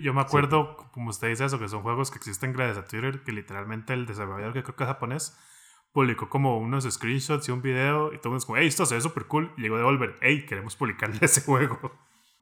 yo 0.01 0.13
me 0.13 0.21
acuerdo, 0.21 0.77
como 0.93 1.09
usted 1.09 1.27
dice 1.27 1.43
eso, 1.43 1.59
que 1.59 1.67
son 1.67 1.83
juegos 1.83 2.09
que 2.09 2.17
existen 2.17 2.53
gracias 2.53 2.77
a 2.77 2.87
Twitter, 2.87 3.21
que 3.23 3.33
literalmente 3.33 3.91
el 3.91 4.05
desarrollador 4.05 4.53
que 4.53 4.63
creo 4.63 4.77
que 4.77 4.83
es 4.83 4.87
japonés 4.87 5.37
publicó 5.91 6.29
como 6.29 6.57
unos 6.57 6.85
screenshots 6.85 7.49
y 7.49 7.51
un 7.51 7.61
video 7.61 8.13
y 8.13 8.17
todo 8.17 8.29
el 8.29 8.31
mundo 8.31 8.45
como, 8.45 8.57
hey, 8.57 8.67
esto 8.67 8.85
se 8.85 8.95
ve 8.95 9.01
súper 9.01 9.25
cool. 9.25 9.53
Y 9.57 9.61
llegó 9.61 9.77
Devolver, 9.77 10.15
hey, 10.21 10.45
queremos 10.47 10.77
publicarle 10.77 11.17
ese 11.21 11.41
juego. 11.41 11.91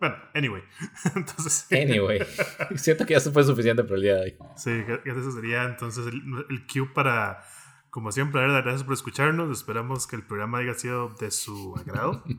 Bueno, 0.01 0.15
anyway. 0.33 0.63
Entonces. 1.15 1.67
Anyway. 1.71 2.19
Siento 2.75 3.05
que 3.05 3.13
ya 3.13 3.19
fue 3.21 3.43
suficiente 3.43 3.83
por 3.83 3.97
el 3.97 4.01
día 4.01 4.15
de 4.15 4.21
hoy. 4.21 4.37
Sí, 4.57 4.71
eso 5.05 5.31
sería 5.31 5.63
entonces 5.65 6.07
el, 6.07 6.23
el 6.49 6.65
cue 6.65 6.91
para, 6.91 7.43
como 7.91 8.11
siempre, 8.11 8.41
dar 8.41 8.63
gracias 8.63 8.83
por 8.83 8.95
escucharnos. 8.95 9.55
Esperamos 9.55 10.07
que 10.07 10.15
el 10.15 10.25
programa 10.25 10.57
haya 10.57 10.73
sido 10.73 11.09
de 11.19 11.31
su 11.31 11.75
agrado. 11.77 12.23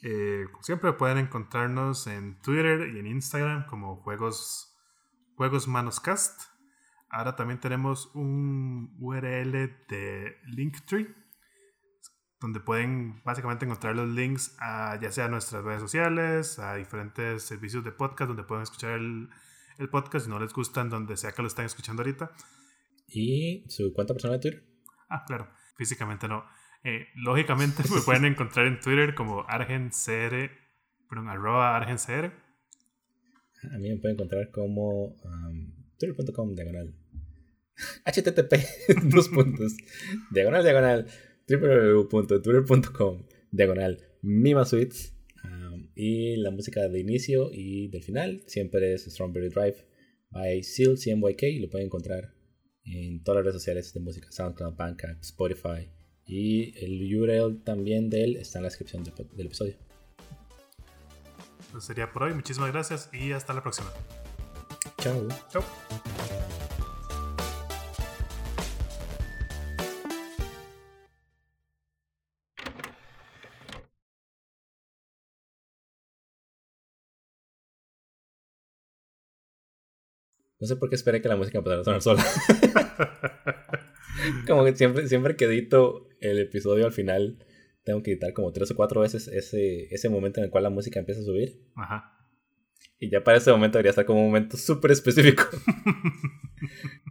Eh, 0.00 0.46
como 0.52 0.62
siempre, 0.62 0.92
pueden 0.92 1.18
encontrarnos 1.18 2.06
en 2.06 2.40
Twitter 2.40 2.88
y 2.94 3.00
en 3.00 3.08
Instagram 3.08 3.66
como 3.66 3.96
Juegos, 3.96 4.72
Juegos 5.34 5.66
Manoscast. 5.66 6.40
Ahora 7.10 7.34
también 7.34 7.58
tenemos 7.58 8.08
un 8.14 8.94
URL 9.00 9.50
de 9.88 10.36
Linktree 10.44 11.12
donde 12.40 12.60
pueden 12.60 13.22
básicamente 13.24 13.64
encontrar 13.64 13.96
los 13.96 14.08
links 14.08 14.56
a 14.60 14.98
ya 15.00 15.10
sea 15.10 15.24
a 15.24 15.28
nuestras 15.28 15.64
redes 15.64 15.80
sociales, 15.80 16.58
a 16.58 16.74
diferentes 16.76 17.42
servicios 17.42 17.84
de 17.84 17.92
podcast 17.92 18.28
donde 18.28 18.44
pueden 18.44 18.62
escuchar 18.62 18.92
el, 18.92 19.28
el 19.78 19.88
podcast 19.88 20.26
si 20.26 20.30
no 20.30 20.38
les 20.38 20.52
gustan, 20.52 20.88
donde 20.88 21.16
sea 21.16 21.32
que 21.32 21.42
lo 21.42 21.48
estén 21.48 21.66
escuchando 21.66 22.02
ahorita. 22.02 22.30
¿Y 23.08 23.64
su 23.68 23.92
cuenta 23.92 24.14
personal 24.14 24.38
de 24.38 24.50
Twitter? 24.50 24.68
Ah, 25.08 25.24
claro, 25.26 25.48
físicamente 25.76 26.28
no. 26.28 26.44
Eh, 26.84 27.06
lógicamente 27.16 27.82
me 27.92 28.00
pueden 28.02 28.24
encontrar 28.32 28.66
en 28.66 28.80
Twitter 28.80 29.14
como 29.14 29.44
argencr, 29.48 30.50
perdón, 31.08 31.28
arroba 31.28 31.76
argencr. 31.76 32.32
A 33.72 33.78
mí 33.78 33.88
me 33.90 33.96
pueden 33.96 34.16
encontrar 34.16 34.50
como 34.50 35.08
um, 35.08 35.72
twitter.com 35.98 36.54
diagonal 36.54 36.94
http 38.04 38.54
dos 39.12 39.28
puntos 39.28 39.76
diagonal 40.30 40.62
diagonal 40.62 41.06
www.twitter.com 41.48 43.24
diagonal 43.50 43.98
Mima 44.22 44.64
Suites 44.64 45.14
um, 45.44 45.88
y 45.94 46.36
la 46.36 46.50
música 46.50 46.88
de 46.88 47.00
inicio 47.00 47.50
y 47.52 47.88
del 47.88 48.02
final 48.02 48.42
siempre 48.46 48.92
es 48.92 49.04
Strawberry 49.04 49.48
Drive 49.48 49.86
by 50.30 50.62
Seal 50.62 50.96
CMYK 50.96 51.42
y 51.44 51.58
lo 51.60 51.70
pueden 51.70 51.86
encontrar 51.86 52.34
en 52.84 53.22
todas 53.22 53.38
las 53.38 53.44
redes 53.46 53.60
sociales 53.62 53.92
de 53.92 54.00
música 54.00 54.30
SoundCloud, 54.30 54.74
Bandcamp, 54.76 55.22
Spotify 55.22 55.90
y 56.24 56.78
el 56.84 57.14
URL 57.16 57.62
también 57.64 58.10
de 58.10 58.24
él 58.24 58.36
está 58.36 58.58
en 58.58 58.64
la 58.64 58.68
descripción 58.68 59.02
del 59.02 59.46
episodio. 59.46 59.76
Eso 61.68 61.80
sería 61.80 62.12
por 62.12 62.24
hoy. 62.24 62.34
Muchísimas 62.34 62.70
gracias 62.72 63.10
y 63.12 63.32
hasta 63.32 63.52
la 63.52 63.62
próxima. 63.62 63.90
Chao. 64.98 65.28
Chao. 65.50 66.57
No 80.60 80.66
sé 80.66 80.76
por 80.76 80.88
qué 80.88 80.96
esperé 80.96 81.22
que 81.22 81.28
la 81.28 81.36
música 81.36 81.58
empezara 81.58 81.82
a 81.82 81.84
sonar 81.84 82.02
sola. 82.02 82.24
como 84.46 84.64
que 84.64 84.74
siempre, 84.74 85.08
siempre 85.08 85.36
que 85.36 85.44
edito 85.44 86.08
el 86.20 86.38
episodio 86.38 86.86
al 86.86 86.92
final, 86.92 87.38
tengo 87.84 88.02
que 88.02 88.12
editar 88.12 88.32
como 88.32 88.52
tres 88.52 88.70
o 88.70 88.76
cuatro 88.76 89.00
veces 89.00 89.28
ese, 89.28 89.92
ese 89.94 90.08
momento 90.08 90.40
en 90.40 90.44
el 90.44 90.50
cual 90.50 90.64
la 90.64 90.70
música 90.70 90.98
empieza 90.98 91.20
a 91.20 91.24
subir. 91.24 91.62
Ajá. 91.76 92.14
Y 92.98 93.10
ya 93.10 93.22
para 93.22 93.38
ese 93.38 93.52
momento 93.52 93.78
debería 93.78 93.90
estar 93.90 94.04
como 94.04 94.20
un 94.20 94.26
momento 94.26 94.56
súper 94.56 94.90
específico. 94.90 95.44